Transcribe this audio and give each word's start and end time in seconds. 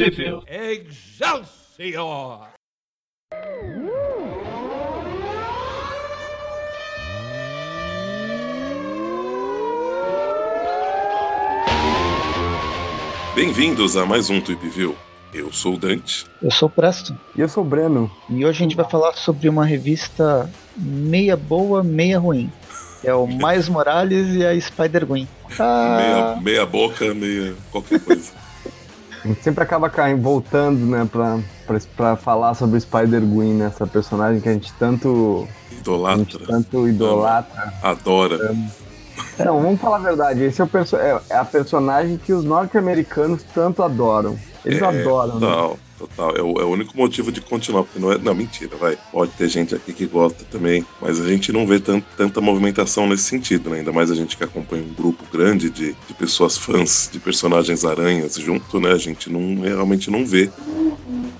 Sheffield. 0.00 0.46
Excelsior! 0.48 2.48
Bem-vindos 13.34 13.98
a 13.98 14.06
mais 14.06 14.30
um 14.30 14.40
Tweep 14.40 14.66
View. 14.70 14.96
Eu 15.34 15.52
sou 15.52 15.74
o 15.74 15.78
Dante. 15.78 16.24
Eu 16.40 16.50
sou 16.50 16.68
o 16.68 16.72
Presto. 16.72 17.14
E 17.36 17.42
eu 17.42 17.48
sou 17.50 17.62
o 17.62 17.66
Breno. 17.66 18.10
E 18.30 18.42
hoje 18.42 18.60
a 18.60 18.62
gente 18.62 18.74
vai 18.74 18.88
falar 18.88 19.12
sobre 19.12 19.50
uma 19.50 19.66
revista 19.66 20.50
meia 20.74 21.36
boa, 21.36 21.84
meia 21.84 22.18
ruim. 22.18 22.50
É 23.04 23.12
o 23.12 23.26
Mais 23.26 23.68
Morales 23.68 24.34
e 24.34 24.46
a 24.46 24.58
Spider-Gwen. 24.58 25.28
Ah... 25.58 25.96
Meia, 25.98 26.40
meia 26.40 26.66
boca, 26.66 27.12
meia 27.12 27.54
qualquer 27.70 28.00
coisa. 28.00 28.39
A 29.30 29.34
gente 29.34 29.44
sempre 29.44 29.62
acaba 29.62 29.88
caindo, 29.88 30.22
voltando, 30.22 30.78
né, 30.86 31.08
pra, 31.10 31.38
pra, 31.66 31.78
pra 31.96 32.16
falar 32.16 32.54
sobre 32.54 32.76
o 32.76 32.80
Spider-Gwen, 32.80 33.54
né, 33.54 33.66
essa 33.66 33.86
personagem 33.86 34.40
que 34.40 34.48
a 34.48 34.52
gente 34.52 34.72
tanto... 34.74 35.46
Idolatra. 35.70 36.24
Gente 36.24 36.38
tanto 36.46 36.88
idolatra. 36.88 37.72
Adora. 37.82 38.54
Não, 39.38 39.62
vamos 39.62 39.80
falar 39.80 39.96
a 39.96 40.00
verdade. 40.00 40.42
Esse 40.42 40.60
é, 40.60 40.64
o 40.64 40.70
é, 40.96 41.20
é 41.30 41.36
a 41.36 41.44
personagem 41.44 42.18
que 42.18 42.32
os 42.32 42.44
norte-americanos 42.44 43.42
tanto 43.54 43.82
adoram. 43.82 44.36
Eles 44.64 44.82
é, 44.82 44.84
adoram. 44.84 45.40
Total, 45.40 45.70
né? 45.70 45.76
Total. 46.00 46.36
É 46.36 46.42
o, 46.42 46.60
é 46.60 46.64
o, 46.64 46.68
único 46.68 46.96
motivo 46.96 47.30
de 47.30 47.40
continuar. 47.40 47.84
Porque 47.84 47.98
não 47.98 48.12
é. 48.12 48.18
Não, 48.18 48.34
mentira, 48.34 48.76
vai. 48.76 48.96
Pode 49.12 49.32
ter 49.32 49.48
gente 49.48 49.74
aqui 49.74 49.92
que 49.92 50.06
gosta 50.06 50.44
também. 50.50 50.84
Mas 51.00 51.20
a 51.20 51.28
gente 51.28 51.52
não 51.52 51.66
vê 51.66 51.78
tant, 51.78 52.02
tanta 52.16 52.40
movimentação 52.40 53.06
nesse 53.06 53.24
sentido, 53.24 53.70
né? 53.70 53.78
Ainda 53.78 53.92
mais 53.92 54.10
a 54.10 54.14
gente 54.14 54.36
que 54.36 54.44
acompanha 54.44 54.82
um 54.82 54.94
grupo 54.94 55.24
grande 55.30 55.68
de, 55.68 55.92
de 55.92 56.14
pessoas 56.14 56.56
fãs 56.56 57.10
de 57.12 57.18
personagens 57.18 57.84
aranhas 57.84 58.36
junto, 58.36 58.80
né? 58.80 58.92
A 58.92 58.98
gente 58.98 59.30
não 59.30 59.62
realmente 59.62 60.10
não 60.10 60.24
vê. 60.24 60.50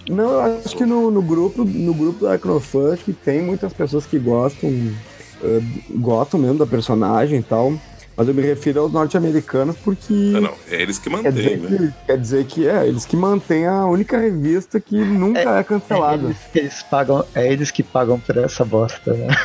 Não, 0.08 0.30
eu 0.30 0.40
acho 0.40 0.76
que 0.76 0.84
no, 0.84 1.10
no 1.10 1.22
grupo, 1.22 1.64
no 1.64 1.94
grupo 1.94 2.24
da 2.24 2.34
Acrofã, 2.34 2.92
acho 2.92 3.04
que 3.04 3.12
tem 3.12 3.42
muitas 3.42 3.72
pessoas 3.72 4.04
que 4.06 4.18
gostam. 4.18 4.68
Uh, 4.70 5.98
gostam 5.98 6.38
mesmo 6.38 6.58
da 6.58 6.66
personagem 6.66 7.38
e 7.38 7.42
tal. 7.42 7.72
Mas 8.20 8.28
eu 8.28 8.34
me 8.34 8.42
refiro 8.42 8.80
aos 8.80 8.92
norte-americanos 8.92 9.74
porque. 9.82 10.12
Não, 10.12 10.42
não, 10.42 10.52
é 10.70 10.82
eles 10.82 10.98
que 10.98 11.08
mantêm, 11.08 11.32
quer 11.32 11.56
né? 11.56 11.78
Que, 11.78 12.06
quer 12.06 12.18
dizer 12.18 12.44
que 12.44 12.68
é, 12.68 12.86
eles 12.86 13.06
que 13.06 13.16
mantêm 13.16 13.66
a 13.66 13.86
única 13.86 14.18
revista 14.18 14.78
que 14.78 14.94
nunca 14.94 15.56
é, 15.56 15.60
é 15.60 15.64
cancelada. 15.64 16.24
É 16.24 16.26
eles, 16.26 16.36
eles, 16.54 16.82
pagam, 16.82 17.24
é 17.34 17.50
eles 17.50 17.70
que 17.70 17.82
pagam 17.82 18.20
por 18.20 18.36
essa 18.36 18.62
bosta, 18.62 19.14
né? 19.14 19.28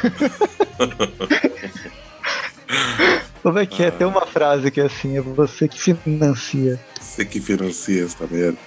Como 3.41 3.59
é 3.59 3.65
que 3.65 3.81
é? 3.81 3.91
Tem 3.91 4.05
uma 4.05 4.25
frase 4.25 4.69
que 4.69 4.81
é 4.81 4.87
assim, 4.87 5.17
é 5.17 5.21
você 5.21 5.69
que 5.69 5.79
financia. 5.79 6.77
Você 6.99 7.23
que 7.23 7.39
financia 7.39 8.03
essa 8.03 8.27
merda. 8.29 8.57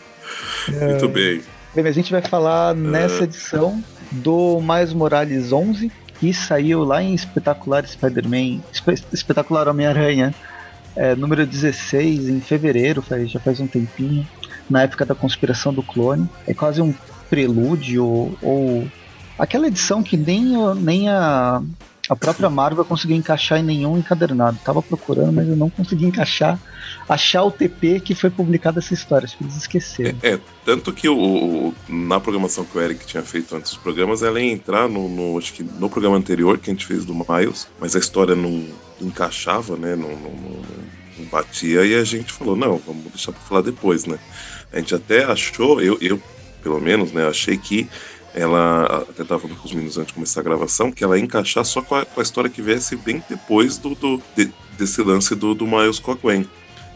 É... 0.73 0.87
Muito 0.87 1.09
bem. 1.11 1.43
Bem, 1.75 1.87
a 1.87 1.93
gente 1.93 2.11
vai 2.11 2.23
falar 2.23 2.75
nessa 2.75 3.21
é. 3.21 3.25
edição 3.25 3.85
do 4.11 4.59
Mais 4.59 4.95
Morales 4.95 5.53
11, 5.53 5.93
que 6.19 6.33
saiu 6.33 6.85
lá 6.85 7.03
em 7.03 7.15
Espetacular 7.15 7.87
Spider-Man, 7.87 8.61
Espetacular 9.13 9.69
Homem-Aranha, 9.69 10.35
é, 10.97 11.15
número 11.15 11.47
16, 11.47 12.29
em 12.29 12.41
fevereiro, 12.41 13.01
faz, 13.01 13.31
já 13.31 13.39
faz 13.39 13.61
um 13.61 13.67
tempinho, 13.67 14.27
na 14.69 14.83
época 14.83 15.05
da 15.05 15.15
conspiração 15.15 15.73
do 15.73 15.83
clone. 15.83 16.29
É 16.47 16.53
quase 16.53 16.83
um 16.83 16.93
prelúdio 17.31 18.37
ou, 18.43 18.87
aquela 19.39 19.69
edição 19.69 20.03
que 20.03 20.17
nem, 20.17 20.55
nem 20.77 21.09
a, 21.09 21.63
a 22.09 22.17
própria 22.17 22.49
Marvel 22.49 22.85
conseguiu 22.85 23.17
encaixar 23.17 23.59
em 23.59 23.63
nenhum 23.63 23.99
encadernado. 23.99 24.59
Tava 24.65 24.81
procurando, 24.81 25.33
mas 25.33 25.49
eu 25.49 25.57
não 25.57 25.69
consegui 25.69 26.07
encaixar, 26.07 26.59
achar 27.09 27.43
o 27.45 27.51
TP 27.51 28.01
que 28.01 28.15
foi 28.15 28.31
publicado 28.31 28.79
essa 28.79 28.95
história. 28.95 29.27
Acho 29.27 29.37
que 29.37 29.45
eles 29.45 29.57
esqueceram. 29.57 30.19
É, 30.23 30.35
é 30.35 30.41
tanto 30.65 30.93
que 30.93 31.09
o, 31.09 31.19
o, 31.19 31.75
na 31.89 32.19
programação 32.19 32.65
que 32.65 32.79
o 32.79 32.81
Eric 32.81 33.07
tinha 33.07 33.23
feito 33.23 33.55
antes 33.55 33.73
dos 33.73 33.83
programas, 33.83 34.23
ela 34.23 34.41
ia 34.41 34.53
entrar 34.53 34.89
no, 34.89 35.09
no, 35.09 35.39
acho 35.39 35.53
que 35.53 35.63
no 35.63 35.91
programa 35.91 36.17
anterior 36.17 36.59
que 36.59 36.71
a 36.71 36.73
gente 36.73 36.87
fez 36.87 37.05
do 37.05 37.15
Miles, 37.15 37.69
mas 37.79 37.95
a 37.95 37.99
história 37.99 38.35
não 38.35 38.65
encaixava, 39.01 39.77
né? 39.77 39.95
Não, 39.95 40.09
não, 40.09 40.33
não, 41.19 41.25
batia, 41.31 41.85
e 41.85 41.95
a 41.95 42.05
gente 42.05 42.33
falou, 42.33 42.57
não, 42.57 42.81
vamos 42.87 43.05
deixar 43.13 43.33
para 43.33 43.41
falar 43.43 43.61
depois, 43.61 44.07
né? 44.07 44.19
A 44.73 44.79
gente 44.79 44.95
até 44.95 45.25
achou, 45.25 45.81
eu, 45.81 45.99
eu 46.01 46.21
pelo 46.63 46.81
menos, 46.81 47.13
né, 47.13 47.27
achei 47.27 47.57
que 47.57 47.89
ela 48.39 49.05
até 49.09 49.23
estava 49.23 49.41
falando 49.41 49.59
com 49.59 49.67
os 49.67 49.73
meninos 49.73 49.99
antes 49.99 50.09
de 50.09 50.15
começar 50.15 50.41
a 50.41 50.45
gravação, 50.45 50.93
que 50.93 51.03
ela 51.03 51.19
ia 51.19 51.25
encaixar 51.25 51.65
só 51.65 51.83
com 51.83 51.95
a, 51.95 52.05
com 52.05 52.21
a 52.21 52.23
história 52.23 52.49
que 52.49 52.63
viesse 52.63 52.97
bem 52.97 53.23
depois 53.29 53.79
do, 53.79 53.95
do 53.95 54.23
de, 54.37 54.51
desse 54.77 55.03
lance 55.03 55.35
do, 55.35 55.55
do 55.55 55.67
Miles 55.67 55.99
Gwen. 55.99 56.47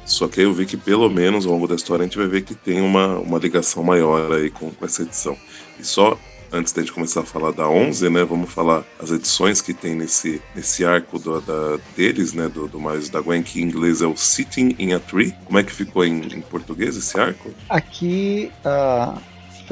Só 0.04 0.26
que 0.28 0.40
aí 0.40 0.46
eu 0.46 0.52
vi 0.52 0.66
que 0.66 0.76
pelo 0.76 1.08
menos 1.08 1.46
ao 1.46 1.52
longo 1.52 1.68
da 1.68 1.74
história 1.74 2.02
a 2.02 2.06
gente 2.06 2.18
vai 2.18 2.26
ver 2.26 2.42
que 2.42 2.54
tem 2.54 2.80
uma, 2.80 3.18
uma 3.18 3.38
ligação 3.38 3.82
maior 3.82 4.32
aí 4.32 4.50
com, 4.50 4.70
com 4.70 4.84
essa 4.84 5.02
edição. 5.02 5.36
E 5.78 5.84
só 5.84 6.18
antes 6.52 6.72
da 6.72 6.82
gente 6.82 6.92
começar 6.92 7.20
a 7.20 7.24
falar 7.24 7.52
da 7.52 7.66
11, 7.66 8.10
né, 8.10 8.24
vamos 8.24 8.52
falar 8.52 8.84
as 9.00 9.10
edições 9.10 9.62
que 9.62 9.72
tem 9.72 9.94
nesse, 9.94 10.40
nesse 10.54 10.84
arco 10.84 11.18
do, 11.18 11.40
da, 11.40 11.78
deles, 11.96 12.34
né, 12.34 12.46
do, 12.48 12.68
do 12.68 12.78
Miles 12.78 13.08
da 13.08 13.20
Gwen, 13.20 13.42
que 13.42 13.60
em 13.60 13.64
inglês 13.64 14.02
é 14.02 14.06
o 14.06 14.16
Sitting 14.16 14.76
in 14.78 14.92
a 14.92 15.00
Tree. 15.00 15.34
Como 15.46 15.58
é 15.58 15.62
que 15.62 15.72
ficou 15.72 16.04
em, 16.04 16.20
em 16.20 16.40
português 16.42 16.96
esse 16.96 17.18
arco? 17.18 17.50
Aqui, 17.70 18.52
uh, 18.66 19.18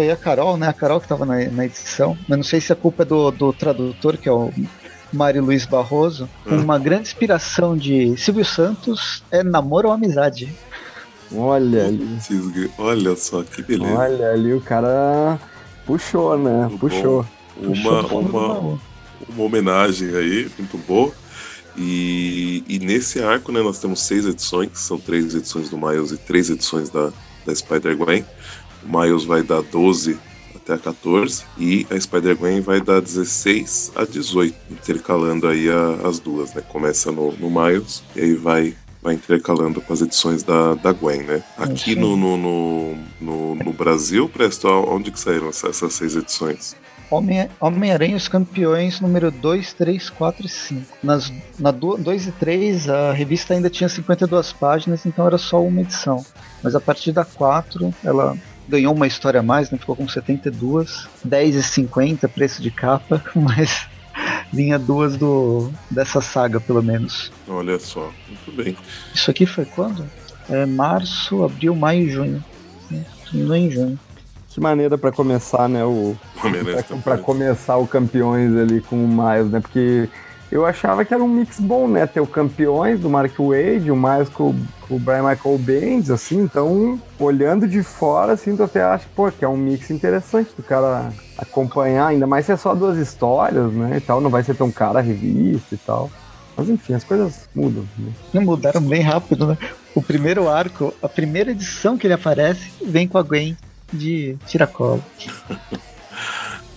foi 0.00 0.10
a 0.10 0.16
Carol, 0.16 0.56
né? 0.56 0.66
A 0.66 0.72
Carol 0.72 0.98
que 0.98 1.04
estava 1.04 1.26
na, 1.26 1.44
na, 1.50 1.66
edição. 1.66 2.16
Mas 2.26 2.38
não 2.38 2.44
sei 2.44 2.58
se 2.58 2.72
a 2.72 2.76
culpa 2.76 3.02
é 3.02 3.06
do, 3.06 3.30
do 3.30 3.52
tradutor, 3.52 4.16
que 4.16 4.28
é 4.28 4.32
o 4.32 4.50
Mário 5.12 5.44
Luiz 5.44 5.66
Barroso, 5.66 6.26
hum. 6.46 6.62
uma 6.62 6.78
grande 6.78 7.02
inspiração 7.02 7.76
de 7.76 8.16
Silvio 8.16 8.44
Santos, 8.44 9.22
é 9.30 9.42
namoro 9.42 9.88
ou 9.88 9.94
amizade. 9.94 10.50
Olha 11.34 11.86
ali. 11.86 12.18
Olha 12.78 13.14
só 13.14 13.42
que 13.42 13.62
beleza. 13.62 13.92
Olha 13.92 14.30
ali, 14.30 14.54
o 14.54 14.60
cara 14.62 15.38
puxou, 15.84 16.38
né? 16.38 16.66
Muito 16.66 16.78
puxou. 16.78 17.26
Uma, 17.58 18.02
puxou 18.02 18.20
uma, 18.20 18.80
uma 19.28 19.44
homenagem 19.44 20.16
aí, 20.16 20.50
muito 20.58 20.78
boa. 20.78 21.12
E, 21.76 22.64
e, 22.66 22.78
nesse 22.78 23.22
arco, 23.22 23.52
né, 23.52 23.60
nós 23.60 23.78
temos 23.78 24.00
seis 24.00 24.24
edições, 24.26 24.70
são 24.74 24.98
três 24.98 25.34
edições 25.34 25.68
do 25.68 25.76
Miles 25.76 26.10
e 26.10 26.16
três 26.16 26.48
edições 26.50 26.88
da, 26.88 27.12
da 27.44 27.54
Spider-Gwen. 27.54 28.24
O 28.82 28.98
Miles 28.98 29.24
vai 29.24 29.42
dar 29.42 29.62
12 29.62 30.18
até 30.54 30.74
a 30.74 30.78
14 30.78 31.44
e 31.58 31.86
a 31.90 31.98
Spider-Gwen 31.98 32.60
vai 32.60 32.80
dar 32.80 33.00
16 33.00 33.92
a 33.94 34.04
18, 34.04 34.54
intercalando 34.70 35.48
aí 35.48 35.68
a, 35.70 36.08
as 36.08 36.18
duas, 36.18 36.54
né? 36.54 36.62
Começa 36.68 37.10
no, 37.10 37.32
no 37.32 37.50
Miles 37.50 38.02
e 38.14 38.20
aí 38.20 38.34
vai 38.34 38.74
vai 39.02 39.14
intercalando 39.14 39.80
com 39.80 39.92
as 39.94 40.02
edições 40.02 40.42
da, 40.42 40.74
da 40.74 40.92
Gwen, 40.92 41.22
né? 41.22 41.42
Aqui 41.56 41.96
no, 41.96 42.18
no, 42.18 42.36
no, 42.36 42.98
no, 43.18 43.54
no 43.54 43.72
Brasil, 43.72 44.28
Presto, 44.28 44.68
onde 44.68 45.10
que 45.10 45.18
saíram 45.18 45.48
essas 45.48 45.94
seis 45.94 46.16
edições? 46.16 46.76
Homem-Aranha 47.10 48.16
os 48.16 48.28
Campeões 48.28 49.00
número 49.00 49.32
2, 49.32 49.72
3, 49.72 50.10
4 50.10 50.46
e 50.46 50.48
5. 50.48 50.98
Nas, 51.02 51.32
na 51.58 51.72
2 51.72 52.28
e 52.28 52.32
3, 52.32 52.88
a 52.88 53.12
revista 53.12 53.52
ainda 53.52 53.68
tinha 53.68 53.88
52 53.88 54.52
páginas, 54.52 55.04
então 55.04 55.26
era 55.26 55.36
só 55.36 55.60
uma 55.60 55.80
edição. 55.80 56.24
Mas 56.62 56.76
a 56.76 56.80
partir 56.80 57.10
da 57.10 57.24
4, 57.24 57.92
ela 58.04 58.36
ganhou 58.70 58.94
uma 58.94 59.06
história 59.06 59.40
a 59.40 59.42
mais, 59.42 59.70
né? 59.70 59.78
Ficou 59.78 59.96
com 59.96 60.08
72, 60.08 61.08
10,50 61.26 62.28
preço 62.28 62.62
de 62.62 62.70
capa, 62.70 63.22
mas 63.34 63.86
vinha 64.52 64.78
duas 64.78 65.16
do 65.16 65.70
dessa 65.90 66.20
saga, 66.20 66.60
pelo 66.60 66.82
menos. 66.82 67.30
Olha 67.48 67.78
só, 67.78 68.10
muito 68.28 68.52
bem. 68.52 68.76
Isso 69.14 69.30
aqui 69.30 69.44
foi 69.44 69.64
quando? 69.64 70.08
É 70.48 70.64
março, 70.64 71.44
abril, 71.44 71.74
maio 71.74 72.02
e 72.04 72.10
junho. 72.10 72.44
Terminou 73.30 73.56
em 73.56 73.70
junho. 73.70 73.98
Que 74.48 74.60
maneira 74.60 74.98
para 74.98 75.12
começar, 75.12 75.68
né? 75.68 75.84
O 75.84 76.16
para 77.04 77.18
começar 77.18 77.76
o 77.76 77.86
campeões 77.86 78.56
ali 78.56 78.80
com 78.80 79.04
o 79.04 79.08
Miles, 79.08 79.50
né? 79.50 79.60
Porque 79.60 80.08
eu 80.50 80.66
achava 80.66 81.04
que 81.04 81.14
era 81.14 81.22
um 81.22 81.28
mix 81.28 81.60
bom, 81.60 81.86
né? 81.86 82.06
Ter 82.06 82.20
o 82.20 82.26
campeões 82.26 82.98
do 82.98 83.08
Mark 83.08 83.32
Wade, 83.38 83.90
o 83.90 83.96
com, 84.32 84.54
com 84.88 84.94
o 84.96 84.98
Brian 84.98 85.22
Michael 85.22 85.58
Bendis, 85.58 86.10
assim, 86.10 86.40
então, 86.40 87.00
olhando 87.18 87.68
de 87.68 87.82
fora, 87.82 88.32
assim, 88.32 88.56
tu 88.56 88.64
até 88.64 88.82
acha, 88.82 89.06
pô, 89.14 89.30
que 89.30 89.44
é 89.44 89.48
um 89.48 89.56
mix 89.56 89.90
interessante 89.90 90.50
do 90.56 90.62
cara 90.62 91.12
acompanhar, 91.38 92.08
ainda 92.08 92.26
mais 92.26 92.46
se 92.46 92.52
é 92.52 92.56
só 92.56 92.74
duas 92.74 92.98
histórias, 92.98 93.72
né? 93.72 93.98
E 93.98 94.00
tal, 94.00 94.20
não 94.20 94.30
vai 94.30 94.42
ser 94.42 94.56
tão 94.56 94.72
cara 94.72 94.98
a 94.98 95.02
revista 95.02 95.74
e 95.74 95.78
tal. 95.78 96.10
Mas 96.56 96.68
enfim, 96.68 96.94
as 96.94 97.04
coisas 97.04 97.48
mudam. 97.54 97.84
Né? 97.96 98.40
Mudaram 98.40 98.82
bem 98.82 99.02
rápido, 99.02 99.46
né? 99.46 99.58
O 99.94 100.02
primeiro 100.02 100.48
arco, 100.48 100.92
a 101.00 101.08
primeira 101.08 101.52
edição 101.52 101.96
que 101.96 102.06
ele 102.06 102.14
aparece, 102.14 102.70
vem 102.84 103.06
com 103.06 103.18
a 103.18 103.22
Gwen 103.22 103.56
de 103.92 104.36
tiracolo. 104.46 105.02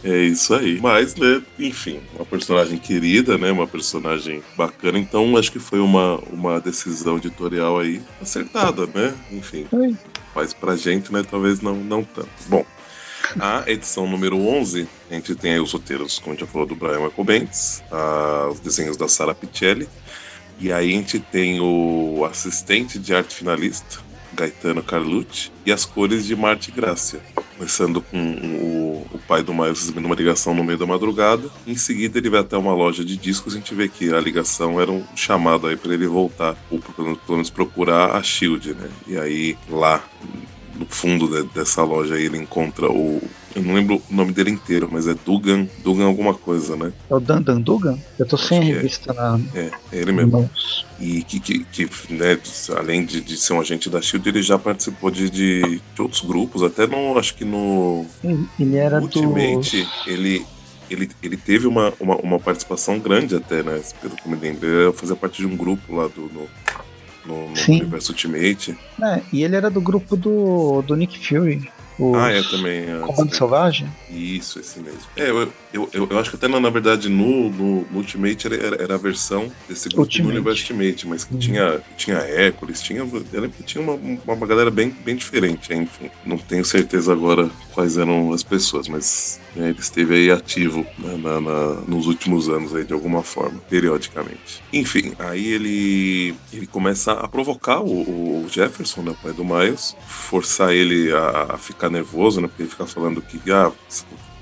É 0.04 0.18
isso 0.24 0.54
aí. 0.54 0.80
Mas, 0.82 1.16
né, 1.16 1.42
enfim, 1.58 2.02
uma 2.14 2.26
personagem 2.26 2.78
querida, 2.78 3.38
né? 3.38 3.52
Uma 3.52 3.68
personagem 3.68 4.44
bacana. 4.58 5.00
Então, 5.00 5.38
acho 5.38 5.52
que 5.52 5.60
foi 5.60 5.80
uma, 5.80 6.18
uma 6.32 6.60
decisão 6.60 7.18
editorial 7.18 7.80
aí 7.80 8.02
acertada, 8.22 8.86
né? 8.88 9.14
Enfim. 9.32 9.66
Oi. 9.72 9.96
Mas 10.36 10.54
pra 10.54 10.76
gente, 10.76 11.12
né, 11.14 11.24
talvez 11.30 11.62
não, 11.62 11.76
não 11.76 12.04
tanto. 12.04 12.30
Bom, 12.48 12.66
a 13.40 13.64
edição 13.68 14.08
número 14.08 14.38
11, 14.38 14.88
a 15.10 15.14
gente 15.14 15.36
tem 15.36 15.54
aí 15.54 15.60
os 15.60 15.72
roteiros, 15.72 16.20
como 16.20 16.32
a 16.32 16.34
gente 16.34 16.46
já 16.46 16.52
falou, 16.52 16.68
do 16.68 16.76
Brian 16.76 17.00
Michael 17.00 17.24
Bendis, 17.24 17.84
os 18.52 18.60
desenhos 18.60 18.98
da 18.98 19.08
Sara 19.08 19.34
Pichelli, 19.34 19.88
e 20.60 20.72
aí 20.72 20.90
a 20.90 20.96
gente 20.96 21.20
tem 21.20 21.60
o 21.60 22.26
assistente 22.30 23.00
de 23.00 23.14
arte 23.14 23.36
finalista, 23.36 24.00
Gaetano 24.34 24.84
Carlucci, 24.84 25.52
e 25.66 25.72
as 25.72 25.86
cores 25.86 26.26
de 26.26 26.36
Marte 26.36 26.72
Grácia. 26.72 27.22
Começando 27.64 28.02
com 28.02 28.18
o, 28.18 29.08
o 29.14 29.20
pai 29.20 29.42
do 29.42 29.54
Miles 29.54 29.80
recebendo 29.80 30.04
uma 30.04 30.16
ligação 30.16 30.54
no 30.54 30.66
meio 30.66 30.78
da 30.78 30.86
madrugada. 30.86 31.50
Em 31.66 31.78
seguida, 31.78 32.18
ele 32.18 32.30
vai 32.30 32.42
até 32.42 32.58
uma 32.58 32.74
loja 32.74 33.06
de 33.06 33.16
discos. 33.16 33.54
A 33.54 33.58
gente 33.58 33.74
vê 33.74 33.88
que 33.88 34.14
a 34.14 34.20
ligação 34.20 34.82
era 34.82 34.92
um 34.92 35.02
chamado 35.16 35.68
aí 35.68 35.78
para 35.78 35.94
ele 35.94 36.06
voltar, 36.06 36.58
ou 36.70 36.78
pelo 36.80 37.18
menos 37.30 37.50
procurar 37.50 38.18
a 38.18 38.22
Shield, 38.22 38.74
né? 38.74 38.90
E 39.08 39.18
aí, 39.18 39.58
lá 39.70 40.04
no 40.76 40.86
fundo 40.86 41.28
de, 41.28 41.44
dessa 41.54 41.84
loja, 41.84 42.16
aí, 42.16 42.26
ele 42.26 42.38
encontra 42.38 42.90
o, 42.92 43.22
eu 43.56 43.62
não 43.62 43.76
lembro 43.76 44.02
o 44.10 44.16
nome 44.16 44.32
dele 44.32 44.50
inteiro, 44.50 44.90
mas 44.92 45.08
é 45.08 45.14
Dugan. 45.14 45.68
Dugan 45.84 46.06
alguma 46.06 46.34
coisa, 46.34 46.76
né? 46.76 46.92
É 47.10 47.14
o 47.16 47.20
Dandan 47.20 47.62
Dugan? 47.62 47.98
Eu 48.18 48.26
tô 48.26 48.36
sem 48.36 48.60
a 48.60 48.62
é. 48.62 48.66
revista 48.66 49.12
é. 49.12 49.16
na. 49.16 49.40
É, 49.54 49.72
é 49.92 49.98
ele 50.00 50.12
mesmo. 50.12 50.50
E 51.00 51.24
que, 51.24 51.40
que, 51.40 51.64
que 51.66 51.90
né, 52.12 52.40
além 52.76 53.06
de, 53.06 53.22
de, 53.22 53.38
ser 53.38 53.54
um 53.54 53.62
agente 53.62 53.90
da 53.90 54.02
Shield, 54.02 54.28
ele 54.28 54.42
já 54.42 54.58
participou 54.58 55.12
de, 55.12 55.30
de, 55.30 55.82
de 55.96 56.02
outros 56.02 56.22
grupos, 56.22 56.64
até 56.64 56.88
no. 56.88 57.18
Acho 57.18 57.36
que 57.36 57.46
no. 57.46 58.06
Ele 58.60 58.76
era 58.76 59.00
Ultimate, 59.02 59.84
do... 59.84 60.10
ele. 60.10 60.46
Ele, 60.90 61.10
ele 61.24 61.38
teve 61.38 61.66
uma, 61.66 61.92
uma, 62.00 62.18
uma, 62.18 62.40
participação 62.40 63.00
grande 63.00 63.36
até, 63.36 63.64
né? 63.64 63.82
Pelo 64.00 64.16
que 64.16 64.30
me 64.30 64.36
lembro. 64.36 64.68
Ele 64.68 64.94
fazia 64.94 65.16
parte 65.16 65.42
de 65.42 65.48
um 65.48 65.56
grupo 65.56 65.96
lá 65.96 66.08
do, 66.08 66.30
no, 66.32 66.48
no, 67.26 67.50
no 67.50 67.64
universo 67.68 68.12
Ultimate. 68.12 68.78
É, 69.02 69.22
e 69.32 69.44
ele 69.44 69.56
era 69.56 69.70
do 69.70 69.82
grupo 69.82 70.16
do, 70.16 70.82
do 70.82 70.96
Nick 70.96 71.20
Fury. 71.20 71.70
Os... 71.98 72.16
Ah, 72.16 72.32
é 72.32 72.42
também. 72.44 72.82
É, 72.82 73.00
Comando 73.06 73.36
Selvagem? 73.36 73.88
Isso, 74.10 74.60
esse 74.60 74.80
mesmo. 74.80 75.02
É, 75.16 75.30
eu, 75.30 75.54
eu, 75.74 75.90
eu, 75.94 76.08
eu, 76.10 76.20
acho 76.20 76.30
que 76.30 76.36
até 76.36 76.48
na, 76.48 76.60
na 76.60 76.70
verdade 76.70 77.10
no, 77.10 77.50
no, 77.50 77.82
no 77.90 77.98
Ultimate 77.98 78.48
era, 78.48 78.84
era, 78.84 78.96
a 78.96 78.98
versão 78.98 79.52
desse 79.68 79.90
grupo 79.90 80.02
Ultimate. 80.02 80.32
do 80.32 80.38
Universo 80.38 80.62
Ultimate, 80.62 81.08
mas 81.08 81.24
que 81.24 81.34
uhum. 81.34 81.40
tinha, 81.40 81.82
tinha 81.98 82.18
Hércules, 82.18 82.82
tinha, 82.82 83.00
eu 83.00 83.26
lembro 83.32 83.52
que 83.52 83.64
tinha 83.64 83.84
uma, 83.84 83.94
uma 84.26 84.48
galera 84.48 84.72
bem, 84.72 84.90
bem 84.90 85.16
diferente, 85.16 85.74
enfim. 85.74 86.10
Não 86.26 86.38
tenho 86.38 86.66
certeza 86.66 87.12
agora 87.12 87.50
quais 87.74 87.98
eram 87.98 88.32
as 88.34 88.44
pessoas, 88.44 88.88
mas 88.88 89.40
né, 89.56 89.70
ele 89.70 89.80
esteve 89.80 90.16
aí 90.16 90.32
ativo 90.32 90.86
né, 90.98 91.18
na, 91.18 91.42
na, 91.42 91.74
nos 91.88 92.08
últimos 92.08 92.50
anos 92.50 92.76
aí 92.76 92.84
de 92.84 92.94
alguma 92.94 93.24
forma, 93.24 93.60
periodicamente. 93.70 94.62
Enfim, 94.72 95.14
aí 95.20 95.46
ele, 95.54 96.36
ele 96.52 96.68
começa 96.68 97.14
a 97.14 97.28
provocar 97.28 97.82
o, 97.82 98.44
o 98.44 98.48
Jefferson, 98.50 99.02
né, 99.02 99.12
o 99.12 99.16
pai 99.16 99.34
do 99.34 99.44
Miles, 99.44 99.96
forçar 100.08 100.74
ele 100.74 101.12
a, 101.12 101.54
a 101.54 101.58
ficar 101.58 101.83
nervoso, 101.90 102.42
né, 102.42 102.48
porque 102.48 102.64
ele 102.64 102.70
fica 102.70 102.86
falando 102.86 103.22
que 103.22 103.40
ah, 103.52 103.72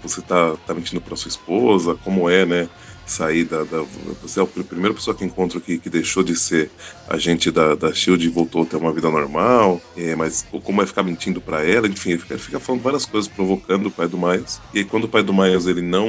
você 0.01 0.21
tá, 0.21 0.55
tá 0.65 0.73
mentindo 0.73 1.01
para 1.01 1.15
sua 1.15 1.29
esposa, 1.29 1.95
como 2.03 2.29
é, 2.29 2.45
né? 2.45 2.69
Sair 3.05 3.43
da, 3.43 3.63
da, 3.63 3.83
Você 4.21 4.39
é 4.39 4.43
a 4.43 4.45
primeira 4.45 4.93
pessoa 4.93 5.15
que 5.15 5.25
encontro 5.25 5.59
que, 5.59 5.77
que 5.77 5.89
deixou 5.89 6.23
de 6.23 6.35
ser 6.35 6.71
agente 7.09 7.51
da, 7.51 7.75
da 7.75 7.93
Shield 7.93 8.25
e 8.25 8.29
voltou 8.29 8.61
a 8.61 8.65
ter 8.65 8.77
uma 8.77 8.93
vida 8.93 9.09
normal. 9.09 9.81
É, 9.97 10.15
mas 10.15 10.45
como 10.63 10.81
é 10.81 10.85
ficar 10.85 11.03
mentindo 11.03 11.41
para 11.41 11.65
ela, 11.65 11.87
enfim, 11.87 12.11
ele 12.11 12.19
fica, 12.19 12.33
ele 12.35 12.41
fica, 12.41 12.59
falando 12.59 12.81
várias 12.81 13.05
coisas, 13.05 13.29
provocando 13.29 13.87
o 13.87 13.91
pai 13.91 14.07
do 14.07 14.17
Miles. 14.17 14.61
E 14.73 14.79
aí, 14.79 14.85
quando 14.85 15.05
o 15.05 15.09
pai 15.09 15.23
do 15.23 15.33
Miles 15.33 15.65
ele 15.65 15.81
não. 15.81 16.07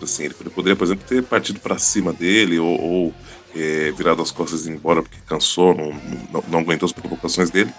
Assim, 0.00 0.24
ele 0.24 0.34
poderia, 0.34 0.76
por 0.76 0.84
exemplo, 0.84 1.04
ter 1.06 1.22
partido 1.22 1.60
para 1.60 1.76
cima 1.78 2.12
dele 2.12 2.58
ou, 2.58 2.80
ou 2.80 3.14
é, 3.54 3.92
virado 3.92 4.22
as 4.22 4.30
costas 4.30 4.66
e 4.66 4.70
embora 4.70 5.02
porque 5.02 5.18
cansou, 5.26 5.74
não, 5.74 5.92
não, 6.32 6.44
não 6.48 6.58
aguentou 6.60 6.86
as 6.86 6.92
provocações 6.92 7.50
dele. 7.50 7.72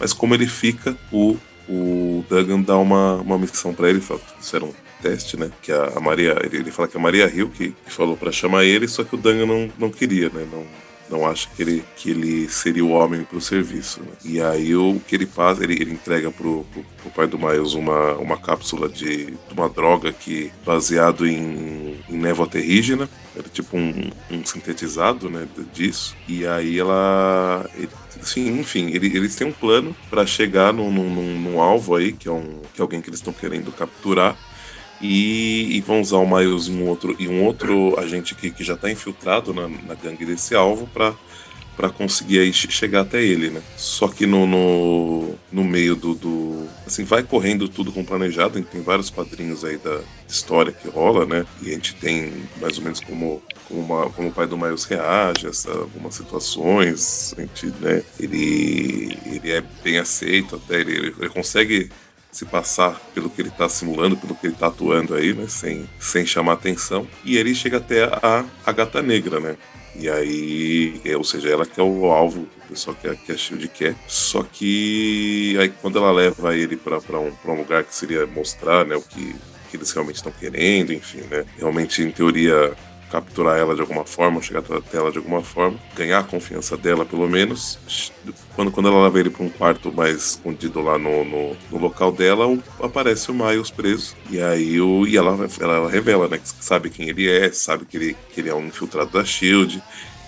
Mas 0.00 0.12
como 0.12 0.34
ele 0.34 0.46
fica, 0.46 0.96
o 1.12 1.36
o 1.68 2.24
Duggan 2.28 2.62
dá 2.62 2.76
uma, 2.76 3.16
uma 3.16 3.38
missão 3.38 3.74
para 3.74 3.90
ele, 3.90 4.00
fala, 4.00 4.20
era 4.52 4.64
um 4.64 4.72
teste, 5.02 5.36
né? 5.36 5.50
Que 5.62 5.72
a, 5.72 6.00
Maria, 6.00 6.36
ele, 6.42 6.58
ele, 6.58 6.70
fala 6.70 6.88
que 6.88 6.96
a 6.96 7.00
Maria 7.00 7.26
Hill 7.32 7.50
que, 7.50 7.70
que 7.70 7.92
falou 7.92 8.16
para 8.16 8.32
chamar 8.32 8.64
ele, 8.64 8.88
só 8.88 9.04
que 9.04 9.14
o 9.14 9.18
Danga 9.18 9.46
não, 9.46 9.70
não 9.78 9.90
queria, 9.90 10.28
né? 10.28 10.46
Não, 10.50 10.64
não 11.10 11.26
acha 11.26 11.48
que 11.54 11.62
ele, 11.62 11.84
que 11.96 12.10
ele 12.10 12.48
seria 12.48 12.84
o 12.84 12.90
homem 12.90 13.24
para 13.24 13.38
o 13.38 13.40
serviço. 13.40 14.00
Né? 14.00 14.08
E 14.24 14.40
aí 14.40 14.74
o 14.74 15.00
que 15.06 15.16
ele 15.16 15.26
faz, 15.26 15.60
ele, 15.60 15.74
ele 15.74 15.92
entrega 15.92 16.30
pro, 16.30 16.64
pro, 16.72 16.84
pro, 17.02 17.10
pai 17.10 17.26
do 17.26 17.38
Miles 17.38 17.74
uma, 17.74 18.14
uma 18.14 18.36
cápsula 18.36 18.88
de, 18.88 19.26
de 19.26 19.54
uma 19.54 19.68
droga 19.68 20.12
que 20.12 20.52
baseado 20.64 21.26
em, 21.26 21.98
em 22.08 22.16
névoa 22.16 22.46
terrígena, 22.46 23.08
era 23.34 23.48
tipo 23.48 23.76
um, 23.76 24.10
um 24.30 24.44
sintetizado 24.44 25.30
né, 25.30 25.46
disso. 25.72 26.16
E 26.26 26.46
aí 26.46 26.78
ela. 26.78 27.68
Sim, 28.28 28.60
enfim, 28.60 28.90
ele, 28.92 29.06
eles 29.16 29.34
têm 29.34 29.46
um 29.46 29.52
plano 29.52 29.96
para 30.10 30.26
chegar 30.26 30.70
num, 30.70 30.92
num, 30.92 31.40
num, 31.40 31.60
alvo 31.62 31.96
aí, 31.96 32.12
que 32.12 32.28
é, 32.28 32.30
um, 32.30 32.60
que 32.74 32.78
é 32.78 32.82
alguém 32.82 33.00
que 33.00 33.08
eles 33.08 33.20
estão 33.20 33.32
querendo 33.32 33.72
capturar, 33.72 34.36
e, 35.00 35.74
e, 35.74 35.80
vão 35.80 36.02
usar 36.02 36.18
o 36.18 36.28
Miles 36.28 36.66
e 36.66 36.72
um 36.72 36.86
outro, 36.86 37.16
e 37.18 37.26
um 37.26 37.42
outro 37.42 37.98
agente 37.98 38.34
que, 38.34 38.50
que 38.50 38.62
já 38.62 38.74
está 38.74 38.90
infiltrado 38.90 39.54
na, 39.54 39.66
na 39.66 39.94
gangue 39.94 40.26
desse 40.26 40.54
alvo 40.54 40.86
para 40.88 41.14
para 41.78 41.90
conseguir 41.90 42.40
aí 42.40 42.52
chegar 42.52 43.02
até 43.02 43.22
ele, 43.22 43.50
né? 43.50 43.62
Só 43.76 44.08
que 44.08 44.26
no, 44.26 44.48
no, 44.48 45.36
no 45.52 45.62
meio 45.62 45.94
do, 45.94 46.12
do, 46.12 46.68
Assim, 46.84 47.04
vai 47.04 47.22
correndo 47.22 47.68
tudo 47.68 47.92
com 47.92 48.04
planejado, 48.04 48.60
tem 48.60 48.82
vários 48.82 49.10
quadrinhos 49.10 49.64
aí 49.64 49.78
da 49.78 50.00
história 50.26 50.72
que 50.72 50.88
rola, 50.88 51.24
né? 51.24 51.46
E 51.62 51.70
a 51.70 51.74
gente 51.74 51.94
tem 51.94 52.32
mais 52.60 52.78
ou 52.78 52.82
menos 52.82 52.98
como, 52.98 53.40
como, 53.68 53.80
uma, 53.80 54.10
como 54.10 54.28
o 54.28 54.32
pai 54.32 54.48
do 54.48 54.58
Miles 54.58 54.84
reage 54.86 55.46
a 55.46 55.70
algumas 55.70 56.16
situações, 56.16 57.32
a 57.38 57.42
gente, 57.42 57.66
né? 57.80 58.02
Ele, 58.18 59.16
ele 59.26 59.52
é 59.52 59.62
bem 59.84 59.98
aceito 59.98 60.56
até, 60.56 60.80
ele, 60.80 61.14
ele 61.16 61.28
consegue 61.28 61.90
se 62.32 62.44
passar 62.44 63.00
pelo 63.14 63.30
que 63.30 63.40
ele 63.40 63.50
está 63.50 63.68
simulando, 63.68 64.16
pelo 64.16 64.34
que 64.34 64.48
ele 64.48 64.54
está 64.54 64.66
atuando 64.66 65.14
aí, 65.14 65.32
né? 65.32 65.46
Sem, 65.46 65.88
sem 66.00 66.26
chamar 66.26 66.54
atenção. 66.54 67.06
E 67.24 67.36
ele 67.36 67.54
chega 67.54 67.76
até 67.76 68.02
a, 68.02 68.44
a 68.66 68.72
gata 68.72 69.00
negra, 69.00 69.38
né? 69.38 69.56
E 69.98 70.08
aí, 70.08 71.00
é, 71.04 71.16
ou 71.16 71.24
seja, 71.24 71.48
ela 71.48 71.66
que 71.66 71.80
é 71.80 71.82
o 71.82 72.06
alvo 72.06 72.46
o 72.64 72.68
pessoal 72.68 72.96
que, 72.96 73.14
que 73.16 73.32
a 73.32 73.36
Shield 73.36 73.66
quer. 73.68 73.96
Só 74.06 74.42
que 74.44 75.56
aí 75.58 75.68
quando 75.68 75.98
ela 75.98 76.12
leva 76.12 76.56
ele 76.56 76.76
para 76.76 76.98
um, 77.18 77.32
um 77.44 77.54
lugar 77.54 77.82
que 77.82 77.94
seria 77.94 78.26
mostrar 78.26 78.84
né, 78.84 78.94
o 78.94 79.02
que, 79.02 79.34
que 79.70 79.76
eles 79.76 79.90
realmente 79.90 80.16
estão 80.16 80.32
querendo, 80.32 80.92
enfim, 80.92 81.22
né? 81.30 81.44
Realmente, 81.58 82.02
em 82.02 82.10
teoria, 82.10 82.76
capturar 83.10 83.58
ela 83.58 83.74
de 83.74 83.80
alguma 83.80 84.04
forma, 84.04 84.42
chegar 84.42 84.60
até 84.60 84.98
ela 84.98 85.10
de 85.10 85.18
alguma 85.18 85.42
forma, 85.42 85.78
ganhar 85.96 86.20
a 86.20 86.24
confiança 86.24 86.76
dela 86.76 87.04
pelo 87.04 87.28
menos. 87.28 87.78
Quando, 88.54 88.70
quando 88.70 88.88
ela 88.88 89.04
leva 89.04 89.20
ele 89.20 89.30
para 89.30 89.44
um 89.44 89.48
quarto 89.48 89.92
mais 89.92 90.30
escondido 90.30 90.80
lá 90.80 90.98
no, 90.98 91.24
no, 91.24 91.56
no, 91.70 91.78
local 91.78 92.12
dela, 92.12 92.46
aparece 92.82 93.30
o 93.30 93.34
Miles 93.34 93.70
preso. 93.70 94.14
E 94.30 94.40
aí 94.40 94.80
o, 94.80 95.06
e 95.06 95.16
ela, 95.16 95.32
ela, 95.60 95.74
ela 95.74 95.90
revela, 95.90 96.28
né, 96.28 96.38
que 96.38 96.48
sabe 96.64 96.90
quem 96.90 97.08
ele 97.08 97.28
é, 97.28 97.50
sabe 97.52 97.84
que 97.84 97.96
ele, 97.96 98.16
que 98.32 98.40
ele 98.40 98.48
é 98.48 98.54
um 98.54 98.66
infiltrado 98.66 99.10
da 99.10 99.24
Shield 99.24 99.82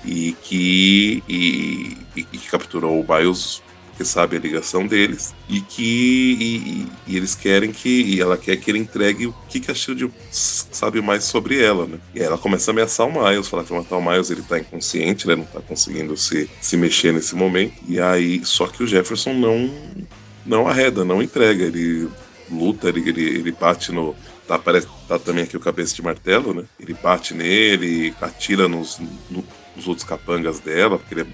e 0.04 0.34
que, 0.42 1.22
e, 1.28 1.96
e 2.16 2.22
que 2.22 2.50
capturou 2.50 3.00
o 3.00 3.06
Miles 3.06 3.62
porque 4.00 4.04
sabe 4.04 4.36
a 4.36 4.40
ligação 4.40 4.86
deles 4.86 5.34
e 5.46 5.60
que 5.60 6.36
e, 6.40 6.86
e 7.06 7.16
eles 7.16 7.34
querem 7.34 7.70
que 7.70 7.88
e 7.88 8.20
ela 8.20 8.38
quer 8.38 8.56
que 8.56 8.70
ele 8.70 8.78
entregue 8.78 9.26
o 9.26 9.34
que, 9.46 9.60
que 9.60 9.70
a 9.70 9.74
Shield 9.74 10.10
sabe 10.30 11.02
mais 11.02 11.24
sobre 11.24 11.62
ela, 11.62 11.86
né? 11.86 11.98
E 12.14 12.20
aí 12.20 12.24
ela 12.24 12.38
começa 12.38 12.70
a 12.70 12.72
ameaçar 12.72 13.06
o 13.06 13.12
Miles, 13.12 13.48
falar 13.48 13.64
que 13.64 13.72
matar 13.72 13.96
o 13.96 14.02
Miles 14.02 14.30
ele 14.30 14.42
tá 14.42 14.58
inconsciente, 14.58 15.26
né? 15.26 15.36
não 15.36 15.44
tá 15.44 15.60
conseguindo 15.60 16.16
se, 16.16 16.48
se 16.60 16.76
mexer 16.78 17.12
nesse 17.12 17.34
momento. 17.34 17.74
E 17.86 18.00
aí, 18.00 18.40
só 18.44 18.66
que 18.66 18.82
o 18.82 18.86
Jefferson 18.86 19.34
não 19.34 19.70
não 20.46 20.66
arreda, 20.66 21.04
não 21.04 21.22
entrega, 21.22 21.64
ele 21.64 22.08
luta, 22.50 22.88
ele, 22.88 23.06
ele, 23.06 23.22
ele 23.22 23.52
bate 23.52 23.92
no, 23.92 24.16
tá, 24.48 24.58
parece, 24.58 24.88
tá 25.06 25.18
também 25.18 25.44
aqui 25.44 25.56
o 25.56 25.60
cabeça 25.60 25.94
de 25.94 26.02
martelo, 26.02 26.54
né? 26.54 26.64
Ele 26.80 26.94
bate 26.94 27.34
nele, 27.34 28.14
atira 28.20 28.66
nos, 28.66 28.98
no, 29.28 29.44
nos 29.76 29.86
outros 29.86 30.06
capangas 30.06 30.58
dela, 30.58 30.98
porque 30.98 31.14
ele 31.14 31.20
é 31.20 31.26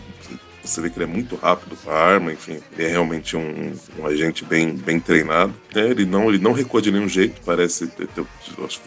você 0.66 0.80
vê 0.80 0.90
que 0.90 0.98
ele 0.98 1.04
é 1.04 1.12
muito 1.12 1.36
rápido 1.36 1.76
com 1.76 1.90
a 1.90 1.94
arma, 1.94 2.32
enfim, 2.32 2.60
ele 2.72 2.84
é 2.84 2.88
realmente 2.88 3.36
um, 3.36 3.72
um 3.98 4.06
agente 4.06 4.44
bem, 4.44 4.74
bem 4.74 5.00
treinado. 5.00 5.54
É, 5.74 5.80
ele 5.80 6.04
não 6.04 6.28
ele 6.28 6.38
não 6.38 6.52
recua 6.52 6.82
de 6.82 6.90
nenhum 6.90 7.08
jeito, 7.08 7.40
parece. 7.44 7.90
Eu, 8.16 8.26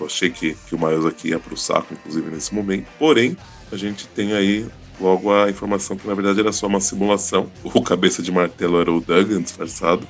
achei 0.06 0.30
que, 0.30 0.56
que 0.68 0.76
o 0.76 0.80
Miles 0.80 1.06
aqui 1.06 1.30
ia 1.30 1.40
pro 1.40 1.58
saco, 1.58 1.94
inclusive, 1.94 2.30
nesse 2.30 2.54
momento. 2.54 2.88
Porém, 2.98 3.38
a 3.72 3.78
gente 3.78 4.08
tem 4.08 4.34
aí 4.34 4.68
logo 5.00 5.34
a 5.34 5.50
informação 5.50 5.96
que 5.96 6.08
na 6.08 6.14
verdade 6.14 6.40
era 6.40 6.52
só 6.52 6.68
uma 6.68 6.82
simulação. 6.82 7.50
O 7.64 7.82
cabeça 7.82 8.22
de 8.22 8.32
martelo 8.32 8.80
era 8.80 8.92
o 8.92 9.00
Duggan 9.00 9.42
disfarçado. 9.42 10.08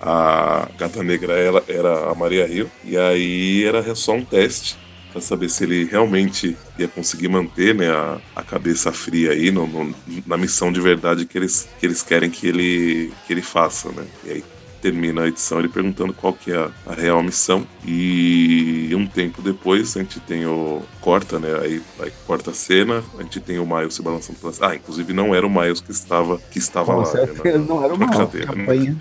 A 0.00 0.68
gata 0.76 1.02
negra 1.02 1.34
ela 1.34 1.62
era 1.68 2.10
a 2.10 2.14
Maria 2.14 2.48
Hill. 2.48 2.68
E 2.84 2.96
aí 2.96 3.64
era 3.64 3.94
só 3.94 4.14
um 4.14 4.24
teste 4.24 4.81
para 5.12 5.20
saber 5.20 5.48
se 5.50 5.64
ele 5.64 5.84
realmente 5.84 6.56
ia 6.78 6.88
conseguir 6.88 7.28
manter 7.28 7.74
né, 7.74 7.90
a, 7.90 8.18
a 8.34 8.42
cabeça 8.42 8.90
fria 8.92 9.32
aí 9.32 9.50
no, 9.50 9.66
no, 9.66 9.94
na 10.26 10.36
missão 10.36 10.72
de 10.72 10.80
verdade 10.80 11.26
que 11.26 11.36
eles, 11.36 11.68
que 11.78 11.86
eles 11.86 12.02
querem 12.02 12.30
que 12.30 12.46
ele, 12.46 13.12
que 13.26 13.32
ele 13.32 13.42
faça, 13.42 13.90
né? 13.90 14.04
E 14.24 14.30
aí 14.30 14.44
termina 14.80 15.22
a 15.22 15.28
edição 15.28 15.60
ele 15.60 15.68
perguntando 15.68 16.12
qual 16.12 16.32
que 16.32 16.50
é 16.50 16.56
a, 16.56 16.70
a, 16.86 16.94
real 16.94 17.22
missão 17.22 17.64
e 17.86 18.90
um 18.96 19.06
tempo 19.06 19.40
depois 19.40 19.96
a 19.96 20.00
gente 20.00 20.18
tem 20.18 20.44
o 20.44 20.82
corta, 21.00 21.38
né? 21.38 21.56
Aí, 21.62 21.80
aí 22.00 22.12
corta 22.26 22.50
a 22.50 22.54
cena, 22.54 23.02
a 23.16 23.22
gente 23.22 23.38
tem 23.38 23.60
o 23.60 23.66
Miles 23.66 23.94
se 23.94 24.02
balançando 24.02 24.40
pelas... 24.40 24.60
Ah, 24.60 24.74
inclusive 24.74 25.12
não 25.12 25.32
era 25.32 25.46
o 25.46 25.50
Miles 25.50 25.80
que 25.80 25.92
estava 25.92 26.38
que 26.50 26.58
estava 26.58 26.94
lá. 26.94 27.14
Né, 27.14 27.58
não 27.58 27.84
era 27.84 27.94
o 27.94 27.98
Miles. 27.98 28.16
Cadeira, 28.16 28.54
né? 28.54 28.96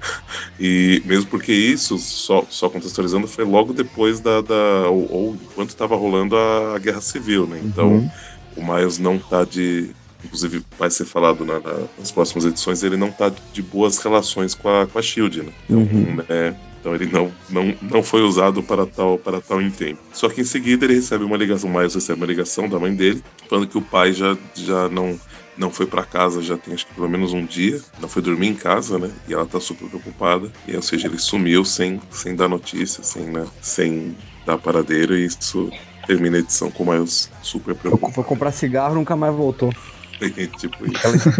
E 0.60 1.02
mesmo 1.06 1.30
porque 1.30 1.52
isso, 1.52 1.96
só, 1.96 2.44
só 2.50 2.68
contextualizando, 2.68 3.26
foi 3.26 3.44
logo 3.44 3.72
depois 3.72 4.20
da. 4.20 4.42
da 4.42 4.90
ou, 4.90 5.10
ou 5.10 5.34
enquanto 5.34 5.70
estava 5.70 5.96
rolando 5.96 6.36
a, 6.36 6.76
a, 6.76 6.78
Guerra 6.78 7.00
Civil, 7.00 7.46
né? 7.46 7.58
Então 7.64 7.88
uhum. 7.88 8.10
o 8.58 8.62
Miles 8.62 8.98
não 8.98 9.18
tá 9.18 9.42
de. 9.42 9.90
inclusive 10.22 10.62
vai 10.78 10.90
ser 10.90 11.06
falado 11.06 11.46
na, 11.46 11.60
na, 11.60 11.84
nas 11.98 12.12
próximas 12.12 12.44
edições, 12.44 12.82
ele 12.82 12.98
não 12.98 13.10
tá 13.10 13.32
de 13.54 13.62
boas 13.62 13.96
relações 13.96 14.54
com 14.54 14.68
a, 14.68 14.86
com 14.86 14.98
a 14.98 15.02
Shield, 15.02 15.44
né? 15.44 15.52
Então, 15.64 15.78
uhum. 15.78 16.16
né, 16.28 16.54
então 16.78 16.94
ele 16.94 17.06
não, 17.06 17.32
não, 17.48 17.74
não 17.80 18.02
foi 18.02 18.20
usado 18.20 18.62
para 18.62 18.84
tal, 18.84 19.18
para 19.18 19.40
tal 19.40 19.62
intento. 19.62 19.98
Só 20.12 20.28
que 20.28 20.42
em 20.42 20.44
seguida 20.44 20.84
ele 20.84 20.94
recebe 20.94 21.24
uma 21.24 21.38
ligação, 21.38 21.70
Miles 21.70 21.94
recebe 21.94 22.20
uma 22.20 22.26
ligação 22.26 22.68
da 22.68 22.78
mãe 22.78 22.94
dele, 22.94 23.22
falando 23.48 23.66
que 23.66 23.78
o 23.78 23.82
pai 23.82 24.12
já, 24.12 24.36
já 24.54 24.90
não 24.90 25.18
não 25.56 25.70
foi 25.70 25.86
para 25.86 26.04
casa 26.04 26.42
já 26.42 26.56
tem 26.56 26.74
acho 26.74 26.86
que 26.86 26.94
pelo 26.94 27.08
menos 27.08 27.32
um 27.32 27.44
dia, 27.44 27.80
não 28.00 28.08
foi 28.08 28.22
dormir 28.22 28.48
em 28.48 28.54
casa, 28.54 28.98
né? 28.98 29.10
E 29.28 29.34
ela 29.34 29.46
tá 29.46 29.60
super 29.60 29.88
preocupada. 29.88 30.50
E 30.66 30.74
ou 30.74 30.82
seja, 30.82 31.06
ele 31.06 31.18
sumiu 31.18 31.64
sem, 31.64 32.00
sem 32.10 32.34
dar 32.34 32.48
notícia, 32.48 33.02
sem, 33.02 33.24
né? 33.24 33.46
sem 33.60 34.16
dar 34.46 34.58
paradeiro 34.58 35.16
e 35.16 35.24
isso 35.24 35.70
termina 36.06 36.38
a 36.38 36.40
edição 36.40 36.70
com 36.70 36.84
o 36.84 36.90
Miles 36.90 37.30
super 37.42 37.74
preocupado. 37.74 38.12
Foi 38.12 38.24
comprar 38.24 38.52
cigarro 38.52 38.94
nunca 38.94 39.14
mais 39.14 39.34
voltou. 39.34 39.72
tipo 40.58 40.86
isso. 40.86 41.32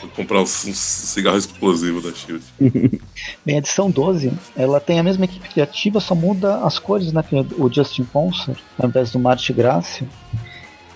Foi 0.00 0.08
comprar 0.10 0.40
um, 0.40 0.46
cigarro 0.46 1.36
explosivo 1.36 2.00
da 2.00 2.14
Shield. 2.14 2.44
Bem, 3.44 3.56
a 3.56 3.58
edição 3.58 3.90
12, 3.90 4.32
ela 4.56 4.78
tem 4.78 5.00
a 5.00 5.02
mesma 5.02 5.24
equipe 5.24 5.48
criativa, 5.48 5.98
só 5.98 6.14
muda 6.14 6.58
as 6.58 6.78
cores, 6.78 7.12
né? 7.12 7.24
O 7.58 7.72
Justin 7.72 8.04
Ponsor, 8.04 8.56
ao 8.78 8.88
invés 8.88 9.10
do 9.10 9.18
Marte 9.18 9.52
Gracia. 9.52 10.08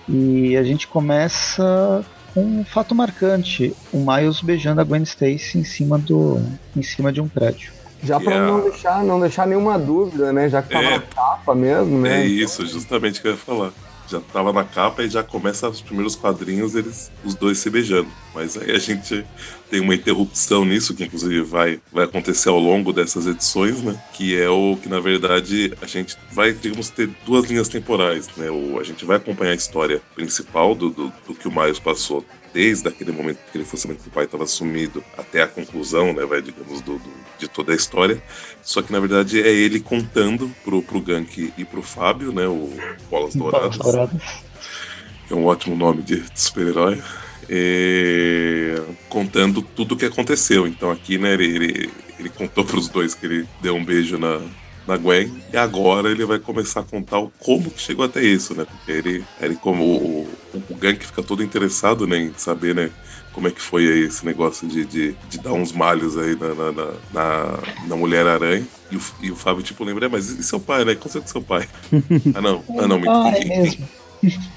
E 0.07 0.57
a 0.57 0.63
gente 0.63 0.87
começa 0.87 2.03
com 2.33 2.41
um 2.41 2.65
fato 2.65 2.93
marcante: 2.93 3.75
o 3.91 3.97
Miles 3.97 4.41
beijando 4.41 4.81
a 4.81 4.83
Gwen 4.83 5.03
Stacy 5.03 5.57
em 5.57 5.63
cima, 5.63 5.97
do, 5.97 6.41
em 6.75 6.81
cima 6.81 7.11
de 7.11 7.21
um 7.21 7.27
prédio. 7.27 7.71
Já 8.03 8.19
para 8.19 8.33
yeah. 8.33 8.51
não, 8.51 8.61
deixar, 8.61 9.03
não 9.03 9.19
deixar 9.19 9.47
nenhuma 9.47 9.79
dúvida, 9.79 10.33
né? 10.33 10.49
Já 10.49 10.61
que 10.61 10.69
tava 10.69 10.85
é, 10.85 10.97
na 10.97 10.99
capa 10.99 11.55
mesmo, 11.55 11.99
né? 11.99 12.23
É 12.23 12.25
isso, 12.25 12.65
justamente 12.65 13.19
o 13.19 13.21
que 13.21 13.27
eu 13.29 13.31
ia 13.31 13.37
falar 13.37 13.71
já 14.07 14.19
tava 14.19 14.51
na 14.51 14.63
capa 14.63 15.03
e 15.03 15.09
já 15.09 15.23
começa 15.23 15.69
os 15.69 15.81
primeiros 15.81 16.15
quadrinhos, 16.15 16.75
eles 16.75 17.11
os 17.23 17.35
dois 17.35 17.57
se 17.57 17.69
beijando. 17.69 18.09
Mas 18.33 18.57
aí 18.57 18.71
a 18.71 18.79
gente 18.79 19.25
tem 19.69 19.79
uma 19.79 19.95
interrupção 19.95 20.65
nisso, 20.65 20.93
que 20.93 21.03
inclusive 21.03 21.41
vai, 21.41 21.79
vai 21.91 22.05
acontecer 22.05 22.49
ao 22.49 22.59
longo 22.59 22.91
dessas 22.91 23.27
edições, 23.27 23.81
né? 23.81 24.01
Que 24.13 24.39
é 24.39 24.49
o 24.49 24.77
que, 24.81 24.89
na 24.89 24.99
verdade, 24.99 25.73
a 25.81 25.85
gente 25.85 26.17
vai, 26.31 26.53
digamos, 26.53 26.89
ter 26.89 27.09
duas 27.25 27.45
linhas 27.49 27.69
temporais, 27.69 28.27
né? 28.37 28.49
O, 28.49 28.79
a 28.79 28.83
gente 28.83 29.05
vai 29.05 29.17
acompanhar 29.17 29.51
a 29.51 29.55
história 29.55 30.01
principal 30.15 30.75
do, 30.75 30.89
do, 30.89 31.13
do 31.27 31.35
que 31.35 31.47
o 31.47 31.51
Miles 31.51 31.79
passou 31.79 32.25
desde 32.53 32.87
aquele 32.87 33.11
momento 33.11 33.39
que 33.51 33.57
ele 33.57 33.65
foi 33.65 33.79
sabendo 33.79 33.99
que 33.99 34.07
o 34.07 34.11
pai 34.11 34.25
estava 34.25 34.45
sumido 34.45 35.03
até 35.17 35.41
a 35.41 35.47
conclusão, 35.47 36.13
né, 36.13 36.23
vai, 36.25 36.41
digamos, 36.41 36.81
do, 36.81 36.99
do, 36.99 37.11
de 37.39 37.47
toda 37.47 37.73
a 37.73 37.75
história. 37.75 38.21
Só 38.61 38.81
que 38.81 38.91
na 38.91 38.99
verdade 38.99 39.41
é 39.41 39.51
ele 39.51 39.79
contando 39.79 40.49
pro, 40.63 40.81
pro 40.83 41.01
Gank 41.01 41.53
e 41.57 41.65
pro 41.65 41.81
Fábio, 41.81 42.31
né, 42.31 42.47
o 42.47 42.69
Bolas 43.09 43.35
Douradas. 43.35 43.77
Que 45.27 45.33
é 45.33 45.35
um 45.35 45.45
ótimo 45.45 45.75
nome 45.75 46.03
de, 46.03 46.19
de 46.21 46.39
super-herói. 46.39 47.01
contando 49.09 49.61
tudo 49.61 49.95
o 49.95 49.97
que 49.97 50.05
aconteceu. 50.05 50.67
Então 50.67 50.91
aqui, 50.91 51.17
né, 51.17 51.33
ele, 51.33 51.45
ele, 51.45 51.89
ele 52.19 52.29
contou 52.29 52.63
pros 52.63 52.87
dois 52.87 53.15
que 53.15 53.25
ele 53.25 53.47
deu 53.61 53.75
um 53.75 53.83
beijo 53.83 54.17
na, 54.17 54.39
na 54.87 54.97
Gwen. 54.97 55.31
E 55.51 55.57
agora 55.57 56.09
ele 56.09 56.25
vai 56.25 56.39
começar 56.39 56.81
a 56.81 56.83
contar 56.83 57.19
o 57.19 57.31
como 57.39 57.69
que 57.69 57.81
chegou 57.81 58.05
até 58.05 58.21
isso, 58.21 58.53
né? 58.53 58.65
Porque 58.65 58.91
ele, 58.91 59.23
ele 59.41 59.55
como 59.55 59.83
o, 59.83 60.29
o, 60.53 60.75
Gank 60.75 61.05
fica 61.05 61.23
todo 61.23 61.43
interessado 61.43 62.05
né, 62.07 62.17
em 62.17 62.33
saber, 62.35 62.75
né? 62.75 62.89
Como 63.31 63.47
é 63.47 63.51
que 63.51 63.61
foi 63.61 63.87
aí 63.87 64.03
esse 64.03 64.23
negócio 64.25 64.67
de, 64.67 64.85
de, 64.85 65.15
de 65.27 65.39
dar 65.39 65.53
uns 65.53 65.71
malhos 65.71 66.17
aí 66.17 66.35
na, 66.35 66.53
na, 66.53 66.71
na, 67.11 67.59
na, 67.87 67.95
Mulher-Aranha. 67.95 68.65
E 68.91 68.95
o, 68.95 69.01
e 69.21 69.31
o 69.31 69.35
Fábio, 69.35 69.63
tipo, 69.63 69.83
lembra, 69.83 70.05
é, 70.05 70.09
mas 70.09 70.29
e 70.29 70.43
seu 70.43 70.59
pai, 70.59 70.85
né? 70.85 70.93
Conta 70.93 71.19
do 71.19 71.27
seu 71.27 71.41
pai. 71.41 71.67
ah, 72.35 72.41
não. 72.41 72.63
Ah, 72.77 72.87
não, 72.87 72.99
me 72.99 73.07
ah, 73.09 73.31
é 73.35 73.43
mesmo. 73.43 73.87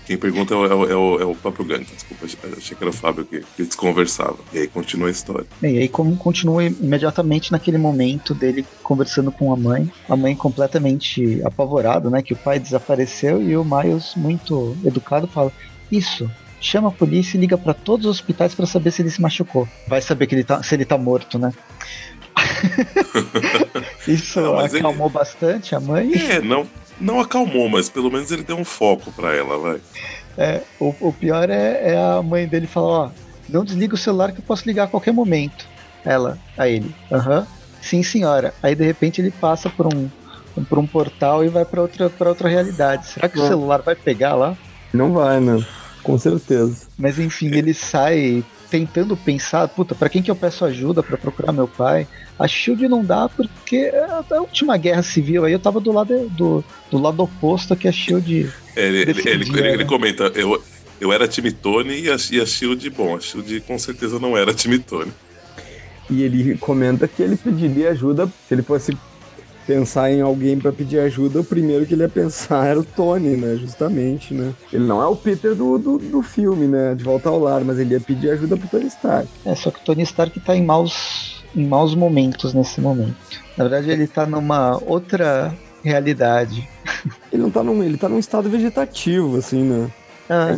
Quem 0.07 0.17
pergunta 0.17 0.55
é 0.55 0.57
o, 0.57 0.85
é 0.85 0.97
o, 0.97 1.21
é 1.21 1.25
o 1.25 1.35
próprio 1.35 1.65
Gank, 1.65 1.85
desculpa, 1.93 2.27
achei 2.57 2.77
que 2.77 2.83
era 2.83 2.91
o 2.91 2.93
Fábio 2.93 3.25
que, 3.25 3.41
que 3.41 3.63
eles 3.63 3.75
conversavam. 3.75 4.39
E 4.53 4.59
aí 4.59 4.69
continua 4.69 5.09
a 5.09 5.11
história. 5.11 5.47
E 5.63 5.67
aí 5.67 5.89
continua 5.89 6.65
imediatamente 6.65 7.51
naquele 7.51 7.79
momento 7.79 8.35
dele 8.35 8.65
conversando 8.83 9.33
com 9.33 9.53
a 9.53 9.57
mãe, 9.57 9.91
a 10.09 10.17
mãe 10.17 10.37
completamente 10.37 11.43
apavorada, 11.45 12.09
né, 12.09 12.23
que 12.23 12.33
o 12.33 12.37
pai 12.37 12.59
desapareceu 12.59 13.43
e 13.43 13.57
o 13.57 13.65
Miles 13.65 14.15
muito 14.17 14.77
educado 14.85 15.27
fala: 15.27 15.53
"Isso, 15.91 16.31
chama 16.61 16.89
a 16.89 16.93
polícia 16.93 17.37
e 17.37 17.41
liga 17.41 17.59
para 17.59 17.75
todos 17.75 18.07
os 18.07 18.17
hospitais 18.17 18.55
para 18.55 18.67
saber 18.67 18.91
se 18.91 19.03
ele 19.03 19.11
se 19.11 19.21
machucou. 19.21 19.69
Vai 19.89 20.01
saber 20.01 20.27
que 20.27 20.35
ele 20.35 20.45
tá, 20.45 20.63
se 20.63 20.75
ele 20.75 20.85
tá 20.85 20.97
morto, 20.97 21.39
né?" 21.39 21.53
Isso 24.07 24.41
não, 24.43 24.59
acalmou 24.59 25.07
ele... 25.07 25.15
bastante 25.15 25.75
a 25.75 25.81
mãe. 25.81 26.13
É, 26.15 26.41
não, 26.41 26.67
não 27.01 27.21
acalmou, 27.21 27.69
mas 27.69 27.89
pelo 27.89 28.11
menos 28.11 28.31
ele 28.31 28.43
deu 28.43 28.57
um 28.57 28.65
foco 28.65 29.13
para 29.13 29.35
ela, 29.35 29.59
vai. 29.59 29.81
É, 30.37 30.63
o, 30.79 30.95
o 31.01 31.13
pior 31.13 31.49
é, 31.51 31.93
é, 31.93 31.97
a 31.97 32.23
mãe 32.23 32.47
dele 32.47 32.67
falar, 32.67 32.87
ó, 32.89 33.11
não 33.49 33.65
desliga 33.65 33.95
o 33.95 33.99
celular 33.99 34.33
que 34.33 34.39
eu 34.39 34.45
posso 34.45 34.67
ligar 34.67 34.85
a 34.85 34.89
qualquer 34.89 35.13
momento. 35.13 35.67
Ela, 36.05 36.39
a 36.57 36.69
ele, 36.69 36.95
aham, 37.11 37.41
uhum, 37.41 37.47
sim 37.81 38.03
senhora. 38.03 38.55
Aí 38.63 38.75
de 38.75 38.85
repente 38.85 39.21
ele 39.21 39.31
passa 39.31 39.69
por 39.69 39.87
um, 39.87 40.09
por 40.69 40.79
um 40.79 40.87
portal 40.87 41.45
e 41.45 41.49
vai 41.49 41.65
para 41.65 41.83
outra, 41.83 42.09
pra 42.09 42.29
outra 42.29 42.49
realidade. 42.49 43.07
Será 43.07 43.29
que 43.29 43.39
o 43.39 43.47
celular 43.47 43.83
vai 43.83 43.95
pegar 43.95 44.35
lá? 44.35 44.57
Não 44.93 45.13
vai, 45.13 45.41
né? 45.41 45.65
Com 46.03 46.17
certeza. 46.17 46.87
Mas 46.97 47.19
enfim, 47.19 47.53
ele 47.55 47.75
sai 47.75 48.45
tentando 48.71 49.17
pensar, 49.17 49.69
puta, 49.69 49.95
para 49.95 50.09
quem 50.09 50.23
que 50.23 50.31
eu 50.31 50.37
peço 50.37 50.65
ajuda 50.65 51.03
para 51.03 51.17
procurar 51.17 51.53
meu 51.53 51.69
pai? 51.69 52.07
A 52.39 52.47
Shield 52.47 52.87
não 52.89 53.05
dá 53.05 53.29
porque 53.29 53.91
a 54.31 54.41
última 54.41 54.77
guerra 54.77 55.03
civil 55.03 55.45
aí 55.45 55.53
eu 55.53 55.59
tava 55.59 55.81
do 55.81 55.91
lado 55.93 56.29
do, 56.31 56.65
do 56.91 56.99
lado 56.99 57.23
oposto 57.23 57.75
que 57.75 57.89
a 57.89 57.93
Shield. 57.93 58.53
É, 58.75 58.87
ele, 58.87 58.99
ele, 59.11 59.31
ele, 59.31 59.69
ele, 59.69 59.85
comenta, 59.85 60.25
eu, 60.35 60.63
eu 61.01 61.13
era 61.13 61.27
time 61.27 61.51
Tony 61.51 62.03
e 62.03 62.11
a, 62.11 62.17
e 62.31 62.41
a 62.41 62.47
Shield, 62.47 62.89
bom, 62.91 63.17
a 63.17 63.21
Shield 63.21 63.61
com 63.63 63.79
certeza 63.79 64.19
não 64.19 64.37
era 64.37 64.53
time 64.53 64.79
Tony. 64.79 65.13
E 66.09 66.23
ele 66.23 66.57
comenta 66.59 67.09
que 67.09 67.23
ele 67.23 67.37
pediria 67.37 67.91
ajuda 67.91 68.31
se 68.47 68.55
ele 68.55 68.63
fosse 68.63 68.97
pensar 69.67 70.11
em 70.13 70.21
alguém 70.21 70.59
para 70.59 70.73
pedir 70.73 71.01
ajuda, 71.01 71.41
o 71.41 71.45
primeiro 71.45 71.85
que 71.85 71.95
ele 71.95 72.03
ia 72.03 72.09
pensar 72.09 72.67
era 72.67 72.79
o 72.79 72.85
Tony, 72.85 73.37
né? 73.37 73.57
Justamente, 73.57 74.33
né? 74.33 74.53
Ele 74.73 74.85
não 74.85 75.03
é 75.03 75.07
o 75.07 75.17
Peter 75.17 75.55
do, 75.55 75.77
do, 75.77 75.99
do 75.99 76.23
filme, 76.23 76.67
né? 76.67 76.95
De 76.95 77.03
volta 77.03 77.29
ao 77.29 77.39
lar, 77.39 77.63
mas 77.65 77.79
ele 77.79 77.95
ia 77.95 78.01
pedir 78.01 78.31
ajuda 78.31 78.57
pro 78.57 78.69
Tony 78.69 78.87
Stark. 78.87 79.29
É, 79.45 79.55
só 79.55 79.71
que 79.71 79.81
o 79.81 79.85
Tony 79.85 80.03
Stark 80.03 80.39
tá 80.41 80.57
em 80.57 80.65
maus, 80.65 81.45
em 81.55 81.67
maus 81.67 81.95
momentos 81.95 82.55
nesse 82.55 82.81
momento. 82.81 83.17
Na 83.57 83.65
verdade, 83.65 83.91
ele 83.91 84.07
tá 84.07 84.25
numa 84.25 84.81
outra 84.85 85.55
realidade. 85.83 86.69
Ele 87.33 87.43
não 87.43 87.51
tá 87.51 87.63
num, 87.63 87.85
ele 87.85 87.97
tá 87.97 88.09
num 88.09 88.19
estado 88.19 88.49
vegetativo, 88.49 89.37
assim, 89.37 89.63
né? 89.63 89.91
Ah, 90.29 90.49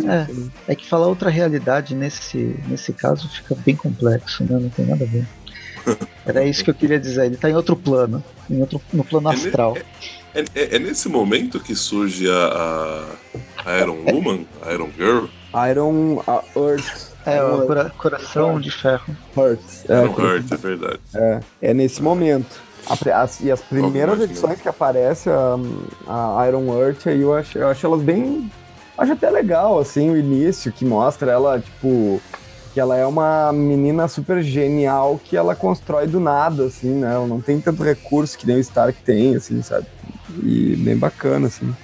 é, 0.67 0.73
é 0.73 0.75
que 0.75 0.87
falar 0.89 1.07
outra 1.07 1.29
realidade 1.29 1.95
nesse, 1.95 2.59
nesse 2.67 2.93
caso 2.93 3.29
fica 3.29 3.55
bem 3.55 3.77
complexo, 3.77 4.45
né? 4.45 4.59
Não 4.59 4.71
tem 4.71 4.87
nada 4.87 5.05
a 5.05 5.07
ver. 5.07 5.27
Era 6.25 6.45
isso 6.45 6.65
que 6.65 6.71
eu 6.71 6.75
queria 6.75 6.99
dizer. 6.99 7.27
Ele 7.27 7.37
tá 7.37 7.51
em 7.51 7.55
outro 7.55 7.77
plano, 7.77 8.23
em 8.51 8.61
outro, 8.61 8.81
no 8.93 9.05
plano 9.05 9.29
astral. 9.29 9.77
É, 10.35 10.41
é, 10.55 10.77
é 10.77 10.79
nesse 10.79 11.09
momento 11.09 11.61
que 11.61 11.75
surge 11.75 12.29
a, 12.31 13.07
a 13.65 13.79
Iron 13.79 13.99
Woman, 14.13 14.47
a 14.63 14.73
Iron 14.73 14.91
Girl? 14.97 15.27
Iron 15.71 16.23
a 16.27 16.43
Earth. 16.57 17.09
É, 17.27 17.43
o 17.43 17.67
cora 17.67 17.91
coração 17.91 18.61
de 18.61 18.71
ferro. 18.71 19.17
Earth. 19.37 19.91
É, 19.91 20.03
Iron 20.03 20.21
Earth, 20.21 20.53
é 20.53 20.57
verdade. 20.57 21.01
É, 21.15 21.41
é 21.63 21.75
nesse 21.75 22.03
momento. 22.03 22.69
As, 23.15 23.41
e 23.41 23.51
as 23.51 23.61
primeiras 23.61 24.19
edições 24.21 24.61
que 24.61 24.69
aparece 24.69 25.29
a, 25.29 26.39
a 26.39 26.49
Iron 26.49 26.81
Earth, 26.81 27.07
aí 27.07 27.21
eu 27.21 27.35
acho, 27.35 27.59
eu 27.59 27.69
acho 27.69 27.85
elas 27.85 28.01
bem. 28.01 28.51
Acho 28.97 29.13
até 29.13 29.31
legal, 29.31 29.79
assim, 29.79 30.11
o 30.11 30.17
início, 30.17 30.73
que 30.73 30.85
mostra 30.85 31.31
ela, 31.31 31.61
tipo, 31.61 32.21
que 32.79 32.81
ela 32.81 32.97
é 32.97 33.05
uma 33.05 33.53
menina 33.53 34.07
super 34.07 34.41
genial 34.41 35.21
que 35.25 35.37
ela 35.37 35.57
constrói 35.57 36.07
do 36.07 36.21
nada, 36.21 36.67
assim, 36.67 36.91
né? 36.91 37.13
Ela 37.13 37.27
não 37.27 37.41
tem 37.41 37.61
tanto 37.61 37.83
recurso 37.83 38.39
que 38.39 38.47
nem 38.47 38.55
o 38.55 38.61
Stark 38.61 39.03
tem, 39.03 39.35
assim, 39.35 39.61
sabe? 39.63 39.89
E 40.45 40.77
bem 40.77 40.97
bacana, 40.97 41.49
assim. 41.49 41.75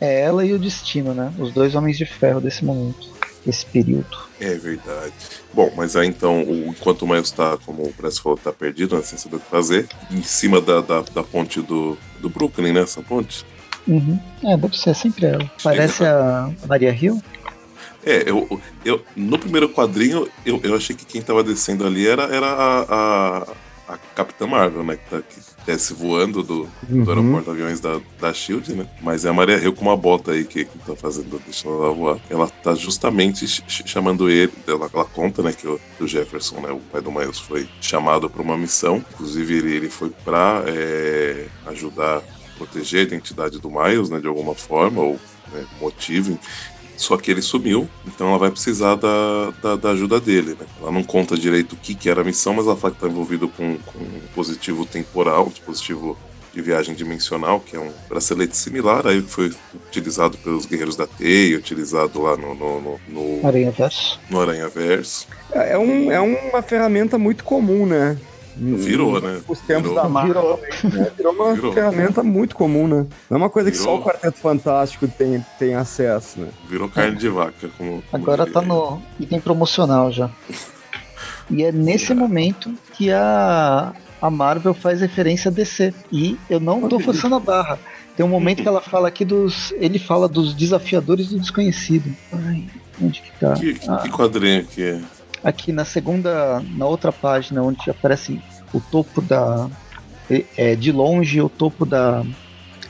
É 0.00 0.20
ela 0.20 0.44
e 0.44 0.52
o 0.52 0.58
Destino, 0.58 1.12
né? 1.12 1.32
Os 1.36 1.52
dois 1.52 1.74
homens 1.74 1.98
de 1.98 2.06
ferro 2.06 2.40
desse 2.40 2.64
momento, 2.64 3.08
desse 3.44 3.66
período. 3.66 4.06
É 4.40 4.54
verdade. 4.54 5.14
Bom, 5.52 5.72
mas 5.76 5.96
aí 5.96 6.06
então, 6.06 6.44
o, 6.44 6.68
enquanto 6.68 7.02
o 7.02 7.08
Miles 7.08 7.32
tá, 7.32 7.58
como 7.66 7.82
o 7.82 7.92
Press 7.92 8.20
falou, 8.20 8.38
tá 8.38 8.52
perdido, 8.52 8.94
né, 8.94 9.02
sem 9.02 9.18
saber 9.18 9.36
o 9.36 9.40
que 9.40 9.50
fazer, 9.50 9.88
em 10.12 10.22
cima 10.22 10.60
da, 10.60 10.80
da, 10.80 11.00
da 11.00 11.24
ponte 11.24 11.60
do, 11.60 11.98
do 12.20 12.30
Brooklyn, 12.30 12.72
né? 12.72 12.82
Essa 12.82 13.02
ponte. 13.02 13.44
Uhum. 13.88 14.16
É, 14.44 14.56
deve 14.56 14.78
ser 14.78 14.94
sempre 14.94 15.26
ela. 15.26 15.50
Parece 15.60 16.04
a 16.04 16.52
Maria 16.68 16.92
Hill. 16.92 17.20
É, 18.06 18.30
eu, 18.30 18.60
eu, 18.84 19.02
no 19.16 19.36
primeiro 19.36 19.68
quadrinho, 19.68 20.28
eu, 20.44 20.60
eu 20.62 20.76
achei 20.76 20.94
que 20.94 21.04
quem 21.04 21.20
tava 21.20 21.42
descendo 21.42 21.84
ali 21.84 22.06
era, 22.06 22.22
era 22.22 22.46
a, 22.46 22.82
a, 22.88 23.46
a 23.88 23.98
Capitã 24.14 24.46
Marvel, 24.46 24.84
né? 24.84 24.96
Que, 24.96 25.10
tá, 25.10 25.20
que 25.22 25.40
desce 25.66 25.92
voando 25.92 26.40
do, 26.44 26.68
uhum. 26.88 27.02
do 27.02 27.10
aeroporto 27.10 27.44
de 27.46 27.50
aviões 27.50 27.80
da, 27.80 28.00
da 28.20 28.32
Shield, 28.32 28.74
né? 28.74 28.88
Mas 29.02 29.24
é 29.24 29.28
a 29.28 29.32
Maria 29.32 29.58
Hill 29.58 29.72
com 29.72 29.82
uma 29.82 29.96
bota 29.96 30.30
aí 30.30 30.44
que, 30.44 30.64
que 30.64 30.78
tá 30.78 30.94
fazendo, 30.94 31.42
deixando 31.44 31.82
ela 31.82 31.92
voar. 31.92 32.20
Ela 32.30 32.48
tá 32.48 32.76
justamente 32.76 33.44
chamando 33.66 34.30
ele, 34.30 34.52
ela, 34.68 34.88
ela 34.94 35.04
conta, 35.04 35.42
né, 35.42 35.52
que 35.52 35.66
o, 35.66 35.80
que 35.96 36.04
o, 36.04 36.06
Jefferson, 36.06 36.60
né, 36.60 36.70
o 36.70 36.78
pai 36.78 37.00
do 37.00 37.10
Miles, 37.10 37.40
foi 37.40 37.68
chamado 37.80 38.30
para 38.30 38.40
uma 38.40 38.56
missão. 38.56 39.04
Inclusive, 39.14 39.52
ele, 39.56 39.74
ele 39.74 39.90
foi 39.90 40.10
pra 40.24 40.62
é, 40.68 41.46
ajudar 41.66 42.18
a 42.18 42.22
proteger 42.56 43.00
a 43.00 43.02
identidade 43.02 43.58
do 43.58 43.68
Miles, 43.68 44.10
né, 44.10 44.20
de 44.20 44.28
alguma 44.28 44.54
forma, 44.54 45.02
ou 45.02 45.18
né, 45.52 45.66
motivo 45.80 46.38
Só 46.96 47.16
que 47.16 47.30
ele 47.30 47.42
sumiu, 47.42 47.88
então 48.06 48.28
ela 48.28 48.38
vai 48.38 48.50
precisar 48.50 48.94
da, 48.96 49.50
da, 49.62 49.76
da 49.76 49.90
ajuda 49.90 50.18
dele, 50.18 50.56
né? 50.58 50.66
Ela 50.80 50.90
não 50.90 51.02
conta 51.02 51.36
direito 51.36 51.74
o 51.74 51.76
que, 51.76 51.94
que 51.94 52.08
era 52.08 52.22
a 52.22 52.24
missão, 52.24 52.54
mas 52.54 52.66
ela 52.66 52.76
fala 52.76 52.92
que 52.92 52.98
está 52.98 53.08
envolvido 53.08 53.48
com, 53.48 53.76
com 53.78 53.98
um 53.98 54.20
dispositivo 54.20 54.86
temporal, 54.86 55.46
um 55.46 55.50
dispositivo 55.50 56.16
de 56.56 56.62
viagem 56.62 56.94
dimensional, 56.94 57.60
que 57.60 57.76
é 57.76 57.78
um 57.78 57.92
bracelete 58.08 58.56
similar 58.56 59.06
aí 59.06 59.20
que 59.20 59.30
foi 59.30 59.52
utilizado 59.74 60.38
pelos 60.38 60.64
guerreiros 60.64 60.96
da 60.96 61.06
Teia, 61.06 61.58
utilizado 61.58 62.22
lá 62.22 62.34
no, 62.34 62.54
no, 62.54 62.80
no, 62.80 63.00
no 63.08 63.46
Aranha 63.46 63.70
Verso. 63.70 64.18
No 64.30 64.40
Aranha 64.40 64.66
Verso. 64.66 65.28
É, 65.52 65.72
é, 65.72 65.78
um, 65.78 66.10
é 66.10 66.18
uma 66.18 66.62
ferramenta 66.62 67.18
muito 67.18 67.44
comum, 67.44 67.84
né? 67.84 68.16
Virou, 68.56 69.20
né? 69.20 69.40
Os 69.46 69.60
tempos 69.60 69.90
virou. 69.90 70.02
da 70.02 70.08
Marvel. 70.08 70.60
Virou. 70.82 70.98
Né? 70.98 71.12
virou 71.16 71.32
uma 71.34 71.54
virou. 71.54 71.72
ferramenta 71.72 72.22
muito 72.22 72.56
comum, 72.56 72.88
né? 72.88 73.06
Não 73.28 73.36
é 73.36 73.36
uma 73.36 73.50
coisa 73.50 73.70
virou. 73.70 73.84
que 73.84 73.90
só 73.90 73.96
o 73.96 74.02
Quarteto 74.02 74.38
Fantástico 74.38 75.06
tem, 75.06 75.44
tem 75.58 75.74
acesso, 75.74 76.40
né? 76.40 76.48
Virou 76.68 76.88
carne 76.88 77.16
de 77.16 77.28
vaca. 77.28 77.68
Como, 77.76 78.02
como 78.02 78.22
Agora 78.22 78.46
tá 78.46 78.62
no 78.62 79.00
item 79.20 79.40
promocional 79.40 80.10
já. 80.10 80.30
e 81.50 81.62
é 81.62 81.70
nesse 81.70 82.12
é. 82.12 82.14
momento 82.14 82.72
que 82.94 83.12
a, 83.12 83.92
a 84.20 84.30
Marvel 84.30 84.72
faz 84.72 85.00
referência 85.00 85.50
a 85.50 85.52
DC. 85.52 85.92
E 86.10 86.38
eu 86.48 86.58
não 86.58 86.88
tô 86.88 86.98
forçando 86.98 87.34
a 87.34 87.40
barra. 87.40 87.78
Tem 88.16 88.24
um 88.24 88.30
momento 88.30 88.62
que 88.62 88.68
ela 88.68 88.80
fala 88.82 89.08
aqui 89.08 89.24
dos. 89.24 89.72
Ele 89.72 89.98
fala 89.98 90.26
dos 90.26 90.54
desafiadores 90.54 91.28
do 91.28 91.38
desconhecido. 91.38 92.10
Ai, 92.32 92.64
onde 93.02 93.20
que 93.20 93.30
tá? 93.38 93.52
Que, 93.52 93.78
ah. 93.86 93.98
que 93.98 94.10
quadrinho 94.10 94.64
que 94.64 94.82
é? 94.82 95.00
Aqui 95.42 95.72
na 95.72 95.84
segunda. 95.84 96.62
Na 96.76 96.86
outra 96.86 97.12
página, 97.12 97.62
onde 97.62 97.90
aparece 97.90 98.40
o 98.72 98.80
topo 98.80 99.20
da. 99.20 99.68
É, 100.28 100.74
de 100.74 100.90
longe 100.90 101.40
o 101.40 101.48
topo 101.48 101.86
da, 101.86 102.24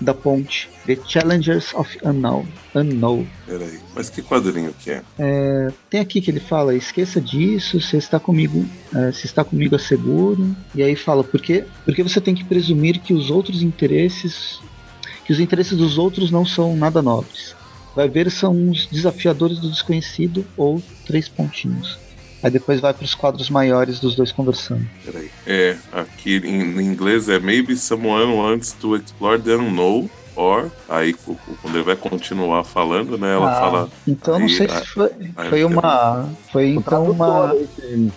da 0.00 0.14
ponte. 0.14 0.68
The 0.86 0.96
Challengers 1.06 1.74
of 1.74 1.98
Unknown. 2.04 2.46
Unknown. 2.74 3.26
Peraí, 3.46 3.78
mas 3.94 4.08
que 4.08 4.22
quadrinho 4.22 4.72
que 4.72 4.90
é? 4.90 5.02
é? 5.18 5.68
Tem 5.90 6.00
aqui 6.00 6.20
que 6.20 6.30
ele 6.30 6.40
fala, 6.40 6.74
esqueça 6.74 7.20
disso, 7.20 7.80
você 7.80 7.96
está 7.96 8.20
comigo, 8.20 8.64
é, 8.94 9.12
se 9.12 9.26
está 9.26 9.44
comigo 9.44 9.74
é 9.74 9.78
seguro. 9.78 10.54
E 10.74 10.82
aí 10.82 10.96
fala, 10.96 11.24
porque, 11.24 11.64
porque 11.84 12.02
você 12.02 12.20
tem 12.20 12.34
que 12.34 12.44
presumir 12.44 13.00
que 13.00 13.12
os 13.12 13.30
outros 13.30 13.62
interesses, 13.62 14.60
que 15.24 15.32
os 15.32 15.40
interesses 15.40 15.76
dos 15.76 15.98
outros 15.98 16.30
não 16.30 16.44
são 16.44 16.76
nada 16.76 17.02
nobres. 17.02 17.54
Vai 17.94 18.08
ver 18.08 18.30
são 18.30 18.70
os 18.70 18.86
desafiadores 18.86 19.58
do 19.58 19.70
desconhecido 19.70 20.44
ou 20.56 20.82
três 21.06 21.28
pontinhos. 21.28 21.98
Aí 22.46 22.50
depois 22.50 22.78
vai 22.78 22.94
para 22.94 23.04
os 23.04 23.12
quadros 23.12 23.50
maiores 23.50 23.98
dos 23.98 24.14
dois 24.14 24.30
conversando. 24.30 24.86
Peraí. 25.04 25.28
É, 25.44 25.76
aqui 25.92 26.36
em, 26.36 26.80
inglês 26.80 27.28
é 27.28 27.40
Maybe 27.40 27.76
someone 27.76 28.36
wants 28.36 28.72
to 28.74 28.94
explore 28.94 29.36
the 29.36 29.54
unknown 29.54 30.08
or 30.36 30.70
aí 30.88 31.12
quando 31.12 31.74
ele 31.74 31.82
vai 31.82 31.96
continuar 31.96 32.62
falando, 32.62 33.18
né, 33.18 33.34
ela 33.34 33.50
ah, 33.50 33.60
fala. 33.60 33.90
Então 34.06 34.36
aí, 34.36 34.42
não 34.42 34.48
sei 34.48 34.68
se 34.68 34.86
foi, 34.86 35.10
foi 35.48 35.64
uma, 35.64 36.28
foi 36.52 36.68
então 36.68 37.10
uma 37.10 37.52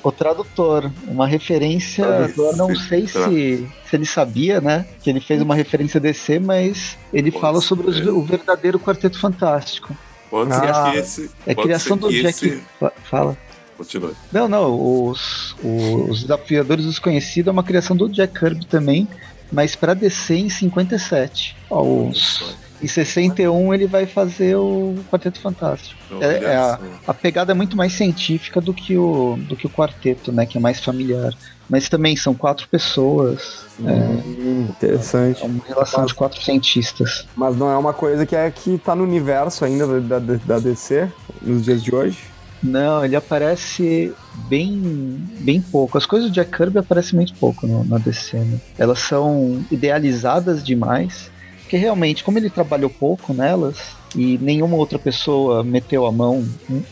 o 0.04 0.12
tradutor, 0.12 0.92
uma 1.08 1.26
referência, 1.26 2.06
tradutor, 2.06 2.56
não 2.56 2.76
sei 2.76 3.08
se 3.08 3.68
se 3.84 3.96
ele 3.96 4.06
sabia, 4.06 4.62
né, 4.62 4.86
que 5.02 5.10
ele 5.10 5.22
fez 5.22 5.42
uma 5.42 5.56
referência 5.56 6.00
DC, 6.00 6.38
mas 6.38 6.96
ele 7.12 7.32
Pode 7.32 7.42
fala 7.42 7.62
sobre 7.62 7.90
os, 7.90 8.00
o 8.00 8.22
verdadeiro 8.22 8.80
Quarteto 8.80 9.18
Fantástico. 9.20 9.98
Pode 10.30 10.54
ser 10.54 10.70
ah, 10.70 10.92
que 10.92 10.98
esse. 11.00 11.32
É 11.48 11.54
a 11.54 11.56
criação 11.56 11.98
do 11.98 12.12
Jack. 12.12 12.28
Esse... 12.46 12.62
Fala. 13.06 13.36
Continue. 13.80 14.12
Não, 14.30 14.50
não. 14.50 15.08
Os, 15.08 15.56
os 15.64 16.24
Desafiadores 16.24 16.86
Desconhecidos 16.86 17.48
é 17.48 17.52
uma 17.52 17.64
criação 17.64 17.96
do 17.96 18.10
Jack 18.10 18.38
Kirby 18.38 18.66
também, 18.66 19.08
mas 19.50 19.74
para 19.74 19.94
DC 19.94 20.36
em 20.36 20.50
57. 20.50 21.56
Ó, 21.70 21.82
os, 21.82 22.58
em 22.84 22.88
61 22.88 23.74
ele 23.74 23.88
vai 23.88 24.06
fazer 24.06 24.58
o 24.58 24.96
Quarteto 25.10 25.40
Fantástico. 25.40 25.98
É, 26.20 26.44
é 26.44 26.56
a, 26.58 26.78
a, 27.08 27.14
pegada 27.14 27.54
é 27.54 27.56
muito 27.56 27.78
mais 27.78 27.94
científica 27.94 28.60
do 28.60 28.74
que, 28.74 28.98
o, 28.98 29.40
do 29.48 29.56
que 29.56 29.66
o 29.66 29.70
quarteto, 29.70 30.30
né? 30.30 30.46
Que 30.46 30.58
é 30.58 30.62
mais 30.62 30.82
familiar. 30.82 31.34
Mas 31.70 31.88
também 31.88 32.18
são 32.18 32.34
quatro 32.34 32.68
pessoas. 32.68 33.64
Hum, 33.80 33.88
é, 33.88 34.72
interessante. 34.72 35.42
É 35.42 35.46
uma 35.46 35.64
relação 35.66 36.02
mas, 36.02 36.10
de 36.10 36.16
quatro 36.16 36.42
cientistas. 36.42 37.26
Mas 37.34 37.56
não 37.56 37.72
é 37.72 37.78
uma 37.78 37.94
coisa 37.94 38.26
que 38.26 38.36
é 38.36 38.52
que 38.52 38.78
tá 38.78 38.94
no 38.94 39.04
universo 39.04 39.64
ainda 39.64 40.02
da, 40.02 40.20
da, 40.20 40.36
da 40.36 40.60
DC 40.60 41.08
nos 41.42 41.64
dias 41.64 41.82
de 41.82 41.96
hoje? 41.96 42.29
Não, 42.62 43.04
ele 43.04 43.16
aparece 43.16 44.14
bem 44.48 45.24
bem 45.40 45.62
pouco. 45.62 45.98
As 45.98 46.06
coisas 46.06 46.30
do 46.30 46.34
Jack 46.34 46.56
Kirby 46.56 46.80
aparecem 46.80 47.16
muito 47.16 47.34
pouco 47.36 47.66
no, 47.66 47.84
na 47.84 47.98
DC. 47.98 48.38
Né? 48.38 48.60
Elas 48.78 49.00
são 49.00 49.64
idealizadas 49.72 50.64
demais. 50.64 51.32
Porque 51.70 51.78
realmente, 51.78 52.24
como 52.24 52.40
ele 52.40 52.50
trabalhou 52.50 52.90
pouco 52.90 53.32
nelas 53.32 53.96
e 54.16 54.40
nenhuma 54.40 54.76
outra 54.76 54.98
pessoa 54.98 55.64
meteu 55.64 56.04
a 56.06 56.12
mão 56.12 56.44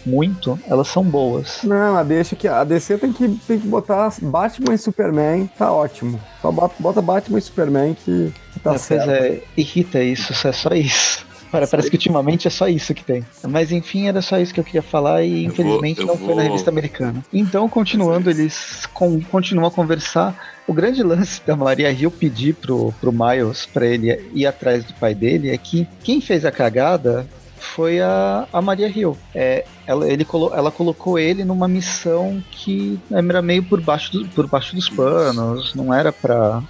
muito, 0.05 0.59
elas 0.67 0.87
são 0.87 1.03
boas. 1.03 1.61
Não, 1.63 1.97
a 1.97 2.03
deixa 2.03 2.35
que 2.35 2.47
a 2.47 2.63
DC 2.63 2.99
tem 2.99 3.11
que, 3.11 3.27
tem 3.47 3.59
que 3.59 3.67
botar 3.67 4.13
Batman 4.21 4.75
e 4.75 4.77
Superman, 4.77 5.49
tá 5.57 5.71
ótimo. 5.71 6.19
Só 6.43 6.51
bota 6.51 7.01
Batman 7.01 7.39
e 7.39 7.41
Superman 7.41 7.95
que, 7.95 8.31
que 8.53 8.59
tá 8.59 8.75
é, 8.75 8.77
certo. 8.77 9.05
Pois 9.05 9.17
é, 9.17 9.43
irrita 9.57 10.03
isso, 10.03 10.47
é 10.47 10.51
só 10.51 10.69
isso. 10.69 11.26
Parece 11.51 11.89
que 11.89 11.95
ultimamente 11.95 12.47
é 12.47 12.51
só 12.51 12.67
isso 12.67 12.93
que 12.93 13.03
tem. 13.03 13.25
Mas 13.47 13.71
enfim, 13.71 14.07
era 14.07 14.21
só 14.21 14.37
isso 14.37 14.53
que 14.53 14.59
eu 14.59 14.63
queria 14.63 14.81
falar 14.81 15.23
e 15.23 15.43
eu 15.43 15.49
infelizmente 15.49 15.97
vou, 15.97 16.07
não 16.07 16.15
vou... 16.15 16.27
foi 16.27 16.35
na 16.35 16.41
revista 16.43 16.69
americana. 16.69 17.23
Então, 17.33 17.67
continuando, 17.69 18.29
eles 18.29 18.85
com, 18.93 19.21
continuam 19.21 19.67
a 19.67 19.71
conversar. 19.71 20.35
O 20.67 20.73
grande 20.73 21.01
lance 21.01 21.41
da 21.45 21.55
Maria 21.55 21.91
Hill 21.91 22.11
pedir 22.11 22.53
pro, 22.55 22.93
pro 22.99 23.11
Miles 23.11 23.65
para 23.65 23.85
ele 23.85 24.29
ir 24.33 24.45
atrás 24.45 24.83
do 24.83 24.93
pai 24.95 25.15
dele 25.15 25.49
é 25.49 25.57
que 25.57 25.87
quem 26.03 26.19
fez 26.19 26.43
a 26.43 26.51
cagada 26.51 27.25
foi 27.57 28.01
a, 28.01 28.47
a 28.51 28.61
Maria 28.61 28.87
Hill. 28.87 29.17
É, 29.33 29.65
ela, 29.85 30.09
ele 30.09 30.25
ela 30.53 30.71
colocou 30.71 31.17
ele 31.17 31.43
numa 31.43 31.67
missão 31.67 32.43
que 32.51 32.99
era 33.11 33.41
meio 33.41 33.63
por 33.63 33.81
baixo, 33.81 34.11
do, 34.11 34.27
por 34.29 34.47
baixo 34.47 34.75
dos 34.75 34.89
panos, 34.89 35.73
não 35.73 35.93
era 35.93 36.11
para 36.11 36.61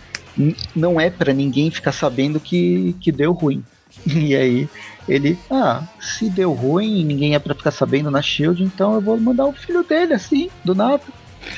não 0.76 1.02
é 1.02 1.10
para 1.10 1.34
ninguém 1.34 1.72
ficar 1.72 1.92
sabendo 1.92 2.40
que, 2.40 2.96
que 3.02 3.12
deu 3.12 3.32
ruim. 3.32 3.64
E 4.08 4.36
aí 4.36 4.70
ele, 5.08 5.40
ah, 5.50 5.84
se 6.02 6.30
deu 6.30 6.52
ruim 6.52 7.00
e 7.00 7.04
ninguém 7.04 7.34
é 7.34 7.40
pra 7.40 7.56
ficar 7.56 7.72
sabendo 7.72 8.12
na 8.12 8.22
Shield, 8.22 8.62
então 8.62 8.96
eu 8.96 9.02
vou 9.02 9.18
mandar 9.18 9.46
o 9.46 9.54
filho 9.54 9.84
dele 9.84 10.14
assim, 10.14 10.50
do 10.66 10.76
nada. 10.76 11.02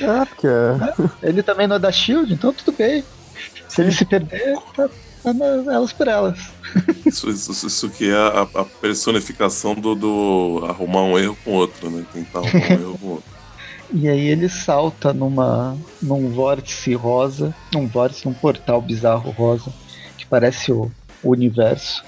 Ah, 0.02 0.24
porque 0.24 0.46
é. 0.46 0.94
Ele 1.28 1.42
também 1.42 1.66
não 1.66 1.76
é 1.76 1.78
da 1.78 1.90
Shield, 1.90 2.32
então 2.32 2.52
tudo 2.52 2.72
bem. 2.76 3.02
Se 3.68 3.82
ele 3.82 3.92
se 3.92 4.04
perder, 4.04 4.56
tá, 4.76 4.88
tá 4.88 5.32
elas 5.72 5.92
por 5.92 6.08
elas. 6.08 6.38
Isso, 7.06 7.28
isso, 7.30 7.66
isso 7.66 7.90
que 7.90 8.10
é 8.10 8.14
a, 8.14 8.42
a 8.42 8.64
personificação 8.64 9.74
do, 9.74 9.94
do, 9.94 10.64
arrumar 10.68 11.02
um 11.02 11.18
erro 11.18 11.36
com 11.44 11.52
outro, 11.52 11.90
né? 11.90 12.04
Tentar 12.12 12.40
arrumar 12.40 12.66
um 12.66 12.72
erro 12.72 12.98
com 12.98 13.06
outro. 13.08 13.30
E 13.92 14.08
aí 14.08 14.28
ele 14.28 14.48
salta 14.48 15.12
numa 15.12 15.76
num 16.00 16.30
vórtice 16.30 16.94
rosa, 16.94 17.52
num 17.72 17.88
vórtice, 17.88 18.26
num 18.26 18.32
portal 18.32 18.80
bizarro 18.80 19.32
rosa, 19.32 19.72
que 20.16 20.24
parece 20.26 20.70
o, 20.70 20.90
o 21.24 21.30
universo 21.30 22.04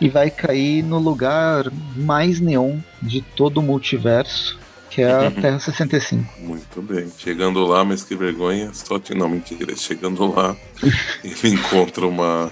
e 0.00 0.08
vai 0.08 0.30
cair 0.30 0.82
no 0.82 0.98
lugar 0.98 1.70
mais 1.96 2.40
neon 2.40 2.78
de 3.00 3.20
todo 3.20 3.58
o 3.58 3.62
multiverso, 3.62 4.58
que 4.90 5.02
é 5.02 5.10
a. 5.10 5.30
Terra 5.40 5.58
65. 5.58 6.40
Muito 6.40 6.82
bem. 6.82 7.10
Chegando 7.18 7.64
lá, 7.66 7.84
mas 7.84 8.02
que 8.02 8.14
vergonha. 8.14 8.70
Só 8.72 8.98
te... 8.98 9.14
Não, 9.14 9.28
mentira. 9.28 9.74
Chegando 9.76 10.32
lá, 10.32 10.56
ele 11.24 11.54
encontra 11.54 12.06
uma, 12.06 12.50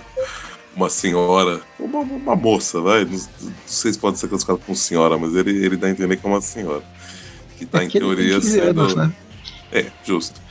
uma 0.74 0.88
senhora, 0.88 1.60
uma, 1.78 2.00
uma 2.00 2.36
moça, 2.36 2.80
vai. 2.80 3.04
Não, 3.04 3.12
não 3.12 3.52
sei 3.66 3.92
se 3.92 3.98
pode 3.98 4.18
ser 4.18 4.28
classificado 4.28 4.60
como 4.60 4.76
senhora, 4.76 5.18
mas 5.18 5.34
ele, 5.34 5.64
ele 5.64 5.76
dá 5.76 5.86
a 5.86 5.90
entender 5.90 6.16
que 6.16 6.26
é 6.26 6.28
uma 6.28 6.40
senhora. 6.40 6.82
Que 7.58 7.66
tá, 7.66 7.82
é 7.82 7.84
em 7.84 7.88
teoria, 7.88 8.40
sendo. 8.40 8.80
Anos, 8.80 8.94
né? 8.94 9.12
É, 9.70 9.86
justo 10.04 10.43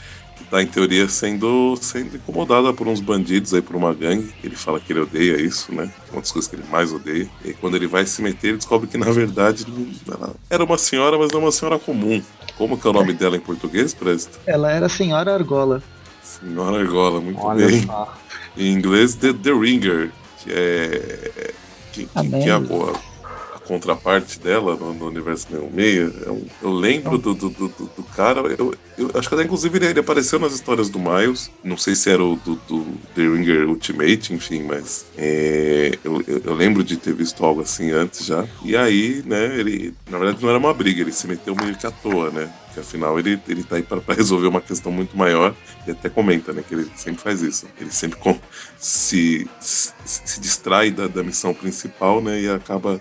tá, 0.53 0.61
em 0.61 0.67
teoria, 0.67 1.09
sendo, 1.09 1.75
sendo 1.81 2.15
incomodada 2.15 2.71
por 2.71 2.87
uns 2.87 3.01
bandidos 3.01 3.55
aí, 3.55 3.61
por 3.61 3.75
uma 3.75 3.91
gangue. 3.91 4.31
Ele 4.43 4.55
fala 4.55 4.79
que 4.79 4.93
ele 4.93 4.99
odeia 4.99 5.41
isso, 5.41 5.73
né? 5.73 5.89
Uma 6.11 6.21
das 6.21 6.31
coisas 6.31 6.47
que 6.47 6.55
ele 6.55 6.63
mais 6.69 6.93
odeia. 6.93 7.27
E 7.43 7.53
quando 7.53 7.75
ele 7.75 7.87
vai 7.87 8.05
se 8.05 8.21
meter, 8.21 8.49
ele 8.49 8.57
descobre 8.57 8.87
que, 8.87 8.95
na 8.95 9.09
verdade, 9.09 9.65
ela 10.07 10.35
era 10.47 10.63
uma 10.63 10.77
senhora, 10.77 11.17
mas 11.17 11.31
não 11.31 11.39
uma 11.39 11.51
senhora 11.51 11.79
comum. 11.79 12.21
Como 12.55 12.77
que 12.77 12.85
é 12.85 12.89
o 12.91 12.93
nome 12.93 13.13
dela 13.13 13.35
em 13.35 13.39
português, 13.39 13.95
Presto? 13.95 14.39
Ela 14.45 14.71
era 14.71 14.87
Senhora 14.87 15.33
Argola. 15.33 15.81
Senhora 16.21 16.79
Argola, 16.79 17.19
muito 17.19 17.39
Olha 17.41 17.65
bem. 17.65 17.81
Só. 17.81 18.13
Em 18.55 18.71
inglês, 18.71 19.15
The, 19.15 19.33
The 19.33 19.51
Ringer, 19.51 20.11
que 20.43 20.51
é... 20.53 21.53
Que, 21.91 22.05
que, 22.05 22.29
que 22.29 22.49
é 22.49 22.51
a 22.51 22.59
boa 22.59 22.93
contraparte 23.67 24.39
dela 24.39 24.75
no, 24.75 24.93
no 24.93 25.07
universo 25.07 25.47
66. 25.49 26.21
Eu, 26.25 26.45
eu 26.61 26.71
lembro 26.71 27.17
do, 27.17 27.33
do, 27.33 27.49
do, 27.49 27.67
do 27.67 28.03
cara, 28.15 28.41
eu, 28.57 28.73
eu, 28.97 29.11
acho 29.15 29.27
que 29.27 29.35
até 29.35 29.43
inclusive 29.43 29.77
ele, 29.77 29.87
ele, 29.87 29.99
apareceu 29.99 30.39
nas 30.39 30.53
histórias 30.53 30.89
do 30.89 30.99
Miles. 30.99 31.49
Não 31.63 31.77
sei 31.77 31.95
se 31.95 32.09
era 32.09 32.23
o 32.23 32.35
do, 32.35 32.55
do 32.67 32.85
The 33.15 33.21
Ringer 33.21 33.69
Ultimate, 33.69 34.33
enfim, 34.33 34.63
mas 34.63 35.05
é, 35.17 35.97
eu, 36.03 36.23
eu, 36.27 36.53
lembro 36.53 36.83
de 36.83 36.97
ter 36.97 37.13
visto 37.13 37.43
algo 37.43 37.61
assim 37.61 37.91
antes 37.91 38.25
já. 38.25 38.45
E 38.63 38.75
aí, 38.75 39.23
né, 39.25 39.59
ele, 39.59 39.93
na 40.09 40.17
verdade 40.17 40.41
não 40.41 40.49
era 40.49 40.57
uma 40.57 40.73
briga, 40.73 41.01
ele 41.01 41.11
se 41.11 41.27
meteu 41.27 41.55
meio 41.55 41.75
que 41.75 41.87
à 41.87 41.91
toa, 41.91 42.29
né? 42.31 42.49
Que 42.73 42.79
afinal 42.79 43.19
ele, 43.19 43.39
ele 43.47 43.63
tá 43.63 43.75
aí 43.75 43.83
para 43.83 44.01
resolver 44.15 44.47
uma 44.47 44.61
questão 44.61 44.91
muito 44.91 45.15
maior 45.17 45.55
e 45.87 45.91
até 45.91 46.09
comenta, 46.09 46.51
né, 46.51 46.63
que 46.67 46.73
ele 46.73 46.89
sempre 46.95 47.21
faz 47.21 47.41
isso. 47.41 47.67
Ele 47.79 47.91
sempre 47.91 48.17
com, 48.19 48.37
se, 48.77 49.47
se, 49.59 49.93
se, 50.03 50.39
distrai 50.39 50.91
da, 50.91 51.07
da 51.07 51.23
missão 51.23 51.53
principal, 51.53 52.21
né, 52.21 52.41
e 52.41 52.49
acaba 52.49 52.99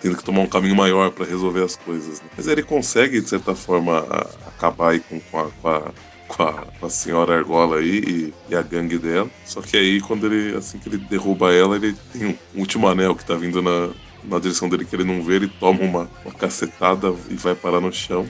tendo 0.00 0.16
que 0.16 0.24
tomar 0.24 0.40
um 0.40 0.46
caminho 0.46 0.74
maior 0.74 1.10
para 1.10 1.26
resolver 1.26 1.62
as 1.62 1.76
coisas. 1.76 2.20
Né? 2.20 2.28
Mas 2.36 2.46
ele 2.46 2.62
consegue, 2.62 3.20
de 3.20 3.28
certa 3.28 3.54
forma, 3.54 4.00
acabar 4.46 4.92
aí 4.92 5.00
com, 5.00 5.20
com, 5.20 5.38
a, 5.38 5.50
com, 5.50 5.68
a, 5.68 5.92
com, 6.26 6.42
a, 6.42 6.52
com 6.78 6.86
a 6.86 6.90
senhora 6.90 7.36
Argola 7.36 7.78
aí 7.78 7.98
e, 7.98 8.34
e, 8.48 8.54
a 8.54 8.62
gangue 8.62 8.98
dela. 8.98 9.28
Só 9.44 9.60
que 9.60 9.76
aí, 9.76 10.00
quando 10.00 10.26
ele, 10.26 10.56
assim 10.56 10.78
que 10.78 10.88
ele 10.88 10.98
derruba 10.98 11.52
ela, 11.52 11.76
ele 11.76 11.94
tem 12.12 12.26
um 12.28 12.36
último 12.60 12.88
anel 12.88 13.14
que 13.14 13.24
tá 13.24 13.34
vindo 13.34 13.60
na, 13.60 13.90
na 14.24 14.38
direção 14.38 14.68
dele 14.68 14.84
que 14.84 14.96
ele 14.96 15.04
não 15.04 15.22
vê, 15.22 15.36
ele 15.36 15.48
toma 15.48 15.82
uma, 15.82 16.10
uma 16.24 16.34
cacetada 16.34 17.14
e 17.28 17.34
vai 17.34 17.54
parar 17.54 17.80
no 17.80 17.92
chão. 17.92 18.26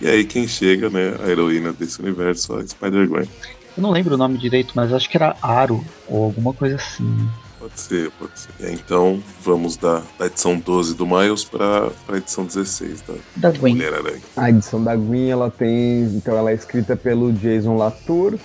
E 0.00 0.08
aí 0.08 0.24
quem 0.24 0.46
chega, 0.46 0.88
né, 0.88 1.14
a 1.24 1.28
heroína 1.28 1.72
desse 1.72 2.00
universo, 2.00 2.54
a 2.54 2.66
Spider-Gwen. 2.66 3.28
Eu 3.76 3.82
não 3.82 3.90
lembro 3.90 4.14
o 4.14 4.18
nome 4.18 4.38
direito, 4.38 4.72
mas 4.74 4.92
acho 4.92 5.08
que 5.08 5.16
era 5.16 5.36
Aro, 5.42 5.84
ou 6.08 6.24
alguma 6.24 6.52
coisa 6.52 6.76
assim. 6.76 7.28
Pode 7.58 7.80
ser, 7.80 8.10
pode 8.12 8.32
ser. 8.38 8.72
Então, 8.72 9.20
vamos 9.42 9.76
da, 9.76 10.02
da 10.18 10.26
edição 10.26 10.58
12 10.58 10.94
do 10.94 11.06
Miles 11.06 11.44
para 11.44 11.90
a 12.08 12.16
edição 12.16 12.44
16 12.44 13.02
da, 13.02 13.14
da 13.36 13.50
Gwen. 13.50 13.74
Mulher 13.74 13.94
Aranha. 13.94 14.20
A 14.36 14.48
edição 14.48 14.82
da 14.82 14.94
Gwen, 14.94 15.30
ela 15.30 15.50
tem. 15.50 16.04
Então, 16.04 16.36
ela 16.36 16.52
é 16.52 16.54
escrita 16.54 16.96
pelo 16.96 17.32
Jason 17.32 17.76
Latour. 17.76 18.38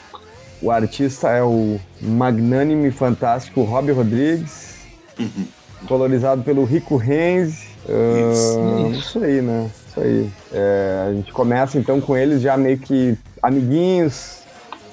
O 0.61 0.71
artista 0.71 1.29
é 1.29 1.43
o 1.43 1.79
magnânime 2.01 2.89
fantástico 2.89 3.61
Robbie 3.63 3.91
Rodrigues. 3.91 4.77
Uhum. 5.19 5.45
Colorizado 5.87 6.41
pelo 6.41 6.63
Rico 6.63 6.95
Renz. 6.95 7.65
Uh, 7.85 8.91
isso. 8.91 8.99
isso 8.99 9.19
aí, 9.23 9.41
né? 9.41 9.69
Isso 9.93 9.99
aí. 9.99 10.29
É, 10.51 11.05
a 11.09 11.13
gente 11.13 11.31
começa 11.31 11.77
então 11.77 12.01
com 12.01 12.17
eles 12.17 12.41
já 12.41 12.57
meio 12.57 12.79
que 12.79 13.15
amiguinhos, 13.41 14.39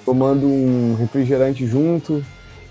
tomando 0.05 0.47
um 0.47 0.95
refrigerante 0.99 1.67
junto. 1.67 2.23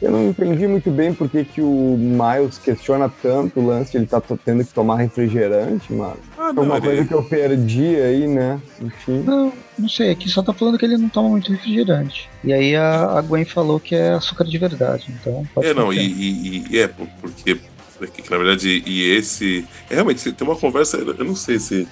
Eu 0.02 0.12
não 0.12 0.30
entendi 0.30 0.66
muito 0.66 0.90
bem 0.90 1.14
por 1.14 1.30
que, 1.30 1.44
que 1.44 1.62
o 1.62 1.98
Miles 1.98 2.58
questiona 2.58 3.12
tanto 3.22 3.60
o 3.60 3.66
lance 3.66 3.92
de 3.92 3.98
ele 3.98 4.06
tá 4.06 4.22
tendo 4.46 4.64
que 4.64 4.74
tomar 4.74 4.96
refrigerante, 4.96 5.92
mano. 5.92 6.16
Ah, 6.38 6.54
Foi 6.56 6.64
uma 6.64 6.80
coisa 6.80 7.04
que 7.04 7.14
eu 7.14 7.22
perdi 7.22 7.98
aí, 7.98 8.26
né? 8.26 8.62
Enfim. 8.80 9.24
Não, 9.26 9.52
não 9.78 9.90
sei, 9.90 10.12
aqui 10.12 10.30
só 10.30 10.42
tá 10.42 10.54
falando 10.54 10.78
que 10.78 10.86
ele 10.86 10.98
não 10.98 11.10
toma 11.10 11.28
muito 11.28 11.52
refrigerante. 11.52 12.30
E 12.46 12.54
aí 12.54 12.78
a, 12.78 13.18
a 13.18 13.22
Gwen 13.22 13.44
falou 13.44 13.78
que 13.78 13.94
é 13.94 14.12
açúcar 14.12 14.46
de 14.46 14.58
verdade, 14.58 15.08
então 15.10 15.46
pode 15.54 15.68
É, 15.68 15.74
não, 15.74 15.92
e, 15.92 16.00
e, 16.00 16.66
e, 16.70 16.80
é, 16.80 16.88
porque, 16.88 17.60
porque 17.98 18.24
na 18.30 18.38
verdade, 18.38 18.82
e 18.86 19.12
esse. 19.12 19.66
É, 19.90 19.96
realmente, 19.96 20.32
tem 20.32 20.48
uma 20.48 20.56
conversa, 20.56 20.96
eu 20.96 21.26
não 21.26 21.36
sei 21.36 21.60
se 21.60 21.86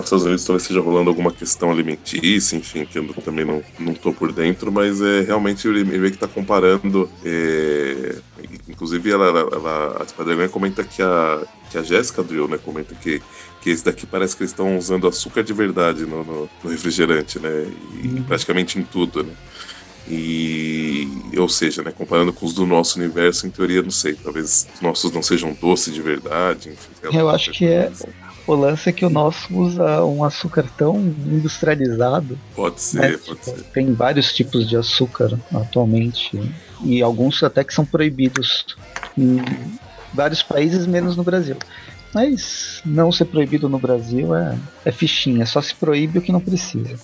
nos 0.00 0.04
Estados 0.04 0.24
Unidos 0.24 0.44
talvez 0.44 0.62
esteja 0.62 0.80
rolando 0.80 1.10
alguma 1.10 1.30
questão 1.30 1.70
alimentícia, 1.70 2.56
enfim, 2.56 2.84
que 2.86 2.98
eu 2.98 3.06
também 3.24 3.44
não, 3.44 3.62
não 3.78 3.92
tô 3.94 4.12
por 4.12 4.32
dentro, 4.32 4.72
mas 4.72 5.00
é 5.02 5.20
realmente 5.20 5.68
ele 5.68 5.84
meio 5.84 6.02
que 6.04 6.16
está 6.16 6.26
comparando. 6.26 7.10
É, 7.24 8.16
inclusive, 8.68 9.10
ela, 9.10 9.26
ela, 9.26 9.40
ela, 9.40 10.02
a 10.02 10.06
Spider-Man 10.06 10.48
comenta 10.48 10.82
que 10.82 11.02
a, 11.02 11.42
que 11.70 11.76
a 11.76 11.82
Jéssica 11.82 12.22
Drill, 12.22 12.48
né, 12.48 12.58
comenta 12.58 12.94
que, 12.94 13.20
que 13.60 13.70
esse 13.70 13.84
daqui 13.84 14.06
parece 14.06 14.34
que 14.34 14.42
eles 14.42 14.52
estão 14.52 14.78
usando 14.78 15.06
açúcar 15.06 15.42
de 15.42 15.52
verdade 15.52 16.06
no, 16.06 16.24
no, 16.24 16.50
no 16.64 16.70
refrigerante, 16.70 17.38
né, 17.38 17.66
e 18.02 18.08
uhum. 18.08 18.22
praticamente 18.22 18.78
em 18.78 18.82
tudo, 18.82 19.22
né. 19.22 19.32
E, 20.08 21.08
ou 21.36 21.48
seja, 21.48 21.82
né, 21.82 21.92
comparando 21.96 22.32
com 22.32 22.44
os 22.44 22.54
do 22.54 22.66
nosso 22.66 22.98
universo, 22.98 23.46
em 23.46 23.50
teoria, 23.50 23.82
não 23.82 23.90
sei, 23.90 24.14
talvez 24.14 24.66
os 24.74 24.80
nossos 24.80 25.12
não 25.12 25.22
sejam 25.22 25.56
doces 25.60 25.94
de 25.94 26.02
verdade. 26.02 26.70
Enfim, 26.70 27.16
eu 27.16 27.30
acho 27.30 27.52
que 27.52 27.66
é. 27.66 27.92
O 28.46 28.54
lance 28.54 28.88
é 28.88 28.92
que 28.92 29.04
o 29.04 29.10
nosso 29.10 29.54
usa 29.56 30.04
um 30.04 30.24
açúcar 30.24 30.64
tão 30.76 30.98
industrializado. 30.98 32.38
Pode 32.54 32.80
ser, 32.80 33.12
né? 33.12 33.18
pode 33.24 33.44
ser. 33.44 33.62
Tem 33.72 33.92
vários 33.92 34.32
tipos 34.32 34.68
de 34.68 34.76
açúcar 34.76 35.38
atualmente. 35.54 36.40
E 36.84 37.00
alguns 37.00 37.42
até 37.42 37.62
que 37.62 37.72
são 37.72 37.84
proibidos 37.84 38.64
em 39.16 39.40
vários 40.12 40.42
países, 40.42 40.86
menos 40.86 41.16
no 41.16 41.22
Brasil. 41.22 41.56
Mas 42.12 42.82
não 42.84 43.10
ser 43.10 43.24
proibido 43.26 43.68
no 43.68 43.78
Brasil 43.78 44.34
é, 44.34 44.58
é 44.84 44.92
fichinha, 44.92 45.46
só 45.46 45.62
se 45.62 45.74
proíbe 45.74 46.18
o 46.18 46.22
que 46.22 46.32
não 46.32 46.40
precisa. 46.40 46.96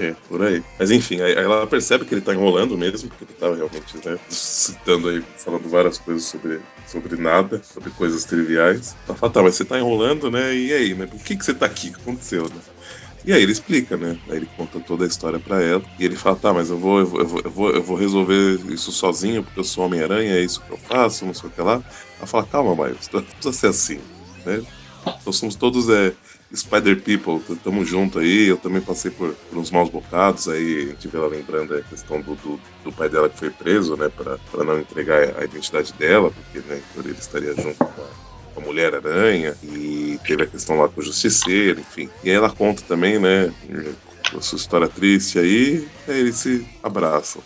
É, 0.00 0.14
por 0.28 0.42
aí. 0.42 0.62
Mas 0.78 0.90
enfim, 0.90 1.20
aí 1.20 1.32
ela 1.34 1.66
percebe 1.66 2.04
que 2.04 2.14
ele 2.14 2.20
tá 2.20 2.34
enrolando 2.34 2.76
mesmo, 2.76 3.08
porque 3.08 3.24
ele 3.24 3.34
tava 3.38 3.56
realmente, 3.56 3.96
né, 4.04 4.18
citando 4.28 5.08
aí, 5.08 5.22
falando 5.36 5.68
várias 5.68 5.98
coisas 5.98 6.24
sobre, 6.24 6.60
sobre 6.86 7.16
nada, 7.16 7.62
sobre 7.62 7.90
coisas 7.90 8.24
triviais. 8.24 8.96
Ela 9.06 9.16
fala, 9.16 9.32
tá, 9.32 9.42
mas 9.42 9.54
você 9.54 9.64
tá 9.64 9.78
enrolando, 9.78 10.30
né? 10.30 10.54
E 10.54 10.72
aí, 10.72 10.94
né? 10.94 11.06
Por 11.06 11.20
que, 11.20 11.36
que 11.36 11.44
você 11.44 11.54
tá 11.54 11.66
aqui? 11.66 11.88
O 11.88 11.92
que 11.92 12.00
aconteceu, 12.00 12.44
né? 12.44 12.60
E 13.26 13.32
aí 13.32 13.42
ele 13.42 13.50
explica, 13.50 13.96
né? 13.96 14.16
Aí 14.28 14.36
ele 14.36 14.48
conta 14.56 14.78
toda 14.78 15.04
a 15.04 15.08
história 15.08 15.40
para 15.40 15.60
ela. 15.60 15.82
E 15.98 16.04
ele 16.04 16.14
fala, 16.14 16.36
tá, 16.36 16.52
mas 16.52 16.70
eu 16.70 16.78
vou, 16.78 17.00
eu 17.00 17.06
vou, 17.06 17.40
eu 17.44 17.50
vou, 17.50 17.70
eu 17.70 17.82
vou 17.82 17.96
resolver 17.96 18.60
isso 18.68 18.92
sozinho, 18.92 19.42
porque 19.42 19.58
eu 19.58 19.64
sou 19.64 19.84
Homem-Aranha, 19.84 20.36
é 20.36 20.40
isso 20.40 20.62
que 20.62 20.70
eu 20.70 20.78
faço, 20.78 21.26
não 21.26 21.34
sei 21.34 21.48
o 21.48 21.52
que 21.52 21.60
lá. 21.60 21.82
Ela 22.18 22.26
fala, 22.26 22.44
calma, 22.44 22.84
Miles, 22.84 23.10
não 23.12 23.22
precisa 23.22 23.52
ser 23.52 23.66
assim, 23.66 24.00
né? 24.44 24.62
Nós 25.24 25.36
somos 25.36 25.56
todos 25.56 25.88
é, 25.88 26.12
Spider 26.54 27.00
People, 27.02 27.40
tamo 27.62 27.84
junto 27.84 28.18
aí. 28.18 28.46
Eu 28.46 28.56
também 28.56 28.80
passei 28.80 29.10
por, 29.10 29.34
por, 29.34 29.58
uns 29.58 29.70
maus 29.70 29.88
bocados 29.88 30.48
aí. 30.48 30.94
Vê 31.00 31.18
ela 31.18 31.28
lembrando 31.28 31.74
a 31.74 31.82
questão 31.82 32.20
do, 32.20 32.34
do, 32.36 32.60
do 32.84 32.92
pai 32.92 33.08
dela 33.08 33.28
que 33.28 33.38
foi 33.38 33.50
preso, 33.50 33.96
né, 33.96 34.08
pra, 34.08 34.38
pra 34.50 34.64
não 34.64 34.78
entregar 34.78 35.38
a 35.38 35.44
identidade 35.44 35.92
dela, 35.94 36.30
porque, 36.30 36.66
né, 36.68 36.80
ele 36.96 37.12
estaria 37.12 37.54
junto 37.54 37.76
com 37.78 37.84
a, 37.84 38.58
a 38.58 38.60
Mulher 38.60 38.94
Aranha. 38.94 39.56
E 39.62 40.18
teve 40.24 40.44
a 40.44 40.46
questão 40.46 40.78
lá 40.78 40.88
com 40.88 41.00
o 41.00 41.04
Justiceiro, 41.04 41.80
enfim. 41.80 42.08
E 42.22 42.30
aí 42.30 42.36
ela 42.36 42.50
conta 42.50 42.82
também, 42.82 43.18
né, 43.18 43.52
a 44.36 44.40
sua 44.40 44.56
história 44.56 44.88
triste 44.88 45.38
aí. 45.38 45.88
Aí 46.06 46.20
eles 46.20 46.36
se 46.36 46.66
abraçam. 46.82 47.42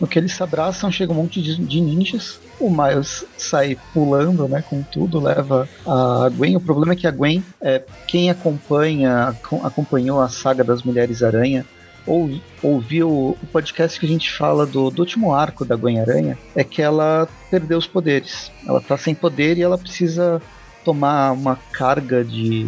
No 0.00 0.06
que 0.06 0.18
eles 0.18 0.32
se 0.32 0.42
abraçam, 0.42 0.90
chega 0.90 1.12
um 1.12 1.16
monte 1.16 1.42
de 1.42 1.80
ninjas. 1.80 2.40
O 2.60 2.70
Miles 2.70 3.24
sai 3.36 3.76
pulando, 3.94 4.48
né, 4.48 4.62
com 4.68 4.82
tudo, 4.82 5.20
leva 5.20 5.68
a 5.86 6.28
Gwen. 6.36 6.56
O 6.56 6.60
problema 6.60 6.92
é 6.92 6.96
que 6.96 7.06
a 7.06 7.10
Gwen, 7.10 7.42
é, 7.60 7.82
quem 8.06 8.30
acompanha, 8.30 9.34
acompanhou 9.62 10.20
a 10.20 10.28
saga 10.28 10.64
das 10.64 10.82
Mulheres 10.82 11.22
Aranha, 11.22 11.64
ou 12.06 12.30
ouviu 12.62 13.10
o 13.10 13.46
podcast 13.52 14.00
que 14.00 14.06
a 14.06 14.08
gente 14.08 14.32
fala 14.32 14.66
do, 14.66 14.90
do, 14.90 15.00
último 15.00 15.34
arco 15.34 15.64
da 15.64 15.76
Gwen 15.76 16.00
Aranha, 16.00 16.38
é 16.56 16.64
que 16.64 16.80
ela 16.80 17.28
perdeu 17.50 17.76
os 17.76 17.86
poderes. 17.86 18.50
Ela 18.66 18.80
tá 18.80 18.96
sem 18.96 19.14
poder 19.14 19.58
e 19.58 19.62
ela 19.62 19.76
precisa 19.76 20.40
tomar 20.84 21.32
uma 21.32 21.56
carga 21.70 22.24
de 22.24 22.66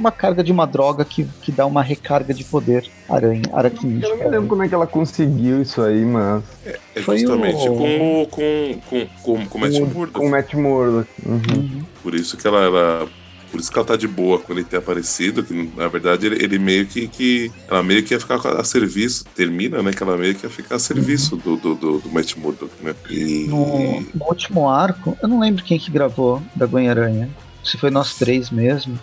uma 0.00 0.10
carga 0.10 0.42
de 0.42 0.50
uma 0.50 0.66
droga 0.66 1.04
que, 1.04 1.24
que 1.42 1.52
dá 1.52 1.66
uma 1.66 1.82
recarga 1.82 2.32
de 2.32 2.42
poder 2.42 2.88
aranha, 3.08 3.42
aracnídeo. 3.52 4.08
Eu 4.08 4.16
não 4.16 4.30
lembro 4.30 4.48
como 4.48 4.62
é 4.62 4.68
que 4.68 4.74
ela 4.74 4.86
conseguiu 4.86 5.60
isso 5.60 5.82
aí, 5.82 6.04
mas. 6.04 6.42
É, 6.64 6.78
é 6.96 7.02
justamente 7.02 7.68
o... 7.68 7.76
com, 7.76 8.26
com, 8.30 8.80
com, 8.88 9.06
com, 9.22 9.46
com 9.46 9.58
o 9.58 9.60
Matt 9.60 9.78
Murdock. 9.78 10.12
Com 10.12 10.26
o 10.26 10.30
Matt 10.30 10.54
Murdock. 10.54 11.10
Uhum. 11.24 11.40
Uhum. 11.54 11.82
Por 12.02 12.14
isso 12.14 12.36
que 12.36 12.46
ela, 12.46 12.62
ela 12.62 13.08
por 13.50 13.60
isso 13.60 13.70
que 13.70 13.78
ela 13.78 13.86
tá 13.86 13.96
de 13.96 14.06
boa 14.06 14.38
com 14.38 14.52
ele 14.52 14.64
ter 14.64 14.76
aparecido, 14.76 15.42
que 15.42 15.70
na 15.76 15.88
verdade 15.88 16.26
ele, 16.26 16.42
ele, 16.42 16.58
meio 16.58 16.86
que, 16.86 17.06
que. 17.08 17.52
Ela 17.68 17.82
meio 17.82 18.02
que 18.02 18.14
ia 18.14 18.20
ficar 18.20 18.36
a 18.36 18.64
serviço, 18.64 19.24
termina, 19.36 19.82
né? 19.82 19.92
Que 19.92 20.02
ela 20.02 20.16
meio 20.16 20.34
que 20.34 20.46
ia 20.46 20.50
ficar 20.50 20.76
a 20.76 20.78
serviço 20.78 21.36
do, 21.36 21.56
do, 21.56 21.74
do, 21.74 21.98
do 21.98 22.08
Matt 22.10 22.36
Murdock, 22.36 22.72
né? 22.82 22.94
E... 23.10 23.46
No, 23.48 24.00
no, 24.14 24.26
último 24.26 24.68
arco, 24.68 25.16
eu 25.20 25.28
não 25.28 25.40
lembro 25.40 25.64
quem 25.64 25.78
que 25.78 25.90
gravou 25.90 26.42
da 26.54 26.64
Gwen 26.64 26.88
Aranha. 26.88 27.28
Se 27.62 27.76
foi 27.76 27.90
nós 27.90 28.14
três 28.14 28.50
mesmo 28.50 28.98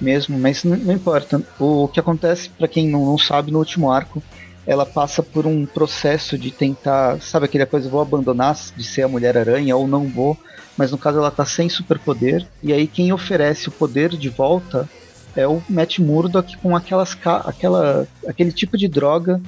mesmo, 0.00 0.38
mas 0.38 0.64
não, 0.64 0.76
não 0.76 0.94
importa. 0.94 1.42
O 1.58 1.88
que 1.88 2.00
acontece, 2.00 2.48
para 2.50 2.68
quem 2.68 2.88
não, 2.88 3.04
não 3.04 3.18
sabe, 3.18 3.50
no 3.50 3.58
último 3.58 3.90
arco, 3.90 4.22
ela 4.66 4.86
passa 4.86 5.22
por 5.22 5.46
um 5.46 5.66
processo 5.66 6.38
de 6.38 6.50
tentar, 6.50 7.20
sabe 7.20 7.46
aquela 7.46 7.66
coisa, 7.66 7.88
vou 7.88 8.00
abandonar 8.00 8.56
de 8.76 8.84
ser 8.84 9.02
a 9.02 9.08
Mulher-Aranha 9.08 9.76
ou 9.76 9.88
não 9.88 10.06
vou, 10.06 10.36
mas 10.76 10.90
no 10.90 10.98
caso 10.98 11.18
ela 11.18 11.30
tá 11.30 11.44
sem 11.44 11.68
superpoder, 11.68 12.46
e 12.62 12.72
aí 12.72 12.86
quem 12.86 13.12
oferece 13.12 13.68
o 13.68 13.72
poder 13.72 14.10
de 14.10 14.28
volta 14.28 14.88
é 15.36 15.46
o 15.46 15.62
Matt 15.68 15.98
Murdock 15.98 16.56
com 16.58 16.76
aquelas 16.76 17.16
aquela 17.44 18.06
aquele 18.26 18.52
tipo 18.52 18.76
de 18.76 18.88
droga 18.88 19.40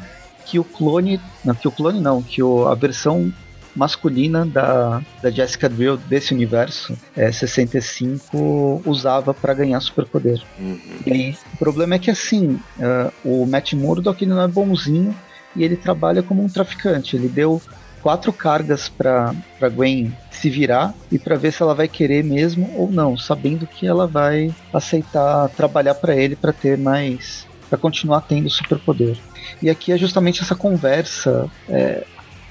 que 0.44 0.58
o 0.58 0.64
clone, 0.64 1.20
não, 1.44 1.54
que 1.54 1.68
o 1.68 1.72
clone 1.72 2.00
não, 2.00 2.22
que 2.22 2.42
o, 2.42 2.66
a 2.66 2.74
versão 2.74 3.32
masculina 3.74 4.44
da, 4.44 5.02
da 5.22 5.30
Jessica 5.30 5.68
Drill 5.68 5.96
desse 5.96 6.34
universo 6.34 6.96
é, 7.16 7.30
65 7.32 8.82
usava 8.84 9.32
para 9.32 9.54
ganhar 9.54 9.80
superpoder. 9.80 10.42
Uhum. 10.58 10.78
E 11.06 11.36
o 11.54 11.56
problema 11.56 11.94
é 11.94 11.98
que 11.98 12.10
assim, 12.10 12.60
uh, 12.78 13.12
o 13.24 13.46
Matt 13.46 13.72
Murdock 13.72 14.22
ele 14.22 14.32
não 14.32 14.42
é 14.42 14.48
bonzinho 14.48 15.14
e 15.56 15.64
ele 15.64 15.76
trabalha 15.76 16.22
como 16.22 16.42
um 16.42 16.48
traficante. 16.48 17.16
Ele 17.16 17.28
deu 17.28 17.60
quatro 18.02 18.32
cargas 18.32 18.88
para 18.88 19.34
Gwen 19.74 20.12
se 20.30 20.50
virar 20.50 20.92
e 21.10 21.18
para 21.18 21.36
ver 21.36 21.52
se 21.52 21.62
ela 21.62 21.74
vai 21.74 21.86
querer 21.86 22.24
mesmo 22.24 22.70
ou 22.76 22.90
não, 22.90 23.16
sabendo 23.16 23.66
que 23.66 23.86
ela 23.86 24.06
vai 24.06 24.52
aceitar 24.72 25.48
trabalhar 25.50 25.94
para 25.94 26.16
ele 26.16 26.34
para 26.34 26.52
ter 26.52 26.76
mais, 26.76 27.46
para 27.70 27.78
continuar 27.78 28.22
tendo 28.22 28.50
superpoder. 28.50 29.16
E 29.62 29.70
aqui 29.70 29.92
é 29.92 29.96
justamente 29.96 30.42
essa 30.42 30.54
conversa 30.54 31.48
é, 31.68 32.04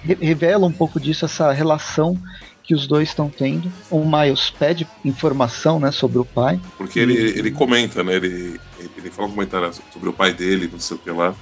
revela 0.03 0.65
um 0.65 0.71
pouco 0.71 0.99
disso, 0.99 1.25
essa 1.25 1.51
relação 1.51 2.17
que 2.63 2.73
os 2.73 2.87
dois 2.87 3.09
estão 3.09 3.29
tendo. 3.29 3.71
O 3.89 4.05
Miles 4.05 4.49
pede 4.49 4.87
informação 5.03 5.79
né, 5.79 5.91
sobre 5.91 6.19
o 6.19 6.25
pai. 6.25 6.59
Porque 6.77 6.99
ele, 6.99 7.13
ele 7.13 7.51
comenta, 7.51 8.03
né? 8.03 8.15
Ele, 8.15 8.59
ele 8.97 9.09
fala 9.09 9.27
um 9.27 9.31
comentário 9.31 9.71
sobre 9.91 10.09
o 10.09 10.13
pai 10.13 10.33
dele, 10.33 10.69
não 10.71 10.79
sei 10.79 10.97
o 10.97 10.99
que 10.99 11.11
lá. 11.11 11.35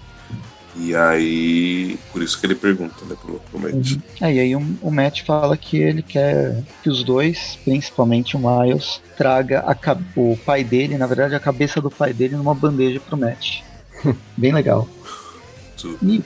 E 0.75 0.95
aí, 0.95 1.99
por 2.11 2.21
isso 2.21 2.39
que 2.39 2.45
ele 2.45 2.55
pergunta, 2.55 3.03
né, 3.05 3.15
pro, 3.19 3.39
pro 3.39 3.59
Matt. 3.59 3.91
Uhum. 3.91 4.01
É, 4.21 4.33
e 4.33 4.39
aí 4.39 4.55
o, 4.55 4.77
o 4.81 4.91
Matt 4.91 5.23
fala 5.23 5.57
que 5.57 5.77
ele 5.77 6.01
quer 6.01 6.63
que 6.81 6.89
os 6.89 7.03
dois, 7.03 7.57
principalmente 7.65 8.37
o 8.37 8.39
Miles, 8.39 9.01
traga 9.17 9.61
a, 9.61 9.75
o 10.15 10.37
pai 10.37 10.63
dele, 10.63 10.97
na 10.97 11.07
verdade 11.07 11.35
a 11.35 11.39
cabeça 11.39 11.81
do 11.81 11.89
pai 11.89 12.13
dele 12.13 12.37
numa 12.37 12.53
bandeja 12.53 12.99
pro 12.99 13.17
Matt. 13.17 13.61
Bem 14.37 14.53
legal. 14.53 14.87
Tudo. 15.75 15.97
E 16.03 16.23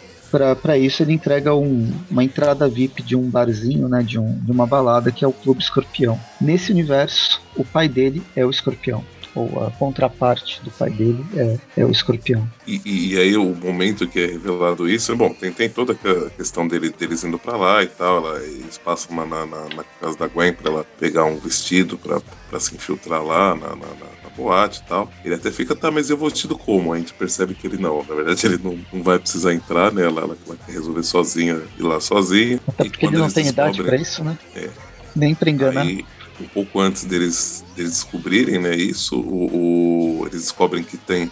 para 0.61 0.77
isso 0.77 1.03
ele 1.03 1.13
entrega 1.13 1.53
um, 1.53 1.91
uma 2.09 2.23
entrada 2.23 2.67
VIP 2.67 3.03
de 3.03 3.15
um 3.15 3.29
barzinho, 3.29 3.87
né, 3.87 4.01
de, 4.03 4.19
um, 4.19 4.39
de 4.39 4.51
uma 4.51 4.65
balada 4.65 5.11
que 5.11 5.23
é 5.23 5.27
o 5.27 5.33
Clube 5.33 5.61
Escorpião. 5.61 6.19
Nesse 6.39 6.71
universo, 6.71 7.41
o 7.55 7.63
pai 7.63 7.87
dele 7.87 8.21
é 8.35 8.45
o 8.45 8.49
Escorpião 8.49 9.03
ou 9.35 9.65
a 9.65 9.71
contraparte 9.71 10.61
do 10.63 10.71
pai 10.71 10.89
dele 10.91 11.23
é, 11.35 11.57
é 11.77 11.85
o 11.85 11.89
escorpião. 11.89 12.47
E, 12.67 12.81
e, 12.85 13.17
aí 13.17 13.35
o 13.35 13.55
momento 13.55 14.07
que 14.07 14.19
é 14.19 14.27
revelado 14.27 14.87
isso, 14.87 15.15
bom, 15.15 15.33
tem, 15.33 15.51
tem 15.51 15.69
toda 15.69 15.93
a 15.93 16.29
questão 16.29 16.67
dele, 16.67 16.89
deles 16.91 17.23
indo 17.23 17.39
para 17.39 17.57
lá 17.57 17.83
e 17.83 17.87
tal, 17.87 18.17
ela, 18.17 18.43
eles 18.43 18.77
passam 18.77 19.15
na, 19.15 19.25
na, 19.25 19.45
na, 19.45 19.83
casa 19.99 20.17
da 20.17 20.27
Gwen 20.27 20.53
para 20.53 20.71
ela 20.71 20.83
pegar 20.99 21.25
um 21.25 21.37
vestido 21.37 21.97
para 21.97 22.59
se 22.59 22.75
infiltrar 22.75 23.23
lá 23.23 23.55
na, 23.55 23.69
na, 23.69 23.87
boate 24.35 24.81
e 24.81 24.89
tal. 24.89 25.11
Ele 25.23 25.35
até 25.35 25.51
fica, 25.51 25.75
tá, 25.75 25.91
mas 25.91 26.09
eu 26.09 26.17
vou 26.17 26.29
vestido 26.29 26.57
como? 26.57 26.93
A 26.93 26.97
gente 26.97 27.13
percebe 27.13 27.53
que 27.53 27.67
ele 27.67 27.77
não, 27.77 28.03
na 28.03 28.15
verdade 28.15 28.45
ele 28.45 28.59
não, 28.63 28.77
não 28.91 29.03
vai 29.03 29.19
precisar 29.19 29.53
entrar, 29.53 29.91
né, 29.91 30.03
ela, 30.03 30.21
ela, 30.21 30.37
ela 30.45 30.57
quer 30.65 30.71
resolver 30.71 31.03
sozinha, 31.03 31.61
ir 31.77 31.83
lá 31.83 31.99
sozinha. 31.99 32.59
Até 32.67 32.85
porque 32.85 33.05
ele 33.05 33.17
não 33.17 33.29
tem 33.29 33.47
idade 33.47 33.83
para 33.83 33.95
isso, 33.95 34.23
né? 34.23 34.37
É. 34.55 34.69
Nem 35.15 35.35
pra 35.35 35.49
enganar. 35.49 35.81
Aí, 35.81 36.05
um 36.39 36.47
pouco 36.47 36.79
antes 36.79 37.03
deles, 37.03 37.63
deles 37.75 37.91
descobrirem 37.91 38.59
né, 38.59 38.75
isso, 38.75 39.19
o, 39.19 40.21
o, 40.21 40.27
eles 40.27 40.41
descobrem 40.41 40.83
que 40.83 40.97
tem 40.97 41.31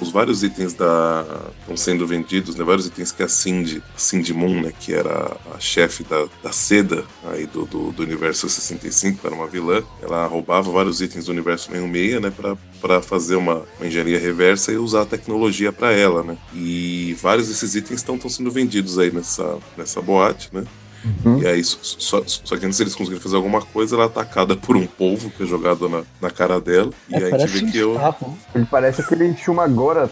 os 0.00 0.10
vários 0.10 0.42
itens 0.42 0.74
da 0.74 1.24
estão 1.60 1.76
sendo 1.76 2.06
vendidos, 2.06 2.54
né, 2.54 2.64
vários 2.64 2.86
itens 2.86 3.12
que 3.12 3.22
a 3.22 3.28
Cindy, 3.28 3.82
Cindy 3.96 4.34
Moon, 4.34 4.60
né, 4.60 4.72
que 4.78 4.92
era 4.92 5.36
a 5.54 5.58
chefe 5.58 6.04
da, 6.04 6.26
da 6.42 6.52
seda 6.52 7.04
aí 7.24 7.46
do, 7.46 7.64
do, 7.64 7.90
do, 7.90 8.02
universo 8.02 8.48
65, 8.48 9.26
era 9.26 9.34
uma 9.34 9.46
vilã, 9.46 9.82
ela 10.02 10.26
roubava 10.26 10.70
vários 10.70 11.00
itens 11.00 11.24
do 11.24 11.32
universo 11.32 11.70
66, 11.70 12.20
né, 12.20 12.32
para 12.80 13.00
fazer 13.00 13.36
uma, 13.36 13.64
uma, 13.78 13.86
engenharia 13.86 14.18
reversa 14.18 14.70
e 14.72 14.76
usar 14.76 15.02
a 15.02 15.06
tecnologia 15.06 15.72
para 15.72 15.92
ela, 15.92 16.22
né. 16.22 16.36
E 16.52 17.16
vários 17.20 17.48
desses 17.48 17.74
itens 17.74 18.00
estão 18.00 18.18
sendo 18.28 18.50
vendidos 18.50 18.98
aí 18.98 19.10
nessa, 19.10 19.58
nessa 19.76 20.02
boate, 20.02 20.50
né. 20.52 20.64
Uhum. 21.04 21.38
E 21.38 21.46
aí, 21.46 21.64
só, 21.64 22.22
só 22.26 22.56
que 22.56 22.66
antes 22.66 22.78
eles 22.80 22.94
conseguirem 22.94 23.22
fazer 23.22 23.36
alguma 23.36 23.62
coisa, 23.62 23.96
ela 23.96 24.04
é 24.04 24.06
atacada 24.06 24.56
por 24.56 24.76
um 24.76 24.86
polvo 24.86 25.30
que 25.30 25.42
é 25.42 25.46
jogado 25.46 25.88
na, 25.88 26.02
na 26.20 26.30
cara 26.30 26.60
dela. 26.60 26.90
É, 27.10 27.18
e 27.18 27.24
aí 27.24 27.34
a 27.34 27.38
gente 27.38 27.50
vê 27.50 27.64
um 27.64 27.70
que 27.70 27.78
eu. 27.78 28.14
Ele 28.54 28.66
parece 28.70 29.00
aquele 29.00 29.34
agora. 29.62 30.10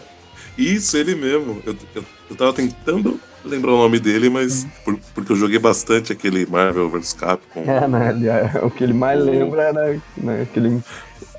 Isso, 0.57 0.97
ele 0.97 1.15
mesmo. 1.15 1.61
Eu, 1.65 1.75
eu, 1.95 2.05
eu 2.29 2.35
tava 2.35 2.53
tentando 2.53 3.19
lembrar 3.45 3.73
o 3.73 3.77
nome 3.77 3.99
dele, 3.99 4.29
mas 4.29 4.63
uhum. 4.63 4.69
por, 4.83 4.99
porque 5.13 5.31
eu 5.31 5.35
joguei 5.35 5.59
bastante 5.59 6.11
aquele 6.11 6.45
Marvel 6.45 6.89
vs 6.89 7.13
Capcom. 7.13 7.63
É, 7.65 7.87
né? 7.87 8.51
O 8.63 8.69
que 8.69 8.83
ele 8.83 8.93
mais 8.93 9.23
lembra 9.23 9.63
era 9.63 10.01
né, 10.17 10.41
aquele. 10.41 10.81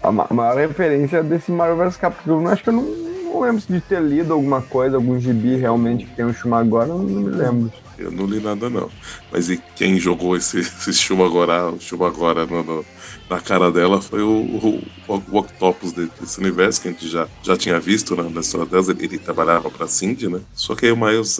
A 0.02 0.10
maior 0.10 0.56
referência 0.56 1.22
desse 1.22 1.50
Marvel 1.50 1.76
vs 1.76 1.96
Capcom. 1.96 2.40
Eu 2.40 2.48
acho 2.48 2.62
que 2.62 2.70
eu 2.70 2.74
não, 2.74 2.82
não 2.82 3.40
lembro 3.40 3.62
de 3.68 3.80
ter 3.80 4.00
lido 4.00 4.32
alguma 4.32 4.62
coisa, 4.62 4.96
algum 4.96 5.18
gibi 5.20 5.56
realmente 5.56 6.06
que 6.06 6.16
tem 6.16 6.24
um 6.24 6.54
agora, 6.54 6.88
eu 6.88 6.98
não 6.98 7.04
me 7.04 7.30
lembro. 7.30 7.72
Eu 8.00 8.10
não 8.10 8.26
li 8.26 8.40
nada, 8.40 8.70
não. 8.70 8.90
Mas 9.30 9.50
e 9.50 9.62
quem 9.76 9.98
jogou 9.98 10.36
esse, 10.36 10.60
esse 10.60 10.92
Shuma 10.92 11.26
agora, 11.26 11.74
Shuma 11.78 12.06
agora 12.06 12.46
no, 12.46 12.62
no, 12.62 12.84
na 13.28 13.40
cara 13.40 13.70
dela 13.70 14.00
foi 14.00 14.22
o, 14.22 14.28
o, 14.28 14.82
o 15.08 15.38
Octopus 15.38 15.92
desse 15.92 16.38
universo, 16.38 16.80
que 16.80 16.88
a 16.88 16.90
gente 16.90 17.08
já, 17.08 17.28
já 17.42 17.56
tinha 17.56 17.78
visto 17.78 18.16
né, 18.16 18.28
na 18.32 18.40
história 18.40 18.66
dela. 18.66 18.90
Ele, 18.90 19.04
ele 19.04 19.18
trabalhava 19.18 19.70
pra 19.70 19.86
Cindy, 19.86 20.28
né? 20.28 20.40
Só 20.54 20.74
que 20.74 20.86
aí 20.86 20.92
o 20.92 20.96
Miles 20.96 21.38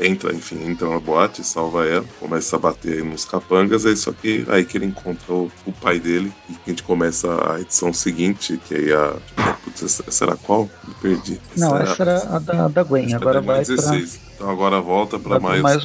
entra, 0.00 0.34
enfim, 0.34 0.62
entra 0.66 0.88
na 0.88 1.00
boate, 1.00 1.44
salva 1.44 1.86
ela, 1.86 2.04
começa 2.20 2.56
a 2.56 2.58
bater 2.58 3.04
nos 3.04 3.24
capangas, 3.24 3.86
aí 3.86 3.96
só 3.96 4.12
que 4.12 4.44
aí 4.48 4.64
que 4.64 4.76
ele 4.76 4.86
encontra 4.86 5.32
o, 5.32 5.50
o 5.66 5.72
pai 5.72 5.98
dele, 5.98 6.32
e 6.48 6.56
a 6.66 6.70
gente 6.70 6.82
começa 6.82 7.28
a 7.50 7.60
edição 7.60 7.92
seguinte, 7.92 8.60
que 8.66 8.74
aí 8.74 8.92
a. 8.92 9.16
Putz, 9.64 10.20
era 10.20 10.36
qual? 10.36 10.68
Perdi. 11.00 11.40
Não, 11.56 11.76
essa, 11.76 11.92
essa 11.92 12.02
era 12.02 12.36
a 12.36 12.38
da, 12.38 12.68
da 12.68 12.82
Gwen, 12.82 13.14
agora 13.14 13.40
vai 13.40 13.64
16. 13.64 14.16
Pra... 14.16 14.31
Então 14.42 14.50
agora 14.50 14.80
volta 14.80 15.20
para 15.20 15.38
mais. 15.38 15.62
Mais. 15.62 15.84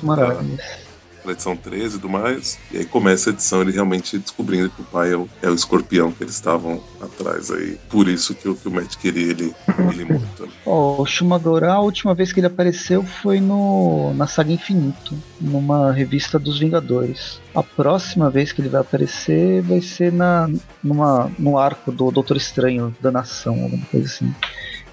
Pra 1.22 1.32
edição 1.32 1.56
13 1.56 2.00
do 2.00 2.10
mais. 2.10 2.58
E 2.72 2.80
aí 2.80 2.86
começa 2.86 3.30
a 3.30 3.34
edição 3.34 3.62
ele 3.62 3.72
realmente 3.72 4.18
descobrindo 4.18 4.68
que 4.72 4.82
o 4.82 4.86
pai 4.86 5.14
é 5.14 5.16
o, 5.16 5.30
é 5.44 5.50
o 5.50 5.54
escorpião 5.54 6.12
que 6.12 6.24
eles 6.24 6.34
estavam 6.34 6.82
atrás 7.00 7.52
aí. 7.52 7.78
Por 7.88 8.08
isso 8.08 8.34
que, 8.34 8.52
que 8.52 8.68
o 8.68 8.72
Matt 8.72 8.96
queria 8.96 9.30
ele, 9.30 9.54
ele 9.92 10.06
morto. 10.06 10.48
Né? 10.48 10.50
Oh, 10.66 11.04
o 11.04 11.06
Shumagora, 11.06 11.72
a 11.72 11.80
última 11.80 12.16
vez 12.16 12.34
que 12.34 12.40
ele 12.40 12.48
apareceu 12.48 13.04
foi 13.04 13.40
no 13.40 14.12
na 14.16 14.26
Saga 14.26 14.52
Infinito, 14.52 15.16
numa 15.40 15.92
revista 15.92 16.40
dos 16.40 16.58
Vingadores. 16.58 17.40
A 17.54 17.62
próxima 17.62 18.28
vez 18.32 18.52
que 18.52 18.60
ele 18.60 18.70
vai 18.70 18.82
aparecer 18.82 19.62
vai 19.62 19.82
ser 19.82 20.12
na, 20.12 20.50
numa, 20.84 21.30
no 21.38 21.60
arco 21.60 21.92
do 21.92 22.10
Doutor 22.10 22.38
Estranho 22.38 22.96
da 23.00 23.12
Nação, 23.12 23.54
alguma 23.62 23.86
coisa 23.86 24.08
assim 24.08 24.34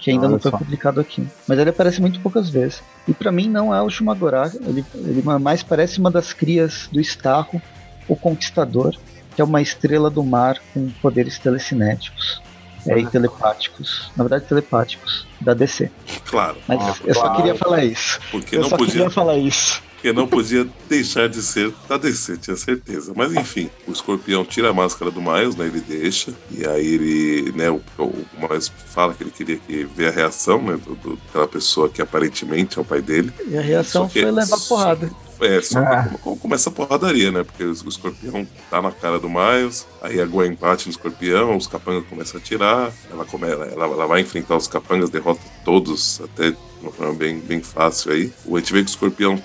que 0.05 0.11
ainda 0.11 0.27
Olha 0.27 0.33
não 0.33 0.39
foi 0.39 0.51
só. 0.51 0.59
publicado 0.59 1.01
aqui. 1.01 1.27
Mas 1.49 1.59
ele 1.59 1.71
aparece 1.71 1.99
muito 1.99 2.21
poucas 2.21 2.51
vezes. 2.51 2.83
E 3.09 3.15
para 3.15 3.33
mim 3.33 3.49
não 3.49 3.75
é 3.75 3.81
o 3.81 3.89
Shumagorá, 3.89 4.53
ele, 4.67 4.85
ele 4.97 5.23
mais 5.23 5.63
parece 5.63 5.99
uma 5.99 6.11
das 6.11 6.31
crias 6.31 6.91
do 6.93 7.01
Starro, 7.01 7.61
o 8.07 8.15
Conquistador, 8.15 8.95
que 9.35 9.41
é 9.41 9.45
uma 9.45 9.63
estrela 9.63 10.11
do 10.11 10.23
mar 10.23 10.61
com 10.75 10.91
poderes 11.01 11.39
telecinéticos. 11.39 12.43
É, 12.87 12.99
e 12.99 13.07
telepáticos, 13.07 14.13
na 14.15 14.25
verdade 14.25 14.45
telepáticos, 14.45 15.27
da 15.41 15.55
DC. 15.55 15.91
Claro. 16.27 16.59
Mas 16.69 16.83
ah, 16.83 16.95
eu 17.03 17.15
claro. 17.15 17.29
só 17.31 17.35
queria 17.37 17.55
falar 17.55 17.83
isso. 17.83 18.21
Porque 18.31 18.57
eu 18.57 18.61
não 18.61 18.69
só 18.69 18.77
podia... 18.77 18.93
queria 18.93 19.11
falar 19.11 19.39
isso 19.39 19.83
porque 20.05 20.13
não 20.13 20.29
podia 20.29 20.69
deixar 20.87 21.31
de 21.31 21.41
ser 21.41 21.73
da 21.89 21.97
DC, 21.97 22.37
tinha 22.37 22.57
certeza. 22.57 23.15
Mas 23.17 23.33
enfim, 23.33 23.71
o 23.89 23.93
escorpião 23.93 24.45
tira 24.45 24.69
a 24.69 24.73
máscara 24.75 25.11
do 25.11 25.19
Miles, 25.19 25.57
né? 25.57 25.65
Ele 25.65 25.81
deixa, 25.81 26.35
e 26.51 26.67
aí 26.67 26.87
ele, 26.87 27.53
né, 27.53 27.71
o, 27.71 27.81
o 27.99 28.27
Miles 28.39 28.71
fala 28.89 29.15
que 29.15 29.23
ele 29.23 29.31
queria 29.31 29.57
que 29.57 29.85
ver 29.85 30.09
a 30.09 30.11
reação, 30.11 30.61
né, 30.61 30.77
do, 30.77 30.95
do, 30.97 31.17
daquela 31.17 31.49
pessoa 31.49 31.89
que 31.89 32.03
aparentemente 32.03 32.79
é 32.79 32.83
o 32.83 32.85
pai 32.85 33.01
dele. 33.01 33.33
E 33.49 33.57
a 33.57 33.63
reação 33.63 34.07
que, 34.07 34.21
foi 34.21 34.31
levar 34.31 34.59
porrada. 34.69 35.11
É, 35.41 35.63
só 35.63 35.79
ah. 35.79 36.11
como, 36.21 36.37
começa 36.37 36.69
a 36.69 36.73
porradaria, 36.73 37.33
né? 37.33 37.43
Porque 37.43 37.65
o, 37.65 37.73
escorpião 37.73 38.47
tá 38.69 38.83
na 38.83 38.93
cara 38.93 39.19
do 39.19 39.31
Miles, 39.31 39.87
aí 40.03 40.21
a 40.21 40.27
Gwen 40.27 40.55
bate 40.55 40.87
no 40.87 40.91
escorpião, 40.91 41.57
os 41.57 41.67
capangas 41.67 42.05
começam 42.11 42.39
a 42.39 42.43
atirar, 42.43 42.93
ela, 43.11 43.25
come, 43.25 43.49
ela, 43.49 43.67
ela 43.67 44.07
vai 44.07 44.21
enfrentar 44.21 44.57
os 44.57 44.69
capangas, 44.69 45.09
derrota 45.09 45.41
todos, 45.65 46.21
até 46.21 46.51
de 46.51 46.59
uma 46.83 46.93
forma 46.93 47.15
bem, 47.15 47.39
bem 47.39 47.63
fácil 47.63 48.13
aí. 48.13 48.31
O, 48.45 48.55
a 48.55 48.61
gente 48.61 48.73
vê 48.75 48.81
que 48.81 48.91
o 48.91 48.91
escorpião 48.91 49.43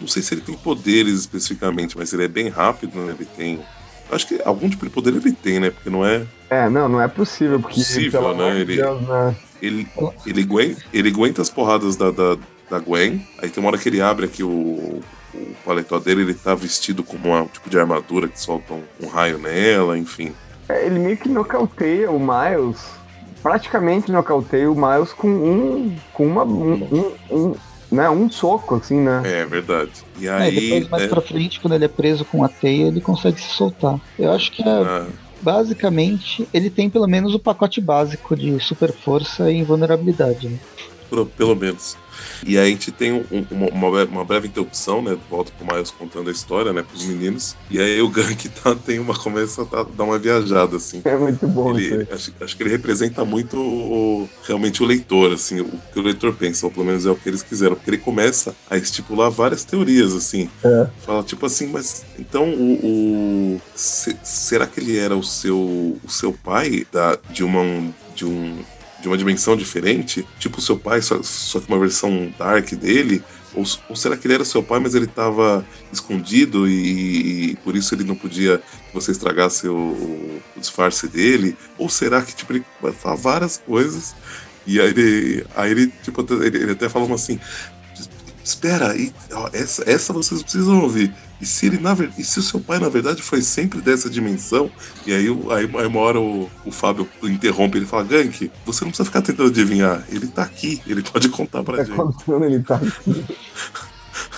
não 0.00 0.08
sei 0.08 0.22
se 0.22 0.34
ele 0.34 0.40
tem 0.40 0.56
poderes 0.56 1.20
especificamente, 1.20 1.96
mas 1.96 2.12
ele 2.12 2.24
é 2.24 2.28
bem 2.28 2.48
rápido, 2.48 2.98
né? 2.98 3.14
Ele 3.18 3.28
tem. 3.36 3.60
Acho 4.10 4.26
que 4.28 4.40
algum 4.44 4.68
tipo 4.68 4.84
de 4.84 4.90
poder 4.90 5.14
ele 5.14 5.32
tem, 5.32 5.58
né? 5.58 5.70
Porque 5.70 5.90
não 5.90 6.04
é. 6.06 6.24
É, 6.48 6.68
não, 6.68 6.88
não 6.88 7.00
é 7.00 7.08
possível. 7.08 7.58
Porque, 7.58 7.80
possível, 7.80 8.34
né? 8.34 8.60
Ele, 8.60 8.76
Deus, 8.76 9.02
né? 9.02 9.36
Ele, 9.60 9.88
ele, 10.26 10.42
aguenta, 10.42 10.82
ele 10.92 11.08
aguenta 11.08 11.42
as 11.42 11.50
porradas 11.50 11.96
da, 11.96 12.10
da, 12.10 12.36
da 12.70 12.78
Gwen. 12.78 13.26
Aí 13.42 13.48
tem 13.48 13.62
uma 13.62 13.70
hora 13.70 13.78
que 13.78 13.88
ele 13.88 14.00
abre 14.00 14.26
aqui 14.26 14.42
o, 14.42 15.00
o 15.34 15.54
paletó 15.64 15.98
dele, 15.98 16.22
ele 16.22 16.34
tá 16.34 16.54
vestido 16.54 17.02
como 17.02 17.34
um 17.34 17.46
tipo 17.46 17.68
de 17.68 17.78
armadura 17.78 18.28
que 18.28 18.40
solta 18.40 18.74
um, 18.74 18.82
um 19.00 19.08
raio 19.08 19.38
nela, 19.38 19.98
enfim. 19.98 20.32
É, 20.68 20.86
ele 20.86 20.98
meio 20.98 21.16
que 21.16 21.28
nocauteia 21.28 22.10
o 22.10 22.18
Miles. 22.18 22.84
Praticamente 23.42 24.10
nocauteia 24.10 24.70
o 24.70 24.74
Miles 24.74 25.12
com 25.12 25.28
um. 25.28 25.96
com 26.12 26.26
uma. 26.26 26.44
um, 26.44 27.12
um, 27.30 27.54
né, 27.96 28.10
um 28.10 28.30
soco, 28.30 28.76
assim, 28.76 29.00
né? 29.00 29.22
É 29.24 29.46
verdade. 29.46 29.90
E 30.18 30.28
aí. 30.28 30.56
É, 30.56 30.60
depois, 30.60 30.88
mais 30.88 31.02
é... 31.04 31.08
pra 31.08 31.20
frente, 31.20 31.60
quando 31.60 31.74
ele 31.74 31.86
é 31.86 31.88
preso 31.88 32.24
com 32.24 32.44
a 32.44 32.48
teia, 32.48 32.86
ele 32.86 33.00
consegue 33.00 33.40
se 33.40 33.48
soltar. 33.48 33.98
Eu 34.18 34.32
acho 34.32 34.52
que 34.52 34.62
é. 34.62 34.68
Ah. 34.68 35.06
Basicamente, 35.40 36.48
ele 36.52 36.70
tem 36.70 36.88
pelo 36.88 37.06
menos 37.06 37.34
o 37.34 37.38
pacote 37.38 37.80
básico 37.80 38.34
de 38.34 38.58
super 38.58 38.90
força 38.90 39.50
e 39.50 39.58
invulnerabilidade, 39.58 40.48
né? 40.48 40.58
Pelo 41.36 41.56
menos. 41.56 41.96
E 42.44 42.58
aí 42.58 42.66
a 42.66 42.70
gente 42.70 42.90
tem 42.90 43.12
um, 43.12 43.24
uma, 43.50 44.04
uma, 44.04 44.24
breve 44.24 44.48
interrupção, 44.48 45.02
né? 45.02 45.16
Volta 45.30 45.52
pro 45.56 45.66
Miles 45.66 45.90
contando 45.90 46.28
a 46.28 46.32
história, 46.32 46.72
né, 46.72 46.82
pros 46.82 47.04
meninos. 47.04 47.56
E 47.70 47.80
aí 47.80 48.00
o 48.00 48.08
Gank 48.08 48.48
tá, 48.48 48.74
tem 48.74 48.98
uma, 48.98 49.16
começa 49.16 49.62
a 49.62 49.82
dar 49.82 50.04
uma 50.04 50.18
viajada, 50.18 50.76
assim. 50.76 51.02
É 51.04 51.16
muito 51.16 51.46
bom, 51.46 51.76
ele, 51.78 52.06
acho, 52.10 52.32
acho, 52.40 52.56
que 52.56 52.62
ele 52.62 52.70
representa 52.70 53.24
muito 53.24 53.58
o, 53.58 54.28
realmente 54.44 54.82
o 54.82 54.86
leitor, 54.86 55.32
assim, 55.32 55.60
o 55.60 55.80
que 55.92 55.98
o 55.98 56.02
leitor 56.02 56.34
pensa, 56.34 56.66
ou 56.66 56.72
pelo 56.72 56.86
menos 56.86 57.06
é 57.06 57.10
o 57.10 57.16
que 57.16 57.28
eles 57.28 57.42
quiseram. 57.42 57.74
Porque 57.74 57.90
ele 57.90 57.98
começa 57.98 58.54
a 58.68 58.76
estipular 58.76 59.30
várias 59.30 59.64
teorias, 59.64 60.14
assim. 60.14 60.48
É. 60.64 60.86
Fala, 61.04 61.22
tipo 61.22 61.46
assim, 61.46 61.68
mas 61.68 62.04
então 62.18 62.48
o. 62.48 63.56
o 63.56 63.60
se, 63.74 64.16
será 64.22 64.66
que 64.66 64.80
ele 64.80 64.96
era 64.96 65.16
o 65.16 65.22
seu, 65.22 65.58
o 66.02 66.08
seu 66.08 66.32
pai 66.32 66.86
da, 66.92 67.18
de 67.30 67.44
uma. 67.44 67.62
De 68.14 68.24
um, 68.24 68.64
de 69.00 69.08
uma 69.08 69.16
dimensão 69.16 69.56
diferente, 69.56 70.26
tipo 70.38 70.60
seu 70.60 70.78
pai, 70.78 71.02
só, 71.02 71.22
só 71.22 71.60
que 71.60 71.68
uma 71.68 71.78
versão 71.78 72.32
dark 72.38 72.72
dele? 72.72 73.22
Ou, 73.54 73.64
ou, 73.88 73.96
será 73.96 74.16
que 74.16 74.26
ele 74.26 74.34
era 74.34 74.44
seu 74.44 74.62
pai, 74.62 74.78
mas 74.80 74.94
ele 74.94 75.06
estava 75.06 75.64
escondido 75.92 76.68
e, 76.68 77.52
e, 77.52 77.56
por 77.56 77.74
isso 77.74 77.94
ele 77.94 78.04
não 78.04 78.14
podia 78.14 78.58
que 78.58 78.94
você 78.94 79.12
estragasse 79.12 79.66
o, 79.68 79.74
o, 79.74 80.40
disfarce 80.56 81.08
dele? 81.08 81.56
Ou 81.78 81.88
será 81.88 82.20
que 82.22 82.34
tipo, 82.34 82.52
ele 82.52 82.64
vai 82.80 82.92
falar 82.92 83.16
várias 83.16 83.56
coisas 83.56 84.14
e 84.66 84.80
aí 84.80 85.44
aí 85.54 85.70
ele 85.70 85.92
tipo, 86.02 86.26
ele, 86.42 86.58
ele 86.58 86.72
até 86.72 86.88
falou 86.88 87.12
assim: 87.14 87.40
espera, 88.46 88.96
e, 88.96 89.12
ó, 89.32 89.50
essa, 89.52 89.82
essa 89.90 90.12
vocês 90.12 90.40
precisam 90.40 90.80
ouvir. 90.80 91.12
E 91.40 91.44
se, 91.44 91.66
ele, 91.66 91.78
na, 91.78 91.94
e 92.16 92.24
se 92.24 92.38
o 92.38 92.42
seu 92.42 92.60
pai, 92.60 92.78
na 92.78 92.88
verdade, 92.88 93.20
foi 93.20 93.42
sempre 93.42 93.80
dessa 93.80 94.08
dimensão? 94.08 94.70
E 95.04 95.12
aí, 95.12 95.26
aí, 95.26 95.70
aí 95.78 95.86
uma 95.86 96.00
hora 96.00 96.20
o, 96.20 96.48
o 96.64 96.70
Fábio 96.70 97.08
interrompe, 97.24 97.76
ele 97.76 97.86
fala, 97.86 98.04
Gank, 98.04 98.50
você 98.64 98.84
não 98.84 98.90
precisa 98.90 99.04
ficar 99.04 99.20
tentando 99.20 99.48
adivinhar. 99.48 100.04
Ele 100.08 100.28
tá 100.28 100.42
aqui, 100.42 100.80
ele 100.86 101.02
pode 101.02 101.28
contar 101.28 101.62
pra 101.62 101.78
tá 101.78 101.84
gente. 101.84 101.96
Contando, 101.96 102.44
ele 102.44 102.62
tá 102.62 102.76
aqui. 102.76 103.24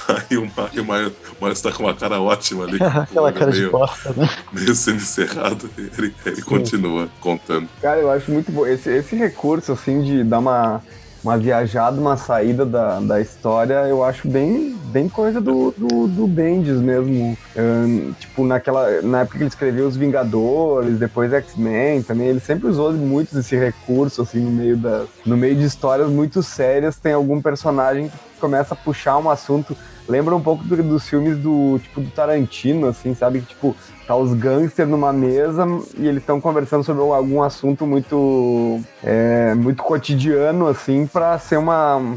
Aí 0.08 0.38
o 0.38 0.50
Mario, 0.56 0.84
Mario, 0.84 1.12
Mario 1.38 1.52
está 1.52 1.70
com 1.70 1.82
uma 1.82 1.94
cara 1.94 2.18
ótima 2.18 2.64
ali. 2.64 2.78
Aquela 2.82 3.30
cara 3.30 3.50
meio, 3.50 3.64
de 3.66 3.70
porta, 3.70 4.12
né? 4.16 4.28
Meio 4.52 4.74
sendo 4.74 4.96
encerrado, 4.96 5.70
ele, 5.76 6.14
ele 6.24 6.42
continua 6.42 7.10
contando. 7.20 7.68
Cara, 7.80 8.00
eu 8.00 8.10
acho 8.10 8.30
muito 8.30 8.50
bom. 8.50 8.66
Esse, 8.66 8.90
esse 8.90 9.14
recurso, 9.14 9.70
assim, 9.70 10.02
de 10.02 10.24
dar 10.24 10.38
uma 10.38 10.82
uma 11.22 11.36
viajada, 11.36 12.00
uma 12.00 12.16
saída 12.16 12.64
da, 12.64 13.00
da 13.00 13.20
história, 13.20 13.74
eu 13.88 14.04
acho 14.04 14.28
bem, 14.28 14.76
bem 14.86 15.08
coisa 15.08 15.40
do, 15.40 15.74
do, 15.76 16.06
do 16.06 16.26
Bendis 16.26 16.78
mesmo. 16.80 17.36
Um, 17.56 18.12
tipo, 18.12 18.44
naquela, 18.44 19.02
na 19.02 19.20
época 19.20 19.38
que 19.38 19.42
ele 19.42 19.48
escreveu 19.48 19.86
Os 19.86 19.96
Vingadores, 19.96 20.98
depois 20.98 21.32
X-Men 21.32 22.02
também, 22.02 22.28
ele 22.28 22.40
sempre 22.40 22.68
usou 22.68 22.92
muito 22.92 23.38
esse 23.38 23.56
recurso, 23.56 24.22
assim, 24.22 24.40
no 24.40 24.50
meio, 24.50 24.76
da, 24.76 25.04
no 25.26 25.36
meio 25.36 25.56
de 25.56 25.64
histórias 25.64 26.08
muito 26.08 26.42
sérias, 26.42 26.96
tem 26.96 27.12
algum 27.12 27.42
personagem 27.42 28.08
que 28.08 28.40
começa 28.40 28.74
a 28.74 28.76
puxar 28.76 29.18
um 29.18 29.28
assunto 29.28 29.76
lembra 30.08 30.34
um 30.34 30.40
pouco 30.40 30.64
do, 30.64 30.82
dos 30.82 31.08
filmes 31.08 31.36
do 31.36 31.78
tipo 31.82 32.00
do 32.00 32.10
Tarantino, 32.10 32.86
assim, 32.88 33.14
sabe? 33.14 33.40
Que 33.40 33.48
tipo, 33.48 33.76
tá 34.06 34.16
os 34.16 34.32
gangsters 34.32 34.88
numa 34.88 35.12
mesa 35.12 35.66
e 35.98 36.06
eles 36.06 36.22
estão 36.22 36.40
conversando 36.40 36.82
sobre 36.82 37.02
algum 37.02 37.42
assunto 37.42 37.86
muito 37.86 38.80
é, 39.04 39.54
muito 39.54 39.82
cotidiano, 39.82 40.66
assim, 40.66 41.06
para 41.06 41.38
ser 41.38 41.58
uma. 41.58 42.16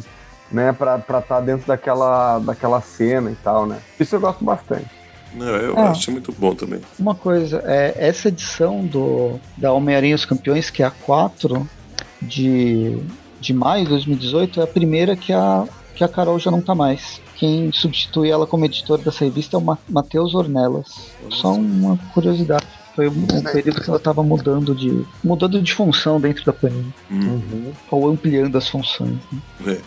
né, 0.52 0.72
pra 0.72 0.96
estar 0.96 1.22
tá 1.22 1.42
dentro 1.42 1.68
daquela, 1.68 2.40
daquela 2.40 2.82
cena 2.82 3.30
e 3.30 3.36
tal, 3.36 3.66
né? 3.66 3.80
Isso 4.00 4.16
eu 4.16 4.22
gosto 4.22 4.44
bastante. 4.44 5.02
Não, 5.34 5.48
eu 5.48 5.78
é. 5.78 5.88
acho 5.88 6.12
muito 6.12 6.34
bom 6.34 6.54
também. 6.54 6.82
Uma 7.00 7.16
coisa, 7.16 7.64
é, 7.66 7.94
essa 7.98 8.28
edição 8.28 8.86
do, 8.86 9.40
da 9.58 9.72
Homem-Aranha 9.72 10.16
os 10.16 10.26
Campeões, 10.26 10.70
que 10.70 10.84
é 10.84 10.86
a 10.86 10.92
4 10.92 11.68
de, 12.22 12.98
de 13.40 13.54
maio 13.54 13.86
de 13.86 13.90
2018, 13.92 14.60
é 14.60 14.64
a 14.64 14.68
primeira 14.68 15.16
que 15.16 15.32
a, 15.32 15.66
que 15.96 16.04
a 16.04 16.08
Carol 16.10 16.38
já 16.38 16.52
não 16.52 16.62
tá 16.62 16.76
mais 16.76 17.22
quem 17.42 17.72
substitui 17.72 18.30
ela 18.30 18.46
como 18.46 18.66
editor 18.66 19.00
dessa 19.00 19.26
revista 19.26 19.58
é 19.58 19.60
o 19.60 19.78
Matheus 19.90 20.36
Ornelas. 20.36 21.10
Só 21.32 21.54
uma 21.54 21.98
curiosidade. 22.14 22.68
Foi 22.96 23.08
um, 23.08 23.26
período 23.52 23.82
que 23.82 23.90
ela 23.90 23.98
estava 23.98 24.22
mudando 24.22 24.76
de 24.76 25.04
mudando 25.24 25.60
de 25.60 25.74
função 25.74 26.22
dentro 26.22 26.46
da 26.46 26.54
Panini. 26.54 26.94
Uhum. 27.10 27.74
Ou 27.90 28.12
ampliando 28.12 28.56
as 28.60 28.70
funções. 28.70 29.18
Né? 29.60 29.74
É, 29.74 29.82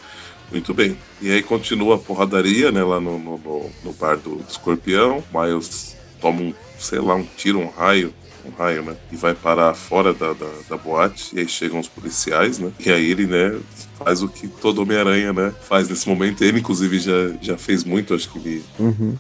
muito 0.51 0.75
bem. 0.75 0.97
E 1.23 1.31
aí 1.31 1.45
continua 1.45 1.95
a 1.95 1.99
porradaria, 1.99 2.73
né, 2.73 2.83
lá 2.83 2.99
no, 2.99 3.21
no, 3.21 3.39
no, 3.39 3.71
no 3.85 3.93
bar 3.93 4.17
do, 4.17 4.35
do 4.35 4.51
escorpião. 4.51 5.23
Miles 5.33 5.97
toma 6.21 6.41
um, 6.41 6.55
sei 6.77 6.99
lá, 6.99 7.15
um 7.15 7.25
tiro, 7.37 7.61
um 7.61 7.69
raio 7.69 8.13
um 8.45 8.51
raio, 8.51 8.83
né? 8.83 8.95
E 9.11 9.17
vai 9.17 9.33
parar 9.33 9.73
fora 9.73 10.13
da, 10.13 10.35
da, 10.35 10.51
da, 10.69 10.77
boate, 10.77 11.35
e 11.35 11.41
aí 11.41 11.49
chegam 11.49 11.81
os 11.81 11.89
policiais, 11.89 12.59
né? 12.59 12.71
E 12.79 12.91
aí 12.91 13.11
ele, 13.11 13.27
né, 13.27 13.59
faz 14.05 14.23
o 14.23 14.29
que 14.29 14.47
todo 14.47 14.83
Homem-Aranha, 14.83 15.33
né, 15.33 15.53
faz 15.63 15.89
nesse 15.89 16.09
momento. 16.09 16.45
Ele, 16.45 16.61
inclusive, 16.61 16.99
já, 16.99 17.33
já 17.41 17.57
fez 17.57 17.83
muito, 17.83 18.15
acho 18.15 18.31
que 18.31 18.39
ele. 18.39 18.65
Uhum. 18.79 19.17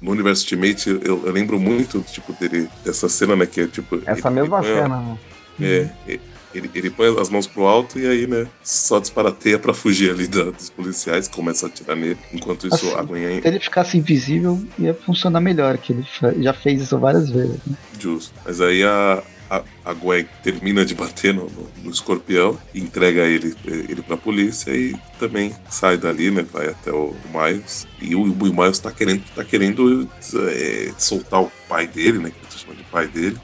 No 0.00 0.10
universo 0.10 0.42
Ultimate, 0.42 0.88
eu, 0.88 1.24
eu, 1.24 1.32
lembro 1.32 1.60
muito, 1.60 2.00
tipo, 2.02 2.32
dele, 2.32 2.68
dessa 2.84 3.08
cena, 3.08 3.36
né, 3.36 3.46
que 3.46 3.60
é 3.60 3.66
tipo. 3.66 4.00
Essa 4.04 4.30
mesma 4.30 4.62
cena, 4.62 5.00
né? 5.00 5.18
É, 5.60 5.88
é 6.08 6.20
ele, 6.54 6.70
ele 6.72 6.88
põe 6.88 7.08
as 7.20 7.28
mãos 7.28 7.48
pro 7.48 7.64
alto 7.64 7.98
e 7.98 8.06
aí, 8.06 8.26
né, 8.26 8.46
só 8.62 9.00
disparateia 9.00 9.58
para 9.58 9.74
fugir 9.74 10.10
ali 10.10 10.28
da, 10.28 10.44
dos 10.44 10.70
policiais, 10.70 11.26
começa 11.26 11.66
a 11.66 11.68
atirar 11.68 11.96
nele. 11.96 12.18
Enquanto 12.32 12.66
isso, 12.68 12.86
assim, 12.86 12.94
a 12.96 13.02
Gwen... 13.02 13.42
Se 13.42 13.48
ele 13.48 13.60
ficasse 13.60 13.98
invisível, 13.98 14.62
ia 14.78 14.94
funcionar 14.94 15.40
melhor, 15.40 15.76
que 15.78 15.92
ele 15.92 16.06
já 16.38 16.52
fez 16.52 16.80
isso 16.80 16.96
várias 16.98 17.28
vezes. 17.28 17.58
Né? 17.66 17.76
Justo. 17.98 18.32
Mas 18.44 18.60
aí 18.60 18.84
a, 18.84 19.22
a, 19.50 19.62
a 19.84 19.92
Gwen 19.92 20.26
termina 20.42 20.84
de 20.84 20.94
bater 20.94 21.34
no, 21.34 21.48
no, 21.50 21.68
no, 21.82 21.90
escorpião, 21.90 22.58
entrega 22.74 23.22
ele, 23.22 23.54
ele 23.64 24.02
pra 24.02 24.16
polícia 24.16 24.70
e 24.70 24.96
também 25.18 25.54
sai 25.68 25.96
dali, 25.96 26.30
né? 26.30 26.42
Vai 26.52 26.68
até 26.68 26.92
o 26.92 27.14
Miles. 27.32 27.86
E 28.00 28.14
o, 28.14 28.22
o 28.22 28.34
Miles 28.34 28.78
tá 28.78 28.90
querendo, 28.90 29.24
tá 29.34 29.44
querendo 29.44 30.08
é, 30.48 30.92
soltar 30.98 31.42
o 31.42 31.52
pai 31.68 31.86
dele, 31.86 32.18
né? 32.18 32.30
Que 32.30 32.36
ele 32.38 32.46
tá 32.50 32.58
chamando 32.58 32.78
de 32.78 32.84
pai 32.84 33.06
dele. 33.06 33.38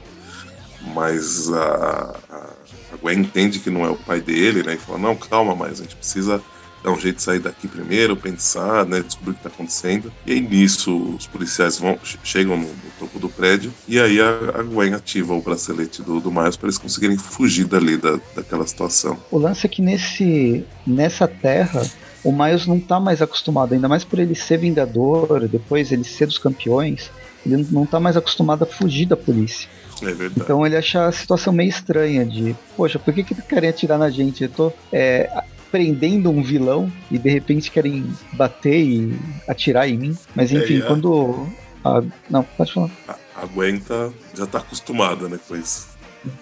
Mas 0.93 1.51
a, 1.53 2.19
a 2.29 2.61
a 2.91 2.97
Gwen 2.97 3.19
entende 3.19 3.59
que 3.59 3.69
não 3.69 3.85
é 3.85 3.89
o 3.89 3.95
pai 3.95 4.19
dele, 4.19 4.63
né? 4.63 4.73
E 4.73 4.77
fala, 4.77 4.99
não, 4.99 5.15
calma, 5.15 5.55
mas 5.55 5.79
a 5.79 5.83
gente 5.83 5.95
precisa 5.95 6.43
dar 6.83 6.91
um 6.91 6.99
jeito 6.99 7.17
de 7.17 7.21
sair 7.21 7.39
daqui 7.39 7.67
primeiro, 7.67 8.15
pensar, 8.15 8.85
né? 8.85 9.01
Descobrir 9.01 9.31
o 9.31 9.33
que 9.33 9.39
está 9.39 9.49
acontecendo. 9.49 10.11
E 10.25 10.33
aí 10.33 10.41
nisso 10.41 11.15
os 11.15 11.27
policiais 11.27 11.79
vão, 11.79 11.97
chegam 12.23 12.57
no, 12.57 12.67
no 12.67 12.91
topo 12.99 13.19
do 13.19 13.29
prédio 13.29 13.71
e 13.87 13.99
aí 13.99 14.19
a, 14.19 14.59
a 14.59 14.63
Gwen 14.63 14.93
ativa 14.93 15.33
o 15.33 15.41
bracelete 15.41 16.01
do, 16.01 16.19
do 16.19 16.31
Miles 16.31 16.57
para 16.57 16.67
eles 16.67 16.77
conseguirem 16.77 17.17
fugir 17.17 17.65
dali 17.65 17.97
da, 17.97 18.19
daquela 18.35 18.65
situação. 18.65 19.17
O 19.29 19.37
lance 19.37 19.65
é 19.65 19.69
que 19.69 19.81
nesse, 19.81 20.65
nessa 20.85 21.27
terra 21.27 21.81
o 22.23 22.31
Miles 22.31 22.67
não 22.67 22.77
está 22.77 22.99
mais 22.99 23.21
acostumado, 23.21 23.73
ainda 23.73 23.87
mais 23.87 24.03
por 24.03 24.19
ele 24.19 24.35
ser 24.35 24.57
vingador, 24.57 25.47
depois 25.47 25.91
ele 25.91 26.03
ser 26.03 26.27
dos 26.27 26.37
campeões, 26.37 27.09
ele 27.45 27.67
não 27.71 27.83
está 27.83 27.99
mais 27.99 28.15
acostumado 28.15 28.63
a 28.63 28.67
fugir 28.67 29.07
da 29.07 29.17
polícia. 29.17 29.67
É 30.01 30.05
verdade. 30.05 30.33
Então 30.37 30.65
ele 30.65 30.75
acha 30.75 31.05
a 31.05 31.11
situação 31.11 31.53
meio 31.53 31.69
estranha 31.69 32.25
de, 32.25 32.55
poxa, 32.75 32.97
por 32.97 33.13
que, 33.13 33.23
que 33.23 33.35
querem 33.41 33.69
atirar 33.69 33.97
na 33.97 34.09
gente? 34.09 34.43
Eu 34.43 34.49
tô 34.49 34.73
é, 34.91 35.29
prendendo 35.71 36.29
um 36.29 36.43
vilão 36.43 36.91
e 37.09 37.17
de 37.17 37.29
repente 37.29 37.71
querem 37.71 38.05
bater 38.33 38.79
e 38.79 39.19
atirar 39.47 39.89
em 39.89 39.97
mim. 39.97 40.17
Mas 40.35 40.51
é, 40.51 40.57
enfim, 40.57 40.79
é, 40.79 40.81
quando. 40.81 41.47
A... 41.83 42.01
Não, 42.29 42.43
pode 42.43 42.73
falar. 42.73 42.89
A, 43.35 43.45
Gwen 43.45 43.79
tá, 43.79 44.09
já 44.35 44.45
tá 44.45 44.59
acostumada 44.59 45.27
né, 45.27 45.39
com 45.47 45.55
isso. 45.55 45.89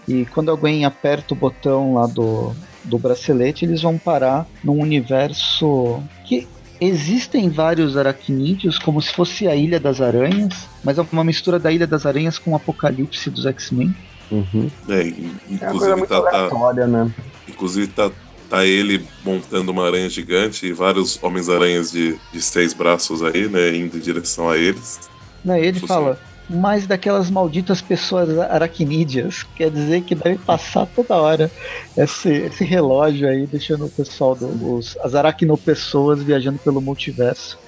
E 0.07 0.25
quando 0.25 0.51
a 0.51 0.55
Gwen 0.55 0.83
aperta 0.83 1.33
o 1.33 1.37
botão 1.37 1.93
lá 1.93 2.07
do, 2.07 2.53
do 2.83 2.97
bracelete, 2.97 3.63
eles 3.63 3.81
vão 3.81 3.97
parar 3.97 4.45
num 4.63 4.81
universo 4.81 6.03
que 6.25 6.47
Existem 6.81 7.49
vários 7.49 7.97
aracnídeos, 7.97 8.79
como 8.79 9.01
se 9.01 9.11
fosse 9.11 9.47
a 9.47 9.55
Ilha 9.55 9.81
das 9.81 9.99
Aranhas, 9.99 10.65
mas 10.81 10.97
é 10.97 11.05
uma 11.11 11.25
mistura 11.25 11.59
da 11.59 11.69
Ilha 11.69 11.85
das 11.85 12.05
Aranhas 12.05 12.39
com 12.39 12.51
o 12.51 12.55
Apocalipse 12.55 13.29
dos 13.29 13.45
X-Men. 13.45 13.93
Uhum. 14.31 14.69
É, 14.87 15.07
inclusive 15.49 16.03
é 16.03 16.05
tá, 16.05 16.21
tá, 16.21 16.87
né? 16.87 17.11
Inclusive 17.47 17.87
tá, 17.87 18.09
tá 18.49 18.65
ele 18.65 19.05
montando 19.23 19.71
uma 19.71 19.85
aranha 19.85 20.09
gigante 20.09 20.65
e 20.65 20.73
vários 20.73 21.21
Homens-Aranhas 21.21 21.91
de, 21.91 22.19
de 22.33 22.41
seis 22.41 22.73
braços 22.73 23.21
aí, 23.21 23.47
né? 23.47 23.75
Indo 23.75 23.97
em 23.97 23.99
direção 23.99 24.49
a 24.49 24.57
eles. 24.57 25.09
Não, 25.45 25.55
ele 25.55 25.79
fala, 25.79 26.19
mais 26.49 26.87
daquelas 26.87 27.29
malditas 27.29 27.81
pessoas 27.81 28.37
aracnídeas. 28.37 29.45
Quer 29.55 29.69
dizer 29.69 30.01
que 30.01 30.15
deve 30.15 30.39
passar 30.39 30.87
toda 30.87 31.15
hora 31.15 31.51
esse, 31.95 32.29
esse 32.29 32.63
relógio 32.63 33.29
aí, 33.29 33.45
deixando 33.45 33.85
o 33.85 33.89
pessoal, 33.89 34.35
do, 34.35 34.75
os, 34.75 34.97
as 34.97 35.13
aracnopessoas 35.13 36.23
viajando 36.23 36.57
pelo 36.59 36.81
multiverso. 36.81 37.59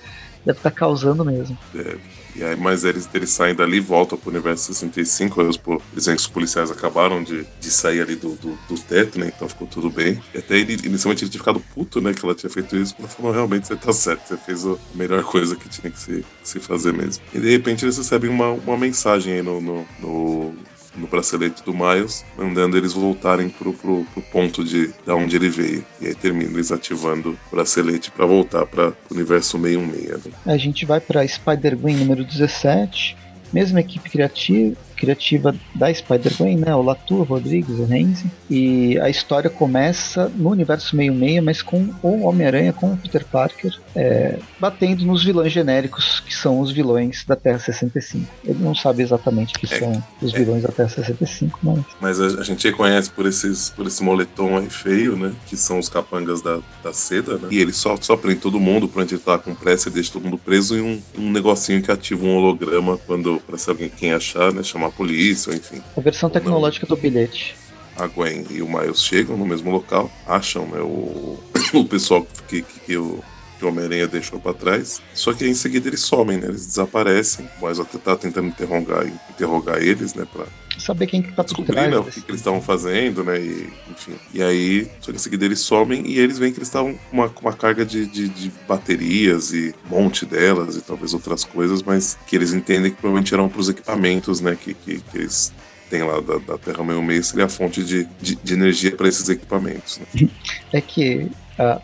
Deve 0.44 0.58
estar 0.58 0.72
tá 0.72 0.76
causando 0.76 1.24
mesmo. 1.24 1.58
É. 1.76 1.96
E 2.36 2.44
aí, 2.44 2.56
mas 2.56 2.84
eles, 2.84 3.10
eles 3.13 3.30
saem 3.30 3.56
dali 3.56 3.78
e 3.78 3.82
voltam 3.82 4.17
pro 4.17 4.30
universo 4.30 4.74
65. 4.74 5.41
Aí 5.41 5.48
os, 5.48 5.60
os 5.96 6.28
policiais 6.28 6.72
acabaram 6.72 7.24
de, 7.24 7.46
de 7.60 7.72
sair 7.72 8.02
ali 8.02 8.15
do, 8.15 8.36
do, 8.36 8.58
do, 8.67 8.80
teto, 8.80 9.20
né? 9.20 9.32
Então 9.36 9.48
ficou 9.50 9.67
tudo 9.67 9.89
bem. 9.89 10.22
E 10.34 10.38
até 10.38 10.58
ele, 10.58 10.74
inicialmente 10.86 11.24
ele 11.24 11.32
tinha 11.32 11.39
ficado 11.39 11.60
puto, 11.74 12.02
né? 12.02 12.13
Que 12.13 12.26
ela 12.26 12.36
tinha 12.36 12.50
feito 12.50 12.76
isso. 12.76 12.96
Mas 13.00 13.13
falou: 13.13 13.32
realmente 13.32 13.67
você 13.67 13.76
tá 13.76 13.91
certo, 13.94 14.28
você 14.28 14.38
fez 14.38 14.65
a 14.65 14.76
melhor 14.96 15.24
coisa 15.24 15.56
que 15.56 15.67
tinha 15.70 15.91
que 15.91 16.00
se, 16.00 16.26
se 16.44 16.60
fazer 16.60 16.94
mesmo. 16.94 17.24
E 17.34 17.39
de 17.39 17.50
repente 17.50 17.86
eles 17.86 17.98
recebem 17.98 18.30
uma, 18.30 18.52
uma 18.52 18.78
mensagem 18.78 19.34
aí 19.34 19.41
no, 19.41 19.60
no, 19.60 19.86
no 20.00 20.54
no 20.95 21.08
bracelete 21.08 21.63
do 21.63 21.73
Miles, 21.73 22.25
mandando 22.38 22.77
eles 22.77 22.93
voltarem 22.93 23.49
pro, 23.49 23.73
pro, 23.73 24.06
pro 24.13 24.21
ponto 24.23 24.63
de 24.63 24.91
da 25.06 25.15
onde 25.15 25.36
ele 25.36 25.49
veio. 25.49 25.86
E 25.99 26.08
aí 26.08 26.15
termina 26.15 26.51
eles 26.51 26.71
ativando 26.71 27.38
o 27.51 27.56
bracelete 27.56 28.12
para 28.12 28.25
voltar 28.25 28.65
para 28.65 28.89
o 28.89 29.13
universo 29.13 29.58
616. 29.60 30.25
Né? 30.25 30.32
A 30.45 30.58
gente 30.58 30.86
vai 30.86 30.99
para 30.99 31.25
Spider-Gwen 31.27 31.95
número 31.97 32.23
17, 32.23 33.17
mesma 33.54 33.80
equipe 33.80 34.10
criativa, 34.10 34.75
criativa 35.02 35.56
da 35.74 35.92
Spider-Gwen, 35.92 36.58
né? 36.58 36.76
O 36.76 36.84
Latour, 36.84 37.24
Rodrigues, 37.24 37.80
o 37.80 37.86
Renzi. 37.86 38.26
E 38.48 39.00
a 39.00 39.10
história 39.10 39.50
começa 39.50 40.30
no 40.36 40.52
universo 40.52 40.96
meio-meia, 40.96 41.42
mas 41.42 41.63
com 41.63 41.90
o 42.04 42.21
Homem-Aranha, 42.21 42.71
com 42.71 42.94
o 42.94 42.98
Peter 42.98 43.25
Parker, 43.25 43.75
é, 43.96 44.38
batendo 44.60 45.04
nos 45.04 45.23
vilões 45.23 45.52
genéricos, 45.52 46.19
que 46.19 46.36
são 46.36 46.60
os 46.60 46.71
vilões 46.71 47.25
da 47.25 47.36
Terra 47.36 47.58
65. 47.58 48.32
Ele 48.46 48.60
não 48.60 48.75
sabe 48.75 49.02
exatamente 49.02 49.54
que 49.54 49.73
é, 49.73 49.80
são 49.80 50.04
os 50.21 50.34
é. 50.36 50.38
vilões 50.38 50.62
da 50.62 50.69
Terra 50.69 50.90
65, 50.90 51.60
mas... 51.63 51.84
Mas 52.00 52.21
a, 52.21 52.42
a, 52.42 52.44
gente 52.44 52.67
reconhece 52.67 53.10
por, 53.10 53.25
esses, 53.25 53.71
por 53.71 53.88
esse 53.88 54.04
moletom 54.04 54.56
aí 54.56 54.69
feio, 54.69 55.17
né? 55.17 55.34
Que 55.48 55.58
são 55.58 55.80
os 55.80 55.90
capangas 55.90 56.44
da, 56.44 56.60
da 56.84 56.94
seda, 56.94 57.38
né? 57.38 57.48
E 57.50 57.60
ele 57.60 57.73
só, 57.73 57.98
só 58.00 58.15
prende 58.15 58.40
todo 58.40 58.60
mundo, 58.60 58.88
pra 58.88 59.02
ele 59.02 59.17
tá 59.17 59.40
com 59.40 59.56
pressa 59.56 59.90
e 59.90 59.92
deixa 59.92 60.13
todo 60.13 60.25
mundo 60.25 60.38
preso 60.38 60.78
em 60.78 60.82
um, 60.82 61.02
um 61.17 61.32
negocinho 61.32 61.82
que 61.82 61.92
ativa 61.92 62.23
um 62.23 62.36
holograma 62.36 63.00
quando, 63.08 63.42
pra 63.48 63.58
alguém 63.67 63.90
quem 63.90 64.13
achar, 64.13 64.54
né? 64.54 64.62
Chamar 64.62 64.88
a 64.88 64.90
polícia, 64.92 65.54
enfim. 65.54 65.81
A 65.96 66.02
versão 66.02 66.29
tecnológica 66.29 66.85
do 66.85 66.96
bilhete. 66.96 67.56
A 67.98 68.08
Gwen 68.08 68.46
e 68.50 68.62
o 68.62 68.67
Miles 68.67 69.04
chegam 69.04 69.37
no 69.37 69.46
mesmo 69.46 69.71
local, 69.71 70.10
acham 70.25 70.65
né, 70.67 70.79
o, 70.79 71.39
o 71.73 71.85
pessoal 71.85 72.25
que, 72.48 72.62
que, 72.62 72.79
que 72.79 72.98
o 72.98 73.23
que 73.62 73.66
o 73.66 73.70
Homem-Aranha 73.70 74.08
deixou 74.08 74.40
para 74.40 74.56
trás. 74.56 75.00
Só 75.14 75.34
que 75.34 75.44
aí, 75.44 75.52
em 75.52 75.54
seguida 75.54 75.88
eles 75.88 76.00
somem, 76.00 76.38
né? 76.38 76.48
Eles 76.48 76.66
desaparecem. 76.66 77.48
O 77.60 77.66
Miles 77.66 77.80
até 77.80 78.00
tá 78.00 78.16
tentando 78.16 78.48
interrogar, 78.48 79.06
interrogar 79.30 79.78
eles, 79.80 80.16
né? 80.16 80.26
Pra 80.34 80.46
saber 80.80 81.06
quem 81.06 81.22
que 81.22 81.32
tá 81.32 81.44
descobrir 81.44 81.76
né, 81.76 81.96
o 81.96 82.04
que, 82.04 82.22
que 82.22 82.32
eles 82.32 82.42
estavam 82.42 82.60
fazendo, 82.60 83.24
né? 83.24 83.40
E, 83.40 83.70
enfim. 83.92 84.16
E 84.34 84.42
aí, 84.42 84.90
só 85.00 85.12
que 85.12 85.18
em 85.18 85.20
seguida 85.20 85.46
eles 85.46 85.60
somem 85.60 86.08
e 86.08 86.18
eles 86.18 86.40
veem 86.40 86.52
que 86.52 86.58
eles 86.58 86.70
estavam 86.70 86.96
com 86.96 87.18
uma, 87.18 87.32
uma 87.40 87.54
carga 87.54 87.86
de, 87.86 88.08
de, 88.08 88.28
de, 88.28 88.52
baterias 88.68 89.54
e 89.54 89.76
um 89.86 89.90
monte 89.90 90.26
delas 90.26 90.76
e 90.76 90.82
talvez 90.82 91.14
outras 91.14 91.44
coisas, 91.44 91.84
mas 91.84 92.18
que 92.26 92.36
eles 92.36 92.52
entendem 92.52 92.90
que 92.90 92.98
provavelmente 92.98 93.32
eram 93.32 93.48
pros 93.48 93.70
equipamentos, 93.70 94.42
né? 94.42 94.58
Que, 94.60 94.74
que, 94.74 95.00
que 95.00 95.18
eles 95.18 95.54
tem 95.92 96.02
lá 96.02 96.20
da, 96.22 96.38
da 96.38 96.58
Terra 96.58 96.84
Meio 96.84 97.04
Meio 97.04 97.24
seria 97.24 97.46
a 97.46 97.50
fonte 97.50 97.84
de, 97.84 98.08
de, 98.20 98.36
de 98.36 98.54
energia 98.54 98.96
para 98.96 99.08
esses 99.08 99.30
equipamentos. 99.30 100.00
Né? 100.00 100.30
É 100.74 100.80
que 100.80 101.30
uh, 101.60 101.82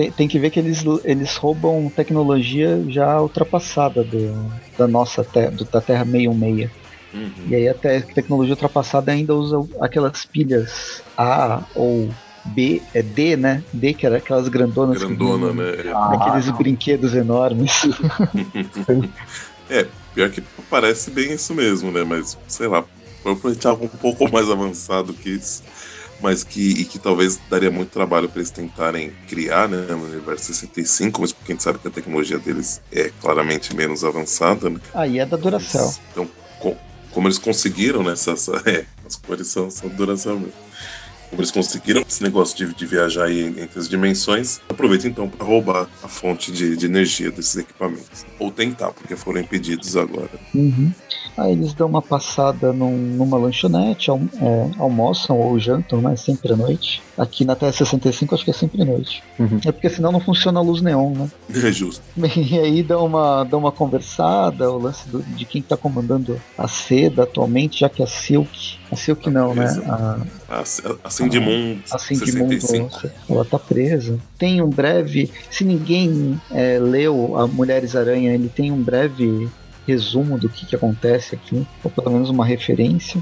tem, 0.00 0.10
tem, 0.12 0.28
que 0.28 0.38
ver 0.38 0.50
que 0.50 0.58
eles, 0.58 0.82
eles 1.04 1.36
roubam 1.36 1.90
tecnologia 1.94 2.82
já 2.88 3.20
ultrapassada 3.20 4.02
do, 4.02 4.50
da 4.78 4.88
nossa 4.88 5.22
terra, 5.22 5.50
do, 5.50 5.64
da 5.64 5.80
Terra 5.80 6.04
Meio 6.06 6.32
Meia. 6.32 6.70
Uhum. 7.12 7.30
E 7.48 7.54
aí 7.54 7.68
até 7.68 8.00
tecnologia 8.00 8.54
ultrapassada 8.54 9.12
ainda 9.12 9.34
usa 9.34 9.68
aquelas 9.80 10.24
pilhas 10.24 11.02
A 11.18 11.62
ou 11.74 12.08
B, 12.46 12.80
é 12.94 13.02
D, 13.02 13.36
né? 13.36 13.62
D, 13.72 13.92
que 13.92 14.06
era 14.06 14.16
aquelas 14.16 14.48
grandonas. 14.48 15.02
Grandona, 15.02 15.48
que, 15.48 15.54
né? 15.54 15.92
Aqueles 15.94 16.48
ah. 16.48 16.52
brinquedos 16.52 17.14
enormes. 17.14 17.82
é, 19.68 19.86
pior 20.14 20.30
que 20.30 20.42
parece 20.70 21.10
bem 21.10 21.34
isso 21.34 21.54
mesmo, 21.54 21.90
né? 21.90 22.04
Mas, 22.04 22.38
sei 22.48 22.68
lá, 22.68 22.82
provavelmente 23.22 23.66
algo 23.66 23.84
um 23.84 23.88
pouco 23.88 24.32
mais 24.32 24.48
avançado 24.48 25.12
que 25.12 25.28
isso, 25.28 25.62
mas 26.22 26.44
que, 26.44 26.72
e 26.72 26.84
que 26.84 26.98
talvez 26.98 27.38
daria 27.48 27.70
muito 27.70 27.90
trabalho 27.90 28.28
para 28.28 28.38
eles 28.38 28.50
tentarem 28.50 29.12
criar 29.28 29.68
né, 29.68 29.86
no 29.88 30.04
universo 30.04 30.46
65, 30.46 31.20
mas 31.20 31.32
porque 31.32 31.52
a 31.52 31.54
gente 31.54 31.62
sabe 31.62 31.78
que 31.78 31.88
a 31.88 31.90
tecnologia 31.90 32.38
deles 32.38 32.80
é 32.92 33.10
claramente 33.20 33.74
menos 33.74 34.04
avançada. 34.04 34.70
Né? 34.70 34.80
Aí 34.94 35.18
é 35.18 35.26
da 35.26 35.36
duração. 35.36 35.94
Então, 36.12 36.30
com, 36.58 36.76
como 37.10 37.26
eles 37.26 37.38
conseguiram, 37.38 38.02
né? 38.02 38.12
Essa, 38.12 38.32
essa, 38.32 38.62
é, 38.68 38.84
as 39.06 39.16
cores 39.16 39.46
são, 39.48 39.70
são 39.70 39.88
duração 39.88 40.38
mesmo 40.38 40.70
como 41.30 41.40
eles 41.40 41.50
conseguiram 41.52 42.02
esse 42.06 42.22
negócio 42.22 42.56
de, 42.56 42.74
de 42.74 42.86
viajar 42.86 43.26
aí 43.26 43.46
entre 43.46 43.78
as 43.78 43.88
dimensões, 43.88 44.60
aproveita 44.68 45.06
então 45.06 45.28
para 45.28 45.46
roubar 45.46 45.88
a 46.02 46.08
fonte 46.08 46.50
de, 46.50 46.76
de, 46.76 46.86
energia 46.86 47.30
desses 47.30 47.56
equipamentos. 47.56 48.26
Ou 48.38 48.50
tentar, 48.50 48.92
porque 48.92 49.14
foram 49.14 49.40
impedidos 49.40 49.96
agora. 49.96 50.30
Uhum. 50.52 50.92
Aí 51.36 51.52
eles 51.52 51.72
dão 51.72 51.86
uma 51.86 52.02
passada 52.02 52.72
num, 52.72 52.96
numa 52.96 53.38
lanchonete, 53.38 54.10
al, 54.10 54.20
é, 54.42 54.70
almoçam 54.78 55.38
ou 55.38 55.58
jantam, 55.58 56.02
né? 56.02 56.16
Sempre 56.16 56.52
à 56.52 56.56
noite. 56.56 57.00
Aqui 57.20 57.44
na 57.44 57.54
TS65 57.54 58.32
acho 58.32 58.44
que 58.44 58.50
é 58.50 58.54
sempre 58.54 58.82
noite. 58.82 59.22
Uhum. 59.38 59.60
É 59.66 59.70
porque 59.70 59.90
senão 59.90 60.10
não 60.10 60.20
funciona 60.20 60.58
a 60.58 60.62
luz 60.62 60.80
neon, 60.80 61.12
né? 61.12 61.30
É 61.54 61.70
justo. 61.70 62.02
E 62.40 62.58
aí 62.58 62.82
dá 62.82 62.98
uma, 62.98 63.44
dá 63.44 63.58
uma 63.58 63.70
conversada, 63.70 64.70
o 64.70 64.78
lance 64.78 65.06
do, 65.08 65.22
de 65.22 65.44
quem 65.44 65.60
está 65.60 65.76
comandando 65.76 66.40
a 66.56 66.66
seda 66.66 67.24
atualmente, 67.24 67.80
já 67.80 67.88
que 67.88 68.02
a 68.02 68.06
Silk. 68.06 68.78
A 68.90 68.96
Silk 68.96 69.24
tá 69.24 69.30
não, 69.30 69.54
né? 69.54 69.66
A, 69.86 70.24
a, 70.48 70.64
a 71.04 71.10
Cindy 71.10 71.38
Moon. 71.38 71.78
A 71.90 71.98
Cindy 71.98 72.32
Moon, 72.32 72.48
ela 73.28 73.44
tá 73.44 73.58
presa. 73.58 74.18
Tem 74.38 74.62
um 74.62 74.70
breve. 74.70 75.30
Se 75.50 75.62
ninguém 75.62 76.40
é, 76.50 76.78
leu 76.78 77.36
a 77.36 77.46
Mulheres 77.46 77.94
Aranha, 77.94 78.32
ele 78.32 78.48
tem 78.48 78.72
um 78.72 78.82
breve 78.82 79.48
resumo 79.86 80.38
do 80.38 80.48
que, 80.48 80.66
que 80.66 80.76
acontece 80.76 81.34
aqui, 81.34 81.66
ou 81.82 81.90
pelo 81.90 82.10
menos 82.12 82.30
uma 82.30 82.44
referência. 82.46 83.20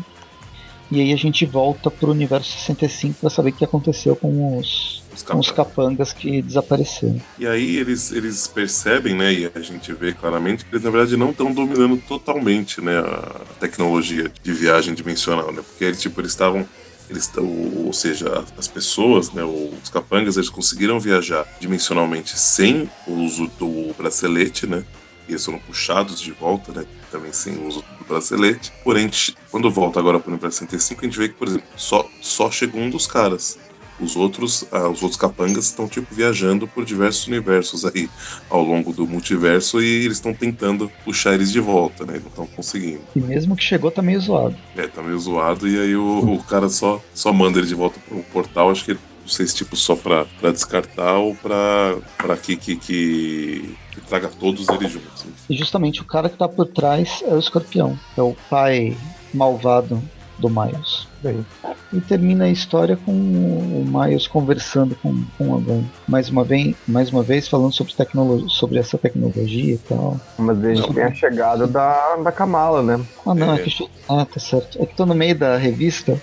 E 0.90 1.00
aí 1.00 1.12
a 1.12 1.16
gente 1.16 1.44
volta 1.44 1.90
pro 1.90 2.10
universo 2.10 2.58
65 2.58 3.20
para 3.20 3.30
saber 3.30 3.50
o 3.50 3.52
que 3.52 3.64
aconteceu 3.64 4.16
com 4.16 4.58
os, 4.58 5.02
os, 5.12 5.22
com 5.22 5.38
os 5.38 5.50
capangas 5.50 6.12
que 6.12 6.40
desapareceram. 6.40 7.20
E 7.38 7.46
aí 7.46 7.76
eles, 7.76 8.10
eles 8.10 8.46
percebem, 8.46 9.14
né, 9.14 9.32
e 9.32 9.50
a 9.54 9.60
gente 9.60 9.92
vê 9.92 10.12
claramente 10.12 10.64
que 10.64 10.72
eles 10.72 10.84
na 10.84 10.90
verdade 10.90 11.16
não 11.16 11.30
estão 11.30 11.52
dominando 11.52 12.00
totalmente, 12.08 12.80
né, 12.80 12.98
a 12.98 13.42
tecnologia 13.60 14.30
de 14.42 14.52
viagem 14.52 14.94
dimensional, 14.94 15.52
né, 15.52 15.62
porque 15.62 15.84
eles, 15.84 16.00
tipo, 16.00 16.20
eles 16.20 16.32
estavam 16.32 16.66
eles, 17.10 17.30
ou 17.36 17.92
seja, 17.92 18.44
as 18.56 18.68
pessoas, 18.68 19.32
né, 19.32 19.42
os 19.42 19.88
capangas, 19.88 20.36
eles 20.36 20.50
conseguiram 20.50 21.00
viajar 21.00 21.46
dimensionalmente 21.58 22.38
sem 22.38 22.88
o 23.06 23.12
uso 23.12 23.50
do 23.58 23.94
bracelete, 23.96 24.66
né? 24.66 24.84
E 25.26 25.32
eles 25.32 25.44
foram 25.44 25.58
puxados 25.58 26.20
de 26.20 26.32
volta, 26.32 26.72
né? 26.72 26.86
Também 27.10 27.32
sem 27.32 27.54
o 27.54 27.66
uso 27.66 27.84
do 27.98 28.04
bracelete. 28.06 28.72
Porém, 28.84 29.10
quando 29.50 29.70
volta 29.70 29.98
agora 29.98 30.18
para 30.18 30.28
o 30.28 30.32
universo 30.32 30.58
65, 30.58 31.00
a 31.00 31.04
gente 31.04 31.18
vê 31.18 31.28
que, 31.28 31.34
por 31.34 31.48
exemplo, 31.48 31.66
só, 31.76 32.08
só 32.20 32.50
chegou 32.50 32.80
um 32.80 32.90
dos 32.90 33.06
caras. 33.06 33.58
Os 34.00 34.14
outros, 34.14 34.64
ah, 34.70 34.88
os 34.88 35.02
outros 35.02 35.20
capangas 35.20 35.64
estão 35.64 35.88
tipo 35.88 36.14
viajando 36.14 36.68
por 36.68 36.84
diversos 36.84 37.26
universos 37.26 37.84
aí 37.84 38.08
ao 38.48 38.62
longo 38.62 38.92
do 38.92 39.06
multiverso 39.06 39.82
e 39.82 40.04
eles 40.04 40.18
estão 40.18 40.32
tentando 40.32 40.90
puxar 41.04 41.34
eles 41.34 41.50
de 41.50 41.58
volta, 41.58 42.06
né? 42.06 42.20
Não 42.20 42.28
estão 42.28 42.46
conseguindo. 42.46 43.00
E 43.16 43.20
mesmo 43.20 43.56
que 43.56 43.64
chegou 43.64 43.90
tá 43.90 44.00
meio 44.00 44.20
zoado. 44.20 44.56
É, 44.76 44.86
tá 44.86 45.02
meio 45.02 45.18
zoado 45.18 45.66
e 45.66 45.80
aí 45.80 45.96
o, 45.96 46.34
o 46.34 46.42
cara 46.44 46.68
só, 46.68 47.02
só 47.12 47.32
manda 47.32 47.58
ele 47.58 47.66
de 47.66 47.74
volta 47.74 47.98
pro 48.08 48.22
portal. 48.24 48.70
Acho 48.70 48.84
que 48.84 48.92
ele 48.92 49.00
não 49.28 49.28
sei 49.28 49.46
se 49.46 49.56
tipo 49.56 49.76
só 49.76 49.94
pra, 49.94 50.24
pra 50.40 50.50
descartar 50.52 51.18
ou 51.18 51.34
pra, 51.34 51.96
pra 52.16 52.36
que, 52.36 52.56
que, 52.56 52.76
que, 52.76 53.76
que 54.00 54.06
traga 54.06 54.28
todos 54.28 54.68
eles 54.68 54.92
juntos. 54.92 55.26
E 55.48 55.56
justamente 55.56 56.00
o 56.00 56.04
cara 56.04 56.28
que 56.28 56.36
tá 56.36 56.48
por 56.48 56.66
trás 56.66 57.22
é 57.26 57.34
o 57.34 57.38
escorpião, 57.38 57.98
é 58.16 58.22
o 58.22 58.36
pai 58.48 58.96
malvado 59.32 60.02
do 60.38 60.48
Miles. 60.48 61.06
Bem. 61.22 61.44
E 61.92 62.00
termina 62.00 62.44
a 62.44 62.50
história 62.50 62.96
com 62.96 63.10
o 63.10 63.84
Miles 63.86 64.26
conversando 64.28 64.94
com, 64.96 65.24
com 65.36 65.52
alguém. 65.52 65.90
Mais 66.06 66.28
uma 66.28 66.44
vez, 66.44 66.76
mais 66.86 67.10
uma 67.10 67.22
vez 67.22 67.48
falando 67.48 67.72
sobre, 67.72 67.92
tecnologia, 67.92 68.48
sobre 68.48 68.78
essa 68.78 68.96
tecnologia 68.96 69.74
e 69.74 69.78
tal. 69.78 70.20
Mas 70.38 70.64
a 70.64 70.74
gente 70.74 70.94
tem 70.94 71.02
a 71.02 71.12
chegada 71.12 71.66
da, 71.66 72.16
da 72.16 72.30
Kamala, 72.30 72.82
né? 72.82 73.04
Ah, 73.26 73.34
não, 73.34 73.54
é. 73.54 73.56
é 73.56 73.62
que. 73.62 73.90
Ah, 74.08 74.24
tá 74.24 74.38
certo. 74.38 74.80
É 74.80 74.86
que 74.86 74.94
tô 74.94 75.04
no 75.04 75.14
meio 75.14 75.36
da 75.36 75.56
revista, 75.56 76.20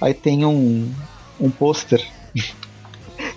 aí 0.00 0.12
tem 0.12 0.44
um, 0.44 0.92
um 1.40 1.50
pôster 1.50 2.04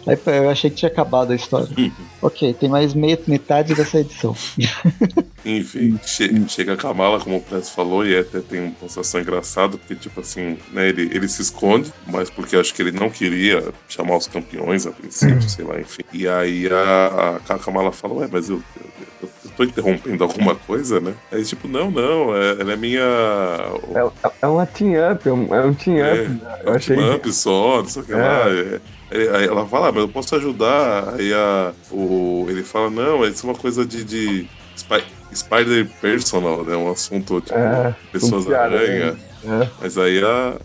Aí 0.08 0.18
eu 0.26 0.50
achei 0.50 0.70
que 0.70 0.76
tinha 0.76 0.90
acabado 0.90 1.32
a 1.32 1.36
história. 1.36 1.68
ok, 2.22 2.54
tem 2.54 2.70
mais 2.70 2.94
meia, 2.94 3.20
metade 3.28 3.74
dessa 3.74 4.00
edição. 4.00 4.36
Enfim, 5.46 6.00
che 6.04 6.28
chega 6.48 6.74
a 6.74 6.78
Kamala, 6.78 7.20
como 7.20 7.38
o 7.38 7.42
Press 7.42 7.70
falou, 7.70 8.06
e 8.06 8.18
até 8.18 8.40
tem 8.40 8.62
uma 8.62 8.74
sensação 8.82 9.22
engraçada, 9.22 9.78
porque, 9.78 9.94
tipo 9.94 10.20
assim, 10.20 10.58
né, 10.72 10.90
ele, 10.90 11.04
ele 11.14 11.28
se 11.28 11.42
esconde, 11.42 11.94
mas 12.08 12.32
porque 12.32 12.56
acho 12.56 12.74
que 12.74 12.82
ele 12.82 12.92
não 12.92 13.12
queria 13.12 13.72
chamar 13.88 14.18
os 14.18 14.28
campeões 14.28 14.88
a 14.88 14.92
princípio, 14.92 15.36
uhum. 15.36 15.50
sei 15.50 15.66
lá, 15.66 15.80
enfim. 15.80 16.04
E 16.12 16.28
aí 16.28 16.68
a, 16.68 17.40
a 17.48 17.60
Kamala 17.60 17.92
fala, 17.92 18.16
ué, 18.16 18.30
mas 18.32 18.50
eu, 18.50 18.62
eu, 19.22 19.30
eu 19.46 19.52
tô 19.56 19.64
interrompendo 19.64 20.24
alguma 20.24 20.56
coisa, 20.56 21.00
né? 21.00 21.14
Aí, 21.32 21.44
tipo, 21.44 21.68
não, 21.68 21.92
não, 21.92 22.36
é, 22.36 22.62
ela 22.62 22.74
é 22.74 22.76
minha. 22.76 23.02
É, 23.94 24.30
é 24.42 24.48
uma 24.48 24.66
team-up, 24.66 25.30
é 25.30 25.32
um, 25.32 25.56
é 25.56 25.66
um 25.66 25.74
team-up. 25.76 26.20
É, 26.20 26.28
né? 26.28 26.60
é 26.64 26.72
um 26.72 26.80
team-up 26.80 27.34
só, 27.34 27.84
não 27.84 27.90
sei 27.90 28.02
o 28.02 28.06
que 28.06 28.14
é. 28.14 28.16
lá. 28.16 28.50
É. 28.50 28.80
Aí 29.12 29.46
ela 29.46 29.66
fala, 29.68 29.90
ah, 29.90 29.92
mas 29.92 30.02
eu 30.02 30.10
posso 30.10 30.36
ajudar. 30.36 31.16
Aí 31.16 31.34
a, 31.34 31.74
o, 31.92 32.46
ele 32.50 32.64
fala, 32.64 32.90
não, 32.90 33.26
isso 33.26 33.46
é 33.46 33.50
uma 33.50 33.58
coisa 33.58 33.86
de, 33.86 34.04
de 34.04 34.48
Spider 35.34 35.88
Personal, 36.02 36.64
né? 36.64 36.76
Um 36.76 36.92
assunto 36.92 37.42
tipo 37.42 37.58
é, 37.58 37.96
pessoas 38.12 38.46
aranha. 38.52 39.18
É. 39.44 39.70
Mas 39.80 39.98
aí 39.98 40.24
a, 40.24 40.58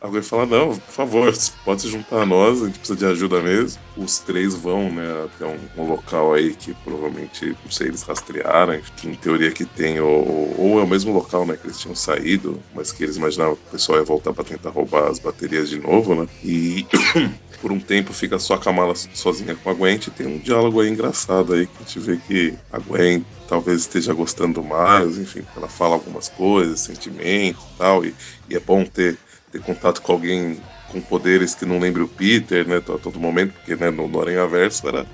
alguém 0.00 0.22
fala, 0.22 0.46
não, 0.46 0.76
por 0.76 0.92
favor, 0.92 1.32
pode 1.64 1.82
se 1.82 1.88
juntar 1.88 2.22
a 2.22 2.26
nós, 2.26 2.62
a 2.62 2.66
gente 2.66 2.78
precisa 2.78 2.98
de 2.98 3.06
ajuda 3.06 3.40
mesmo. 3.40 3.80
Os 3.96 4.18
três 4.18 4.54
vão, 4.54 4.90
né, 4.90 5.24
até 5.24 5.46
um, 5.46 5.82
um 5.82 5.88
local 5.88 6.34
aí 6.34 6.54
que 6.54 6.72
provavelmente, 6.84 7.56
não 7.64 7.70
sei, 7.70 7.88
eles 7.88 8.02
rastrearam, 8.02 8.80
que 8.96 9.08
em 9.08 9.14
teoria 9.14 9.50
que 9.50 9.64
tem, 9.64 10.00
ou, 10.00 10.54
ou 10.58 10.80
é 10.80 10.82
o 10.82 10.86
mesmo 10.86 11.12
local, 11.12 11.44
né, 11.44 11.56
que 11.56 11.66
eles 11.66 11.78
tinham 11.78 11.94
saído, 11.94 12.60
mas 12.74 12.92
que 12.92 13.02
eles 13.02 13.16
imaginavam 13.16 13.56
que 13.56 13.68
o 13.68 13.72
pessoal 13.72 13.98
ia 13.98 14.04
voltar 14.04 14.32
para 14.32 14.44
tentar 14.44 14.70
roubar 14.70 15.08
as 15.08 15.18
baterias 15.18 15.68
de 15.68 15.78
novo, 15.78 16.14
né, 16.14 16.28
e 16.44 16.86
por 17.60 17.72
um 17.72 17.80
tempo 17.80 18.12
fica 18.12 18.38
só 18.38 18.54
a 18.54 18.58
Kamala 18.58 18.94
sozinha 18.94 19.56
com 19.56 19.70
a 19.70 19.74
Gwen, 19.74 19.98
tem 19.98 20.26
um 20.26 20.38
diálogo 20.38 20.80
aí 20.80 20.88
engraçado 20.88 21.54
aí, 21.54 21.66
que 21.66 21.72
a 21.80 21.84
gente 21.84 21.98
vê 21.98 22.16
que 22.16 22.54
a 22.72 22.78
Gwen 22.78 23.24
talvez 23.48 23.80
esteja 23.80 24.12
gostando 24.12 24.62
mais, 24.62 25.18
enfim, 25.18 25.42
ela 25.56 25.68
fala 25.68 25.94
algumas 25.94 26.28
coisas, 26.28 26.80
sentimentos 26.80 27.62
e 27.62 27.78
tal, 27.78 28.04
e, 28.04 28.14
e 28.48 28.54
é 28.54 28.60
bom 28.60 28.84
ter 28.84 29.18
ter 29.50 29.60
contato 29.60 30.02
com 30.02 30.12
alguém 30.12 30.60
com 30.90 31.00
poderes 31.00 31.54
que 31.54 31.66
não 31.66 31.78
lembre 31.78 32.02
o 32.02 32.08
Peter, 32.08 32.66
né, 32.66 32.76
a 32.78 32.80
todo 32.80 33.20
momento, 33.20 33.52
porque 33.52 33.76
né, 33.76 33.90
no, 33.90 34.08
no 34.08 34.20
Aranha 34.20 34.46
Verso 34.46 34.88
era 34.88 35.06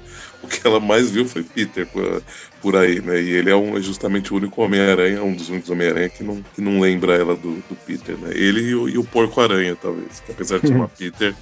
o 0.43 0.47
que 0.47 0.65
ela 0.67 0.79
mais 0.79 1.11
viu 1.11 1.27
foi 1.27 1.43
Peter 1.43 1.87
por, 1.87 2.23
por 2.61 2.77
aí, 2.77 3.01
né? 3.01 3.21
E 3.21 3.31
ele 3.31 3.51
é, 3.51 3.57
um, 3.57 3.77
é 3.77 3.81
justamente 3.81 4.33
o 4.33 4.37
único 4.37 4.63
Homem-Aranha, 4.63 5.23
um 5.23 5.35
dos 5.35 5.49
únicos 5.49 5.71
Homem-Aranha 5.71 6.09
que 6.11 6.23
não, 6.23 6.43
que 6.55 6.61
não 6.61 6.81
lembra 6.81 7.15
ela 7.15 7.35
do, 7.35 7.57
do 7.69 7.77
Peter, 7.87 8.17
né? 8.19 8.31
Ele 8.35 8.61
e 8.61 8.75
o, 8.75 9.01
o 9.01 9.05
Porco-Aranha, 9.05 9.75
talvez, 9.75 10.21
que 10.21 10.33
apesar 10.33 10.61
de 10.61 10.69
chamar 10.69 10.89
Peter, 10.89 11.35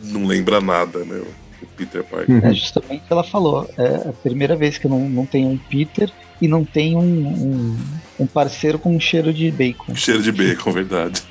não 0.00 0.26
lembra 0.26 0.60
nada, 0.60 1.04
né? 1.04 1.22
O 1.60 1.66
Peter 1.76 2.02
Parker. 2.04 2.44
É 2.44 2.54
justamente 2.54 3.02
o 3.02 3.06
que 3.06 3.12
ela 3.12 3.24
falou. 3.24 3.68
É 3.76 4.08
a 4.08 4.12
primeira 4.12 4.56
vez 4.56 4.78
que 4.78 4.86
eu 4.86 4.90
não, 4.90 5.08
não 5.08 5.26
tenho 5.26 5.48
um 5.48 5.58
Peter 5.58 6.10
e 6.40 6.46
não 6.46 6.64
tenho 6.64 7.00
um, 7.00 7.26
um, 7.26 7.78
um 8.20 8.26
parceiro 8.26 8.78
com 8.78 8.94
um 8.94 9.00
cheiro 9.00 9.32
de 9.32 9.50
bacon. 9.50 9.94
Cheiro 9.94 10.22
de 10.22 10.30
bacon, 10.30 10.70
verdade. 10.72 11.22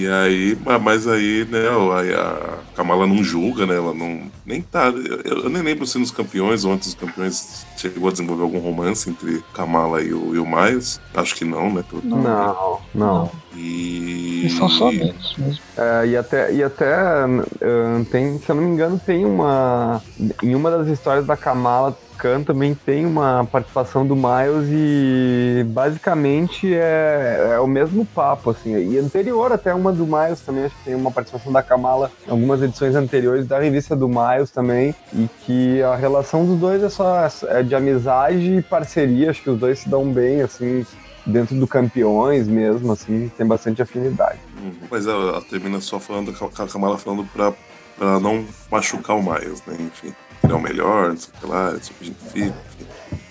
E, 0.00 0.08
aí, 0.08 0.58
mas 0.80 1.06
aí, 1.06 1.46
né, 1.50 1.68
a 2.16 2.58
Kamala 2.74 3.06
não 3.06 3.22
julga, 3.22 3.66
né? 3.66 3.76
Ela 3.76 3.92
não. 3.92 4.22
Nem 4.46 4.62
tá. 4.62 4.86
Eu, 4.86 5.42
eu 5.42 5.50
nem 5.50 5.62
lembro 5.62 5.86
se 5.86 5.98
nos 5.98 6.10
campeões 6.10 6.64
ou 6.64 6.72
antes 6.72 6.94
dos 6.94 7.08
campeões 7.08 7.66
chegou 7.76 8.08
a 8.08 8.12
desenvolver 8.12 8.42
algum 8.42 8.60
romance 8.60 9.10
entre 9.10 9.44
Kamala 9.52 10.00
e 10.00 10.14
o, 10.14 10.34
e 10.34 10.38
o 10.38 10.46
Miles. 10.46 10.98
Acho 11.14 11.34
que 11.34 11.44
não, 11.44 11.70
né? 11.70 11.84
Não, 12.02 12.16
não. 12.16 12.80
não. 12.94 13.30
E. 13.54 14.46
e 14.46 14.50
são 14.56 14.70
só 14.70 14.88
amigos 14.88 15.34
mesmo. 15.36 15.60
É, 15.76 16.06
e 16.06 16.16
até, 16.16 16.50
e 16.54 16.62
até 16.62 17.26
uh, 17.26 18.04
tem, 18.10 18.38
se 18.38 18.48
eu 18.48 18.54
não 18.54 18.62
me 18.62 18.70
engano, 18.70 18.98
tem 19.04 19.26
uma. 19.26 20.02
Em 20.42 20.54
uma 20.54 20.70
das 20.70 20.86
histórias 20.88 21.26
da 21.26 21.36
Kamala 21.36 21.94
Khan 22.20 22.42
também 22.42 22.74
tem 22.74 23.06
uma 23.06 23.46
participação 23.50 24.06
do 24.06 24.14
Miles 24.14 24.68
e 24.70 25.64
basicamente 25.68 26.72
é, 26.72 27.52
é, 27.54 27.60
o 27.60 27.66
mesmo 27.66 28.04
papo, 28.04 28.50
assim. 28.50 28.76
E 28.76 28.98
anterior 28.98 29.50
até 29.52 29.74
uma 29.74 29.90
do 29.90 30.04
Miles 30.06 30.40
também, 30.40 30.64
acho 30.64 30.76
que 30.76 30.84
tem 30.84 30.94
uma 30.94 31.10
participação 31.10 31.50
da 31.50 31.62
Kamala 31.62 32.12
em 32.26 32.30
algumas 32.30 32.62
edições 32.62 32.94
anteriores 32.94 33.46
da 33.46 33.58
revista 33.58 33.96
do 33.96 34.06
Miles 34.06 34.50
também, 34.50 34.94
e 35.14 35.28
que 35.44 35.82
a 35.82 35.96
relação 35.96 36.44
dos 36.44 36.58
dois 36.58 36.82
é 36.82 36.90
só 36.90 37.26
é 37.48 37.62
de 37.62 37.74
amizade 37.74 38.56
e 38.58 38.62
parceria, 38.62 39.30
acho 39.30 39.42
que 39.42 39.50
os 39.50 39.58
dois 39.58 39.78
se 39.78 39.88
dão 39.88 40.12
bem, 40.12 40.42
assim, 40.42 40.84
dentro 41.24 41.58
do 41.58 41.66
campeões 41.66 42.46
mesmo, 42.46 42.92
assim, 42.92 43.32
tem 43.36 43.46
bastante 43.46 43.80
afinidade. 43.80 44.38
Uhum. 44.62 44.72
Mas 44.90 45.06
ela, 45.06 45.40
termina 45.42 45.80
só 45.80 45.98
falando, 45.98 46.30
a 46.30 46.66
Kamala 46.66 46.98
falando 46.98 47.24
pra, 47.32 47.52
pra 47.96 48.20
não 48.20 48.44
machucar 48.70 49.16
o 49.16 49.22
Miles, 49.22 49.62
né, 49.66 49.76
enfim 49.80 50.12
ele 50.42 50.52
é 50.52 50.56
o 50.56 50.60
melhor, 50.60 51.10
não 51.10 51.16
sei 51.16 51.32
o 51.34 51.40
que 51.40 51.46
lá, 51.46 51.78
super 51.80 52.06
enfim, 52.08 52.52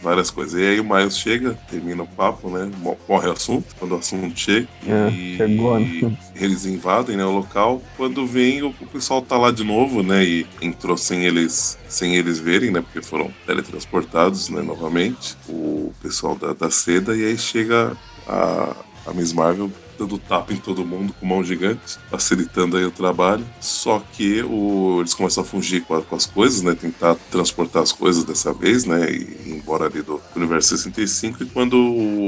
várias 0.01 0.30
coisas. 0.30 0.60
E 0.60 0.64
aí 0.64 0.80
o 0.80 0.84
Miles 0.84 1.18
chega, 1.18 1.57
termina 1.70 2.03
o 2.03 2.07
papo, 2.07 2.49
né? 2.49 2.70
Morre 3.07 3.28
o 3.28 3.32
assunto, 3.32 3.76
quando 3.78 3.93
o 3.93 3.97
assunto 3.97 4.38
chega. 4.38 4.68
É, 4.88 5.10
e 5.10 5.38
chegou, 5.38 5.80
né? 5.80 6.18
eles 6.36 6.66
invadem 6.66 7.18
né, 7.18 7.26
o 7.26 7.32
local. 7.32 7.82
Quando 7.97 8.26
vem, 8.26 8.62
o, 8.62 8.70
o, 8.70 8.88
pessoal 8.88 9.22
tá 9.22 9.38
lá 9.38 9.51
de 9.51 9.64
novo, 9.64 10.03
né? 10.03 10.24
E 10.24 10.47
entrou 10.62 10.97
sem 10.97 11.26
eles, 11.26 11.78
sem 11.88 12.16
eles 12.16 12.39
verem, 12.39 12.72
né? 12.72 12.82
Porque 12.82 13.01
foram 13.01 13.32
teletransportados, 13.45 14.49
né? 14.49 14.62
Novamente. 14.62 15.36
O 15.47 15.93
pessoal 16.01 16.36
da, 16.36 16.53
da 16.53 16.72
seda. 16.72 17.16
E 17.16 17.26
aí 17.26 17.38
chega 17.38 17.95
a, 18.28 18.76
a 19.10 19.14
Miss 19.14 19.34
Marvel 19.34 19.72
dando 19.97 20.18
tapa 20.18 20.53
em 20.53 20.57
todo 20.57 20.86
mundo 20.86 21.14
com 21.20 21.26
mão 21.26 21.43
gigante, 21.43 21.97
facilitando 22.10 22.78
aí 22.78 22.86
o 22.86 22.91
trabalho. 22.91 23.45
Só 23.60 24.01
que 24.14 24.41
o, 24.43 24.99
eles 25.01 25.14
começam 25.14 25.43
a 25.43 25.45
fugir 25.45 25.82
com, 25.84 25.95
a, 25.95 26.01
com, 26.01 26.16
as 26.16 26.26
coisas, 26.26 26.62
né? 26.62 26.74
Tentar 26.74 27.16
transportar 27.30 27.84
as 27.84 27.91
coisas 27.91 28.24
dessa 28.24 28.53
vez, 28.53 28.86
né? 28.86 29.12
E 29.12 29.49
ir 29.49 29.55
embora 29.57 29.86
ali 29.86 30.01
do 30.01 30.22
universo 30.36 30.70
65. 30.78 31.43
E 31.43 31.45
quando 31.47 31.76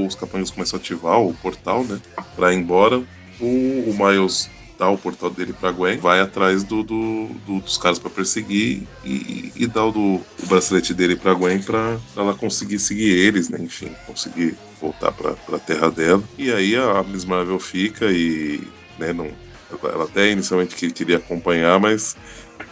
os 0.06 0.16
capangas 0.16 0.52
começam 0.52 0.78
a 0.78 0.82
ativar 0.82 1.22
o 1.22 1.34
portal, 1.36 1.84
né? 1.86 2.00
Pra 2.36 2.54
ir 2.54 2.58
embora, 2.58 2.98
o, 3.40 3.46
o 3.46 3.96
Miles 3.98 4.50
dá 4.82 4.90
o 4.90 4.98
portal 4.98 5.30
dele 5.30 5.54
pra 5.54 5.72
Gwen, 5.72 6.00
vai 6.00 6.20
atrás 6.20 6.64
do, 6.64 6.82
do, 6.82 7.28
do 7.46 7.60
dos 7.60 7.78
caras 7.78 8.00
para 8.00 8.10
perseguir 8.10 8.82
e, 9.06 9.54
e 9.56 9.68
dá 9.68 9.86
o, 9.86 9.92
do, 9.92 10.00
o 10.16 10.48
bracelete 10.48 10.92
dele 10.92 11.16
pra 11.16 11.36
Gwen 11.36 11.62
pra, 11.62 12.00
pra 12.16 12.24
ela 12.24 12.34
conseguir 12.34 12.80
seguir 12.80 13.12
eles, 13.12 13.48
né? 13.48 13.60
Enfim, 13.62 13.96
conseguir 14.08 14.58
voltar 14.82 15.12
pra, 15.12 15.34
pra 15.34 15.60
terra 15.60 15.92
dela. 15.92 16.24
E 16.36 16.52
aí 16.52 16.76
a 16.76 17.04
Miss 17.04 17.26
Marvel 17.26 17.60
fica 17.60 18.06
e, 18.12 18.60
né, 18.98 19.14
não, 19.14 19.30
ela 19.84 20.06
até 20.06 20.32
inicialmente 20.32 20.76
queria 20.92 21.18
acompanhar, 21.18 21.80
mas 21.80 22.18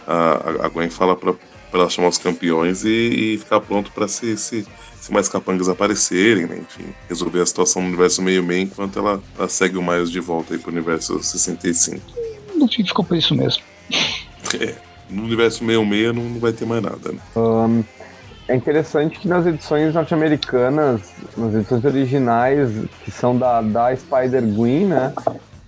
a, 0.04 0.66
a 0.66 0.68
Gwen 0.68 0.90
fala 0.90 1.14
pra, 1.14 1.32
pra 1.70 1.80
ela 1.80 1.90
chamar 1.90 2.08
os 2.08 2.18
campeões 2.18 2.84
e, 2.84 3.34
e 3.34 3.38
ficar 3.38 3.60
pronto 3.60 3.90
para 3.92 4.08
se, 4.08 4.36
se, 4.36 4.66
se, 5.00 5.12
mais 5.12 5.28
capangas 5.28 5.68
aparecerem, 5.68 6.46
né? 6.46 6.58
Enfim, 6.58 6.92
resolver 7.08 7.40
a 7.40 7.46
situação 7.46 7.82
no 7.82 7.88
universo 7.88 8.20
meio-meio 8.22 8.62
enquanto 8.62 8.98
ela, 8.98 9.22
ela, 9.38 9.48
segue 9.48 9.76
o 9.78 9.82
Miles 9.82 10.10
de 10.10 10.20
volta 10.20 10.54
aí 10.54 10.58
pro 10.58 10.70
universo 10.70 11.22
65. 11.22 12.00
No 12.56 12.68
fim 12.68 12.84
ficou 12.84 13.04
por 13.04 13.16
isso 13.16 13.34
mesmo. 13.34 13.62
É, 14.58 14.74
no 15.08 15.22
universo 15.22 15.62
meio-meio 15.62 16.12
não, 16.12 16.24
não 16.24 16.40
vai 16.40 16.52
ter 16.52 16.64
mais 16.64 16.82
nada, 16.82 17.12
né? 17.12 17.18
Um, 17.36 17.84
é 18.48 18.56
interessante 18.56 19.20
que 19.20 19.28
nas 19.28 19.46
edições 19.46 19.94
norte-americanas, 19.94 21.02
nas 21.36 21.54
edições 21.54 21.84
originais, 21.84 22.68
que 23.04 23.10
são 23.12 23.38
da, 23.38 23.62
da 23.62 23.94
Spider-Gwen, 23.94 24.86
né? 24.86 25.12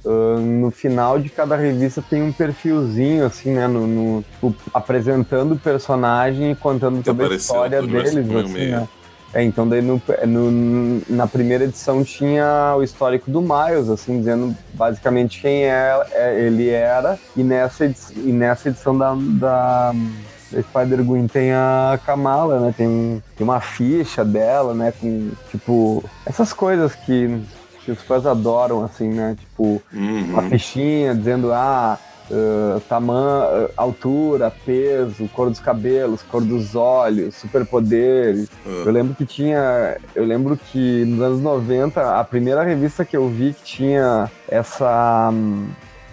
Uh, 0.04 0.40
no 0.40 0.70
final 0.72 1.18
de 1.18 1.28
cada 1.28 1.54
revista 1.54 2.02
tem 2.02 2.22
um 2.22 2.32
perfilzinho, 2.32 3.24
assim, 3.24 3.52
né? 3.52 3.68
No, 3.68 3.86
no 3.86 4.22
tipo, 4.22 4.54
apresentando 4.74 5.52
o 5.52 5.58
personagem 5.58 6.50
e 6.50 6.56
contando 6.56 6.98
que 6.98 7.04
toda 7.04 7.32
a 7.32 7.36
história 7.36 7.80
deles, 7.80 8.16
assim, 8.16 8.70
né? 8.70 8.88
É, 9.34 9.42
então 9.42 9.66
daí 9.66 9.80
no, 9.80 10.02
no, 10.26 11.02
na 11.08 11.26
primeira 11.26 11.64
edição 11.64 12.04
tinha 12.04 12.74
o 12.76 12.82
histórico 12.82 13.30
do 13.30 13.40
Miles, 13.40 13.88
assim, 13.88 14.18
dizendo 14.18 14.54
basicamente 14.74 15.40
quem 15.40 15.64
é, 15.64 16.06
é 16.12 16.40
ele 16.40 16.68
era, 16.68 17.18
e 17.34 17.42
nessa, 17.42 17.86
edição, 17.86 18.14
e 18.16 18.30
nessa 18.30 18.68
edição 18.68 18.96
da, 18.96 19.14
da 19.14 19.94
Spider-Gwen 20.60 21.26
tem 21.28 21.52
a 21.52 21.98
Kamala, 22.04 22.60
né? 22.60 22.74
Tem, 22.76 23.22
tem 23.34 23.44
uma 23.44 23.60
ficha 23.60 24.22
dela, 24.22 24.74
né? 24.74 24.92
Com, 25.00 25.30
tipo, 25.50 26.04
essas 26.26 26.52
coisas 26.52 26.94
que, 26.94 27.40
que 27.84 27.90
os 27.90 28.00
fãs 28.02 28.26
adoram, 28.26 28.84
assim, 28.84 29.08
né? 29.08 29.36
Tipo, 29.38 29.82
uhum. 29.92 30.24
uma 30.30 30.42
fichinha 30.42 31.14
dizendo, 31.14 31.52
ah, 31.52 31.98
uh, 32.30 32.80
tamanho, 32.88 33.66
uh, 33.66 33.70
altura, 33.76 34.52
peso, 34.64 35.28
cor 35.28 35.50
dos 35.50 35.60
cabelos, 35.60 36.22
cor 36.22 36.42
dos 36.42 36.74
olhos, 36.74 37.34
superpoderes. 37.36 38.48
Uhum. 38.64 38.82
Eu 38.86 38.92
lembro 38.92 39.14
que 39.14 39.26
tinha. 39.26 39.96
Eu 40.14 40.24
lembro 40.24 40.56
que 40.56 41.04
nos 41.04 41.20
anos 41.20 41.40
90, 41.40 42.20
a 42.20 42.24
primeira 42.24 42.62
revista 42.62 43.04
que 43.04 43.16
eu 43.16 43.28
vi 43.28 43.52
que 43.52 43.62
tinha 43.62 44.30
essa. 44.48 45.30
Um, 45.32 45.68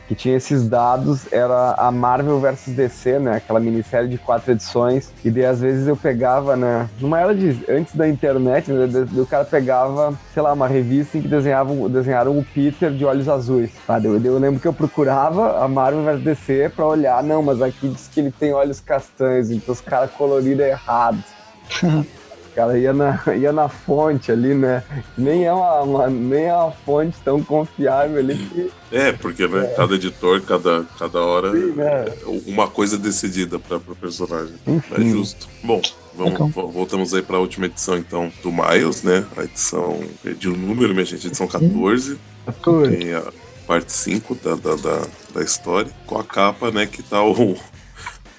que 0.10 0.16
tinha 0.16 0.36
esses 0.36 0.68
dados 0.68 1.32
era 1.32 1.76
a 1.78 1.92
Marvel 1.92 2.40
vs 2.40 2.70
DC, 2.70 3.20
né? 3.20 3.36
Aquela 3.36 3.60
minissérie 3.60 4.10
de 4.10 4.18
quatro 4.18 4.52
edições. 4.52 5.14
E 5.24 5.30
daí, 5.30 5.46
às 5.46 5.62
vezes, 5.62 5.88
eu 5.88 5.96
pegava, 5.96 6.56
né? 6.56 6.90
Numa 7.00 7.20
era 7.20 7.36
de 7.36 7.64
antes 7.70 7.96
da 7.96 8.10
internet, 8.10 8.72
né, 8.72 8.88
o 9.16 9.26
cara 9.28 9.46
pegava, 9.46 10.18
sei 10.34 10.42
lá, 10.42 10.52
uma 10.52 10.68
revista 10.68 11.20
em 11.20 11.22
que 11.22 11.28
desenhavam, 11.28 11.88
desenharam 11.88 12.36
o 12.40 12.44
Peter 12.44 12.92
de 12.92 13.06
olhos 13.06 13.30
azuis. 13.30 13.70
Tá? 13.86 14.00
Eu, 14.00 14.20
eu 14.20 14.40
lembro 14.40 14.60
que 14.60 14.68
eu 14.68 14.74
procurava 14.74 15.64
a 15.64 15.68
Marvel 15.68 16.04
vs 16.04 16.24
DC 16.24 16.72
pra 16.76 16.88
olhar, 16.88 17.22
não, 17.22 17.44
mas 17.44 17.62
aqui 17.62 17.88
diz 17.88 18.10
que 18.12 18.20
ele 18.20 18.32
tem 18.32 18.52
olhos 18.52 18.80
castanhos, 18.80 19.52
então 19.52 19.72
os 19.72 19.82
caras 19.82 20.10
coloriram 20.10 20.66
errado. 20.66 21.24
cara 22.60 22.78
ia 22.78 22.92
na, 22.92 23.22
ia 23.36 23.54
na 23.54 23.70
fonte 23.70 24.32
ali, 24.32 24.54
né? 24.54 24.84
Nem 25.18 25.46
é 25.46 25.54
uma, 25.54 25.82
uma, 25.82 26.08
nem 26.10 26.44
é 26.44 26.54
uma 26.54 26.72
fonte 26.72 27.18
tão 27.24 27.42
confiável 27.42 28.18
ali 28.18 28.36
que. 28.36 28.72
É, 28.92 29.12
porque 29.14 29.48
né, 29.48 29.66
é. 29.66 29.76
cada 29.76 29.96
editor, 29.96 30.42
cada, 30.42 30.84
cada 30.98 31.22
hora, 31.22 31.52
Sim, 31.52 31.72
né? 31.72 32.06
uma 32.48 32.68
coisa 32.68 32.98
decidida 32.98 33.58
para 33.58 33.78
o 33.78 33.96
personagem. 33.96 34.56
Enfim. 34.68 34.96
É 34.96 35.02
justo. 35.10 35.48
Bom, 35.64 35.82
vamos, 36.16 36.54
voltamos 36.54 37.14
aí 37.14 37.22
para 37.22 37.38
a 37.38 37.40
última 37.40 37.68
edição 37.68 37.98
então 37.98 38.32
do 38.44 38.52
Miles, 38.52 39.04
né? 39.04 39.26
A 39.38 39.44
edição. 39.44 40.00
Perdi 40.22 40.50
o 40.50 40.58
número, 40.58 40.94
minha 40.94 41.06
gente, 41.06 41.28
edição 41.28 41.48
14. 41.48 42.20
14. 42.46 42.98
Tem 42.98 43.14
a 43.14 43.24
parte 43.68 43.94
5 43.94 44.36
da, 44.36 44.56
da, 44.56 44.76
da, 44.76 45.08
da 45.36 45.44
história, 45.44 45.92
com 46.08 46.18
a 46.18 46.24
capa, 46.24 46.72
né, 46.72 46.88
que 46.88 47.04
tá 47.04 47.22
o 47.22 47.32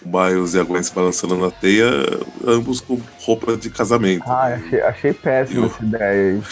Miles 0.05 0.55
e 0.55 0.61
a 0.61 0.65
Gwen 0.65 0.83
se 0.83 0.95
balançando 0.95 1.37
na 1.37 1.51
teia, 1.51 1.87
ambos 2.47 2.81
com 2.81 3.01
roupa 3.25 3.57
de 3.57 3.71
casamento. 3.71 4.25
Ah, 4.27 4.55
achei, 4.55 4.81
achei 4.83 5.13
péssima 5.13 5.67
essa 5.67 5.85
ideia 5.85 6.35
aí. 6.35 6.43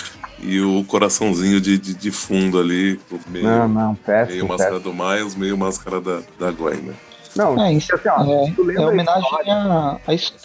E 0.40 0.60
o 0.60 0.84
coraçãozinho 0.84 1.60
de, 1.60 1.78
de, 1.78 1.94
de 1.94 2.10
fundo 2.10 2.60
ali, 2.60 3.00
meio, 3.28 3.44
não, 3.44 3.68
não, 3.68 3.94
péssimo, 3.94 4.36
meio 4.36 4.48
máscara 4.48 4.78
do 4.78 4.92
Miles, 4.94 5.34
meio 5.34 5.58
máscara 5.58 6.00
da, 6.00 6.20
da 6.38 6.52
Gwen, 6.52 6.76
né? 6.76 6.94
Não, 7.34 7.60
é, 7.62 7.72
isso, 7.72 7.94
assim, 7.94 8.08
ó, 8.08 8.24
é, 8.24 8.54
é 8.74 8.80
homenagem 8.80 9.52
à 9.52 9.98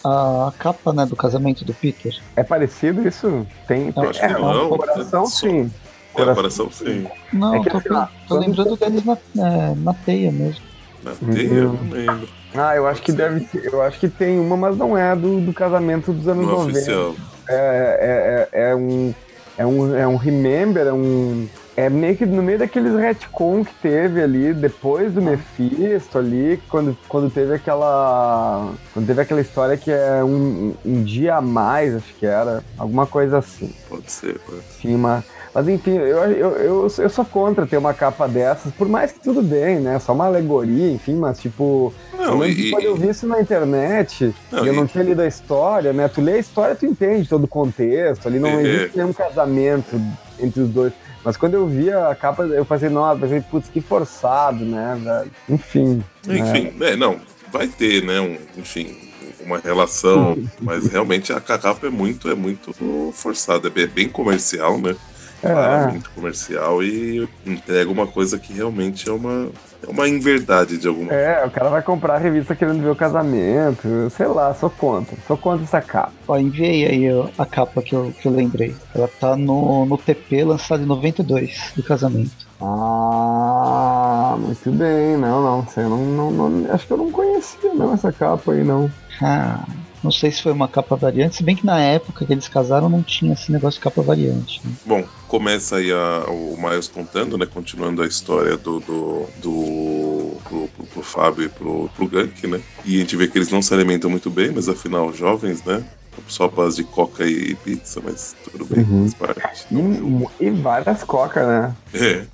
a, 0.03 0.47
a, 0.47 0.51
capa 0.57 0.93
né, 0.93 1.05
do 1.05 1.15
casamento 1.15 1.63
do 1.63 1.73
Peter. 1.73 2.15
É 2.35 2.43
parecido 2.43 3.07
isso? 3.07 3.47
Tem, 3.67 3.91
tem 3.91 4.03
é, 4.19 4.29
não, 4.33 4.69
coração 4.69 5.25
sim. 5.25 5.71
É, 6.13 6.17
coração, 6.17 6.35
coração 6.35 6.71
sim. 6.71 7.07
Não, 7.31 7.55
é 7.55 7.59
que, 7.61 7.69
tô, 7.69 7.77
assim, 7.77 7.89
tô, 7.89 8.07
tô 8.27 8.39
lembrando 8.39 8.75
deles 8.75 9.03
na, 9.05 9.13
é, 9.13 9.75
na 9.75 9.93
teia 9.93 10.31
mesmo. 10.31 10.61
Na 11.03 11.11
teia? 11.13 11.47
Eu 11.47 11.73
não 11.73 11.89
lembro. 11.89 12.42
Ah, 12.55 12.75
eu 12.75 12.87
acho 12.87 13.01
que 13.01 13.11
deve 13.11 13.41
ter, 13.41 13.65
eu 13.71 13.81
acho 13.81 13.99
que 13.99 14.07
tem 14.07 14.39
uma, 14.39 14.55
mas 14.55 14.77
não 14.77 14.97
é 14.97 15.15
do, 15.15 15.41
do 15.41 15.53
casamento 15.53 16.11
dos 16.11 16.27
anos 16.27 16.45
não 16.45 16.53
90. 16.53 16.77
Oficial. 16.77 17.15
É, 17.49 18.47
é, 18.51 18.59
é, 18.59 18.69
é, 18.69 18.75
um 18.75 19.13
é 19.57 19.65
um 19.65 19.95
é 19.97 20.07
um 20.07 20.15
remember, 20.15 20.87
é 20.87 20.93
um 20.93 21.47
é 21.75 21.89
meio 21.89 22.15
que 22.15 22.25
no 22.25 22.43
meio 22.43 22.59
daqueles 22.59 22.93
retcon 22.93 23.65
que 23.65 23.73
teve 23.81 24.21
ali 24.21 24.53
depois 24.53 25.11
do 25.11 25.21
Mephisto 25.21 26.19
ali, 26.19 26.61
quando, 26.69 26.95
quando 27.07 27.31
teve 27.31 27.55
aquela 27.55 28.71
quando 28.93 29.07
teve 29.07 29.21
aquela 29.21 29.41
história 29.41 29.75
que 29.75 29.91
é 29.91 30.23
um, 30.23 30.75
um 30.85 31.03
dia 31.03 31.35
a 31.35 31.41
mais, 31.41 31.95
acho 31.95 32.13
que 32.15 32.25
era, 32.25 32.63
alguma 32.77 33.07
coisa 33.07 33.39
assim. 33.39 33.73
Pode 33.89 34.11
ser, 34.11 34.39
pode 34.39 34.61
ser. 34.61 34.81
Tinha 34.81 34.95
uma 34.95 35.23
mas 35.53 35.67
enfim, 35.67 35.91
eu, 35.91 36.17
eu, 36.31 36.49
eu, 36.57 36.87
eu 36.97 37.09
sou 37.09 37.23
contra 37.23 37.67
ter 37.67 37.77
uma 37.77 37.93
capa 37.93 38.27
dessas, 38.27 38.73
por 38.73 38.87
mais 38.89 39.11
que 39.11 39.19
tudo 39.19 39.41
bem, 39.41 39.79
né? 39.79 39.99
Só 39.99 40.13
uma 40.13 40.25
alegoria, 40.25 40.91
enfim, 40.91 41.15
mas 41.15 41.39
tipo. 41.39 41.93
Não, 42.17 42.43
e, 42.43 42.71
quando 42.71 42.83
eu 42.83 42.95
vi 42.95 43.09
isso 43.09 43.27
na 43.27 43.39
internet, 43.39 44.33
não, 44.51 44.65
e 44.65 44.67
eu 44.67 44.73
e... 44.73 44.75
não 44.75 44.87
tinha 44.87 45.03
lido 45.03 45.21
a 45.21 45.27
história, 45.27 45.93
né? 45.93 46.07
Tu 46.07 46.21
lê 46.21 46.33
a 46.33 46.39
história, 46.39 46.75
tu 46.75 46.87
entende 46.87 47.29
todo 47.29 47.43
o 47.43 47.47
contexto. 47.47 48.27
Ali 48.27 48.39
não 48.39 48.49
é, 48.49 48.61
existe 48.63 48.97
nenhum 48.97 49.13
casamento 49.13 50.01
entre 50.39 50.61
os 50.61 50.69
dois. 50.69 50.91
Mas 51.23 51.37
quando 51.37 51.53
eu 51.53 51.67
vi 51.67 51.91
a 51.91 52.13
capa, 52.15 52.43
eu 52.43 52.65
falei, 52.65 52.89
nossa, 52.89 53.19
pensei, 53.21 53.41
putz, 53.41 53.69
que 53.69 53.79
forçado, 53.79 54.65
né, 54.65 54.99
velho? 55.01 55.31
Enfim. 55.47 56.03
Enfim, 56.27 56.73
né? 56.77 56.91
é, 56.91 56.95
não, 56.95 57.17
vai 57.51 57.67
ter, 57.67 58.03
né, 58.03 58.19
um, 58.19 58.37
enfim, 58.57 58.97
uma 59.45 59.59
relação, 59.59 60.37
mas 60.59 60.87
realmente 60.87 61.31
a 61.31 61.39
capa 61.39 61.87
é 61.87 61.89
muito, 61.89 62.29
é 62.29 62.35
muito 62.35 62.73
forçada, 63.13 63.71
é 63.73 63.87
bem 63.87 64.09
comercial, 64.09 64.77
né? 64.79 64.95
É. 65.43 65.91
muito 65.91 66.09
comercial 66.11 66.81
e 66.81 67.27
entrega 67.45 67.91
uma 67.91 68.07
coisa 68.07 68.39
que 68.39 68.53
realmente 68.53 69.09
é 69.09 69.11
uma, 69.11 69.49
é 69.85 69.89
uma 69.89 70.07
inverdade 70.07 70.77
de 70.77 70.87
alguma 70.87 71.13
É, 71.13 71.45
o 71.45 71.51
cara 71.51 71.69
vai 71.69 71.81
comprar 71.81 72.15
a 72.15 72.17
revista 72.17 72.55
querendo 72.55 72.81
ver 72.81 72.89
o 72.89 72.95
casamento, 72.95 74.09
sei 74.11 74.27
lá, 74.27 74.53
sou 74.53 74.69
contra, 74.69 75.17
sou 75.27 75.37
contra 75.37 75.63
essa 75.63 75.81
capa. 75.81 76.13
Ó, 76.27 76.37
enviei 76.37 76.85
aí 76.85 77.31
a 77.37 77.45
capa 77.45 77.81
que 77.81 77.93
eu, 77.93 78.13
que 78.19 78.27
eu 78.27 78.31
lembrei. 78.31 78.75
Ela 78.95 79.09
tá 79.19 79.35
no, 79.35 79.85
no 79.85 79.97
TP 79.97 80.43
lançado 80.43 80.83
em 80.83 80.85
92 80.85 81.73
do 81.75 81.83
casamento. 81.83 82.47
Ah, 82.61 84.37
muito 84.39 84.71
bem, 84.71 85.17
não, 85.17 85.43
não, 85.43 85.67
sei, 85.67 85.83
não, 85.83 85.97
não, 85.97 86.31
não, 86.31 86.73
acho 86.73 86.87
que 86.87 86.93
eu 86.93 86.97
não 86.97 87.11
conhecia 87.11 87.73
não 87.73 87.93
essa 87.93 88.11
capa 88.11 88.53
aí, 88.53 88.63
não. 88.63 88.89
Ah, 89.21 89.65
não 90.03 90.11
sei 90.11 90.31
se 90.31 90.41
foi 90.41 90.51
uma 90.51 90.67
capa 90.67 90.95
variante, 90.95 91.37
se 91.37 91.43
bem 91.43 91.55
que 91.55 91.65
na 91.65 91.79
época 91.79 92.25
que 92.25 92.33
eles 92.33 92.47
casaram 92.47 92.89
não 92.89 93.01
tinha 93.01 93.33
esse 93.33 93.51
negócio 93.51 93.79
de 93.79 93.83
capa 93.83 94.01
variante. 94.01 94.61
Né? 94.63 94.73
Bom, 94.85 95.03
começa 95.27 95.77
aí 95.77 95.91
a, 95.91 96.25
o 96.27 96.57
Miles 96.57 96.87
contando, 96.87 97.37
né? 97.37 97.45
Continuando 97.45 98.01
a 98.03 98.07
história 98.07 98.57
do. 98.57 98.79
do, 98.79 99.25
do 99.41 100.37
pro, 100.43 100.67
pro, 100.67 100.85
pro 100.87 101.01
Fábio 101.01 101.45
e 101.45 101.49
pro, 101.49 101.89
pro 101.95 102.07
Gank, 102.07 102.45
né? 102.47 102.61
E 102.83 102.97
a 102.97 102.99
gente 102.99 103.15
vê 103.15 103.27
que 103.27 103.37
eles 103.37 103.51
não 103.51 103.61
se 103.61 103.73
alimentam 103.73 104.09
muito 104.09 104.29
bem, 104.29 104.51
mas 104.51 104.67
afinal, 104.67 105.13
jovens, 105.13 105.63
né? 105.63 105.83
Só 106.27 106.47
base 106.47 106.77
de 106.77 106.83
coca 106.83 107.25
e 107.25 107.55
pizza, 107.55 107.99
mas 108.03 108.35
tudo 108.43 108.65
bem, 108.65 108.83
uhum. 108.83 109.09
faz 109.09 109.35
parte. 109.35 109.67
E, 109.71 110.45
e 110.45 110.49
várias 110.51 111.03
coca, 111.03 111.45
né? 111.45 111.75
É. 111.93 112.25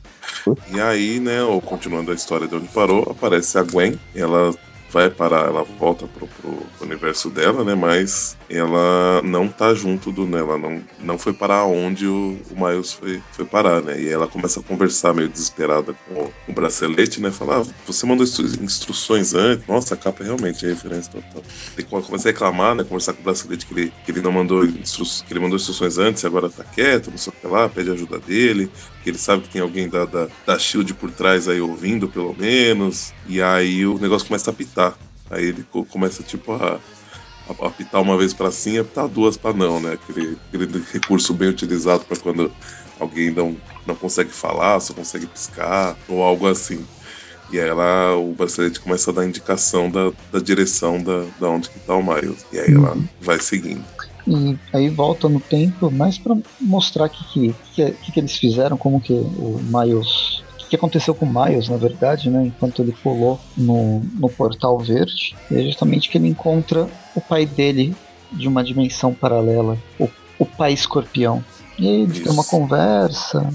E 0.73 0.79
aí, 0.79 1.19
né, 1.19 1.39
continuando 1.65 2.11
a 2.11 2.15
história 2.15 2.47
de 2.47 2.55
onde 2.55 2.67
parou, 2.67 3.07
aparece 3.09 3.57
a 3.57 3.63
Gwen. 3.63 3.99
Ela 4.15 4.53
vai 4.91 5.09
parar, 5.09 5.47
ela 5.47 5.63
volta 5.63 6.07
pro, 6.07 6.27
pro, 6.27 6.59
universo 6.81 7.29
dela, 7.29 7.63
né? 7.63 7.75
Mas 7.75 8.37
ela 8.49 9.21
não 9.23 9.47
tá 9.47 9.73
junto 9.73 10.11
do. 10.11 10.25
Né, 10.25 10.39
ela 10.39 10.57
não, 10.57 10.81
não 10.99 11.17
foi 11.17 11.33
parar 11.33 11.65
onde 11.65 12.07
o, 12.07 12.37
o 12.49 12.55
Miles 12.55 12.93
foi, 12.93 13.21
foi 13.31 13.45
parar, 13.45 13.81
né? 13.81 13.99
E 13.99 14.09
ela 14.09 14.27
começa 14.27 14.59
a 14.59 14.63
conversar 14.63 15.13
meio 15.13 15.29
desesperada 15.29 15.93
com 16.07 16.21
o, 16.21 16.33
o 16.47 16.53
bracelete, 16.53 17.21
né? 17.21 17.31
Falar, 17.31 17.61
ah, 17.61 17.65
você 17.85 18.05
mandou 18.05 18.25
instruções 18.25 19.33
antes. 19.33 19.67
Nossa, 19.67 19.93
a 19.93 19.97
capa 19.97 20.23
é 20.23 20.27
realmente 20.27 20.65
é 20.65 20.69
referência 20.69 21.11
total. 21.11 21.43
E 21.77 21.83
começa 21.83 22.29
a 22.29 22.31
reclamar, 22.31 22.75
né? 22.75 22.83
Conversar 22.83 23.13
com 23.13 23.21
o 23.21 23.23
bracelete 23.23 23.65
que 23.65 23.73
ele, 23.73 23.93
que 24.05 24.11
ele 24.11 24.21
não 24.21 24.31
mandou 24.31 24.65
instru 24.65 25.05
que 25.25 25.33
ele 25.33 25.39
mandou 25.39 25.57
instruções 25.57 25.97
antes 25.97 26.23
agora 26.25 26.49
tá 26.49 26.63
quieto, 26.63 27.09
não 27.09 27.17
sei 27.17 27.33
o 27.33 27.41
que 27.41 27.47
lá, 27.47 27.67
pede 27.67 27.89
ajuda 27.89 28.19
dele, 28.19 28.69
que 29.03 29.09
ele 29.09 29.17
sabe 29.17 29.43
que 29.43 29.49
tem 29.49 29.61
alguém 29.61 29.89
da, 29.89 30.05
da, 30.05 30.27
da 30.45 30.59
Shield 30.59 30.93
por 30.93 31.11
trás 31.11 31.47
aí 31.47 31.59
ouvindo, 31.59 32.07
pelo 32.07 32.35
menos. 32.37 33.13
E 33.27 33.41
aí 33.41 33.85
o 33.85 33.97
negócio 33.97 34.27
começa 34.27 34.51
a 34.51 34.53
pitar. 34.53 34.78
Aí 35.29 35.45
ele 35.45 35.65
começa, 35.89 36.23
tipo, 36.23 36.53
a, 36.53 36.79
a 37.47 37.67
apitar 37.67 38.01
uma 38.01 38.17
vez 38.17 38.33
para 38.33 38.51
sim 38.51 38.73
e 38.73 38.79
apitar 38.79 39.07
duas 39.07 39.37
para 39.37 39.53
não, 39.53 39.79
né? 39.79 39.93
Aquele, 39.93 40.37
aquele 40.47 40.83
recurso 40.91 41.33
bem 41.33 41.49
utilizado 41.49 42.03
para 42.05 42.17
quando 42.17 42.51
alguém 42.99 43.31
não, 43.31 43.55
não 43.85 43.95
consegue 43.95 44.31
falar, 44.31 44.79
só 44.79 44.93
consegue 44.93 45.27
piscar, 45.27 45.95
ou 46.07 46.23
algo 46.23 46.47
assim. 46.47 46.83
E 47.51 47.59
aí 47.59 47.67
ela, 47.67 48.15
o 48.15 48.33
bracelete 48.33 48.79
começa 48.79 49.09
a 49.09 49.13
dar 49.13 49.25
indicação 49.25 49.89
da, 49.89 50.11
da 50.31 50.39
direção 50.39 51.01
da, 51.01 51.25
da 51.39 51.49
onde 51.49 51.69
que 51.69 51.79
tá 51.79 51.95
o 51.95 52.03
Miles. 52.03 52.45
E 52.51 52.59
aí 52.59 52.73
ela 52.73 52.95
vai 53.19 53.39
seguindo. 53.39 53.83
E 54.27 54.57
aí 54.71 54.89
volta 54.89 55.27
no 55.27 55.39
tempo, 55.39 55.89
mais 55.89 56.19
para 56.19 56.37
mostrar 56.61 57.09
que 57.09 57.23
que, 57.33 57.55
que, 57.73 57.91
que, 57.91 58.11
que 58.11 58.19
eles 58.19 58.35
fizeram, 58.35 58.77
como 58.77 59.01
que 59.01 59.13
o 59.13 59.59
Miles 59.63 60.43
que 60.69 60.75
aconteceu 60.75 61.15
com 61.15 61.25
o 61.25 61.45
Miles, 61.45 61.67
na 61.67 61.77
verdade, 61.77 62.29
né? 62.29 62.45
Enquanto 62.45 62.81
ele 62.81 62.91
pulou 62.91 63.39
no, 63.57 64.01
no 64.19 64.29
portal 64.29 64.77
verde, 64.77 65.35
é 65.51 65.63
justamente 65.63 66.09
que 66.09 66.17
ele 66.17 66.27
encontra 66.27 66.87
o 67.15 67.21
pai 67.21 67.45
dele 67.45 67.95
de 68.31 68.47
uma 68.47 68.63
dimensão 68.63 69.13
paralela, 69.13 69.77
o, 69.99 70.07
o 70.37 70.45
pai 70.45 70.71
escorpião. 70.71 71.43
E 71.77 71.87
aí 71.87 72.01
eles 72.01 72.19
têm 72.19 72.31
uma 72.31 72.43
conversa. 72.43 73.49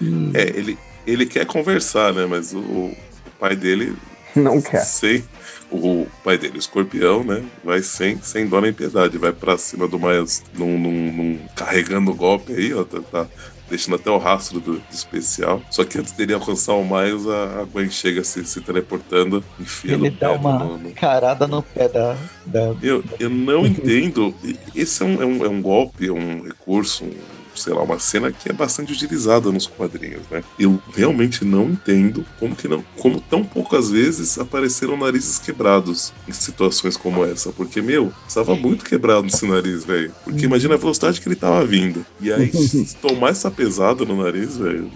E... 0.00 0.30
É, 0.34 0.42
ele, 0.56 0.78
ele 1.06 1.26
quer 1.26 1.44
conversar, 1.46 2.14
né? 2.14 2.26
Mas 2.26 2.52
o, 2.52 2.60
o 2.60 2.96
pai 3.40 3.56
dele. 3.56 3.96
Não 4.36 4.62
quer. 4.62 4.84
Sei. 4.84 5.24
O 5.70 6.06
pai 6.22 6.38
dele, 6.38 6.56
o 6.56 6.58
escorpião, 6.58 7.24
né? 7.24 7.42
Vai 7.64 7.82
sem, 7.82 8.20
sem 8.22 8.46
dó 8.46 8.60
nem 8.60 8.72
piedade, 8.72 9.18
vai 9.18 9.32
pra 9.32 9.58
cima 9.58 9.88
do 9.88 9.98
Miles 9.98 10.44
num, 10.54 10.78
num, 10.78 11.12
num 11.12 11.38
carregando 11.56 12.10
o 12.10 12.14
golpe 12.14 12.52
aí, 12.52 12.72
ó. 12.74 12.84
Tá, 12.84 13.00
tá 13.00 13.26
deixando 13.72 13.96
até 13.96 14.10
o 14.10 14.18
rastro 14.18 14.60
do, 14.60 14.74
do, 14.74 14.82
especial. 14.92 15.62
Só 15.70 15.82
que 15.82 15.98
antes 15.98 16.12
dele 16.12 16.34
alcançar 16.34 16.74
o 16.74 16.84
Miles, 16.84 17.26
a, 17.26 17.60
a 17.60 17.64
Gwen 17.64 17.90
chega 17.90 18.22
se, 18.22 18.44
se 18.44 18.60
teleportando, 18.60 19.42
enfia 19.58 19.94
Ele 19.94 20.10
dá 20.10 20.32
uma 20.32 20.58
no, 20.58 20.76
no... 20.76 20.90
carada 20.92 21.46
no 21.46 21.62
pé 21.62 21.88
da. 21.88 22.14
da... 22.44 22.74
Eu, 22.82 23.02
eu 23.18 23.30
não 23.30 23.64
entendo. 23.66 24.34
Esse 24.74 25.02
é 25.02 25.06
um, 25.06 25.22
é 25.22 25.24
um, 25.24 25.44
é 25.46 25.48
um 25.48 25.62
golpe, 25.62 26.06
é 26.06 26.12
um 26.12 26.42
recurso, 26.42 27.04
um 27.04 27.41
sei 27.54 27.72
lá, 27.72 27.82
uma 27.82 27.98
cena 27.98 28.32
que 28.32 28.48
é 28.48 28.52
bastante 28.52 28.92
utilizada 28.92 29.50
nos 29.50 29.66
quadrinhos, 29.66 30.22
né? 30.30 30.42
Eu 30.58 30.80
realmente 30.94 31.44
não 31.44 31.70
entendo 31.70 32.24
como 32.38 32.54
que 32.54 32.68
não, 32.68 32.84
como 32.98 33.20
tão 33.20 33.44
poucas 33.44 33.90
vezes 33.90 34.38
apareceram 34.38 34.96
narizes 34.96 35.38
quebrados 35.38 36.12
em 36.28 36.32
situações 36.32 36.96
como 36.96 37.24
essa, 37.24 37.52
porque 37.52 37.80
meu, 37.80 38.12
estava 38.26 38.54
muito 38.54 38.84
quebrado 38.84 39.26
esse 39.26 39.46
nariz, 39.46 39.84
velho. 39.84 40.12
Porque 40.24 40.44
imagina 40.44 40.74
a 40.74 40.78
velocidade 40.78 41.20
que 41.20 41.28
ele 41.28 41.36
tava 41.36 41.64
vindo. 41.64 42.04
E 42.20 42.32
aí 42.32 42.50
tomar 43.00 43.30
essa 43.30 43.50
pesada 43.50 44.04
no 44.04 44.22
nariz, 44.22 44.56
velho, 44.56 44.90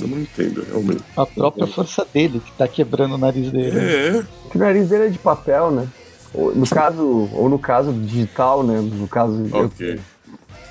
eu 0.00 0.08
não 0.08 0.20
entendo, 0.20 0.64
realmente. 0.68 1.02
A 1.16 1.26
própria 1.26 1.66
força 1.66 2.06
dele 2.12 2.40
que 2.44 2.52
tá 2.52 2.66
quebrando 2.66 3.14
o 3.14 3.18
nariz 3.18 3.50
dele. 3.50 3.78
É. 3.78 4.24
O 4.54 4.58
nariz 4.58 4.88
dele 4.88 5.06
é 5.06 5.08
de 5.08 5.18
papel, 5.18 5.70
né? 5.70 5.88
No 6.34 6.66
caso, 6.66 7.28
ou 7.34 7.48
no 7.48 7.58
caso 7.58 7.92
digital, 7.92 8.62
né? 8.62 8.80
No 8.80 9.06
caso. 9.06 9.46
Ok. 9.52 9.94
Eu, 9.94 10.00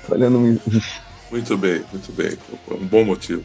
olhando 0.08 0.60
muito 1.32 1.56
bem, 1.56 1.82
muito 1.90 2.12
bem. 2.12 2.38
Um 2.70 2.86
bom 2.86 3.04
motivo. 3.04 3.42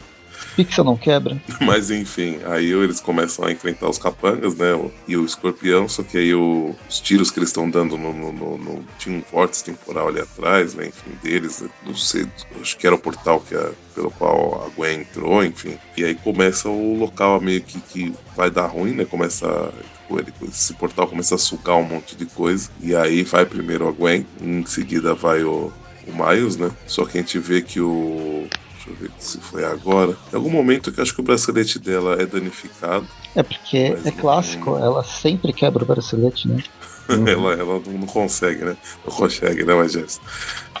Pixel 0.54 0.84
não 0.84 0.96
quebra. 0.96 1.40
Mas 1.60 1.90
enfim, 1.90 2.38
aí 2.44 2.70
eles 2.70 3.00
começam 3.00 3.44
a 3.44 3.52
enfrentar 3.52 3.88
os 3.88 3.98
capangas, 3.98 4.54
né? 4.56 4.66
E 5.06 5.16
o 5.16 5.24
escorpião, 5.24 5.88
só 5.88 6.02
que 6.02 6.18
aí 6.18 6.34
o, 6.34 6.74
os 6.88 7.00
tiros 7.00 7.30
que 7.30 7.38
eles 7.38 7.48
estão 7.48 7.68
dando 7.68 7.96
no, 7.96 8.12
no, 8.12 8.32
no, 8.32 8.58
no, 8.58 8.84
Tinha 8.98 9.18
um 9.18 9.22
vórtice 9.32 9.64
temporal 9.64 10.08
ali 10.08 10.20
atrás, 10.20 10.74
né? 10.74 10.88
Enfim, 10.88 11.10
deles, 11.22 11.60
né, 11.60 11.68
não 11.84 11.94
sei, 11.94 12.26
acho 12.60 12.76
que 12.76 12.86
era 12.86 12.94
o 12.94 12.98
portal 12.98 13.40
que 13.40 13.54
a, 13.54 13.70
pelo 13.94 14.10
qual 14.10 14.64
a 14.66 14.68
Gwen 14.76 15.00
entrou, 15.00 15.44
enfim. 15.44 15.78
E 15.96 16.04
aí 16.04 16.14
começa 16.14 16.68
o 16.68 16.96
local 16.96 17.40
meio 17.40 17.62
que, 17.62 17.80
que 17.80 18.12
vai 18.36 18.50
dar 18.50 18.66
ruim, 18.66 18.92
né? 18.92 19.04
Começa 19.04 19.72
tipo, 20.08 20.18
ele, 20.18 20.32
esse 20.48 20.74
portal 20.74 21.06
começa 21.06 21.34
a 21.34 21.38
sugar 21.38 21.76
um 21.76 21.84
monte 21.84 22.16
de 22.16 22.26
coisa. 22.26 22.70
E 22.80 22.94
aí 22.94 23.22
vai 23.22 23.44
primeiro 23.44 23.86
a 23.88 23.92
Gwen, 23.92 24.26
em 24.40 24.64
seguida 24.66 25.14
vai 25.14 25.42
o, 25.42 25.72
o 26.08 26.26
Miles, 26.26 26.56
né? 26.56 26.70
Só 26.86 27.04
que 27.04 27.18
a 27.18 27.20
gente 27.20 27.38
vê 27.38 27.62
que 27.62 27.80
o. 27.80 28.46
Deixa 28.74 28.90
eu 28.90 28.96
ver 28.96 29.10
se 29.18 29.38
foi 29.38 29.64
agora. 29.64 30.16
Em 30.32 30.36
algum 30.36 30.50
momento 30.50 30.90
que 30.90 31.00
acho 31.00 31.14
que 31.14 31.20
o 31.20 31.24
bracelete 31.24 31.78
dela 31.78 32.20
é 32.20 32.26
danificado. 32.26 33.06
É 33.34 33.42
porque 33.42 33.96
é 34.04 34.10
clássico, 34.10 34.70
não... 34.70 34.84
ela 34.84 35.04
sempre 35.04 35.52
quebra 35.52 35.84
o 35.84 35.86
bracelete, 35.86 36.48
né? 36.48 36.62
ela, 37.08 37.52
ela 37.54 37.82
não 37.86 38.06
consegue, 38.06 38.64
né? 38.64 38.76
Não 39.06 39.14
consegue, 39.14 39.64
né, 39.64 39.74
Majest? 39.74 40.20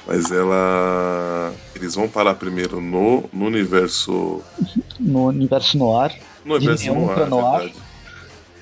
Mas 0.06 0.30
ela. 0.30 1.52
Eles 1.74 1.94
vão 1.94 2.08
parar 2.08 2.34
primeiro 2.34 2.80
no, 2.80 3.28
no 3.32 3.46
universo. 3.46 4.42
No 4.98 5.26
universo 5.26 5.76
no 5.76 5.96
ar. 5.96 6.14
No 6.44 6.54
universo 6.54 7.10
ar, 7.10 7.28
no 7.28 7.46
ar. 7.46 7.70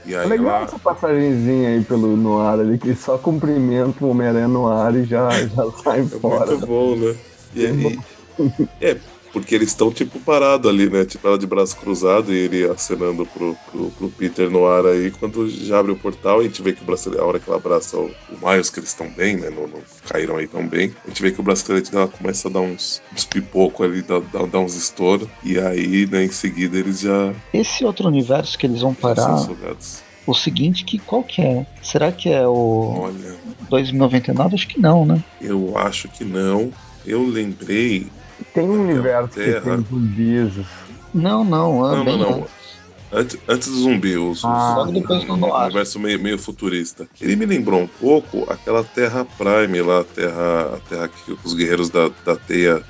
E 0.06 0.14
aí 0.14 0.24
é 0.24 0.28
legal 0.28 0.56
ela... 0.56 0.64
essa 0.64 0.78
passagemzinha 0.78 1.70
aí 1.70 1.84
pelo 1.84 2.16
Noir 2.16 2.60
ali, 2.60 2.78
que 2.78 2.94
só 2.94 3.18
cumprimenta 3.18 4.04
o 4.04 4.10
Homem-Aranha 4.10 4.48
no 4.48 4.68
ar 4.68 4.94
e 4.94 5.04
já, 5.04 5.28
já 5.30 5.70
sai 5.82 6.00
é 6.00 6.04
fora. 6.04 6.46
Muito 6.46 6.66
bom, 6.66 6.96
né? 6.96 7.16
E, 7.54 7.62
e, 7.62 8.68
é, 8.80 8.96
porque 9.36 9.54
eles 9.54 9.68
estão, 9.68 9.92
tipo, 9.92 10.18
parados 10.18 10.66
ali, 10.66 10.88
né? 10.88 11.04
Tipo, 11.04 11.28
ela 11.28 11.36
de 11.36 11.46
braço 11.46 11.76
cruzado 11.76 12.32
e 12.32 12.38
ele 12.38 12.64
acenando 12.64 13.26
pro, 13.26 13.54
pro, 13.70 13.90
pro, 13.90 14.08
Peter 14.08 14.50
no 14.50 14.66
ar 14.66 14.86
aí. 14.86 15.10
Quando 15.10 15.46
já 15.50 15.78
abre 15.78 15.92
o 15.92 15.96
portal, 15.96 16.40
a 16.40 16.42
gente 16.42 16.62
vê 16.62 16.72
que 16.72 16.80
o 16.80 16.86
bracelete, 16.86 17.20
a 17.20 17.26
hora 17.26 17.38
que 17.38 17.46
ela 17.46 17.58
abraça 17.58 17.98
o, 17.98 18.10
o 18.30 18.48
Miles, 18.48 18.70
que 18.70 18.80
eles 18.80 18.88
estão 18.88 19.10
bem, 19.10 19.36
né? 19.36 19.50
Não, 19.50 19.66
não, 19.66 19.78
caíram 20.08 20.38
aí 20.38 20.46
tão 20.46 20.66
bem. 20.66 20.94
A 21.04 21.08
gente 21.08 21.20
vê 21.20 21.30
que 21.32 21.38
o 21.38 21.42
bracelete 21.42 21.92
dela 21.92 22.08
começa 22.08 22.48
a 22.48 22.50
dar 22.50 22.60
uns, 22.60 23.02
uns 23.12 23.26
pipocos 23.26 23.84
ali, 23.84 24.00
dar, 24.00 24.22
dar, 24.22 24.46
dar 24.46 24.58
uns 24.60 24.74
estouros. 24.74 25.28
E 25.44 25.58
aí, 25.58 26.06
né, 26.06 26.24
em 26.24 26.32
seguida, 26.32 26.78
eles 26.78 27.00
já. 27.00 27.34
Esse 27.52 27.84
outro 27.84 28.08
universo 28.08 28.58
que 28.58 28.64
eles 28.64 28.80
vão 28.80 28.94
parar. 28.94 29.46
O 30.26 30.32
seguinte, 30.32 30.82
que 30.82 30.98
qual 30.98 31.22
que 31.22 31.42
é? 31.42 31.66
Será 31.82 32.10
que 32.10 32.30
é 32.30 32.48
o 32.48 33.00
Olha, 33.02 33.36
2099? 33.68 34.54
Acho 34.54 34.66
que 34.66 34.80
não, 34.80 35.04
né? 35.04 35.22
Eu 35.42 35.76
acho 35.76 36.08
que 36.08 36.24
não. 36.24 36.72
Eu 37.06 37.22
lembrei 37.24 38.08
tem 38.54 38.68
um 38.68 38.82
universo 38.88 39.28
Terra. 39.34 39.60
que 39.60 39.66
tem 39.70 39.86
zumbis. 39.88 40.52
Não, 41.14 41.44
não, 41.44 41.92
é 41.92 41.96
não, 41.96 42.04
não, 42.04 42.18
não. 42.18 42.46
Antes, 43.12 43.38
antes 43.48 43.68
do 43.68 43.76
zumbi, 43.82 44.16
os, 44.16 44.44
Ah, 44.44 44.74
Logo 44.78 44.92
depois 44.92 45.24
do 45.24 45.32
um 45.32 45.36
Noir. 45.36 45.64
universo 45.66 45.98
meio, 46.00 46.20
meio 46.20 46.38
futurista. 46.38 47.06
Ele 47.20 47.36
me 47.36 47.46
lembrou 47.46 47.80
um 47.80 47.86
pouco 47.86 48.44
aquela 48.52 48.82
Terra 48.82 49.24
Prime 49.24 49.80
lá, 49.80 50.00
a 50.00 50.04
Terra, 50.04 50.74
a 50.74 50.78
terra 50.88 51.08
que 51.08 51.36
os 51.44 51.54
guerreiros 51.54 51.88
da, 51.88 52.10
da 52.24 52.34
teia, 52.36 52.82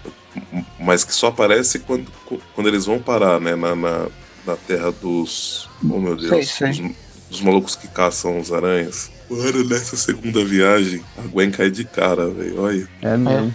mas 0.80 1.04
que 1.04 1.12
só 1.14 1.28
aparece 1.28 1.80
quando, 1.80 2.06
quando 2.54 2.66
eles 2.66 2.86
vão 2.86 2.98
parar, 2.98 3.38
né? 3.40 3.54
Na, 3.54 3.76
na, 3.76 4.06
na 4.46 4.56
Terra 4.56 4.90
dos. 4.90 5.68
Oh 5.84 5.98
meu 5.98 6.16
Deus. 6.16 6.28
Sei, 6.48 6.72
sei. 6.72 6.82
Dos, 6.82 6.96
dos 7.30 7.40
malucos 7.42 7.76
que 7.76 7.86
caçam 7.86 8.40
os 8.40 8.50
aranhas. 8.52 9.10
Mano, 9.28 9.64
nessa 9.68 9.96
segunda 9.96 10.42
viagem, 10.44 11.02
a 11.18 11.22
Gwen 11.28 11.50
cai 11.50 11.70
de 11.70 11.84
cara, 11.84 12.28
velho. 12.30 12.62
Olha. 12.62 12.88
É 13.02 13.16
mesmo. 13.18 13.54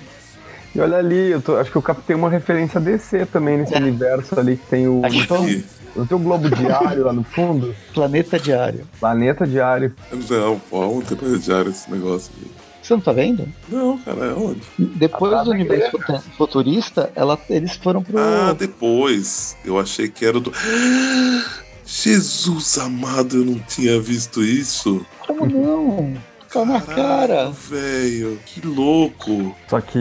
E 0.73 0.79
olha 0.79 0.97
ali, 0.97 1.31
eu 1.31 1.41
tô- 1.41 1.57
acho 1.57 1.69
que 1.69 1.75
eu 1.77 1.81
captei 1.81 2.15
uma 2.15 2.29
referência 2.29 2.79
a 2.79 2.81
DC 2.81 3.25
também 3.25 3.57
nesse 3.57 3.73
É. 3.73 3.77
universo 3.77 4.39
ali 4.39 4.55
que 4.57 4.65
tem 4.67 4.87
o. 4.87 5.01
Aqui. 5.05 5.65
Não 5.93 6.05
tem 6.07 6.15
o 6.17 6.21
Globo 6.21 6.49
Diário 6.49 7.03
lá 7.03 7.11
no 7.11 7.23
fundo? 7.23 7.75
Planeta 7.93 8.39
Diário. 8.39 8.87
Planeta 8.99 9.45
Diário. 9.45 9.93
Não, 10.29 10.57
pô, 10.69 10.79
ontem 10.87 11.15
pra 11.15 11.27
diário 11.37 11.71
esse 11.71 11.91
negócio. 11.91 12.31
aqui. 12.37 12.49
Você 12.81 12.93
não 12.93 13.01
tá 13.01 13.11
vendo? 13.11 13.47
Não, 13.69 13.97
cara, 13.99 14.25
é 14.27 14.33
onde? 14.33 14.61
Depois 14.79 15.33
Ah, 15.33 15.43
do 15.43 15.51
universo 15.51 15.91
futu- 15.91 16.23
futurista, 16.37 17.11
ela, 17.15 17.37
eles 17.49 17.75
foram 17.75 18.01
pro. 18.01 18.17
Ah, 18.17 18.55
depois. 18.57 19.55
Eu 19.65 19.77
achei 19.77 20.07
que 20.07 20.25
era 20.25 20.39
do. 20.39 20.51
Jesus 21.85 22.77
amado, 22.77 23.37
eu 23.37 23.45
não 23.45 23.59
tinha 23.59 23.99
visto 23.99 24.41
isso. 24.43 25.05
Como 25.27 25.45
não? 25.45 26.13
Tá 26.51 26.65
na 26.65 26.81
cara. 26.81 27.49
Velho, 27.51 28.37
que 28.45 28.65
louco. 28.65 29.55
Só 29.69 29.79
que. 29.79 29.97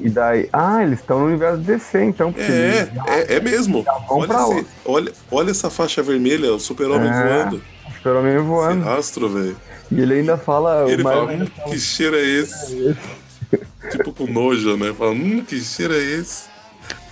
E 0.00 0.08
daí. 0.08 0.48
Ah, 0.52 0.82
eles 0.84 1.00
estão 1.00 1.18
no 1.20 1.26
universo 1.26 1.58
DC, 1.58 2.04
então. 2.04 2.32
É, 2.36 2.42
eles 2.42 2.94
já 2.94 3.04
é, 3.14 3.34
é 3.36 3.40
mesmo. 3.40 3.82
vão 3.82 3.94
Olha, 4.08 4.58
esse- 4.60 4.66
olha, 4.84 5.12
olha 5.30 5.50
essa 5.50 5.68
faixa 5.70 6.02
vermelha, 6.02 6.52
o 6.52 6.60
super-homem 6.60 7.08
É. 7.10 7.22
voando. 7.44 7.62
Super-Homem 7.96 8.34
Esse 8.36 8.44
voando. 8.44 8.84
rastro, 8.84 9.28
velho. 9.30 9.56
E 9.90 10.00
ele 10.00 10.14
ainda 10.14 10.36
fala. 10.36 10.84
Ele 10.90 11.02
o 11.02 11.04
fala, 11.04 11.32
hum, 11.32 11.46
que 11.70 11.78
cheiro 11.78 12.16
é 12.16 12.22
esse? 12.22 12.96
tipo 13.90 14.12
com 14.12 14.26
nojo, 14.26 14.76
né? 14.76 14.92
Fala, 14.96 15.10
hum, 15.12 15.42
que 15.46 15.58
cheiro 15.60 15.94
é 15.94 15.98
esse? 16.02 16.44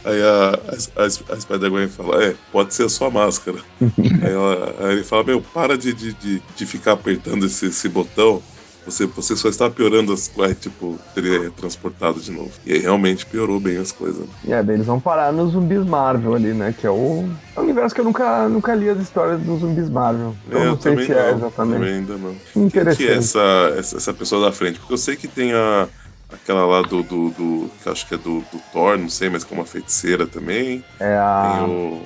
Aí 0.05 0.21
a, 0.21 0.59
a, 0.97 1.03
a, 1.03 1.07
a 1.37 1.41
Spider-Gwen 1.41 1.89
fala, 1.89 2.25
é, 2.25 2.35
pode 2.51 2.75
ser 2.75 2.85
a 2.85 2.89
sua 2.89 3.09
máscara. 3.11 3.59
aí, 3.81 4.33
ela- 4.33 4.75
aí 4.81 4.93
ele 4.97 5.05
fala, 5.05 5.25
meu, 5.25 5.41
para 5.41 5.79
de, 5.79 5.93
de, 5.93 6.13
de, 6.13 6.43
de 6.57 6.67
ficar 6.67 6.93
apertando 6.93 7.47
esse, 7.47 7.67
esse 7.67 7.89
botão. 7.89 8.43
Você, 8.85 9.07
você 9.07 9.37
só 9.37 9.49
está 9.49 9.71
piorando 9.71 10.13
as 10.13 10.27
coisas, 10.27 10.59
tipo, 10.59 10.99
teria 11.15 11.51
transportado 11.53 12.19
de 12.21 12.33
novo. 12.33 12.51
E 12.67 12.73
aí 12.73 12.79
realmente 12.81 13.25
piorou 13.25 13.61
bem 13.61 13.77
as 13.79 13.93
coisas. 13.93 14.27
É, 14.49 14.61
daí 14.63 14.75
eles 14.77 14.87
vão 14.87 14.99
parar 14.99 15.33
nos 15.33 15.53
zumbis 15.53 15.85
Marvel 15.87 16.35
ali, 16.35 16.53
né? 16.53 16.75
Que 16.77 16.87
é 16.87 16.91
o, 16.91 17.29
é 17.57 17.61
um 17.61 17.63
universo 17.63 17.95
que 17.95 18.01
eu 18.01 18.05
nunca, 18.05 18.49
nunca 18.49 18.75
li 18.75 18.89
as 18.89 18.99
histórias 19.01 19.41
dos 19.41 19.61
zumbis 19.61 19.89
Marvel. 19.89 20.35
Então 20.49 20.61
É, 20.61 20.65
não 20.67 20.81
sei 20.81 20.97
se 21.07 21.13
é 21.13 21.31
exatamente. 21.31 21.75
Também 21.79 21.95
ainda 21.95 22.17
não. 22.17 22.35
Quem 22.53 22.63
Interessante. 22.65 22.97
que 22.97 23.09
é 23.09 23.15
essa, 23.17 23.75
essa, 23.79 23.97
essa 23.99 24.13
pessoa 24.15 24.45
da 24.47 24.53
frente? 24.53 24.81
Porque 24.81 24.95
eu 24.95 24.99
sei 24.99 25.15
que 25.15 25.29
tem 25.29 25.53
a, 25.53 25.87
aquela 26.33 26.67
lá 26.67 26.83
do, 26.83 27.05
do, 27.05 27.31
do- 27.31 27.71
que 27.81 27.89
eu 27.89 27.93
acho 27.93 28.07
que 28.09 28.15
é 28.15 28.19
do, 28.19 28.41
do 28.41 28.59
Thor, 28.73 28.99
não 28.99 29.09
sei, 29.09 29.31
mas 29.31 29.45
que 29.45 29.55
é 29.55 29.57
uma 29.57 29.65
feiticeira 29.67 30.27
também. 30.27 30.85
É 30.99 31.15
a. 31.17 31.53
Tem 31.55 31.71
o. 31.71 32.03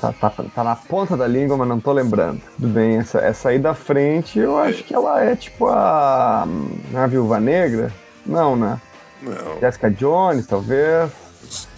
Tá, 0.00 0.12
tá, 0.12 0.30
tá 0.30 0.64
na 0.64 0.76
ponta 0.76 1.16
da 1.16 1.26
língua, 1.26 1.56
mas 1.56 1.68
não 1.68 1.80
tô 1.80 1.92
lembrando. 1.92 2.40
Tudo 2.56 2.68
bem, 2.68 2.96
essa, 2.98 3.18
essa 3.18 3.48
aí 3.50 3.58
da 3.58 3.74
frente, 3.74 4.38
eu 4.38 4.58
acho 4.58 4.84
que 4.84 4.94
ela 4.94 5.22
é 5.22 5.34
tipo 5.36 5.66
a. 5.66 6.46
A 6.94 7.06
Viúva 7.06 7.40
Negra? 7.40 7.92
Não, 8.24 8.56
né? 8.56 8.80
Não. 9.22 9.58
Jessica 9.60 9.90
Jones, 9.90 10.46
talvez. 10.46 11.10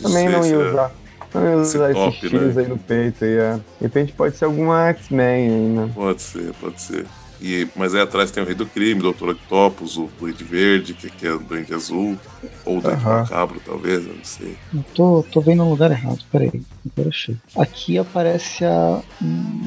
Também 0.03 0.29
não 0.29 0.45
ia 0.45 0.55
é- 0.55 0.71
usar. 0.71 0.91
Não 1.33 1.49
ia 1.49 1.57
usar 1.57 1.91
esse 1.93 2.11
X 2.29 2.33
né? 2.33 2.63
aí 2.63 2.69
no 2.69 2.79
peito 2.79 3.25
aí. 3.25 3.37
é. 3.37 3.55
De 3.55 3.63
repente 3.83 4.13
pode 4.13 4.37
ser 4.37 4.47
alguma 4.47 4.89
X-Men 4.89 5.51
aí, 5.51 5.69
né? 5.69 5.91
Pode 5.95 6.21
ser, 6.23 6.53
pode 6.61 6.81
ser. 6.81 7.07
E, 7.41 7.67
mas 7.75 7.95
aí 7.95 8.03
atrás 8.03 8.31
tem 8.31 8.43
o 8.43 8.47
Rei 8.47 8.55
do 8.55 8.67
Crime, 8.67 9.01
o 9.01 9.13
Dr. 9.13 9.31
Octopus, 9.31 9.97
o 9.97 10.11
Duende 10.19 10.45
Verde, 10.45 10.93
que, 10.93 11.09
que 11.09 11.27
é 11.27 11.33
o 11.33 11.39
Duende 11.39 11.73
Azul, 11.73 12.19
ou 12.67 12.79
o 12.79 12.81
Duende 12.83 13.03
Aham. 13.03 13.21
Macabro, 13.21 13.61
talvez, 13.65 14.07
eu 14.07 14.15
não 14.15 14.25
sei. 14.25 14.57
Eu 14.75 14.85
tô, 14.95 15.25
tô 15.33 15.41
vendo 15.41 15.65
no 15.65 15.71
lugar 15.71 15.91
errado, 15.91 16.19
peraí. 16.31 16.63
Agora 16.93 17.09
achei. 17.09 17.37
Aqui 17.57 17.97
aparece 17.97 18.65
a. 18.65 19.01
Hum, 19.23 19.63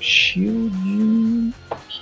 Shield. 0.00 1.52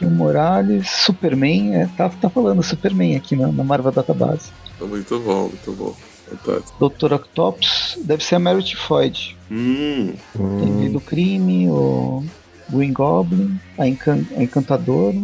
O 0.02 0.10
Morales. 0.10 0.90
Superman. 0.90 1.76
É, 1.76 1.86
tá, 1.96 2.08
tá 2.08 2.28
falando 2.28 2.62
Superman 2.62 3.16
aqui 3.16 3.36
na, 3.36 3.52
na 3.52 3.62
Marvel 3.62 3.92
Database. 3.92 4.50
Muito 4.80 5.18
bom, 5.20 5.42
muito 5.48 5.72
bom. 5.72 5.94
Fantástico. 6.28 6.88
Dr. 6.88 7.12
Octopus 7.14 7.98
deve 8.04 8.24
ser 8.24 8.34
a 8.36 8.38
Merit 8.38 8.74
Floyd. 8.76 9.36
Hum, 9.50 10.14
Tem 10.34 10.80
Rei 10.80 10.88
do 10.88 11.00
Crime, 11.00 11.68
o 11.70 12.24
Green 12.70 12.92
Goblin, 12.92 13.58
a, 13.78 13.86
Encan 13.86 14.24
a 14.36 14.42
Encantadora, 14.42 15.16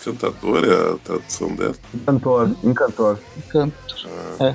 Encantador 0.00 0.64
é 0.64 0.94
a 0.94 0.98
tradução 0.98 1.54
dela. 1.54 1.74
Encantor, 1.94 2.50
Encantor. 2.62 3.18
Encanto. 3.36 3.74
É, 4.40 4.54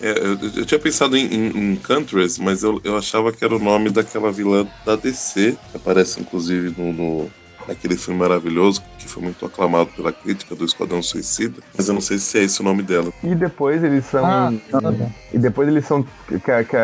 eu, 0.00 0.38
eu 0.56 0.66
tinha 0.66 0.78
pensado 0.78 1.16
em, 1.16 1.26
em, 1.26 1.46
em 1.74 1.80
Huntress, 1.90 2.40
mas 2.40 2.62
eu, 2.62 2.80
eu 2.84 2.96
achava 2.96 3.32
que 3.32 3.44
era 3.44 3.54
o 3.54 3.58
nome 3.58 3.90
daquela 3.90 4.30
vilã 4.30 4.66
da 4.86 4.94
DC, 4.96 5.56
que 5.70 5.76
aparece 5.76 6.20
inclusive 6.20 6.74
no, 6.80 6.92
no- 6.92 7.30
naquele 7.66 7.96
filme 7.96 8.18
maravilhoso, 8.18 8.82
que 8.98 9.06
foi 9.08 9.22
muito 9.22 9.44
aclamado 9.44 9.90
pela 9.94 10.10
crítica 10.10 10.54
do 10.54 10.64
Esquadrão 10.64 11.02
Suicida, 11.02 11.60
mas 11.76 11.86
eu 11.88 11.94
não 11.94 12.00
sei 12.00 12.16
se 12.18 12.38
é 12.38 12.44
esse 12.44 12.60
o 12.60 12.64
nome 12.64 12.82
dela. 12.82 13.12
E 13.22 13.34
depois 13.34 13.84
eles 13.84 14.06
são. 14.06 14.24
Ah, 14.24 14.50
não. 14.72 15.12
E 15.32 15.38
depois 15.38 15.68
eles 15.68 15.84
são. 15.84 16.02
Que, 16.26 16.38
que, 16.40 16.76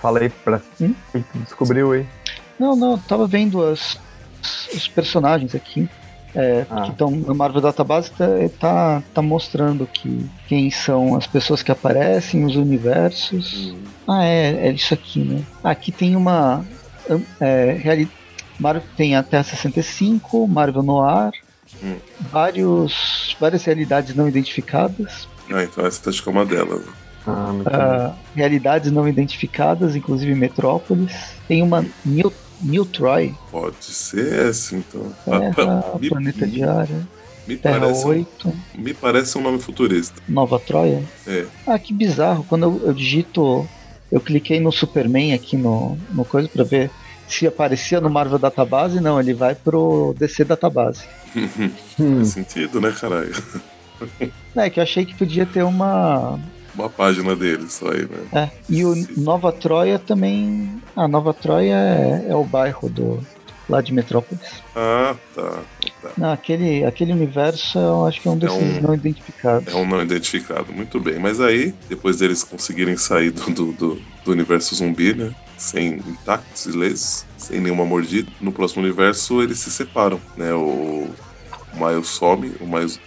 falei 0.00 0.28
pra. 0.30 0.60
Hum? 0.80 0.92
que 1.12 1.22
descobriu 1.38 1.92
aí. 1.92 2.04
Não, 2.58 2.74
não, 2.74 2.92
eu 2.92 2.98
tava 3.06 3.26
vendo 3.28 3.62
as, 3.64 3.96
os 4.74 4.88
personagens 4.88 5.54
aqui. 5.54 5.88
É, 6.36 6.66
Ah. 6.68 6.80
que 6.82 6.90
estão 6.90 7.12
no 7.12 7.32
Marvel 7.32 7.60
Database 7.60 8.10
tá, 8.10 8.26
tá, 8.58 9.02
tá 9.14 9.22
mostrando 9.22 9.86
que 9.86 10.28
quem 10.48 10.68
são 10.68 11.14
as 11.16 11.28
pessoas 11.28 11.62
que 11.62 11.70
aparecem, 11.70 12.44
os 12.44 12.56
universos. 12.56 13.72
Ah, 14.08 14.24
é, 14.24 14.66
é 14.66 14.72
isso 14.72 14.92
aqui, 14.92 15.20
né? 15.20 15.42
Aqui 15.62 15.92
tem 15.92 16.16
uma. 16.16 16.64
É, 17.40 17.78
reali- 17.80 18.10
Marvel 18.58 18.82
tem 18.96 19.14
a 19.14 19.22
Terra 19.22 19.44
65, 19.44 20.46
Marvel 20.48 20.82
Noir, 20.82 21.30
Hum. 21.82 21.96
vários, 22.32 23.36
várias 23.40 23.64
realidades 23.64 24.14
não 24.16 24.28
identificadas, 24.28 25.28
Ah, 25.52 25.62
então 25.62 25.86
essa 25.86 26.10
que 26.10 26.28
é 26.28 26.32
uma 26.32 26.44
delas. 26.44 26.80
né? 26.84 26.92
Ah, 27.26 27.52
ah, 27.66 28.12
realidades 28.34 28.90
não 28.90 29.08
identificadas, 29.08 29.94
inclusive 29.96 30.34
Metrópolis. 30.34 31.12
Tem 31.48 31.62
uma 31.62 31.84
New, 32.04 32.32
New 32.64 32.84
Troy, 32.86 33.34
Pode 33.50 33.84
ser 33.84 34.48
essa, 34.48 34.74
então. 34.74 35.12
Terra, 35.24 35.94
me, 36.00 36.08
Planeta 36.08 36.46
Diário, 36.46 37.06
me 37.46 37.56
Terra 37.56 37.80
parece, 37.80 38.04
um- 38.04 38.08
8, 38.08 38.54
me 38.74 38.94
parece 38.94 39.38
um 39.38 39.42
nome 39.42 39.58
futurista. 39.60 40.20
Nova 40.28 40.58
Troia. 40.58 41.02
É. 41.26 41.44
Ah, 41.66 41.78
que 41.78 41.92
bizarro. 41.92 42.44
Quando 42.48 42.64
eu, 42.64 42.86
eu 42.88 42.92
digito, 42.94 43.66
eu 44.10 44.20
cliquei 44.20 44.60
no 44.60 44.72
Superman 44.72 45.34
aqui 45.34 45.56
no, 45.56 45.98
no 46.12 46.24
coisa 46.24 46.48
pra 46.48 46.64
ver 46.64 46.90
se 47.28 47.46
aparecia 47.46 48.00
no 48.00 48.10
Marvel 48.10 48.38
Database. 48.38 49.00
Não, 49.00 49.20
ele 49.20 49.34
vai 49.34 49.54
pro 49.54 50.14
DC 50.18 50.44
Database. 50.44 51.04
Hum. 51.36 52.16
Faz 52.16 52.28
sentido, 52.28 52.80
né, 52.80 52.92
caralho? 52.92 53.32
É, 54.56 54.70
que 54.70 54.78
eu 54.80 54.82
achei 54.82 55.04
que 55.04 55.14
podia 55.14 55.46
ter 55.46 55.62
uma. 55.62 56.38
Uma 56.74 56.88
página 56.90 57.36
dele 57.36 57.68
só 57.68 57.88
aí, 57.90 58.02
né? 58.08 58.18
É, 58.32 58.50
e 58.68 58.84
o 58.84 58.94
Nova 59.16 59.52
Troia 59.52 59.98
também. 59.98 60.82
A 60.96 61.06
Nova 61.06 61.32
Troia 61.32 61.74
é, 61.74 62.26
é 62.30 62.34
o 62.34 62.44
bairro 62.44 62.88
do 62.88 63.20
lá 63.68 63.80
de 63.80 63.92
Metrópolis. 63.94 64.62
Ah, 64.76 65.14
tá. 65.34 65.62
tá. 66.02 66.10
Não, 66.18 66.32
aquele, 66.32 66.84
aquele 66.84 67.12
universo 67.12 67.78
eu 67.78 68.04
acho 68.06 68.20
que 68.20 68.28
é 68.28 68.30
um 68.30 68.36
desses 68.36 68.78
um- 68.78 68.80
não 68.82 68.94
identificados. 68.94 69.72
É 69.72 69.76
um 69.76 69.86
não 69.86 70.02
identificado, 70.02 70.72
muito 70.72 71.00
bem. 71.00 71.18
Mas 71.18 71.40
aí, 71.40 71.72
depois 71.88 72.18
deles 72.18 72.42
conseguirem 72.44 72.96
sair 72.96 73.30
do, 73.30 73.42
do, 73.50 73.72
do- 73.72 74.02
do 74.24 74.32
universo 74.32 74.74
zumbi, 74.74 75.14
né? 75.14 75.34
Sem 75.56 75.94
intactos, 75.94 76.66
ilesos, 76.66 77.24
sem 77.38 77.60
nenhuma 77.60 77.84
mordida, 77.86 78.28
no 78.40 78.50
próximo 78.52 78.82
universo 78.82 79.40
eles 79.40 79.60
se 79.60 79.70
separam, 79.70 80.20
né? 80.36 80.52
O, 80.52 81.08
o 81.72 81.76
Miles 81.86 82.08
some, 82.08 82.52
o 82.60 82.66
Miles. 82.66 82.98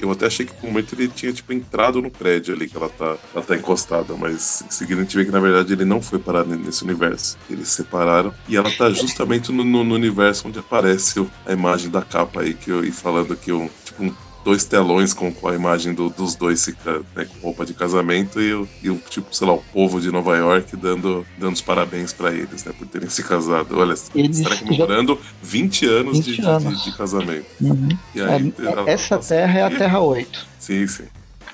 Eu 0.00 0.10
até 0.10 0.26
achei 0.26 0.46
que 0.46 0.52
por 0.54 0.66
um 0.66 0.70
momento 0.70 0.94
ele 0.94 1.08
tinha 1.08 1.32
tipo 1.32 1.52
entrado 1.52 2.00
no 2.00 2.10
prédio 2.10 2.54
ali 2.54 2.68
que 2.68 2.76
ela 2.76 2.88
tá, 2.88 3.16
ela 3.34 3.44
tá 3.44 3.56
encostada, 3.56 4.14
mas 4.16 4.62
em 4.66 4.70
seguida 4.70 5.00
a 5.00 5.04
gente 5.04 5.16
vê 5.16 5.24
que 5.24 5.30
na 5.32 5.40
verdade 5.40 5.72
ele 5.72 5.84
não 5.84 6.00
foi 6.00 6.18
parar 6.18 6.44
nesse 6.44 6.84
universo. 6.84 7.36
Eles 7.50 7.68
se 7.68 7.76
separaram 7.76 8.32
e 8.48 8.56
ela 8.56 8.70
tá 8.70 8.90
justamente 8.90 9.50
no, 9.52 9.64
no- 9.64 9.84
no 9.84 9.94
universo 9.94 10.46
onde 10.48 10.58
aparece 10.58 11.26
a 11.46 11.52
imagem 11.52 11.90
da 11.90 12.02
capa 12.02 12.42
aí, 12.42 12.54
que 12.54 12.70
eu 12.70 12.84
ia 12.84 12.92
falando 12.92 13.36
que 13.36 13.52
um, 13.52 13.68
tipo 13.84 14.02
um 14.04 14.12
dois 14.48 14.64
telões 14.64 15.12
com, 15.12 15.30
com 15.30 15.46
a 15.46 15.54
imagem 15.54 15.92
do- 15.92 16.08
dos 16.08 16.34
dois 16.34 16.58
se 16.60 16.74
né, 17.14 17.26
com 17.26 17.38
roupa 17.48 17.66
de 17.66 17.74
casamento 17.74 18.40
e, 18.40 18.54
o- 18.54 18.66
e 18.82 18.88
o 18.88 18.96
tipo, 18.96 19.34
sei 19.34 19.46
lá, 19.46 19.52
o 19.52 19.62
povo 19.74 20.00
de 20.00 20.10
Nova 20.10 20.34
York 20.38 20.74
dando, 20.74 21.26
dando 21.36 21.52
os 21.52 21.60
parabéns 21.60 22.14
pra 22.14 22.30
eles, 22.32 22.64
né, 22.64 22.72
por 22.78 22.86
terem 22.86 23.10
se 23.10 23.22
casado. 23.22 23.78
Olha, 23.78 23.94
Eles 24.14 24.38
estarem 24.38 24.58
comemorando 24.60 25.20
20 25.42 25.84
anos, 25.86 26.16
20 26.24 26.40
de, 26.40 26.46
anos. 26.48 26.78
de- 26.84 26.90
de 26.90 26.96
casamento. 26.96 27.44
Uhum. 27.60 27.88
E 28.14 28.20
aí, 28.22 28.54
É, 28.58 28.62
ela- 28.72 28.90
essa 28.90 29.14
ela- 29.16 29.22
terra 29.22 29.58
é 29.58 29.62
a 29.64 29.70
Terra 29.70 30.00
8. 30.00 30.46
Sim, 30.58 30.86
sim. 30.86 31.04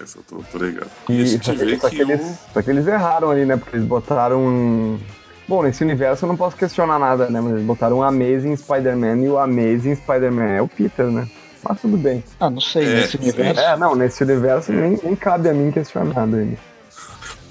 Essa 0.01 0.19
eu 0.19 0.23
tô, 0.23 0.37
tô 0.53 0.59
ligado. 0.65 0.91
E 1.09 1.21
E, 1.23 1.29
só, 1.43 1.53
que, 1.53 1.77
só 1.81 1.89
que 1.91 2.01
eles, 2.01 2.21
o. 2.21 2.39
só 2.55 2.63
que 2.63 2.71
eles 2.71 2.87
erraram 2.87 3.31
ali, 3.31 3.45
né? 3.45 3.57
Porque 3.57 3.77
eles 3.77 3.87
botaram 3.89 4.99
Bom, 5.47 5.63
nesse 5.63 5.83
universo 5.85 6.25
eu 6.25 6.29
não 6.29 6.37
posso 6.39 6.57
questionar 6.57 6.99
nada, 6.99 7.29
né? 7.29 7.39
Mas 7.41 7.53
eles 7.53 7.65
botaram 7.67 7.99
o 7.99 8.03
Amazing 8.03 8.57
Spider-Man 8.57 9.19
e 9.25 9.29
o 9.29 9.37
Amazing 9.39 9.95
Spider-Man 9.97 10.45
é 10.47 10.63
o 10.63 10.69
Peter, 10.69 11.07
né? 11.07 11.29
Mas 11.67 11.81
tudo 11.81 11.97
bem. 11.97 12.23
Ah, 12.39 12.51
não 12.51 12.61
sei, 12.61 12.85
é, 12.85 12.95
nesse 12.97 13.17
universo. 13.17 13.61
É, 13.61 13.77
não, 13.77 13.95
nesse 13.95 14.23
universo 14.23 14.73
nem, 14.73 14.99
nem 15.03 15.17
cabe 15.17 15.49
a 15.49 15.55
mim 15.55 15.71
questionar 15.71 16.23
ainda. 16.23 16.59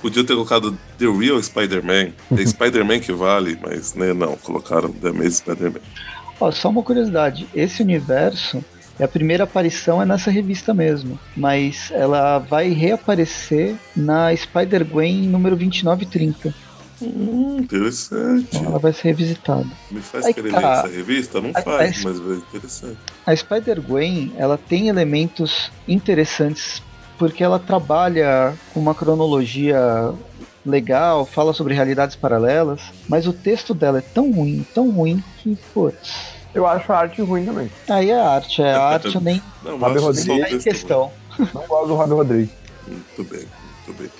Podia 0.01 0.23
ter 0.23 0.33
colocado 0.33 0.77
The 0.97 1.05
Real 1.05 1.41
Spider-Man. 1.41 2.11
É 2.37 2.45
Spider-Man 2.45 2.99
que 2.99 3.11
vale, 3.13 3.57
mas 3.61 3.93
né, 3.93 4.13
não, 4.13 4.35
colocaram 4.35 4.91
The 4.91 5.09
Amazing 5.09 5.31
Spider-Man. 5.31 5.79
Ó, 6.39 6.51
só 6.51 6.69
uma 6.69 6.83
curiosidade, 6.83 7.47
esse 7.53 7.81
universo 7.81 8.63
a 8.99 9.07
primeira 9.07 9.45
aparição 9.45 10.01
é 10.01 10.05
nessa 10.05 10.29
revista 10.29 10.73
mesmo, 10.73 11.19
mas 11.35 11.89
ela 11.91 12.37
vai 12.37 12.69
reaparecer 12.69 13.75
na 13.95 14.35
Spider-Gwen 14.35 15.23
número 15.23 15.55
2930. 15.55 16.53
Hum, 17.03 17.57
interessante. 17.61 18.47
Então 18.55 18.65
ela 18.65 18.79
vai 18.79 18.93
ser 18.93 19.09
revisitada. 19.09 19.67
Me 19.91 20.01
faz 20.01 20.25
Aí 20.25 20.33
querer 20.33 20.51
tá. 20.51 20.59
ler 20.59 20.65
essa 20.65 20.87
revista? 20.87 21.41
Não 21.41 21.51
a, 21.53 21.61
faz, 21.61 22.05
a, 22.05 22.09
mas 22.09 22.19
é 22.19 22.33
interessante. 22.35 22.97
A 23.25 23.35
Spider-Gwen, 23.35 24.33
ela 24.37 24.57
tem 24.57 24.87
elementos 24.87 25.71
interessantes 25.87 26.81
porque 27.17 27.43
ela 27.43 27.59
trabalha 27.59 28.53
com 28.73 28.79
uma 28.79 28.95
cronologia 28.95 30.13
legal, 30.65 31.25
fala 31.25 31.53
sobre 31.53 31.73
realidades 31.73 32.15
paralelas, 32.15 32.81
mas 33.07 33.27
o 33.27 33.33
texto 33.33 33.73
dela 33.73 33.99
é 33.99 34.01
tão 34.01 34.31
ruim, 34.31 34.65
tão 34.73 34.89
ruim 34.89 35.23
que, 35.37 35.57
putz, 35.73 36.33
eu 36.53 36.67
acho 36.67 36.91
a 36.91 36.99
arte 36.99 37.21
ruim 37.21 37.45
também. 37.45 37.69
Aí 37.89 38.11
é 38.11 38.19
arte, 38.19 38.61
é 38.61 38.73
a 38.73 38.83
arte 38.93 39.19
nem. 39.21 39.41
Não, 39.63 39.77
Rob 39.77 39.99
Rodrigues 39.99 40.29
é 40.29 40.55
em 40.55 40.59
questão. 40.59 41.11
Não 41.37 41.67
gosto 41.67 41.87
do 41.87 41.95
Rob 41.95 42.13
Rodrigues. 42.13 42.49
Muito 42.87 43.23
bem, 43.23 43.47
muito 43.87 44.01
bem. 44.01 44.11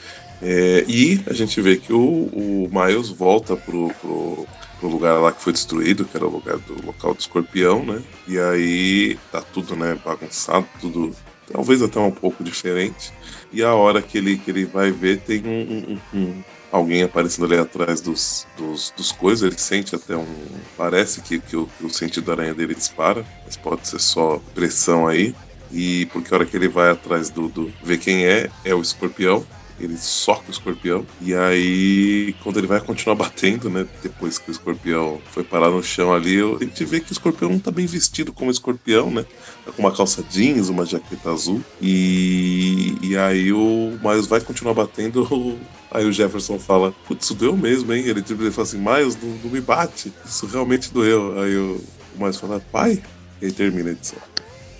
É, 0.45 0.83
e 0.89 1.21
a 1.25 1.33
gente 1.33 1.59
vê 1.61 1.77
que 1.77 1.93
o, 1.93 1.99
o 1.99 2.69
Miles 2.69 3.07
volta 3.07 3.55
pro, 3.55 3.93
pro, 4.01 4.45
pro, 4.77 4.89
lugar 4.89 5.17
lá 5.19 5.31
que 5.31 5.41
foi 5.41 5.53
destruído, 5.53 6.03
que 6.03 6.17
era 6.17 6.27
o 6.27 6.29
lugar 6.29 6.57
do 6.57 6.85
local 6.85 7.13
do 7.13 7.19
escorpião, 7.21 7.85
né? 7.85 8.01
E 8.27 8.37
aí 8.37 9.17
tá 9.31 9.41
tudo, 9.41 9.73
né, 9.73 9.97
bagunçado, 10.03 10.67
tudo 10.81 11.15
talvez 11.49 11.81
até 11.81 11.97
um 11.97 12.11
pouco 12.11 12.43
diferente. 12.43 13.13
E 13.53 13.63
a 13.63 13.73
hora 13.73 14.01
que 14.01 14.17
ele, 14.17 14.37
que 14.37 14.51
ele 14.51 14.65
vai 14.65 14.91
ver, 14.91 15.21
tem 15.21 15.41
um, 15.45 15.93
um, 15.93 16.19
um 16.19 16.43
alguém 16.69 17.03
aparecendo 17.03 17.45
ali 17.45 17.57
atrás 17.57 18.01
dos, 18.01 18.45
dos, 18.57 18.91
dos 18.97 19.13
coisas, 19.13 19.43
ele 19.49 19.57
sente 19.57 19.95
até 19.95 20.17
um. 20.17 20.27
Parece 20.75 21.21
que, 21.21 21.39
que, 21.39 21.55
o, 21.55 21.67
que 21.77 21.85
o 21.85 21.89
sentido 21.89 22.25
da 22.25 22.33
aranha 22.33 22.53
dele 22.53 22.75
dispara, 22.75 23.25
mas 23.45 23.55
pode 23.55 23.87
ser 23.87 23.99
só 23.99 24.41
pressão 24.53 25.07
aí. 25.07 25.33
E 25.71 26.05
porque 26.07 26.33
a 26.33 26.37
hora 26.37 26.45
que 26.45 26.57
ele 26.57 26.67
vai 26.67 26.91
atrás 26.91 27.29
do, 27.29 27.47
do 27.47 27.71
ver 27.81 27.97
quem 27.97 28.25
é, 28.25 28.49
é 28.65 28.75
o 28.75 28.81
escorpião 28.81 29.45
ele 29.80 29.97
soca 29.97 30.43
o 30.47 30.51
escorpião. 30.51 31.05
E 31.21 31.34
aí, 31.34 32.36
quando 32.43 32.57
ele 32.57 32.67
vai 32.67 32.80
continuar 32.80 33.15
batendo, 33.15 33.69
né? 33.69 33.88
Depois 34.01 34.38
que 34.38 34.49
o 34.49 34.51
escorpião 34.51 35.21
foi 35.32 35.43
parar 35.43 35.69
no 35.69 35.84
chão 35.84 36.13
ali, 36.13 36.39
a 36.41 36.63
gente 36.63 36.86
vê 36.86 36.99
que 36.99 37.11
o 37.11 37.13
escorpião 37.13 37.51
não 37.51 37.59
tá 37.59 37.71
bem 37.71 37.86
vestido 37.86 38.32
como 38.32 38.51
escorpião, 38.51 39.09
né? 39.09 39.26
Tá 39.65 39.71
com 39.71 39.82
uma 39.82 39.91
calça 39.91 40.24
jeans, 40.24 40.69
uma 40.69 40.86
jaqueta 40.86 41.32
azul. 41.32 41.61
E, 41.82 42.97
e 43.01 43.17
aí 43.17 43.51
o 43.51 43.97
Miles 44.03 44.28
vai 44.28 44.41
continuar 44.41 44.74
batendo. 44.74 45.57
Aí 45.93 46.05
o 46.05 46.11
Jefferson 46.11 46.57
fala, 46.57 46.91
putz, 47.07 47.26
isso 47.26 47.36
doeu 47.36 47.55
mesmo, 47.55 47.93
hein? 47.93 48.03
Ele, 48.03 48.19
tipo, 48.24 48.41
ele 48.41 48.49
fala 48.49 48.67
assim, 48.67 48.80
Miles, 48.80 49.15
não, 49.21 49.30
não 49.30 49.51
me 49.51 49.61
bate. 49.61 50.11
Isso 50.26 50.47
realmente 50.47 50.91
doeu. 50.91 51.39
Aí 51.39 51.55
o, 51.55 51.80
Miles 52.17 52.38
fala, 52.38 52.59
pai? 52.71 52.99
E 53.39 53.45
aí 53.45 53.51
termina 53.51 53.89
a 53.89 53.91
edição. 53.91 54.17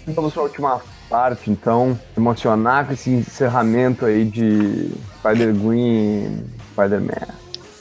Vamos 0.08 0.34
para 0.34 0.42
a 0.42 0.46
última 0.46 0.82
parte, 1.14 1.52
então, 1.52 2.00
emocionar 2.18 2.88
com 2.88 2.94
esse 2.94 3.12
encerramento 3.12 4.04
aí 4.04 4.26
de 4.26 4.90
Spider-Gwen 5.20 6.44
Spider-Man. 6.72 7.28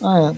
Ah, 0.02 0.34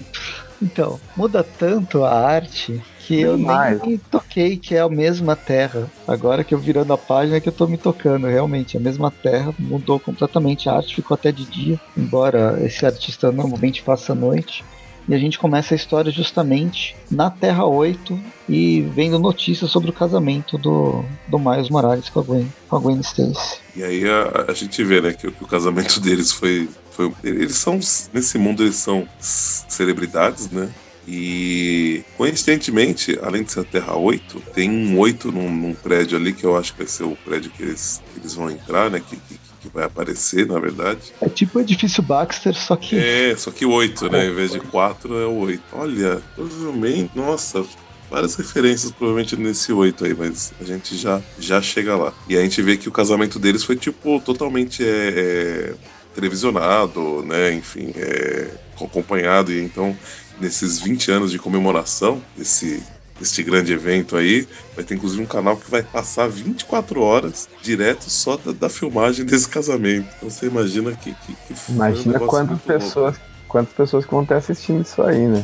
então, 0.61 0.97
muda 1.13 1.43
tanto 1.43 2.05
a 2.05 2.17
arte 2.17 2.81
que 2.99 3.19
eu 3.19 3.37
mais. 3.37 3.81
nem 3.81 3.97
toquei 3.97 4.55
que 4.55 4.75
é 4.75 4.79
a 4.79 4.87
mesma 4.87 5.35
terra. 5.35 5.91
Agora 6.07 6.41
que 6.41 6.55
eu 6.55 6.57
virando 6.57 6.93
a 6.93 6.97
página 6.97 7.41
que 7.41 7.49
eu 7.49 7.53
tô 7.53 7.67
me 7.67 7.77
tocando, 7.77 8.27
realmente, 8.27 8.77
a 8.77 8.79
mesma 8.79 9.11
terra 9.11 9.53
mudou 9.59 9.99
completamente. 9.99 10.69
A 10.69 10.75
arte 10.75 10.95
ficou 10.95 11.15
até 11.15 11.33
de 11.33 11.43
dia, 11.43 11.77
embora 11.97 12.57
esse 12.63 12.85
artista 12.85 13.29
normalmente 13.29 13.81
faça 13.81 14.15
noite. 14.15 14.63
E 15.07 15.13
a 15.13 15.17
gente 15.17 15.37
começa 15.37 15.73
a 15.73 15.77
história 15.77 16.11
justamente 16.11 16.95
na 17.11 17.29
Terra 17.29 17.65
8 17.65 18.19
e 18.49 18.81
vendo 18.81 19.19
notícias 19.19 19.69
sobre 19.69 19.89
o 19.89 19.93
casamento 19.93 20.57
do, 20.57 21.05
do 21.27 21.37
Miles 21.37 21.69
Morales 21.69 22.09
com 22.09 22.19
a 22.19 22.23
Gwen, 22.23 22.53
com 22.67 22.75
a 22.75 22.79
Gwen 22.79 22.99
Stacy. 23.01 23.59
E 23.75 23.83
aí 23.83 24.03
a, 24.07 24.45
a 24.49 24.53
gente 24.53 24.83
vê, 24.83 25.01
né, 25.01 25.13
que, 25.13 25.31
que, 25.31 25.43
o 25.43 25.47
casamento 25.47 25.99
deles 25.99 26.31
foi, 26.31 26.67
foi. 26.91 27.11
Eles 27.23 27.55
são. 27.55 27.79
Nesse 28.13 28.37
mundo 28.37 28.63
eles 28.63 28.75
são 28.75 29.07
celebridades, 29.19 30.49
né? 30.49 30.69
E 31.07 32.03
coincidentemente, 32.17 33.17
além 33.21 33.43
de 33.43 33.51
ser 33.51 33.59
a 33.59 33.63
Terra 33.63 33.95
8, 33.95 34.41
tem 34.53 34.71
um 34.71 34.97
8 34.97 35.31
num, 35.31 35.51
num, 35.51 35.73
prédio 35.75 36.17
ali 36.17 36.33
que 36.33 36.43
eu 36.43 36.57
acho 36.57 36.71
que 36.71 36.79
vai 36.79 36.87
ser 36.87 37.03
o 37.03 37.15
prédio 37.15 37.51
que 37.51 37.61
eles, 37.61 38.01
que 38.11 38.19
eles 38.21 38.33
vão 38.33 38.49
entrar, 38.49 38.89
né? 38.89 38.99
Que, 38.99 39.15
que, 39.15 39.37
vai 39.75 39.83
aparecer, 39.83 40.47
na 40.47 40.57
verdade. 40.57 41.13
É 41.21 41.27
tipo 41.27 41.59
o 41.59 41.61
edifício 41.61 42.01
Baxter, 42.01 42.55
só 42.55 42.77
que. 42.77 42.97
É, 42.97 43.35
só 43.35 43.51
que 43.51 43.65
oito, 43.65 44.09
né? 44.09 44.27
Em 44.27 44.33
vez 44.33 44.51
de 44.51 44.59
quatro, 44.61 45.19
é 45.19 45.25
o 45.25 45.33
oito. 45.39 45.63
Olha, 45.73 46.21
provavelmente, 46.33 47.11
nossa, 47.13 47.63
várias 48.09 48.35
referências 48.35 48.91
provavelmente 48.91 49.35
nesse 49.35 49.73
oito 49.73 50.05
aí, 50.05 50.13
mas 50.13 50.53
a 50.61 50.63
gente 50.63 50.95
já, 50.95 51.21
já 51.37 51.61
chega 51.61 51.97
lá. 51.97 52.13
E 52.29 52.37
a 52.37 52.41
gente 52.41 52.61
vê 52.61 52.77
que 52.77 52.87
o 52.87 52.91
casamento 52.91 53.37
deles 53.37 53.65
foi, 53.65 53.75
tipo, 53.75 54.21
totalmente 54.21 54.81
é, 54.81 54.87
é, 54.87 55.73
televisionado, 56.15 57.23
né? 57.23 57.53
Enfim, 57.53 57.91
é, 57.97 58.47
acompanhado. 58.81 59.51
E 59.51 59.61
então, 59.61 59.95
nesses 60.39 60.79
20 60.79 61.11
anos 61.11 61.31
de 61.31 61.37
comemoração 61.37 62.23
desse 62.37 62.81
este 63.21 63.43
grande 63.43 63.73
evento 63.73 64.15
aí. 64.15 64.47
Vai 64.75 64.83
ter 64.83 64.95
inclusive 64.95 65.21
um 65.21 65.25
canal 65.25 65.57
que 65.57 65.69
vai 65.69 65.83
passar 65.83 66.27
24 66.27 67.01
horas 67.01 67.47
direto 67.61 68.09
só 68.09 68.37
da, 68.37 68.51
da 68.51 68.69
filmagem 68.69 69.25
desse 69.25 69.47
casamento. 69.47 70.07
Então 70.17 70.29
você 70.29 70.47
imagina 70.47 70.91
que. 70.91 71.13
que, 71.13 71.33
que 71.33 71.71
imagina 71.71 72.21
um 72.21 72.27
quantas 72.27 72.61
pessoas, 72.61 73.15
quantas 73.47 73.73
pessoas 73.73 74.05
que 74.05 74.11
vão 74.11 74.23
estar 74.23 74.37
assistindo 74.37 74.81
isso 74.81 75.01
aí, 75.01 75.27
né? 75.27 75.43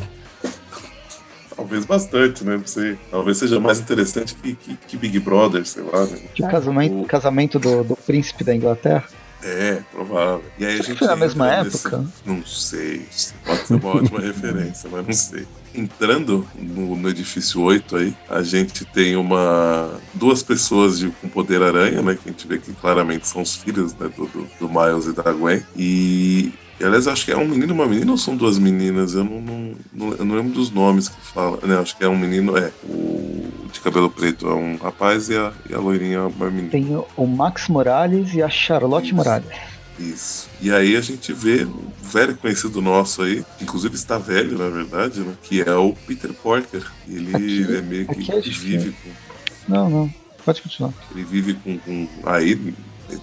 Talvez 1.54 1.84
bastante, 1.84 2.44
né? 2.44 2.56
Você, 2.56 2.98
talvez 3.10 3.36
seja 3.36 3.60
mais 3.60 3.78
interessante 3.78 4.34
que, 4.34 4.54
que, 4.54 4.76
que 4.76 4.96
Big 4.96 5.20
Brother, 5.20 5.64
sei 5.66 5.82
lá. 5.82 6.06
Né? 6.06 6.18
Que 6.34 6.42
o 6.42 6.48
casamento, 6.48 7.02
o... 7.02 7.06
casamento 7.06 7.58
do, 7.58 7.84
do 7.84 7.96
príncipe 7.96 8.42
da 8.42 8.54
Inglaterra? 8.54 9.04
É, 9.42 9.82
provável. 9.90 10.44
E 10.58 10.64
aí 10.64 10.78
a 10.78 10.82
gente 10.82 10.98
foi 10.98 11.08
na 11.08 11.16
mesma 11.16 11.52
época? 11.52 11.98
Nesse... 11.98 12.12
Não 12.24 12.46
sei. 12.46 13.06
Pode 13.44 13.66
ser 13.66 13.74
uma 13.74 13.88
ótima 13.96 14.20
referência, 14.20 14.88
mas 14.90 15.06
não 15.06 15.12
sei 15.12 15.46
entrando 15.74 16.46
no, 16.54 16.96
no, 16.96 17.08
edifício 17.08 17.60
8 17.62 17.96
aí, 17.96 18.16
a 18.28 18.42
gente 18.42 18.84
tem 18.84 19.16
uma 19.16 19.90
duas 20.14 20.42
pessoas 20.42 20.98
de, 20.98 21.08
com 21.08 21.28
poder 21.28 21.62
aranha, 21.62 22.02
né? 22.02 22.14
Que 22.14 22.28
a 22.28 22.32
gente 22.32 22.46
vê 22.46 22.58
que 22.58 22.72
claramente 22.74 23.26
são 23.26 23.42
os 23.42 23.56
filhos 23.56 23.94
né, 23.94 24.10
do, 24.14 24.26
do, 24.26 24.46
do 24.60 24.68
Miles 24.68 25.06
e 25.06 25.12
da 25.12 25.32
Gwen. 25.32 25.62
E, 25.76 26.52
e, 26.82 26.84
aliás, 26.84 27.06
acho 27.06 27.24
que 27.24 27.30
é 27.30 27.36
um 27.36 27.46
menino 27.46 27.72
e 27.72 27.74
uma 27.74 27.86
menina 27.86 28.10
ou 28.10 28.18
são 28.18 28.36
duas 28.36 28.58
meninas? 28.58 29.14
Eu 29.14 29.22
não, 29.22 29.40
não, 29.40 29.74
não, 29.92 30.12
eu 30.14 30.24
não 30.24 30.34
lembro 30.34 30.52
dos 30.52 30.68
nomes 30.72 31.08
que 31.08 31.20
fala. 31.32 31.60
Né, 31.62 31.78
acho 31.78 31.96
que 31.96 32.02
é 32.02 32.08
um 32.08 32.18
menino, 32.18 32.58
é. 32.58 32.72
O 32.82 33.68
de 33.72 33.80
cabelo 33.80 34.10
preto 34.10 34.48
é 34.48 34.54
um 34.54 34.76
rapaz 34.76 35.28
e 35.28 35.36
a, 35.36 35.52
e 35.70 35.74
a 35.74 35.78
loirinha 35.78 36.16
é 36.16 36.20
uma 36.22 36.50
menina. 36.50 36.70
Tem 36.70 37.04
o 37.16 37.26
Max 37.26 37.68
Morales 37.68 38.34
e 38.34 38.42
a 38.42 38.50
Charlotte 38.50 39.06
Isso. 39.06 39.14
Morales. 39.14 39.48
Isso. 39.96 40.48
E 40.60 40.72
aí 40.72 40.96
a 40.96 41.00
gente 41.00 41.32
vê 41.32 41.64
um 41.64 41.92
velho 42.02 42.36
conhecido 42.36 42.82
nosso 42.82 43.22
aí, 43.22 43.44
que 43.56 43.62
inclusive 43.62 43.94
está 43.94 44.18
velho, 44.18 44.58
na 44.58 44.68
verdade, 44.68 45.20
né? 45.20 45.34
Que 45.44 45.62
é 45.62 45.74
o 45.76 45.92
Peter 45.92 46.32
Porker. 46.32 46.84
Ele 47.08 47.36
aqui, 47.36 47.76
é 47.76 47.80
meio 47.80 48.06
que, 48.08 48.32
é 48.32 48.40
vive 48.40 48.90
com. 48.90 49.72
Não, 49.72 49.88
não. 49.88 50.14
Pode 50.44 50.60
continuar. 50.60 50.92
Ele 51.12 51.22
vive 51.22 51.54
com, 51.54 51.78
com 51.78 52.08
aí 52.24 52.74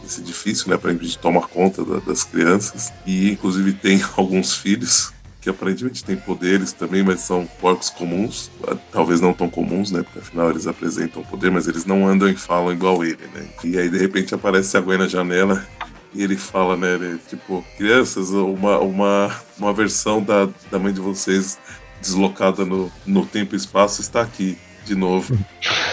nesse 0.02 0.22
edifício, 0.22 0.70
né? 0.70 0.80
Gente 1.02 1.18
tomar 1.18 1.48
conta 1.48 1.84
da, 1.84 2.00
das 2.00 2.24
crianças. 2.24 2.92
E 3.06 3.32
inclusive 3.32 3.74
tem 3.74 4.02
alguns 4.18 4.56
filhos 4.56 5.14
que 5.42 5.50
aparentemente 5.50 6.04
têm 6.04 6.18
poderes 6.18 6.74
também, 6.74 7.02
mas 7.02 7.22
são 7.22 7.48
porcos 7.62 7.90
comuns, 7.90 8.52
talvez 8.92 9.22
não 9.22 9.34
tão 9.34 9.50
comuns, 9.50 9.90
né? 9.90 10.04
Porque 10.04 10.20
afinal 10.20 10.50
eles 10.50 10.68
apresentam 10.68 11.24
poder, 11.24 11.50
mas 11.50 11.68
eles 11.68 11.86
não 11.86 12.06
andam 12.06 12.28
e 12.28 12.36
falam 12.36 12.74
igual 12.74 13.04
ele, 13.04 13.26
né? 13.34 13.48
E 13.64 13.78
aí 13.78 13.90
de 13.90 13.98
repente 13.98 14.36
aparece 14.36 14.76
a 14.76 14.82
Gwen 14.82 14.98
na 14.98 15.08
janela 15.08 15.66
e 16.14 16.24
ele 16.24 16.36
fala, 16.36 16.76
né, 16.76 16.96
ele, 16.96 17.20
tipo, 17.28 17.64
crianças, 17.78 18.32
uma, 18.32 18.80
uma, 18.80 19.36
uma 19.58 19.74
versão 19.74 20.22
da, 20.22 20.50
da 20.72 20.80
mãe 20.80 20.92
de 20.92 21.00
vocês 21.00 21.58
deslocada 22.02 22.66
no, 22.66 22.92
no 23.06 23.26
tempo 23.26 23.56
e 23.56 23.58
espaço 23.58 24.02
está 24.02 24.22
aqui, 24.22 24.58
de 24.86 24.96
novo. 24.96 25.38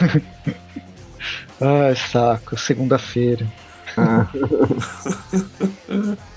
Ai, 1.60 1.94
saco, 1.96 2.56
segunda-feira. 2.58 3.46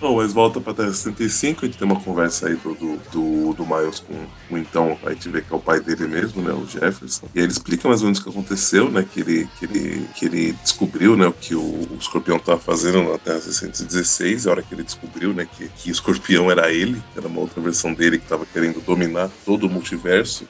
Bom, 0.00 0.16
mas 0.16 0.32
volta 0.32 0.60
pra 0.60 0.72
Terra 0.72 0.92
65, 0.92 1.64
a 1.64 1.66
gente 1.66 1.76
tem 1.76 1.86
uma 1.86 2.00
conversa 2.00 2.46
aí 2.46 2.54
do, 2.54 2.72
do, 2.72 2.96
do, 3.10 3.52
do 3.52 3.66
Miles 3.66 3.98
com, 3.98 4.14
com 4.48 4.56
então, 4.56 4.96
a 5.04 5.10
gente 5.10 5.28
vê 5.28 5.42
que 5.42 5.52
é 5.52 5.56
o 5.56 5.58
pai 5.58 5.80
dele 5.80 6.06
mesmo, 6.06 6.40
né, 6.40 6.52
o 6.52 6.64
Jefferson. 6.64 7.26
E 7.34 7.40
aí 7.40 7.44
ele 7.44 7.52
explica 7.52 7.88
mais 7.88 8.00
ou 8.00 8.06
menos 8.06 8.20
o 8.20 8.22
que 8.22 8.30
aconteceu, 8.30 8.88
né, 8.90 9.04
que 9.12 9.20
ele, 9.20 9.48
que 9.58 9.64
ele, 9.64 10.08
que 10.14 10.26
ele 10.26 10.52
descobriu, 10.62 11.16
né, 11.16 11.26
o 11.26 11.32
que 11.32 11.56
o, 11.56 11.60
o 11.60 11.96
escorpião 11.98 12.38
tava 12.38 12.60
fazendo 12.60 13.10
na 13.10 13.18
Terra 13.18 13.40
616, 13.40 14.46
a 14.46 14.50
hora 14.52 14.62
que 14.62 14.72
ele 14.72 14.84
descobriu, 14.84 15.34
né, 15.34 15.48
que, 15.50 15.68
que 15.68 15.90
o 15.90 15.92
escorpião 15.92 16.48
era 16.48 16.72
ele, 16.72 17.02
era 17.16 17.26
uma 17.26 17.40
outra 17.40 17.60
versão 17.60 17.92
dele 17.92 18.18
que 18.18 18.26
tava 18.26 18.46
querendo 18.46 18.80
dominar 18.80 19.28
todo 19.44 19.66
o 19.66 19.70
multiverso, 19.70 20.48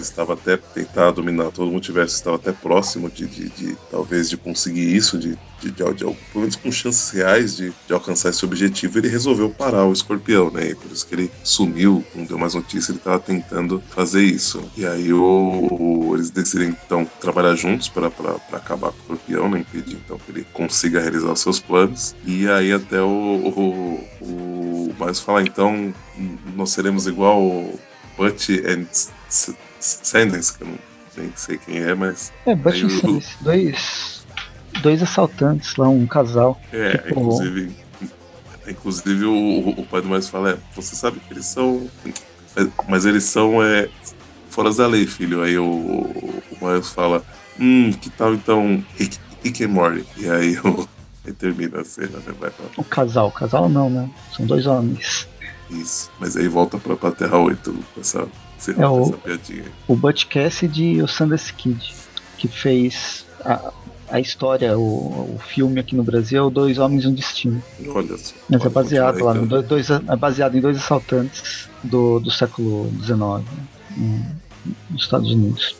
estava 0.00 0.32
até 0.32 0.56
tentar 0.56 1.10
dominar 1.10 1.50
todo 1.50 1.68
o 1.68 1.72
multiverso, 1.72 2.14
estava 2.14 2.36
até 2.36 2.50
próximo 2.50 3.10
de, 3.10 3.26
de, 3.26 3.50
de 3.50 3.76
talvez 3.90 4.30
de 4.30 4.38
conseguir 4.38 4.96
isso, 4.96 5.18
de 5.18 5.38
de, 5.60 5.70
de, 5.70 5.94
de, 5.94 6.04
pelo 6.04 6.16
menos 6.34 6.56
com 6.56 6.70
chances 6.70 7.10
reais 7.10 7.56
de, 7.56 7.72
de 7.86 7.92
alcançar 7.92 8.30
esse 8.30 8.44
objetivo, 8.44 8.98
ele 8.98 9.08
resolveu 9.08 9.50
parar 9.50 9.84
o 9.84 9.92
escorpião, 9.92 10.50
né? 10.50 10.70
E 10.70 10.74
por 10.74 10.90
isso 10.90 11.06
que 11.06 11.14
ele 11.14 11.30
sumiu, 11.42 12.04
não 12.14 12.24
deu 12.24 12.38
mais 12.38 12.54
notícia, 12.54 12.92
ele 12.92 12.98
estava 12.98 13.18
tentando 13.18 13.82
fazer 13.90 14.22
isso. 14.22 14.62
E 14.76 14.86
aí 14.86 15.12
o, 15.12 15.68
o, 15.70 16.14
eles 16.14 16.30
decidem 16.30 16.68
então 16.68 17.08
trabalhar 17.20 17.54
juntos 17.54 17.88
para 17.88 18.08
acabar 18.52 18.92
com 18.92 19.12
o 19.12 19.16
escorpião, 19.16 19.48
né? 19.48 19.60
Impedir 19.60 19.98
então 20.04 20.18
que 20.18 20.30
ele 20.30 20.46
consiga 20.52 21.00
realizar 21.00 21.32
os 21.32 21.40
seus 21.40 21.60
planos. 21.60 22.14
E 22.24 22.48
aí 22.48 22.72
até 22.72 23.00
o, 23.00 23.06
o, 23.06 24.08
o 24.20 24.94
Miles 24.98 25.20
falar, 25.20 25.42
então, 25.42 25.94
nós 26.54 26.70
seremos 26.70 27.06
igual 27.06 27.42
Butch 28.16 28.50
and 28.50 28.86
Sanders, 29.78 30.50
que 30.50 30.62
eu 30.62 30.68
não 30.68 30.78
nem 31.16 31.32
sei 31.34 31.56
quem 31.56 31.78
é, 31.78 31.94
mas. 31.94 32.32
É, 32.44 32.54
Butch 32.54 32.82
and 32.82 32.90
Sanders, 32.90 33.36
dois 33.40 34.15
dois 34.80 35.02
assaltantes 35.02 35.76
lá, 35.76 35.88
um 35.88 36.06
casal. 36.06 36.60
É, 36.72 37.04
inclusive, 37.10 37.76
inclusive 38.68 39.24
o, 39.24 39.70
o 39.70 39.86
pai 39.86 40.00
do 40.00 40.08
mais 40.08 40.28
fala, 40.28 40.52
é, 40.52 40.58
você 40.74 40.94
sabe 40.96 41.20
que 41.20 41.32
eles 41.32 41.46
são. 41.46 41.88
Mas 42.88 43.04
eles 43.04 43.24
são 43.24 43.62
é, 43.62 43.88
fora 44.48 44.72
da 44.72 44.86
lei, 44.86 45.06
filho. 45.06 45.42
Aí 45.42 45.58
o, 45.58 45.66
o 45.66 46.42
Miles 46.60 46.88
fala, 46.90 47.22
hum, 47.60 47.92
que 47.92 48.08
tal 48.10 48.34
então 48.34 48.82
Rick, 48.96 49.18
Rick 49.44 49.62
e 49.62 49.66
Morty? 49.66 50.06
E 50.16 50.30
aí, 50.30 50.58
o, 50.58 50.88
aí 51.24 51.32
termina 51.32 51.80
a 51.80 51.84
cena, 51.84 52.18
né? 52.18 52.34
Vai 52.40 52.50
O 52.76 52.84
casal, 52.84 53.30
casal 53.30 53.68
não, 53.68 53.90
né? 53.90 54.10
São 54.34 54.46
dois 54.46 54.66
homens. 54.66 55.28
Isso, 55.70 56.10
mas 56.20 56.36
aí 56.36 56.48
volta 56.48 56.78
pra, 56.78 56.96
pra 56.96 57.10
Terra 57.10 57.38
8 57.38 57.72
com 57.94 58.00
essa, 58.00 58.28
é 58.78 58.86
o, 58.86 59.02
essa 59.02 59.16
piadinha. 59.18 59.64
O 59.88 59.96
Butch 59.96 60.26
Cassidy 60.26 60.84
e 60.84 61.02
o 61.02 61.08
Sanders 61.08 61.50
Kid, 61.50 61.94
que 62.38 62.48
fez 62.48 63.26
a, 63.44 63.72
a 64.10 64.20
história, 64.20 64.78
o, 64.78 65.34
o 65.34 65.38
filme 65.38 65.80
aqui 65.80 65.94
no 65.96 66.02
Brasil 66.02 66.38
é 66.38 66.46
o 66.46 66.50
Dois 66.50 66.78
Homens 66.78 67.04
e 67.04 67.08
um 67.08 67.14
Destino. 67.14 67.62
Olha 67.88 68.16
só. 68.16 68.34
Mas 68.48 68.64
é 68.64 68.68
baseado 68.68 69.24
lá, 69.24 69.34
no 69.34 69.62
dois, 69.62 69.90
é 69.90 70.16
baseado 70.16 70.56
em 70.56 70.60
dois 70.60 70.76
assaltantes 70.76 71.68
do, 71.82 72.20
do 72.20 72.30
século 72.30 72.90
XIX 73.02 73.44
né, 73.96 74.36
nos 74.90 75.02
Estados 75.02 75.30
Unidos. 75.30 75.76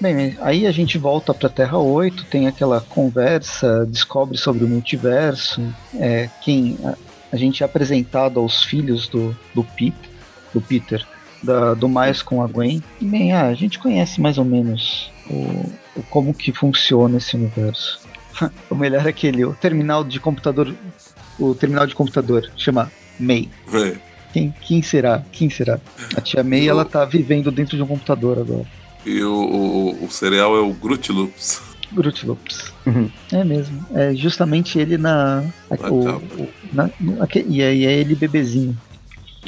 Bem, 0.00 0.36
aí 0.40 0.66
a 0.66 0.72
gente 0.72 0.98
volta 0.98 1.32
para 1.32 1.48
Terra 1.48 1.78
8, 1.78 2.24
tem 2.26 2.46
aquela 2.46 2.80
conversa, 2.80 3.86
descobre 3.86 4.36
sobre 4.36 4.64
o 4.64 4.68
multiverso, 4.68 5.62
é, 5.94 6.28
quem 6.42 6.78
a, 6.84 6.94
a 7.32 7.36
gente 7.36 7.62
é 7.62 7.66
apresentado 7.66 8.38
aos 8.38 8.62
filhos 8.62 9.08
do, 9.08 9.36
do, 9.54 9.64
Pete, 9.64 10.10
do 10.52 10.60
Peter, 10.60 11.06
da, 11.42 11.74
do 11.74 11.88
Miles 11.88 12.22
com 12.22 12.42
a 12.42 12.46
Gwen. 12.46 12.82
E, 13.00 13.04
bem, 13.04 13.32
ah, 13.32 13.46
a 13.46 13.54
gente 13.54 13.78
conhece 13.78 14.20
mais 14.20 14.38
ou 14.38 14.44
menos 14.44 15.10
o 15.28 15.83
como 16.10 16.34
que 16.34 16.52
funciona 16.52 17.18
esse 17.18 17.36
universo. 17.36 18.00
o 18.70 18.74
melhor 18.74 19.06
é 19.06 19.10
aquele, 19.10 19.44
o 19.44 19.54
terminal 19.54 20.04
de 20.04 20.18
computador, 20.20 20.74
o 21.38 21.54
terminal 21.54 21.86
de 21.86 21.94
computador 21.94 22.50
chama 22.56 22.90
May. 23.18 23.48
É. 23.72 23.96
Quem, 24.32 24.54
quem 24.60 24.82
será? 24.82 25.22
Quem 25.30 25.48
será? 25.48 25.78
A 26.16 26.20
tia 26.20 26.42
May, 26.42 26.68
ela 26.68 26.84
tá 26.84 27.04
vivendo 27.04 27.50
dentro 27.52 27.76
de 27.76 27.82
um 27.82 27.86
computador 27.86 28.38
agora. 28.38 28.66
E 29.06 29.22
o, 29.22 29.32
o, 29.32 30.04
o 30.04 30.10
cereal 30.10 30.56
é 30.56 30.60
o 30.60 30.72
Groot 30.72 31.12
Loops. 31.12 31.62
Groot 31.92 32.26
Loops. 32.26 32.72
Uhum. 32.86 33.10
É 33.30 33.44
mesmo. 33.44 33.86
É 33.94 34.14
justamente 34.14 34.78
ele 34.78 34.98
na. 34.98 35.44
na 35.70 35.88
o, 35.88 36.18
o, 36.18 36.48
na, 36.72 36.90
no, 36.98 37.22
aqui, 37.22 37.44
e 37.48 37.62
aí 37.62 37.86
é 37.86 37.92
ele 37.92 38.14
bebezinho. 38.14 38.76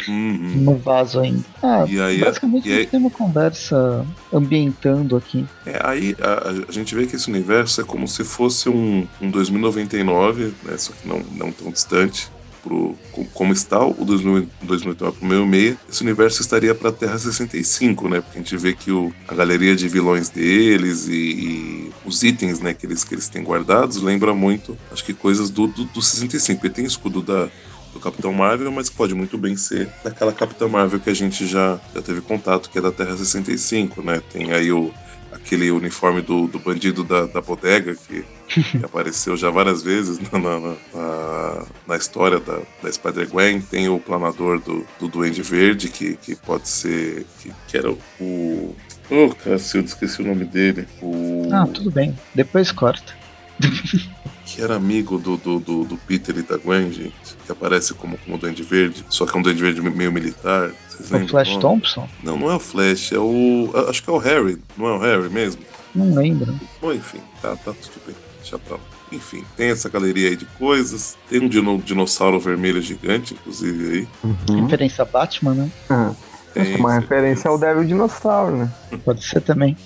Uhum. 0.08 0.62
no 0.62 0.76
vaso 0.76 1.20
ainda. 1.20 1.44
Ah, 1.62 1.84
e 1.88 2.00
aí, 2.00 2.20
basicamente 2.20 2.68
e 2.68 2.72
aí, 2.72 2.86
tem 2.86 3.00
uma 3.00 3.10
conversa 3.10 4.04
ambientando 4.32 5.16
aqui. 5.16 5.44
É, 5.64 5.80
aí 5.82 6.16
a, 6.20 6.68
a, 6.68 6.72
gente 6.72 6.94
vê 6.94 7.06
que 7.06 7.16
esse 7.16 7.28
universo 7.28 7.80
é 7.80 7.84
como 7.84 8.06
se 8.06 8.24
fosse 8.24 8.68
um, 8.68 9.06
um 9.20 9.30
2099, 9.30 10.52
né, 10.64 10.76
só 10.76 10.92
que 10.92 11.08
não, 11.08 11.20
não 11.32 11.52
tão 11.52 11.70
distante. 11.70 12.30
Pro, 12.62 12.96
como 13.32 13.52
está 13.52 13.84
o 13.84 14.04
2099 14.04 15.18
para 15.18 15.24
o 15.24 15.28
meio 15.28 15.46
meia, 15.46 15.76
esse 15.88 16.02
universo 16.02 16.42
estaria 16.42 16.74
para 16.74 16.88
a 16.88 16.92
Terra 16.92 17.16
65, 17.16 18.08
né? 18.08 18.20
Porque 18.20 18.40
a 18.40 18.42
gente 18.42 18.56
vê 18.56 18.74
que 18.74 18.90
o, 18.90 19.12
a 19.28 19.34
galeria 19.36 19.76
de 19.76 19.88
vilões 19.88 20.30
deles 20.30 21.06
e, 21.06 21.12
e, 21.12 21.92
os 22.04 22.24
itens, 22.24 22.58
né, 22.58 22.74
que 22.74 22.84
eles, 22.84 23.04
que 23.04 23.14
eles 23.14 23.28
têm 23.28 23.44
guardados 23.44 24.02
lembra 24.02 24.34
muito, 24.34 24.76
acho 24.90 25.04
que 25.04 25.14
coisas 25.14 25.48
do, 25.48 25.68
do, 25.68 25.84
do 25.84 26.02
65. 26.02 26.66
Ele 26.66 26.74
tem 26.74 26.84
escudo 26.84 27.22
da, 27.22 27.48
do 27.96 28.00
Capitão 28.00 28.32
Marvel, 28.32 28.70
mas 28.70 28.90
pode 28.90 29.14
muito 29.14 29.38
bem 29.38 29.56
ser 29.56 29.88
daquela 30.04 30.32
Capitã 30.32 30.68
Marvel 30.68 31.00
que 31.00 31.10
a 31.10 31.14
gente 31.14 31.46
já, 31.46 31.80
já 31.94 32.02
teve 32.02 32.20
contato, 32.20 32.70
que 32.70 32.78
é 32.78 32.82
da 32.82 32.92
Terra 32.92 33.16
65, 33.16 34.02
né? 34.02 34.22
Tem 34.30 34.52
aí 34.52 34.70
o, 34.70 34.92
aquele 35.32 35.70
uniforme 35.70 36.20
do, 36.20 36.46
do 36.46 36.58
bandido 36.58 37.02
da, 37.02 37.26
da 37.26 37.40
bodega 37.40 37.94
que, 37.94 38.24
que 38.48 38.78
apareceu 38.84 39.36
já 39.36 39.50
várias 39.50 39.82
vezes 39.82 40.18
na, 40.20 40.38
na, 40.38 40.60
na, 40.60 41.66
na 41.88 41.96
história 41.96 42.38
da, 42.38 42.60
da 42.82 42.92
Spider-Gwen. 42.92 43.62
Tem 43.62 43.88
o 43.88 43.98
planador 43.98 44.60
do, 44.60 44.86
do 45.00 45.08
Duende 45.08 45.42
Verde, 45.42 45.88
que, 45.88 46.16
que 46.16 46.36
pode 46.36 46.68
ser. 46.68 47.26
que, 47.40 47.52
que 47.66 47.76
era 47.76 47.90
o. 47.90 48.76
Oh, 49.08 49.32
Cacildo, 49.34 49.88
esqueci 49.88 50.20
o 50.20 50.26
nome 50.26 50.44
dele. 50.44 50.86
O... 51.00 51.48
Ah, 51.52 51.66
tudo 51.72 51.90
bem. 51.90 52.16
Depois 52.34 52.72
corta. 52.72 53.14
que 54.56 54.62
era 54.62 54.74
amigo 54.74 55.18
do, 55.18 55.36
do, 55.36 55.60
do, 55.60 55.84
do, 55.84 55.96
Peter 55.98 56.34
e 56.38 56.42
da 56.42 56.56
Gwen, 56.56 56.90
gente, 56.90 57.36
que 57.44 57.52
aparece 57.52 57.92
como, 57.92 58.16
como 58.16 58.38
Duende 58.38 58.62
Verde, 58.62 59.04
só 59.10 59.26
que 59.26 59.36
é 59.36 59.38
um 59.38 59.42
Duende 59.42 59.60
Verde 59.60 59.82
meio 59.82 60.10
militar. 60.10 60.70
Vocês 60.88 61.12
é 61.12 61.16
o 61.16 61.28
Flash 61.28 61.56
Thompson? 61.58 62.08
Não, 62.22 62.38
não 62.38 62.50
é 62.50 62.54
o 62.54 62.58
Flash, 62.58 63.12
é 63.12 63.18
o. 63.18 63.70
Acho 63.86 64.02
que 64.02 64.08
é 64.08 64.12
o 64.14 64.16
Harry, 64.16 64.58
não 64.74 64.86
é 64.86 64.92
o 64.92 64.98
Harry 64.98 65.28
mesmo? 65.28 65.60
Não 65.94 66.14
lembro. 66.14 66.58
Bom, 66.80 66.90
enfim, 66.90 67.20
tá, 67.42 67.54
tá 67.56 67.74
tudo 67.74 68.00
bem, 68.06 68.16
deixa 68.38 68.58
pra 68.58 68.76
lá. 68.76 68.82
Enfim, 69.12 69.44
tem 69.58 69.68
essa 69.68 69.90
galeria 69.90 70.30
aí 70.30 70.36
de 70.36 70.46
coisas. 70.46 71.18
Tem 71.28 71.38
um 71.40 71.48
dino, 71.48 71.78
dinossauro 71.78 72.40
vermelho 72.40 72.80
gigante, 72.80 73.34
inclusive, 73.34 73.92
aí. 73.92 74.08
Uhum. 74.24 74.64
Referência 74.64 75.02
a 75.02 75.04
Batman, 75.04 75.54
né? 75.54 75.70
Uhum. 75.90 76.16
Tem, 76.54 76.76
uma 76.76 76.94
referência 76.94 77.50
ao 77.50 77.58
Devil 77.58 77.84
Dinossauro, 77.84 78.56
né? 78.56 78.72
Pode 79.04 79.22
ser 79.22 79.42
também. 79.42 79.76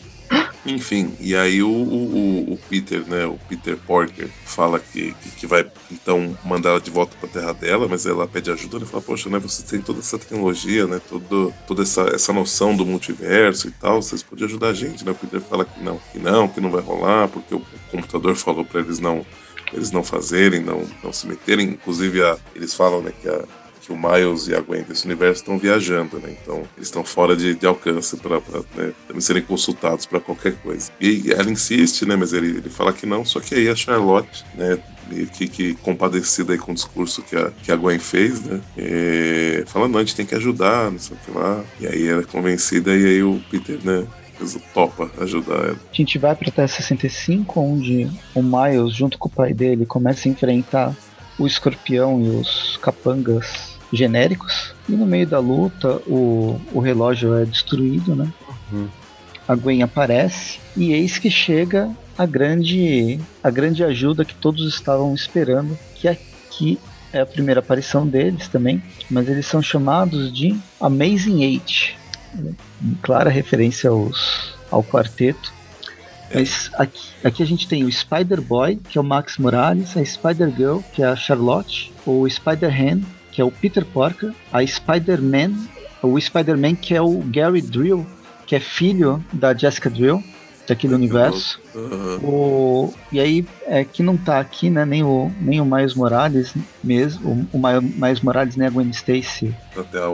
Enfim, 0.64 1.14
e 1.18 1.34
aí 1.34 1.62
o, 1.62 1.70
o, 1.70 2.52
o, 2.52 2.58
Peter, 2.68 3.02
né, 3.06 3.24
o 3.24 3.38
Peter 3.48 3.78
Porker, 3.78 4.28
fala 4.44 4.78
que, 4.78 5.14
que, 5.14 5.30
que, 5.30 5.46
vai 5.46 5.66
então 5.90 6.36
mandar 6.44 6.70
ela 6.70 6.80
de 6.80 6.90
volta 6.90 7.16
para 7.18 7.28
a 7.28 7.32
terra 7.32 7.52
dela, 7.54 7.88
mas 7.88 8.04
ela 8.04 8.28
pede 8.28 8.50
ajuda, 8.50 8.76
ele 8.76 8.84
fala, 8.84 9.02
poxa, 9.02 9.30
né, 9.30 9.38
você 9.38 9.62
tem 9.62 9.80
toda 9.80 10.00
essa 10.00 10.18
tecnologia, 10.18 10.86
né, 10.86 11.00
todo, 11.08 11.52
toda 11.66 11.82
essa, 11.82 12.02
essa 12.14 12.32
noção 12.32 12.76
do 12.76 12.84
multiverso 12.84 13.68
e 13.68 13.70
tal, 13.70 14.02
vocês 14.02 14.22
podem 14.22 14.44
ajudar 14.44 14.68
a 14.68 14.74
gente, 14.74 15.04
né? 15.04 15.12
O 15.12 15.14
Peter 15.14 15.40
fala 15.40 15.64
que 15.64 15.82
não, 15.82 15.98
que 16.12 16.18
não, 16.18 16.46
que 16.46 16.60
não 16.60 16.70
vai 16.70 16.82
rolar, 16.82 17.28
porque 17.28 17.54
o 17.54 17.62
computador 17.90 18.36
falou 18.36 18.64
para 18.64 18.80
eles 18.80 18.98
não 18.98 19.24
eles 19.72 19.92
não 19.92 20.02
fazerem, 20.02 20.60
não, 20.60 20.84
não 21.02 21.12
se 21.12 21.28
meterem. 21.28 21.68
Inclusive, 21.68 22.22
a, 22.22 22.36
eles 22.54 22.74
falam 22.74 23.00
né, 23.02 23.12
que 23.20 23.28
a, 23.28 23.44
que 23.90 23.92
o 23.92 23.98
Miles 23.98 24.46
e 24.46 24.54
a 24.54 24.60
Gwen 24.60 24.82
desse 24.82 25.04
universo 25.04 25.42
estão 25.42 25.58
viajando, 25.58 26.18
né? 26.18 26.34
Então 26.40 26.62
eles 26.76 26.88
estão 26.88 27.04
fora 27.04 27.36
de, 27.36 27.54
de 27.54 27.66
alcance 27.66 28.16
para 28.16 28.40
né, 28.76 28.92
serem 29.18 29.42
consultados 29.42 30.06
para 30.06 30.20
qualquer 30.20 30.54
coisa. 30.56 30.90
E 31.00 31.32
ela 31.32 31.50
insiste, 31.50 32.06
né? 32.06 32.14
Mas 32.14 32.32
ele, 32.32 32.58
ele 32.58 32.70
fala 32.70 32.92
que 32.92 33.04
não. 33.04 33.24
Só 33.24 33.40
que 33.40 33.54
aí 33.54 33.68
a 33.68 33.74
Charlotte, 33.74 34.44
né? 34.54 34.78
Que, 35.32 35.48
que 35.48 35.74
compadecida 35.74 36.52
aí 36.52 36.58
com 36.58 36.70
o 36.70 36.74
discurso 36.74 37.20
que 37.22 37.34
a, 37.34 37.50
que 37.64 37.72
a 37.72 37.76
Gwen 37.76 37.98
fez, 37.98 38.44
né? 38.44 38.60
É, 38.78 39.64
falando, 39.66 39.92
não, 39.92 39.98
a 39.98 40.04
gente 40.04 40.14
tem 40.14 40.24
que 40.24 40.36
ajudar, 40.36 40.88
não 40.88 41.00
sei 41.00 41.16
o 41.16 41.20
que 41.24 41.36
lá. 41.36 41.64
E 41.80 41.86
aí 41.88 42.06
ela 42.06 42.22
é 42.22 42.24
convencida 42.24 42.94
e 42.94 43.04
aí 43.04 43.22
o 43.22 43.42
Peter, 43.50 43.78
né? 43.84 44.06
topa 44.72 45.10
ajudar 45.20 45.54
ela. 45.54 45.76
A 45.92 45.94
gente 45.94 46.16
vai 46.16 46.34
para 46.34 46.50
Terra 46.50 46.66
65, 46.66 47.60
onde 47.60 48.10
o 48.34 48.42
Miles, 48.42 48.94
junto 48.94 49.18
com 49.18 49.28
o 49.28 49.30
pai 49.30 49.52
dele, 49.52 49.84
começa 49.84 50.26
a 50.26 50.32
enfrentar 50.32 50.96
o 51.38 51.46
escorpião 51.46 52.22
e 52.22 52.28
os 52.30 52.78
capangas 52.78 53.70
genéricos. 53.92 54.74
E 54.88 54.92
no 54.92 55.06
meio 55.06 55.26
da 55.26 55.38
luta, 55.38 55.96
o, 56.06 56.60
o 56.72 56.80
relógio 56.80 57.34
é 57.34 57.44
destruído, 57.44 58.14
né? 58.14 58.32
Uhum. 58.72 58.88
A 59.46 59.54
Gwen 59.54 59.82
aparece 59.82 60.60
e 60.76 60.92
eis 60.92 61.18
que 61.18 61.30
chega 61.30 61.90
a 62.16 62.24
grande, 62.26 63.18
a 63.42 63.50
grande 63.50 63.82
ajuda 63.82 64.24
que 64.24 64.34
todos 64.34 64.72
estavam 64.72 65.14
esperando, 65.14 65.76
que 65.94 66.06
aqui 66.06 66.78
é 67.12 67.20
a 67.20 67.26
primeira 67.26 67.60
aparição 67.60 68.06
deles 68.06 68.46
também, 68.46 68.82
mas 69.10 69.28
eles 69.28 69.46
são 69.46 69.60
chamados 69.60 70.32
de 70.32 70.56
Amazing 70.80 71.42
Eight. 71.42 71.98
Clara 73.02 73.28
referência 73.28 73.90
aos, 73.90 74.54
ao 74.70 74.84
quarteto. 74.84 75.52
Mas 76.32 76.70
aqui, 76.74 77.08
aqui 77.24 77.42
a 77.42 77.46
gente 77.46 77.66
tem 77.66 77.82
o 77.82 77.90
Spider-Boy, 77.90 78.76
que 78.88 78.96
é 78.96 79.00
o 79.00 79.04
Max 79.04 79.36
Morales, 79.36 79.96
a 79.96 80.04
Spider-Girl, 80.04 80.78
que 80.92 81.02
é 81.02 81.06
a 81.06 81.16
Charlotte, 81.16 81.92
o 82.06 82.28
Spider-Han, 82.28 83.00
que 83.40 83.42
é 83.42 83.44
o 83.44 83.50
Peter 83.50 83.86
Porker, 83.86 84.32
a 84.52 84.66
Spider-Man, 84.66 85.52
o 86.02 86.20
Spider-Man, 86.20 86.74
que 86.74 86.94
é 86.94 87.00
o 87.00 87.22
Gary 87.26 87.62
Drill, 87.62 88.06
que 88.46 88.54
é 88.54 88.60
filho 88.60 89.24
da 89.32 89.54
Jessica 89.54 89.88
Drill, 89.88 90.22
daquele 90.68 90.94
universo. 90.94 91.58
Uhum. 91.74 92.18
O, 92.22 92.94
e 93.10 93.18
aí, 93.18 93.46
é 93.66 93.82
que 93.82 94.02
não 94.02 94.18
tá 94.18 94.38
aqui, 94.38 94.68
né? 94.68 94.84
Nem 94.84 95.02
o, 95.02 95.32
nem 95.40 95.58
o 95.58 95.64
Miles 95.64 95.94
Morales 95.94 96.52
mesmo, 96.84 97.48
o, 97.50 97.56
o 97.56 97.58
Miles 97.58 98.20
Morales 98.20 98.56
nem 98.56 98.68
a 98.68 98.70
Gwen 98.70 98.90
Stacy 98.90 99.54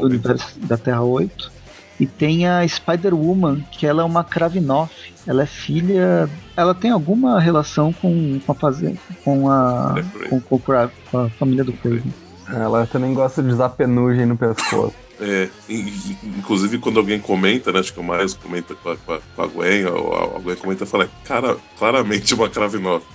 do 0.01 0.07
universo 0.07 0.61
da 0.61 0.77
Terra 0.77 1.03
8. 1.03 1.51
E 1.99 2.07
tem 2.07 2.47
a 2.47 2.67
Spider-Woman, 2.69 3.65
que 3.73 3.87
ela 3.87 4.03
é 4.03 4.05
uma 4.05 4.23
Kravinoff. 4.23 4.93
Ela 5.27 5.45
é 5.45 5.47
filha. 5.47 6.29
Ela 6.55 6.75
tem 6.75 6.91
alguma 6.91 7.41
relação 7.41 7.93
com, 7.93 8.39
com 8.39 8.53
a 8.53 8.55
fazenda. 8.55 8.99
Com 9.25 9.51
a. 9.51 9.95
Com, 10.29 10.41
com, 10.41 10.59
com 10.59 11.19
a 11.19 11.29
família 11.31 11.65
do 11.65 11.73
Craven. 11.73 12.13
Ela 12.49 12.87
também 12.87 13.13
gosta 13.13 13.43
de 13.43 13.51
usar 13.51 13.71
penugem 13.71 14.27
no 14.27 14.37
pescoço. 14.37 14.95
É, 15.19 15.49
inclusive 15.69 16.79
quando 16.79 16.99
alguém 16.99 17.19
comenta, 17.19 17.73
né, 17.73 17.81
acho 17.81 17.93
que 17.93 17.99
o 17.99 18.05
Miles 18.05 18.35
comenta 18.35 18.75
com 18.75 18.91
a, 18.91 18.97
com 18.97 19.43
a 19.43 19.47
Gwen, 19.47 19.87
ou 19.87 20.37
a 20.37 20.39
Gwen 20.39 20.57
comenta 20.57 20.85
e 20.85 20.87
fala, 20.87 21.09
cara, 21.25 21.57
claramente 21.79 22.35
uma 22.35 22.51
Kravinoff. 22.51 23.07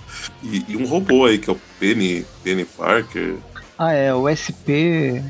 E, 0.42 0.64
e, 0.68 0.76
um 0.76 0.84
robô 0.84 1.26
aí, 1.26 1.38
que 1.38 1.48
é 1.48 1.52
o 1.52 1.58
Penny, 1.78 2.26
Penny 2.42 2.64
Parker. 2.64 3.36
Ah, 3.78 3.92
é, 3.92 4.12
o 4.12 4.28
SP 4.28 5.22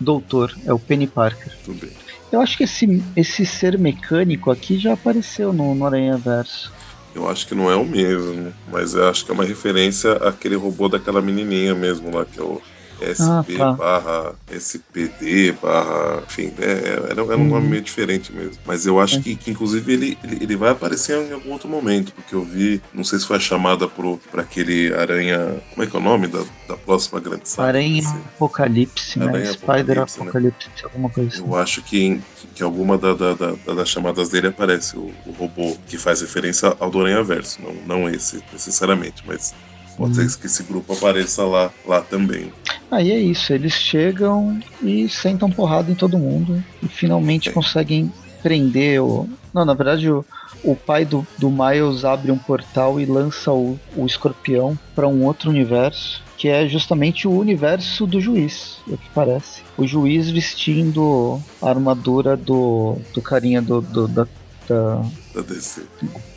Doutor, 0.00 0.52
é 0.66 0.72
o 0.72 0.78
Penny 0.78 1.06
Parker. 1.06 1.52
Tudo 1.64 1.80
bem. 1.80 1.92
Eu 2.30 2.40
acho 2.40 2.56
que 2.56 2.64
esse, 2.64 3.02
esse 3.16 3.46
ser 3.46 3.78
mecânico 3.78 4.50
aqui 4.50 4.76
já 4.76 4.92
apareceu 4.92 5.52
no, 5.52 5.74
no 5.74 5.86
Aranha 5.86 6.16
Verso. 6.16 6.72
Eu 7.14 7.28
acho 7.28 7.46
que 7.46 7.54
não 7.54 7.70
é 7.70 7.74
o 7.74 7.84
mesmo, 7.84 8.52
mas 8.70 8.94
eu 8.94 9.08
acho 9.08 9.24
que 9.24 9.30
é 9.30 9.34
uma 9.34 9.44
referência 9.44 10.12
àquele 10.14 10.56
robô 10.56 10.88
daquela 10.88 11.22
menininha 11.22 11.74
mesmo 11.74 12.14
lá, 12.14 12.24
que 12.24 12.38
é 12.38 12.42
o 12.42 12.60
SP 13.00 13.22
ah, 13.28 13.44
tá. 13.56 13.72
barra 13.72 14.34
SPD 14.50 15.52
barra. 15.52 16.22
Enfim, 16.26 16.52
é, 16.58 17.10
era, 17.10 17.22
era 17.22 17.22
um 17.22 17.48
nome 17.48 17.64
uhum. 17.64 17.70
meio 17.70 17.82
diferente 17.82 18.32
mesmo. 18.32 18.58
Mas 18.66 18.86
eu 18.86 19.00
acho 19.00 19.18
é. 19.18 19.20
que, 19.20 19.36
que 19.36 19.50
inclusive, 19.50 19.92
ele, 19.92 20.18
ele, 20.24 20.38
ele, 20.42 20.56
vai 20.56 20.70
aparecer 20.70 21.16
em 21.16 21.32
algum 21.32 21.52
outro 21.52 21.68
momento, 21.68 22.12
porque 22.12 22.34
eu 22.34 22.44
vi, 22.44 22.80
não 22.92 23.04
sei 23.04 23.18
se 23.18 23.26
foi 23.26 23.36
a 23.36 23.40
chamada 23.40 23.88
para 23.88 24.42
aquele 24.42 24.92
Aranha. 24.94 25.60
Como 25.70 25.82
é 25.82 25.86
que 25.86 25.96
é 25.96 25.98
o 25.98 26.02
nome 26.02 26.26
da, 26.26 26.42
da 26.68 26.76
próxima 26.76 27.20
grande 27.20 27.48
saga? 27.48 27.68
Aranha 27.68 28.02
Apocalipse, 28.36 29.18
né? 29.18 29.26
Aranha 29.26 29.52
Spider 29.52 29.98
Apocalipse, 29.98 30.20
Apocalipse 30.20 30.68
né? 30.68 30.74
alguma 30.84 31.10
coisa 31.10 31.28
assim. 31.28 31.46
Eu 31.46 31.56
acho 31.56 31.82
que, 31.82 32.20
que 32.54 32.62
alguma 32.62 32.98
da, 32.98 33.14
da, 33.14 33.34
da, 33.34 33.74
das 33.74 33.88
chamadas 33.88 34.28
dele 34.28 34.48
aparece 34.48 34.96
o, 34.96 35.12
o, 35.26 35.32
robô 35.32 35.76
que 35.86 35.98
faz 35.98 36.20
referência 36.20 36.76
ao 36.78 36.90
do 36.90 37.00
Aranha 37.00 37.22
Verso, 37.22 37.60
não, 37.62 37.74
não 37.86 38.08
esse 38.08 38.42
necessariamente, 38.52 39.22
mas 39.26 39.54
Pode 39.98 40.14
ser 40.14 40.38
que 40.38 40.46
esse 40.46 40.62
grupo 40.62 40.92
apareça 40.92 41.44
lá, 41.44 41.72
lá 41.84 42.00
também. 42.00 42.52
Aí 42.88 43.10
é 43.10 43.18
isso, 43.18 43.52
eles 43.52 43.72
chegam 43.72 44.60
e 44.80 45.08
sentam 45.08 45.50
porrada 45.50 45.90
em 45.90 45.94
todo 45.94 46.16
mundo 46.16 46.62
e 46.80 46.86
finalmente 46.86 47.48
é. 47.48 47.52
conseguem 47.52 48.12
prender 48.42 49.02
o. 49.02 49.28
Não, 49.52 49.64
na 49.64 49.74
verdade, 49.74 50.08
o, 50.08 50.24
o 50.62 50.76
pai 50.76 51.04
do, 51.04 51.26
do 51.36 51.50
Miles 51.50 52.04
abre 52.04 52.30
um 52.30 52.38
portal 52.38 53.00
e 53.00 53.04
lança 53.04 53.52
o, 53.52 53.78
o 53.96 54.06
escorpião 54.06 54.78
para 54.94 55.08
um 55.08 55.24
outro 55.24 55.50
universo, 55.50 56.22
que 56.36 56.48
é 56.48 56.68
justamente 56.68 57.26
o 57.26 57.32
universo 57.36 58.06
do 58.06 58.20
juiz, 58.20 58.78
é 58.88 58.94
o 58.94 58.98
que 58.98 59.10
parece. 59.10 59.62
O 59.76 59.86
juiz 59.86 60.30
vestindo 60.30 61.42
a 61.60 61.68
armadura 61.68 62.36
do, 62.36 62.96
do 63.12 63.20
carinha 63.20 63.60
do, 63.60 63.80
do 63.80 64.06
da, 64.06 64.28
da, 64.68 65.02
da 65.34 65.40
DC. 65.42 65.82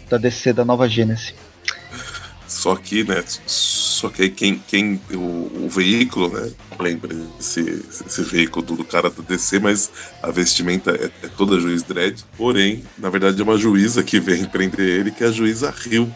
Da 0.09 0.17
DC, 0.17 0.53
da 0.53 0.65
nova 0.65 0.89
Gênesis. 0.89 1.35
Só 2.51 2.75
que, 2.75 3.05
né, 3.05 3.23
só 3.47 4.09
que 4.09 4.23
aí 4.23 4.29
quem, 4.29 4.61
quem 4.67 4.99
o, 5.13 5.65
o 5.65 5.69
veículo, 5.69 6.29
né, 6.29 6.51
lembra 6.77 7.15
esse, 7.39 7.61
esse 8.05 8.21
veículo 8.23 8.63
do, 8.63 8.75
do, 8.75 8.83
cara 8.83 9.09
da 9.09 9.23
DC, 9.23 9.57
mas 9.59 9.89
a 10.21 10.29
vestimenta 10.29 10.91
é, 10.91 11.05
é, 11.25 11.29
toda 11.29 11.59
juiz 11.61 11.81
dread, 11.81 12.23
porém, 12.37 12.83
na 12.97 13.09
verdade 13.09 13.39
é 13.39 13.43
uma 13.43 13.57
juíza 13.57 14.03
que 14.03 14.19
vem 14.19 14.43
prender 14.51 14.85
ele, 14.85 15.11
que 15.11 15.23
é 15.23 15.27
a 15.27 15.31
juíza 15.31 15.71
Rio. 15.71 16.13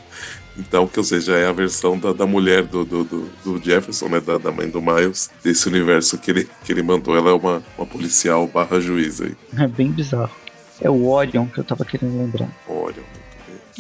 Então, 0.57 0.85
que 0.87 0.99
ou 0.99 1.05
seja, 1.05 1.37
é 1.37 1.47
a 1.47 1.53
versão 1.53 1.97
da, 1.97 2.11
da 2.11 2.25
mulher 2.25 2.63
do, 2.63 2.83
do, 2.83 3.03
do, 3.05 3.29
do 3.43 3.63
Jefferson, 3.63 4.09
né, 4.09 4.19
da, 4.19 4.37
da, 4.37 4.51
mãe 4.51 4.69
do 4.69 4.81
Miles, 4.81 5.31
desse 5.41 5.67
universo 5.69 6.17
que 6.17 6.31
ele, 6.31 6.49
que 6.65 6.71
ele 6.71 6.83
mandou. 6.83 7.15
Ela 7.15 7.31
é 7.31 7.33
uma, 7.33 7.63
uma 7.77 7.87
policial 7.87 8.45
barra 8.45 8.79
juíza 8.79 9.25
aí. 9.25 9.35
É 9.57 9.67
bem 9.67 9.89
bizarro. 9.89 10.35
É 10.81 10.89
o 10.89 11.07
Orion 11.07 11.47
que 11.47 11.59
eu 11.59 11.63
tava 11.63 11.85
querendo 11.85 12.17
lembrar. 12.17 12.49
Orion. 12.67 13.03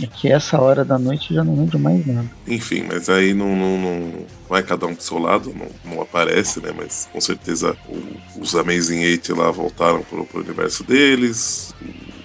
É 0.01 0.07
que 0.07 0.29
essa 0.29 0.59
hora 0.59 0.83
da 0.83 0.99
noite 0.99 1.31
eu 1.31 1.37
já 1.37 1.43
não 1.43 1.55
lembro 1.55 1.79
mais 1.79 2.05
nada. 2.05 2.29
Enfim, 2.45 2.83
mas 2.83 3.07
aí 3.09 3.33
não, 3.33 3.55
não, 3.55 3.77
não 3.77 4.25
vai 4.49 4.61
cada 4.61 4.85
um 4.85 4.93
pro 4.93 5.03
seu 5.03 5.17
lado, 5.17 5.53
não, 5.53 5.93
não 5.93 6.01
aparece, 6.01 6.59
né? 6.59 6.73
Mas 6.75 7.07
com 7.11 7.21
certeza 7.21 7.77
o, 7.87 8.41
os 8.41 8.55
Amazing 8.55 9.03
Eight 9.03 9.31
lá 9.31 9.49
voltaram 9.51 10.03
pro, 10.03 10.25
pro 10.25 10.41
universo 10.41 10.83
deles. 10.83 11.73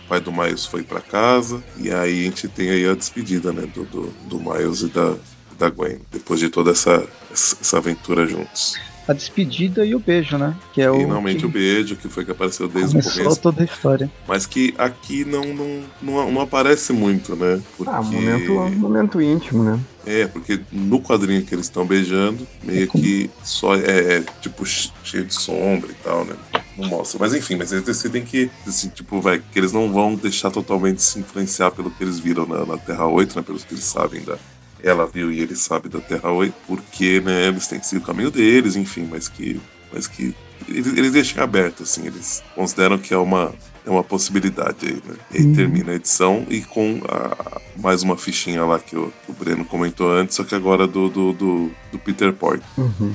O 0.04 0.08
pai 0.08 0.20
do 0.20 0.32
Miles 0.32 0.66
foi 0.66 0.82
para 0.82 1.00
casa. 1.00 1.62
E 1.78 1.92
aí 1.92 2.22
a 2.22 2.24
gente 2.24 2.48
tem 2.48 2.70
aí 2.70 2.88
a 2.88 2.94
despedida, 2.94 3.52
né? 3.52 3.62
Do, 3.72 3.84
do, 3.84 4.06
do 4.28 4.40
Miles 4.40 4.80
e 4.80 4.88
da, 4.88 5.14
da 5.56 5.70
Gwen. 5.70 6.00
Depois 6.10 6.40
de 6.40 6.48
toda 6.48 6.72
essa, 6.72 7.06
essa 7.30 7.78
aventura 7.78 8.26
juntos 8.26 8.76
a 9.06 9.12
despedida 9.12 9.84
e 9.84 9.94
o 9.94 9.98
beijo, 9.98 10.38
né? 10.38 10.54
Que 10.72 10.82
é 10.82 10.92
Finalmente 10.92 11.38
o, 11.38 11.40
que... 11.40 11.46
o 11.46 11.48
beijo, 11.48 11.96
que 11.96 12.08
foi 12.08 12.24
que 12.24 12.30
apareceu 12.30 12.68
desde 12.68 12.92
Começou 12.92 13.12
o 13.12 13.24
começo. 13.24 13.40
toda 13.40 13.62
a 13.62 13.64
história. 13.64 14.10
Mas 14.26 14.46
que 14.46 14.74
aqui 14.78 15.24
não, 15.24 15.44
não, 15.54 15.80
não, 16.02 16.32
não 16.32 16.40
aparece 16.40 16.92
muito, 16.92 17.34
né? 17.34 17.60
Porque... 17.76 17.92
Ah, 17.92 18.02
momento, 18.02 18.52
momento 18.78 19.20
íntimo, 19.20 19.64
né? 19.64 19.80
É, 20.06 20.26
porque 20.26 20.60
no 20.72 21.00
quadrinho 21.00 21.42
que 21.44 21.54
eles 21.54 21.66
estão 21.66 21.84
beijando, 21.84 22.46
meio 22.62 22.84
é 22.84 22.86
que 22.86 23.30
só 23.44 23.74
é, 23.74 24.16
é, 24.16 24.24
tipo 24.40 24.64
cheio 24.64 25.24
de 25.24 25.34
sombra 25.34 25.90
e 25.90 25.94
tal, 26.02 26.24
né? 26.24 26.34
Não 26.76 26.88
mostra. 26.88 27.18
Mas 27.20 27.34
enfim, 27.34 27.56
mas 27.56 27.70
eles 27.72 27.84
decidem 27.84 28.24
que, 28.24 28.50
assim, 28.66 28.88
tipo, 28.88 29.20
vai, 29.20 29.38
que 29.40 29.58
eles 29.58 29.72
não 29.72 29.92
vão 29.92 30.14
deixar 30.14 30.50
totalmente 30.50 31.02
se 31.02 31.18
influenciar 31.18 31.70
pelo 31.70 31.90
que 31.90 32.02
eles 32.02 32.18
viram 32.18 32.46
na, 32.46 32.64
na 32.64 32.78
Terra 32.78 33.06
8, 33.06 33.36
né? 33.36 33.42
Pelos 33.42 33.64
que 33.64 33.74
eles 33.74 33.84
sabem 33.84 34.22
da, 34.22 34.38
ela 34.82 35.06
viu 35.06 35.32
e 35.32 35.40
ele 35.40 35.54
sabe 35.54 35.88
da 35.88 36.00
Terra 36.00 36.30
8, 36.30 36.54
porque 36.66 37.20
né, 37.20 37.48
eles 37.48 37.66
têm 37.66 37.78
que 37.78 37.86
seguir 37.86 38.02
o 38.02 38.06
caminho 38.06 38.30
deles, 38.30 38.76
enfim, 38.76 39.08
mas 39.10 39.28
que, 39.28 39.60
mas 39.92 40.06
que 40.06 40.34
eles, 40.68 40.86
eles 40.86 41.12
deixam 41.12 41.42
aberto, 41.42 41.82
assim, 41.82 42.06
eles 42.06 42.42
consideram 42.54 42.98
que 42.98 43.14
é 43.14 43.16
uma, 43.16 43.52
é 43.86 43.90
uma 43.90 44.04
possibilidade 44.04 44.86
aí, 44.86 45.02
né? 45.04 45.14
E 45.32 45.38
aí 45.38 45.44
uhum. 45.44 45.54
termina 45.54 45.92
a 45.92 45.94
edição 45.96 46.46
e 46.48 46.60
com 46.60 47.00
a, 47.08 47.60
mais 47.76 48.02
uma 48.02 48.16
fichinha 48.16 48.64
lá 48.64 48.78
que 48.78 48.96
o, 48.96 49.12
que 49.24 49.32
o 49.32 49.34
Breno 49.34 49.64
comentou 49.64 50.10
antes, 50.12 50.36
só 50.36 50.44
que 50.44 50.54
agora 50.54 50.86
do, 50.86 51.08
do, 51.08 51.32
do, 51.32 51.70
do 51.92 51.98
Peter 51.98 52.32
Porter. 52.32 52.66
Uhum. 52.76 53.14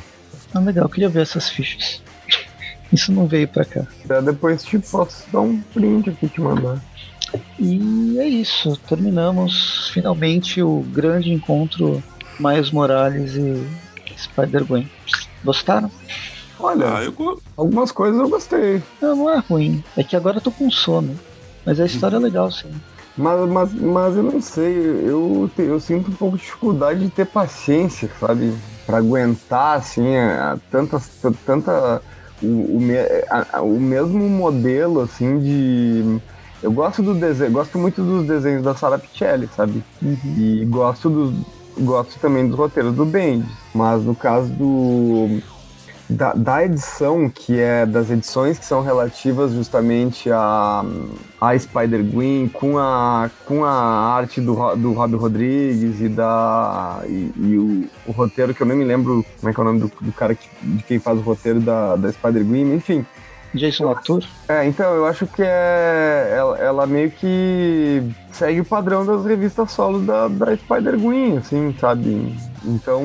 Ah, 0.53 0.59
legal, 0.59 0.86
eu 0.86 0.89
queria 0.89 1.09
ver 1.09 1.22
essas 1.22 1.49
fichas. 1.49 2.01
Isso 2.91 3.11
não 3.11 3.28
veio 3.28 3.47
pra 3.47 3.66
cá. 3.66 3.86
É, 4.09 4.22
depois 4.22 4.63
te 4.63 4.80
posso 4.80 5.26
dar 5.32 5.41
um 5.41 5.59
print 5.74 6.09
aqui 6.09 6.28
te 6.28 6.41
mandar. 6.41 6.82
E 7.57 8.17
é 8.19 8.27
isso, 8.27 8.77
terminamos 8.87 9.89
finalmente 9.93 10.61
o 10.61 10.81
grande 10.91 11.31
encontro 11.31 12.03
Miles 12.39 12.71
Morales 12.71 13.35
e 13.35 13.65
Spider-Gwen. 14.17 14.89
Gostaram? 15.43 15.89
Olha, 16.59 16.97
ah, 16.97 17.03
eu... 17.03 17.41
algumas 17.55 17.91
coisas 17.91 18.19
eu 18.19 18.29
gostei. 18.29 18.81
Não, 19.01 19.15
não 19.15 19.29
é 19.29 19.39
ruim. 19.39 19.83
É 19.95 20.03
que 20.03 20.15
agora 20.15 20.37
eu 20.37 20.41
tô 20.41 20.51
com 20.51 20.69
sono. 20.69 21.17
Mas 21.65 21.79
a 21.79 21.85
história 21.85 22.17
é 22.17 22.19
legal, 22.19 22.51
sim. 22.51 22.71
Mas, 23.17 23.49
mas, 23.49 23.73
mas 23.73 24.15
eu 24.17 24.23
não 24.23 24.41
sei, 24.41 24.75
eu, 25.05 25.49
eu 25.57 25.79
sinto 25.79 26.11
um 26.11 26.13
pouco 26.13 26.37
de 26.37 26.43
dificuldade 26.43 26.99
de 26.99 27.09
ter 27.09 27.25
paciência, 27.25 28.09
sabe? 28.19 28.53
Pra 28.85 28.97
aguentar, 28.97 29.77
assim, 29.77 30.17
a, 30.17 30.57
tanta, 30.69 31.01
tanta 31.45 32.01
o, 32.43 32.45
o, 32.45 32.79
a, 33.53 33.61
o 33.61 33.79
mesmo 33.79 34.29
modelo, 34.29 35.01
assim, 35.01 35.39
de 35.39 36.19
eu 36.63 36.71
gosto 36.71 37.01
do 37.03 37.13
desenho, 37.13 37.51
gosto 37.51 37.77
muito 37.77 38.01
dos 38.01 38.25
desenhos 38.25 38.63
da 38.63 38.75
Sara 38.75 38.97
Pichelli, 38.97 39.49
sabe? 39.55 39.83
Uhum. 40.01 40.17
E 40.37 40.65
gosto 40.65 41.09
do, 41.09 41.45
gosto 41.83 42.19
também 42.19 42.47
dos 42.47 42.57
roteiros 42.57 42.93
do 42.93 43.05
Bendis. 43.05 43.49
Mas 43.73 44.03
no 44.03 44.15
caso 44.15 44.49
do 44.49 45.41
da, 46.09 46.33
da, 46.33 46.63
edição, 46.63 47.29
que 47.29 47.59
é 47.59 47.85
das 47.85 48.11
edições 48.11 48.59
que 48.59 48.65
são 48.65 48.81
relativas 48.81 49.53
justamente 49.53 50.29
a, 50.31 50.83
a 51.41 51.57
Spider-Gwen, 51.57 52.47
com 52.49 52.77
a, 52.77 53.29
com 53.45 53.65
a 53.65 53.71
arte 53.71 54.39
do, 54.39 54.75
do 54.75 54.93
Rob 54.93 55.15
Rodrigues 55.15 56.01
e, 56.01 56.07
da, 56.07 57.01
e, 57.07 57.32
e 57.36 57.57
o, 57.57 57.89
o, 58.07 58.11
roteiro, 58.11 58.53
que 58.53 58.61
eu 58.61 58.67
nem 58.67 58.77
me 58.77 58.83
lembro 58.83 59.25
como 59.39 59.49
é 59.49 59.53
que 59.53 59.59
é 59.59 59.63
o 59.63 59.65
nome 59.65 59.79
do, 59.79 59.91
do 59.99 60.11
cara 60.11 60.36
que, 60.36 60.47
de 60.61 60.83
quem 60.83 60.99
faz 60.99 61.17
o 61.17 61.21
roteiro 61.21 61.59
da, 61.59 61.95
da 61.95 62.11
Spider-Gwen, 62.11 62.75
enfim. 62.75 63.05
Jason 63.55 63.86
Latour? 63.86 64.23
É, 64.47 64.65
então, 64.65 64.93
eu 64.93 65.05
acho 65.05 65.25
que 65.27 65.41
é. 65.41 66.33
Ela, 66.36 66.57
ela, 66.57 66.87
meio 66.87 67.09
que 67.11 68.03
segue 68.32 68.61
o 68.61 68.65
padrão 68.65 69.05
das 69.05 69.25
revistas 69.25 69.71
solo 69.71 69.99
da, 69.99 70.27
da 70.27 70.55
Spider-Gwen, 70.55 71.37
assim, 71.37 71.75
sabe? 71.79 72.36
Então, 72.63 73.03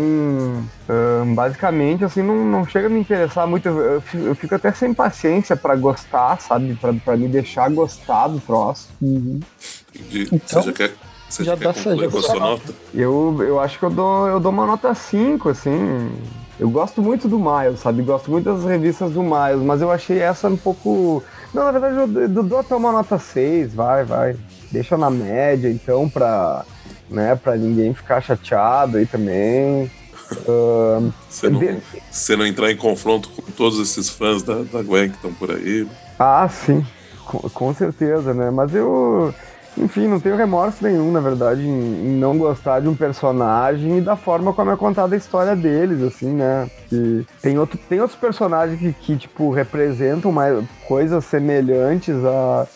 basicamente, 1.34 2.04
assim, 2.04 2.22
não, 2.22 2.44
não 2.44 2.66
chega 2.66 2.86
a 2.86 2.90
me 2.90 3.00
interessar 3.00 3.46
muito. 3.46 3.68
Eu, 3.68 4.02
eu 4.14 4.34
fico 4.34 4.54
até 4.54 4.72
sem 4.72 4.92
paciência 4.92 5.56
para 5.56 5.76
gostar, 5.76 6.40
sabe? 6.40 6.78
Para 7.04 7.16
me 7.16 7.28
deixar 7.28 7.70
gostar 7.70 8.28
do 8.28 8.40
troço. 8.40 8.88
Uhum. 9.00 9.40
Então... 10.32 10.62
Você 10.62 10.68
já 10.68 10.72
quer 10.72 10.94
Você 11.28 11.44
já 11.44 11.54
dá 11.54 11.72
concluir 11.72 12.00
já 12.00 12.10
com 12.10 12.18
a 12.18 12.22
sua 12.22 12.34
nota? 12.34 12.74
Eu, 12.94 13.36
eu 13.40 13.60
acho 13.60 13.78
que 13.78 13.84
eu 13.84 13.90
dou, 13.90 14.26
eu 14.26 14.40
dou 14.40 14.50
uma 14.50 14.66
nota 14.66 14.94
5, 14.94 15.48
assim. 15.48 16.10
Eu 16.60 16.68
gosto 16.68 17.00
muito 17.00 17.26
do 17.26 17.38
Miles, 17.38 17.80
sabe? 17.80 18.02
Gosto 18.02 18.30
muito 18.30 18.44
das 18.44 18.66
revistas 18.66 19.12
do 19.12 19.22
Miles, 19.22 19.62
mas 19.64 19.80
eu 19.80 19.90
achei 19.90 20.18
essa 20.18 20.46
um 20.46 20.58
pouco. 20.58 21.24
Não, 21.54 21.64
na 21.64 21.72
verdade, 21.72 21.96
eu, 21.96 22.42
dou 22.44 22.58
até 22.58 22.76
uma 22.76 22.92
nota 22.92 23.18
6, 23.18 23.74
vai, 23.74 24.04
vai. 24.04 24.36
Deixa 24.70 24.94
na 24.94 25.08
média, 25.08 25.70
então, 25.70 26.06
pra, 26.06 26.66
né, 27.08 27.34
pra 27.34 27.56
ninguém 27.56 27.94
ficar 27.94 28.20
chateado 28.20 28.98
aí 28.98 29.06
também. 29.06 29.90
Uh, 30.46 31.10
você, 31.30 31.48
não, 31.48 31.60
de... 31.60 31.78
você 32.10 32.36
não 32.36 32.46
entrar 32.46 32.70
em 32.70 32.76
confronto 32.76 33.30
com 33.30 33.50
todos 33.52 33.80
esses 33.80 34.10
fãs 34.10 34.42
da, 34.42 34.56
da 34.56 34.82
Gwen 34.82 35.08
que 35.08 35.16
estão 35.16 35.32
por 35.32 35.50
aí. 35.50 35.88
Ah, 36.18 36.46
sim, 36.46 36.84
com, 37.24 37.38
com 37.38 37.74
certeza, 37.74 38.34
né? 38.34 38.50
Mas 38.50 38.74
eu 38.74 39.34
enfim, 39.78 40.08
não 40.08 40.20
tenho 40.20 40.36
remorso 40.36 40.82
nenhum, 40.82 41.12
na 41.12 41.20
verdade, 41.20 41.62
em, 41.62 42.18
não 42.18 42.36
gostar 42.36 42.80
de 42.80 42.88
um 42.88 42.94
personagem 42.94 43.98
e 43.98 44.00
da 44.00 44.16
forma 44.16 44.52
como 44.52 44.70
é 44.70 44.76
contada 44.76 45.14
a 45.14 45.18
história 45.18 45.54
deles, 45.54 46.02
assim, 46.02 46.30
né? 46.30 46.68
Que 46.88 47.26
tem, 47.40 47.58
outro, 47.58 47.78
tem 47.88 48.00
outros 48.00 48.18
personagens 48.18 48.78
que, 48.78 48.92
que 48.92 49.16
tipo, 49.16 49.50
representam 49.50 50.32
mais, 50.32 50.64
coisas 50.86 51.24
semelhantes 51.24 52.16
a, 52.24 52.66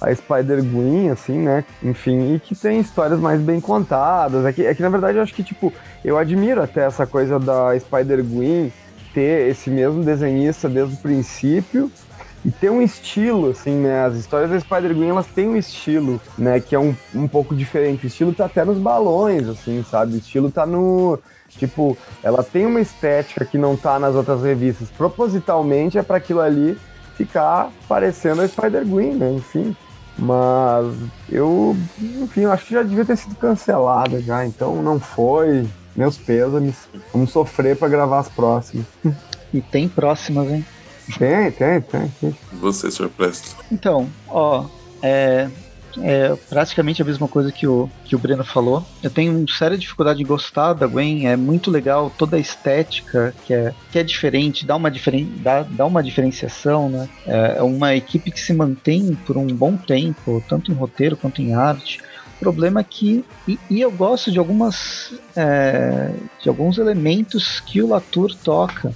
a 0.00 0.14
Spider-Gwen, 0.14 1.10
assim, 1.10 1.38
né? 1.38 1.64
Enfim, 1.82 2.34
e 2.34 2.38
que 2.40 2.54
tem 2.54 2.80
histórias 2.80 3.18
mais 3.18 3.40
bem 3.40 3.60
contadas. 3.60 4.44
É 4.44 4.52
que, 4.52 4.66
é 4.66 4.74
que, 4.74 4.82
na 4.82 4.88
verdade, 4.88 5.18
eu 5.18 5.22
acho 5.22 5.34
que, 5.34 5.42
tipo, 5.42 5.72
eu 6.04 6.18
admiro 6.18 6.62
até 6.62 6.84
essa 6.84 7.06
coisa 7.06 7.38
da 7.38 7.78
Spider-Gwen 7.78 8.72
ter 9.14 9.50
esse 9.50 9.70
mesmo 9.70 10.02
desenhista 10.02 10.68
desde 10.68 10.94
o 10.94 10.98
princípio 10.98 11.90
e 12.44 12.50
tem 12.50 12.70
um 12.70 12.82
estilo, 12.82 13.50
assim, 13.50 13.74
né? 13.74 14.04
As 14.04 14.14
histórias 14.14 14.50
da 14.50 14.58
Spider-Gwen, 14.58 15.10
elas 15.10 15.26
têm 15.26 15.48
um 15.48 15.56
estilo, 15.56 16.20
né? 16.36 16.58
Que 16.58 16.74
é 16.74 16.78
um, 16.78 16.94
um 17.14 17.28
pouco 17.28 17.54
diferente. 17.54 18.04
O 18.04 18.08
estilo 18.08 18.34
tá 18.34 18.46
até 18.46 18.64
nos 18.64 18.78
balões, 18.78 19.48
assim, 19.48 19.84
sabe? 19.88 20.14
O 20.14 20.18
estilo 20.18 20.50
tá 20.50 20.66
no... 20.66 21.18
Tipo, 21.50 21.96
ela 22.22 22.42
tem 22.42 22.66
uma 22.66 22.80
estética 22.80 23.44
que 23.44 23.58
não 23.58 23.76
tá 23.76 23.98
nas 23.98 24.14
outras 24.14 24.42
revistas. 24.42 24.88
Propositalmente 24.90 25.98
é 25.98 26.02
para 26.02 26.16
aquilo 26.16 26.40
ali 26.40 26.76
ficar 27.16 27.70
parecendo 27.86 28.42
a 28.42 28.48
Spider-Gwen, 28.48 29.14
né? 29.14 29.32
Enfim. 29.32 29.76
Mas 30.18 30.94
eu, 31.30 31.76
enfim, 32.00 32.42
eu 32.42 32.52
acho 32.52 32.66
que 32.66 32.74
já 32.74 32.82
devia 32.82 33.04
ter 33.04 33.16
sido 33.16 33.34
cancelada 33.36 34.20
já, 34.20 34.44
então 34.44 34.82
não 34.82 34.98
foi. 34.98 35.66
Meus 35.94 36.16
pêsames. 36.16 36.88
Vamos 37.12 37.30
sofrer 37.30 37.76
para 37.76 37.88
gravar 37.88 38.18
as 38.20 38.28
próximas. 38.28 38.86
E 39.52 39.60
tem 39.60 39.86
próximas, 39.88 40.48
hein? 40.50 40.64
Tem, 41.18 41.50
tem, 41.50 41.80
tem. 41.80 42.36
Você, 42.54 42.90
Sr. 42.90 43.08
Presto. 43.08 43.56
Então, 43.70 44.08
ó, 44.28 44.66
é, 45.02 45.48
é 46.00 46.34
praticamente 46.48 47.02
a 47.02 47.04
mesma 47.04 47.28
coisa 47.28 47.50
que 47.50 47.66
o, 47.66 47.90
que 48.04 48.14
o 48.14 48.18
Breno 48.18 48.44
falou. 48.44 48.84
Eu 49.02 49.10
tenho 49.10 49.44
séria 49.50 49.76
dificuldade 49.76 50.22
em 50.22 50.26
gostar 50.26 50.72
da 50.72 50.86
Gwen, 50.86 51.28
é 51.28 51.36
muito 51.36 51.70
legal 51.70 52.10
toda 52.16 52.36
a 52.36 52.40
estética 52.40 53.34
que 53.44 53.52
é, 53.52 53.74
que 53.90 53.98
é 53.98 54.02
diferente, 54.02 54.64
dá 54.64 54.76
uma, 54.76 54.90
diferen, 54.90 55.30
dá, 55.38 55.62
dá 55.62 55.84
uma 55.84 56.02
diferenciação, 56.02 56.88
né? 56.88 57.08
É, 57.26 57.56
é 57.58 57.62
uma 57.62 57.94
equipe 57.94 58.30
que 58.30 58.40
se 58.40 58.52
mantém 58.52 59.14
por 59.26 59.36
um 59.36 59.46
bom 59.46 59.76
tempo, 59.76 60.42
tanto 60.48 60.70
em 60.70 60.74
roteiro 60.74 61.16
quanto 61.16 61.42
em 61.42 61.54
arte. 61.54 62.00
O 62.36 62.40
problema 62.40 62.80
é 62.80 62.84
que. 62.84 63.24
E, 63.46 63.58
e 63.70 63.80
eu 63.80 63.90
gosto 63.90 64.30
de 64.30 64.38
algumas. 64.38 65.12
É, 65.36 66.10
de 66.42 66.48
alguns 66.48 66.78
elementos 66.78 67.60
que 67.60 67.82
o 67.82 67.88
Latour 67.88 68.34
toca 68.34 68.92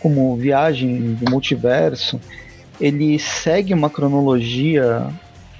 como 0.00 0.36
Viagem 0.36 1.14
do 1.14 1.30
Multiverso, 1.30 2.20
ele 2.80 3.18
segue 3.18 3.74
uma 3.74 3.90
cronologia, 3.90 5.06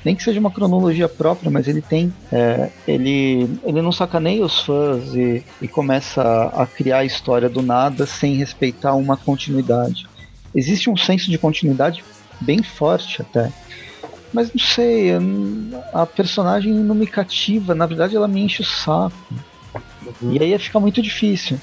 nem 0.05 0.17
que 0.17 0.23
seja 0.23 0.41
uma 0.41 0.51
cronologia 0.51 1.09
própria, 1.09 1.51
mas 1.51 1.69
ele 1.69 1.83
tem. 1.83 2.13
É, 2.33 2.71
ele, 2.89 3.49
ele 3.63 3.83
não 3.83 3.93
sacaneia 3.93 4.45
os 4.45 4.61
fãs 4.61 5.15
e, 5.15 5.45
e 5.61 5.69
começa 5.69 6.23
a, 6.23 6.63
a 6.63 6.67
criar 6.67 6.99
a 6.99 7.05
história 7.05 7.49
do 7.49 7.63
nada 7.63 8.07
sem 8.07 8.35
respeitar 8.35 8.95
uma 8.95 9.17
continuidade. 9.17 10.09
Existe 10.55 10.89
um 10.89 10.97
senso 10.97 11.31
de 11.31 11.39
continuidade 11.39 12.03
bem 12.41 12.63
forte 12.63 13.21
até. 13.21 13.53
Mas 14.33 14.53
não 14.53 14.61
sei, 14.61 15.11
a 15.93 16.07
personagem 16.07 16.73
não 16.73 16.95
me 16.95 17.07
cativa, 17.07 17.75
na 17.75 17.85
verdade 17.85 18.17
ela 18.17 18.29
me 18.29 18.41
enche 18.43 18.63
o 18.63 18.65
saco. 18.65 19.13
Uhum. 20.23 20.33
E 20.33 20.43
aí 20.43 20.59
fica 20.59 20.79
muito 20.81 21.03
difícil. 21.03 21.59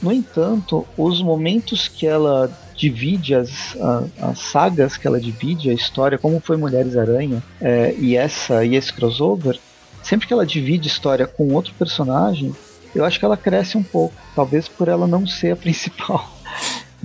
No 0.00 0.12
entanto, 0.12 0.86
os 0.96 1.20
momentos 1.22 1.88
que 1.88 2.06
ela 2.06 2.50
divide 2.76 3.34
as, 3.34 3.76
as 4.20 4.38
sagas 4.38 4.96
que 4.96 5.06
ela 5.06 5.20
divide, 5.20 5.70
a 5.70 5.74
história, 5.74 6.16
como 6.16 6.40
foi 6.40 6.56
Mulheres 6.56 6.96
Aranha 6.96 7.42
é, 7.60 7.94
e 7.98 8.16
essa 8.16 8.64
e 8.64 8.76
esse 8.76 8.92
crossover, 8.92 9.58
sempre 10.02 10.28
que 10.28 10.32
ela 10.32 10.46
divide 10.46 10.86
história 10.86 11.26
com 11.26 11.52
outro 11.52 11.74
personagem, 11.74 12.54
eu 12.94 13.04
acho 13.04 13.18
que 13.18 13.24
ela 13.24 13.36
cresce 13.36 13.76
um 13.76 13.82
pouco, 13.82 14.14
talvez 14.34 14.68
por 14.68 14.88
ela 14.88 15.06
não 15.06 15.26
ser 15.26 15.52
a 15.52 15.56
principal. 15.56 16.38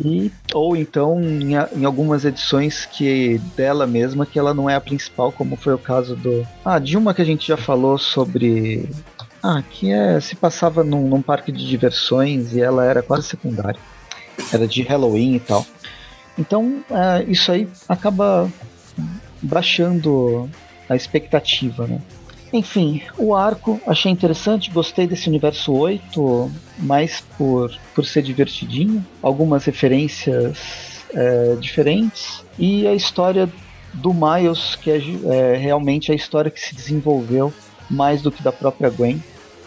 E, 0.03 0.32
ou 0.53 0.76
então 0.76 1.22
em, 1.22 1.53
em, 1.53 1.86
algumas 1.86 2.26
edições 2.26 2.84
que 2.84 3.40
dela 3.56 3.86
mesma 3.86 4.26
que 4.26 4.40
ela 4.40 4.52
não 4.52 4.68
é 4.68 4.74
a 4.74 4.82
principal, 4.82 5.32
como 5.32 5.56
foi 5.56 5.74
o 5.74 5.78
caso 5.78 6.15
do. 6.15 6.48
Ah, 6.65 6.80
de 6.80 6.98
uma 6.98 7.14
que 7.14 7.22
a 7.22 7.26
gente 7.26 7.48
já 7.48 7.57
falou 7.57 7.99
sobre 7.99 8.90
ah, 9.44 9.61
que 9.61 9.91
é, 9.91 10.20
se 10.22 10.36
passava 10.36 10.84
num, 10.84 11.07
num 11.07 11.22
parque 11.22 11.52
de 11.52 11.68
diversões 11.68 12.53
e 12.53 12.61
ela 12.61 12.86
era 12.86 13.03
quase 13.03 13.28
secundária. 13.28 13.80
Era 14.52 14.65
de 14.65 14.82
Halloween 14.84 15.36
e 15.36 15.40
tal. 15.41 15.65
Então, 16.38 16.84
é, 16.90 17.24
isso 17.24 17.52
aí 17.52 17.68
acaba 17.88 18.49
baixando 19.41 20.49
a 20.90 20.95
expectativa, 20.95 21.86
né? 21.86 21.99
Enfim, 22.53 23.02
o 23.18 23.36
arco 23.36 23.82
achei 23.86 24.11
interessante, 24.11 24.70
gostei 24.70 25.07
desse 25.07 25.28
universo 25.28 25.74
8, 25.74 26.52
mais 26.80 27.22
por, 27.36 27.76
por 27.95 28.06
ser 28.06 28.22
divertidinho, 28.22 29.03
algumas 29.22 29.65
referências 29.65 31.03
é, 31.14 31.56
diferentes, 31.60 32.45
e 32.57 32.88
a 32.88 32.94
história 32.94 33.52
do 33.91 34.14
Miles, 34.14 34.76
que 34.76 34.91
é, 34.91 34.98
é, 35.26 35.57
realmente 35.57 36.11
a 36.11 36.15
história 36.15 36.49
que 36.49 36.60
se 36.60 36.76
desenvolveu 36.76 37.52
mais 37.90 38.22
do 38.22 38.32
que 38.32 38.41
da 38.41 38.52
própria 38.52 38.90
Gwen. 38.90 39.22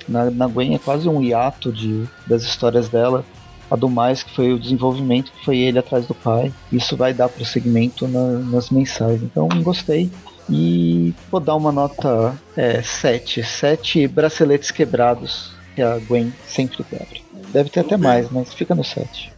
Na, 0.09 0.31
na 0.31 0.47
Gwen 0.47 0.75
é 0.75 0.79
quase 0.79 1.09
um 1.09 1.23
hiato 1.23 1.73
de, 1.73 2.05
das 2.27 2.43
histórias 2.43 2.89
dela. 2.89 3.25
A 3.69 3.75
do 3.75 3.89
mais 3.89 4.23
que 4.23 4.33
foi 4.33 4.53
o 4.53 4.59
desenvolvimento, 4.59 5.33
que 5.33 5.45
foi 5.45 5.59
ele 5.59 5.79
atrás 5.79 6.07
do 6.07 6.15
pai. 6.15 6.53
Isso 6.71 6.97
vai 6.97 7.13
dar 7.13 7.29
prosseguimento 7.29 8.07
na, 8.07 8.39
nas 8.39 8.71
mensagens. 8.71 9.23
Então 9.23 9.49
gostei. 9.63 10.11
E 10.49 11.13
vou 11.31 11.41
dar 11.41 11.57
uma 11.57 11.73
nota 11.73 12.37
é, 12.57 12.81
7. 12.81 13.43
7 13.43 14.07
braceletes 14.07 14.71
quebrados 14.71 15.51
que 15.75 15.83
a 15.83 15.99
Gwen 15.99 16.33
sempre 16.47 16.85
quebra. 16.85 17.21
Deve 17.53 17.71
ter 17.71 17.81
até 17.81 17.97
mais, 17.97 18.31
mas 18.31 18.55
fica 18.55 18.75
no 18.75 18.85
7. 18.85 19.33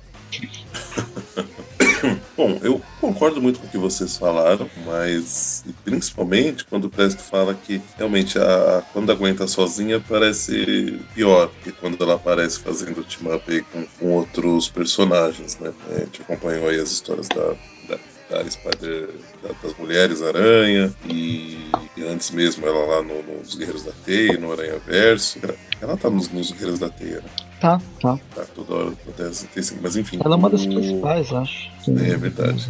Bom, 2.39 2.56
eu 2.62 2.81
concordo 3.01 3.43
muito 3.43 3.59
com 3.59 3.66
o 3.66 3.69
que 3.69 3.77
vocês 3.77 4.16
falaram, 4.16 4.70
mas 4.86 5.65
principalmente 5.85 6.65
quando 6.65 6.85
o 6.85 6.89
Presto 6.89 7.20
fala 7.20 7.52
que 7.52 7.82
realmente 7.97 8.39
a, 8.39 8.81
quando 8.93 9.10
aguenta 9.10 9.48
sozinha 9.48 9.98
parece 9.98 11.01
pior 11.16 11.51
que 11.65 11.73
quando 11.73 12.01
ela 12.01 12.15
aparece 12.15 12.60
fazendo 12.60 13.02
team-up 13.02 13.66
com, 13.73 13.85
com, 13.98 14.12
outros 14.12 14.69
personagens, 14.69 15.59
né? 15.59 15.73
A 15.90 15.98
gente 15.98 16.23
acompanhou 16.23 16.69
aí 16.69 16.78
as 16.78 16.93
histórias 16.93 17.27
da, 17.27 17.56
da, 17.89 17.98
da 18.31 18.48
Spider, 18.48 19.10
da, 19.43 19.48
das 19.60 19.77
Mulheres 19.77 20.23
Aranha 20.23 20.94
e, 21.10 21.59
e, 21.97 22.05
antes 22.05 22.31
mesmo 22.31 22.65
ela 22.65 22.86
lá 22.86 23.02
no, 23.02 23.20
nos 23.20 23.56
Guerreiros 23.56 23.82
da 23.82 23.93
Teia, 24.05 24.39
no 24.39 24.52
Aranha 24.52 24.78
Verso. 24.86 25.40
Ela 25.81 25.97
tá 25.97 26.09
nos, 26.09 26.28
nos 26.28 26.52
Guerreiros 26.52 26.78
da 26.78 26.89
Teia, 26.89 27.20
né? 27.20 27.47
Tá, 27.60 27.80
tá. 28.01 28.16
Tá, 28.35 28.44
toda 28.55 28.74
hora 28.74 28.89
acontece, 28.90 29.48
mas 29.82 29.97
enfim. 29.97 30.20
Ela 30.24 30.36
é 30.36 30.39
uma 30.39 30.48
das 30.48 30.64
principais, 30.64 31.32
acho. 31.32 31.70
É, 31.89 32.10
é 32.10 32.16
verdade. 32.16 32.68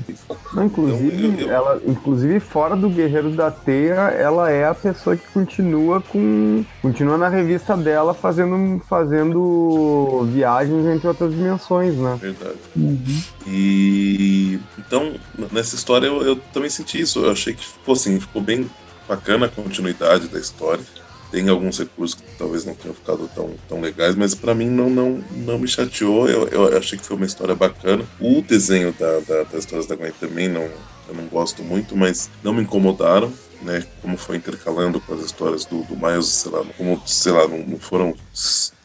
Não, 0.55 0.65
inclusive, 0.65 1.27
então, 1.27 1.41
eu, 1.41 1.47
eu... 1.47 1.53
ela, 1.53 1.81
inclusive, 1.87 2.41
fora 2.41 2.75
do 2.75 2.89
Guerreiro 2.89 3.31
da 3.31 3.51
Teia, 3.51 3.95
ela 3.95 4.51
é 4.51 4.67
a 4.67 4.75
pessoa 4.75 5.15
que 5.15 5.27
continua 5.29 6.01
com. 6.01 6.65
continua 6.81 7.19
na 7.19 7.29
revista 7.29 7.77
dela 7.77 8.15
fazendo, 8.15 8.81
fazendo 8.89 10.27
viagens 10.33 10.87
entre 10.87 11.07
outras 11.07 11.33
dimensões, 11.35 11.95
né? 11.97 12.19
Verdade. 12.21 12.57
Uhum. 12.75 13.23
E 13.47 14.59
então, 14.79 15.15
nessa 15.53 15.75
história 15.75 16.07
eu, 16.07 16.23
eu 16.23 16.37
também 16.53 16.71
senti 16.71 16.99
isso. 16.99 17.21
Eu 17.21 17.33
achei 17.33 17.53
que 17.53 17.65
ficou 17.65 17.93
assim, 17.93 18.19
ficou 18.19 18.41
bem 18.41 18.71
bacana 19.07 19.47
a 19.47 19.49
continuidade 19.51 20.29
da 20.29 20.39
história 20.39 20.83
tem 21.31 21.49
alguns 21.49 21.79
recursos 21.79 22.21
que 22.21 22.27
talvez 22.39 22.65
não 22.65 22.75
tenham 22.75 22.95
ficado 22.95 23.29
tão, 23.35 23.55
tão 23.69 23.81
legais, 23.81 24.15
mas 24.15 24.35
para 24.35 24.55
mim 24.55 24.69
não, 24.69 24.89
não, 24.89 25.23
não 25.31 25.59
me 25.59 25.69
chateou. 25.69 26.29
Eu, 26.29 26.49
eu 26.49 26.77
achei 26.77 26.99
que 26.99 27.05
foi 27.05 27.17
uma 27.17 27.27
história 27.27 27.55
bacana. 27.55 28.05
O 28.21 28.41
desenho 28.43 28.95
da, 28.99 29.21
da, 29.21 29.43
das 29.45 29.61
histórias 29.61 29.87
da 29.87 29.95
Gwen 29.95 30.13
também 30.19 30.49
não, 30.49 30.63
eu 30.63 31.15
não 31.15 31.27
gosto 31.27 31.63
muito, 31.63 31.97
mas 31.97 32.31
não 32.43 32.53
me 32.53 32.63
incomodaram. 32.63 33.33
Né, 33.61 33.85
como 34.01 34.17
foi 34.17 34.37
intercalando 34.37 35.01
com 35.01 35.15
as 35.15 35.21
histórias 35.25 35.65
do, 35.65 35.83
do 35.83 35.97
Miles, 35.97 36.27
sei 36.27 36.53
lá, 36.53 36.65
como, 36.77 37.03
sei 37.05 37.33
lá, 37.33 37.49
não, 37.49 37.59
não 37.59 37.77
foram 37.77 38.15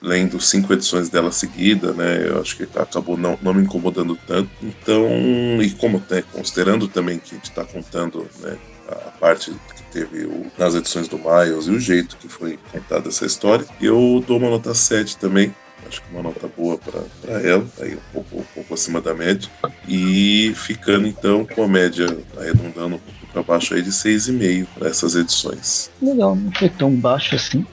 lendo 0.01 0.41
cinco 0.41 0.73
edições 0.73 1.09
dela 1.09 1.31
seguida, 1.31 1.93
né, 1.93 2.27
eu 2.27 2.41
acho 2.41 2.57
que 2.57 2.63
acabou 2.63 3.15
não, 3.15 3.37
não 3.39 3.53
me 3.53 3.61
incomodando 3.61 4.17
tanto. 4.25 4.49
Então, 4.63 5.07
e 5.61 5.69
como, 5.77 6.01
né, 6.09 6.23
considerando 6.31 6.87
também 6.87 7.19
que 7.19 7.35
a 7.35 7.37
gente 7.37 7.51
está 7.51 7.63
contando, 7.63 8.27
né, 8.39 8.57
a 8.89 9.11
parte 9.11 9.53
teve 9.93 10.25
o, 10.25 10.47
nas 10.57 10.73
edições 10.73 11.07
do 11.07 11.17
Miles 11.17 11.67
e 11.67 11.71
o 11.71 11.79
jeito 11.79 12.17
que 12.17 12.27
foi 12.27 12.57
contada 12.71 13.09
essa 13.09 13.25
história. 13.25 13.65
Eu 13.79 14.23
dou 14.25 14.37
uma 14.37 14.49
nota 14.49 14.73
7 14.73 15.17
também. 15.17 15.53
Acho 15.87 16.01
que 16.01 16.11
uma 16.11 16.23
nota 16.23 16.47
boa 16.47 16.77
para 16.77 17.41
ela, 17.41 17.65
aí 17.79 17.95
um 17.95 18.13
pouco, 18.13 18.39
um 18.39 18.45
pouco 18.55 18.73
acima 18.73 18.99
da 18.99 19.13
média. 19.13 19.49
E 19.87 20.53
ficando 20.55 21.07
então 21.07 21.45
com 21.45 21.63
a 21.63 21.67
média 21.67 22.07
arredondando 22.37 22.95
um 22.95 22.99
pouco 22.99 23.27
para 23.31 23.43
baixo 23.43 23.73
aí 23.73 23.81
de 23.81 23.91
6,5 23.91 24.67
para 24.77 24.87
essas 24.87 25.15
edições. 25.15 25.91
Legal, 26.01 26.35
não 26.35 26.51
foi 26.53 26.69
tão 26.69 26.91
baixo 26.95 27.35
assim. 27.35 27.65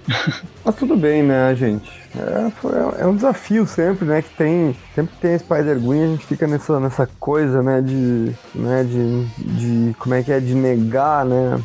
Mas 0.65 0.75
tudo 0.77 0.97
bem, 0.97 1.23
né, 1.23 1.55
gente? 1.55 2.00
É, 2.17 2.51
foi, 2.61 2.73
é 2.99 3.07
um 3.07 3.15
desafio 3.15 3.67
sempre, 3.67 4.05
né? 4.05 4.21
Que 4.23 4.31
tem. 4.31 4.77
Sempre 4.95 5.15
que 5.15 5.21
tem 5.21 5.39
Spider-Gwen, 5.39 6.03
a 6.03 6.07
gente 6.09 6.27
fica 6.27 6.47
nessa, 6.47 6.81
nessa 6.81 7.09
coisa, 7.21 7.63
né? 7.63 7.81
De. 7.81 8.33
Né, 8.55 8.85
de, 8.85 9.25
de. 9.39 9.95
Como 9.95 10.15
é 10.15 10.23
que 10.23 10.33
é? 10.33 10.41
De 10.41 10.55
negar, 10.55 11.25
né? 11.25 11.61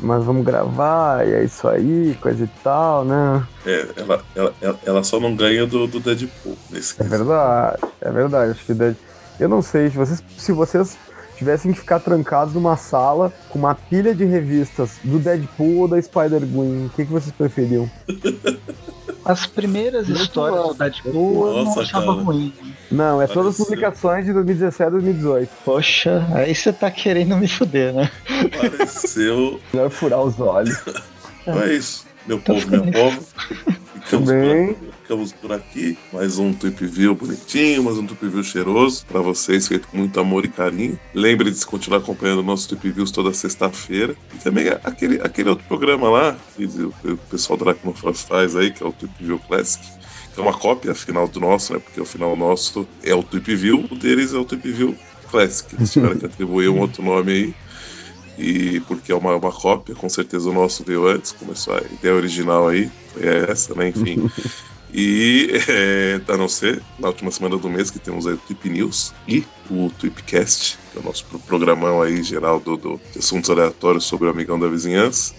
Mas 0.00 0.24
vamos 0.24 0.44
gravar, 0.44 1.26
e 1.26 1.34
é 1.34 1.44
isso 1.44 1.68
aí, 1.68 2.16
coisa 2.22 2.44
e 2.44 2.48
tal, 2.62 3.04
né? 3.04 3.46
É, 3.66 3.86
ela, 3.96 4.24
ela, 4.34 4.80
ela 4.86 5.02
só 5.02 5.20
não 5.20 5.36
ganha 5.36 5.66
do, 5.66 5.86
do 5.86 6.00
Deadpool 6.00 6.56
nesse 6.70 7.00
É 7.00 7.04
verdade, 7.04 7.82
é 8.00 8.10
verdade. 8.10 8.50
Acho 8.52 8.64
que 8.64 8.74
Deadpool. 8.74 9.06
Eu 9.38 9.48
não 9.50 9.60
sei, 9.60 9.90
se 9.90 9.96
vocês, 9.96 10.24
se 10.38 10.52
vocês 10.52 10.96
tivessem 11.36 11.72
que 11.72 11.78
ficar 11.78 12.00
trancados 12.00 12.54
numa 12.54 12.76
sala 12.76 13.30
com 13.50 13.58
uma 13.58 13.74
pilha 13.74 14.14
de 14.14 14.24
revistas 14.24 14.92
do 15.04 15.18
Deadpool 15.18 15.80
ou 15.80 15.88
da 15.88 16.00
Spider-Gwen, 16.00 16.86
o 16.86 16.90
que, 16.90 17.04
que 17.04 17.12
vocês 17.12 17.32
preferiam? 17.32 17.90
As 19.26 19.44
primeiras 19.44 20.08
histórias 20.08 20.68
do 20.68 20.74
Deadpool 20.74 21.48
eu 21.48 21.64
não 21.64 21.80
achava 21.80 22.06
cara. 22.06 22.22
ruim. 22.22 22.54
Não, 22.90 23.20
é 23.20 23.26
todas 23.26 23.58
as 23.58 23.66
publicações 23.66 24.24
de 24.24 24.32
2017 24.32 24.88
e 24.88 24.92
2018. 24.92 25.50
Poxa, 25.64 26.24
aí 26.32 26.54
você 26.54 26.72
tá 26.72 26.90
querendo 26.92 27.36
me 27.36 27.48
fuder, 27.48 27.92
né? 27.92 28.10
Pareceu. 28.56 29.60
Melhor 29.74 29.90
furar 29.90 30.22
os 30.22 30.38
olhos. 30.40 30.80
Então 31.48 31.62
é 31.62 31.74
isso, 31.74 32.04
meu 32.26 32.40
povo, 32.40 32.68
meu 32.68 32.90
povo. 32.90 33.20
Ficamos 34.02 34.28
Bem 34.28 34.76
ficamos 35.06 35.32
por 35.32 35.52
aqui. 35.52 35.96
Mais 36.12 36.36
um 36.36 36.52
Trip 36.52 36.84
View 36.84 37.14
bonitinho, 37.14 37.84
mais 37.84 37.96
um 37.96 38.04
Trip 38.04 38.26
View 38.26 38.42
cheiroso 38.42 39.06
para 39.06 39.20
vocês, 39.20 39.68
feito 39.68 39.86
com 39.86 39.98
muito 39.98 40.18
amor 40.18 40.44
e 40.44 40.48
carinho. 40.48 40.98
Lembre 41.14 41.48
de 41.48 41.64
continuar 41.64 41.98
acompanhando 41.98 42.42
nossos 42.42 42.66
Trip 42.66 42.90
Views 42.90 43.12
toda 43.12 43.32
sexta-feira. 43.32 44.16
E 44.34 44.38
também 44.38 44.66
aquele, 44.82 45.20
aquele 45.22 45.50
outro 45.50 45.64
programa 45.68 46.10
lá, 46.10 46.36
que 46.56 46.64
o 46.64 47.16
pessoal 47.30 47.56
da 47.56 47.66
Aracnofaz 47.66 48.22
faz 48.22 48.56
aí, 48.56 48.72
que 48.72 48.82
é 48.82 48.86
o 48.86 48.90
Trip 48.90 49.12
View 49.20 49.38
Classic 49.38 49.86
é 50.36 50.40
uma 50.40 50.52
cópia 50.52 50.94
final 50.94 51.26
do 51.26 51.40
nosso, 51.40 51.72
né? 51.72 51.78
Porque 51.78 51.98
o 51.98 52.04
final 52.04 52.36
nosso 52.36 52.86
é 53.02 53.14
o 53.14 53.22
Trip 53.22 53.54
View, 53.54 53.86
o 53.90 53.94
deles 53.94 54.34
é 54.34 54.36
o 54.36 54.44
Trip 54.44 54.70
View 54.70 54.94
Classic. 55.30 55.74
Eles 55.74 55.92
tiveram 55.92 56.18
que 56.18 56.26
atribuir 56.26 56.68
um 56.68 56.80
outro 56.80 57.02
nome 57.02 57.32
aí. 57.32 57.54
E 58.36 58.80
porque 58.80 59.12
é 59.12 59.14
uma, 59.14 59.34
uma 59.34 59.52
cópia, 59.52 59.94
com 59.94 60.10
certeza 60.10 60.50
o 60.50 60.52
nosso 60.52 60.84
veio 60.84 61.06
antes, 61.06 61.32
começou 61.32 61.74
a 61.74 61.80
ideia 61.80 62.14
original 62.14 62.68
aí, 62.68 62.90
foi 63.14 63.26
essa, 63.48 63.74
né? 63.74 63.88
Enfim. 63.88 64.30
E 64.92 65.50
é, 65.68 66.20
a 66.26 66.36
não 66.36 66.48
ser 66.48 66.82
na 66.98 67.08
última 67.08 67.30
semana 67.30 67.56
do 67.56 67.68
mês 67.68 67.90
que 67.90 67.98
temos 67.98 68.26
aí 68.26 68.34
o 68.34 68.38
Tweep 68.38 68.68
News 68.68 69.12
e 69.26 69.44
o 69.70 69.90
Tweepcast, 69.98 70.78
que 70.92 70.98
é 70.98 71.00
o 71.00 71.04
nosso 71.04 71.24
programão 71.46 72.00
aí 72.02 72.22
geral 72.22 72.60
do, 72.60 72.76
do, 72.76 73.00
assuntos 73.18 73.50
aleatórios 73.50 74.04
sobre 74.04 74.26
o 74.26 74.30
amigão 74.30 74.58
da 74.58 74.68
vizinhança. 74.68 75.34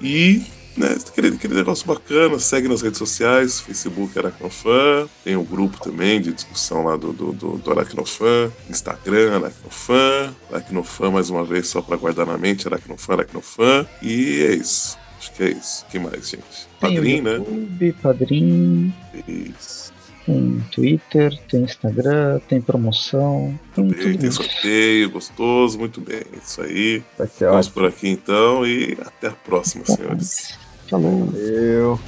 E 0.00 0.42
né, 0.76 0.96
aquele, 1.06 1.28
aquele 1.28 1.54
negócio 1.54 1.86
bacana, 1.86 2.38
segue 2.38 2.68
nas 2.68 2.80
redes 2.80 2.98
sociais, 2.98 3.60
Facebook 3.60 4.18
Aracnofan, 4.18 5.08
tem 5.24 5.36
o 5.36 5.42
grupo 5.42 5.78
também 5.80 6.20
de 6.20 6.32
discussão 6.32 6.84
lá 6.84 6.96
do, 6.96 7.12
do, 7.12 7.32
do, 7.32 7.58
do 7.58 7.70
Aracnofan, 7.70 8.50
Instagram 8.70 9.36
Aracnofan, 9.36 10.34
Aracnofan 10.50 11.10
mais 11.10 11.30
uma 11.30 11.44
vez 11.44 11.68
só 11.68 11.82
para 11.82 11.96
guardar 11.96 12.26
na 12.26 12.38
mente, 12.38 12.66
Aracnofan, 12.66 13.12
Aracnofan, 13.14 13.86
e 14.00 14.42
é 14.42 14.54
isso. 14.54 14.96
Acho 15.18 15.32
que 15.32 15.42
é 15.44 15.50
isso. 15.50 15.86
que 15.86 15.98
mais, 15.98 16.28
gente? 16.28 16.71
Padrim, 16.82 17.20
né? 17.20 17.32
YouTube, 17.32 17.92
Padrim. 18.02 18.94
Isso. 19.28 19.92
Tem 20.24 20.64
Twitter, 20.70 21.36
tem 21.48 21.62
Instagram, 21.62 22.38
tem 22.48 22.60
promoção. 22.60 23.58
Tem, 23.74 23.88
Também, 23.88 24.16
tem 24.16 24.30
sorteio, 24.30 25.10
gostoso, 25.10 25.78
muito 25.78 26.00
bem. 26.00 26.22
Isso 26.40 26.62
aí. 26.62 27.02
Vai 27.18 27.26
ser 27.26 27.46
Vamos 27.46 27.66
ótimo. 27.66 27.74
por 27.74 27.88
aqui 27.88 28.08
então 28.08 28.64
e 28.64 28.96
até 29.04 29.28
a 29.28 29.32
próxima, 29.32 29.84
senhores. 29.84 30.56
Falou. 30.88 31.26
Valeu. 31.26 31.98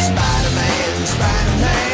Spider-Man, 0.00 1.06
Spider-Man. 1.06 1.93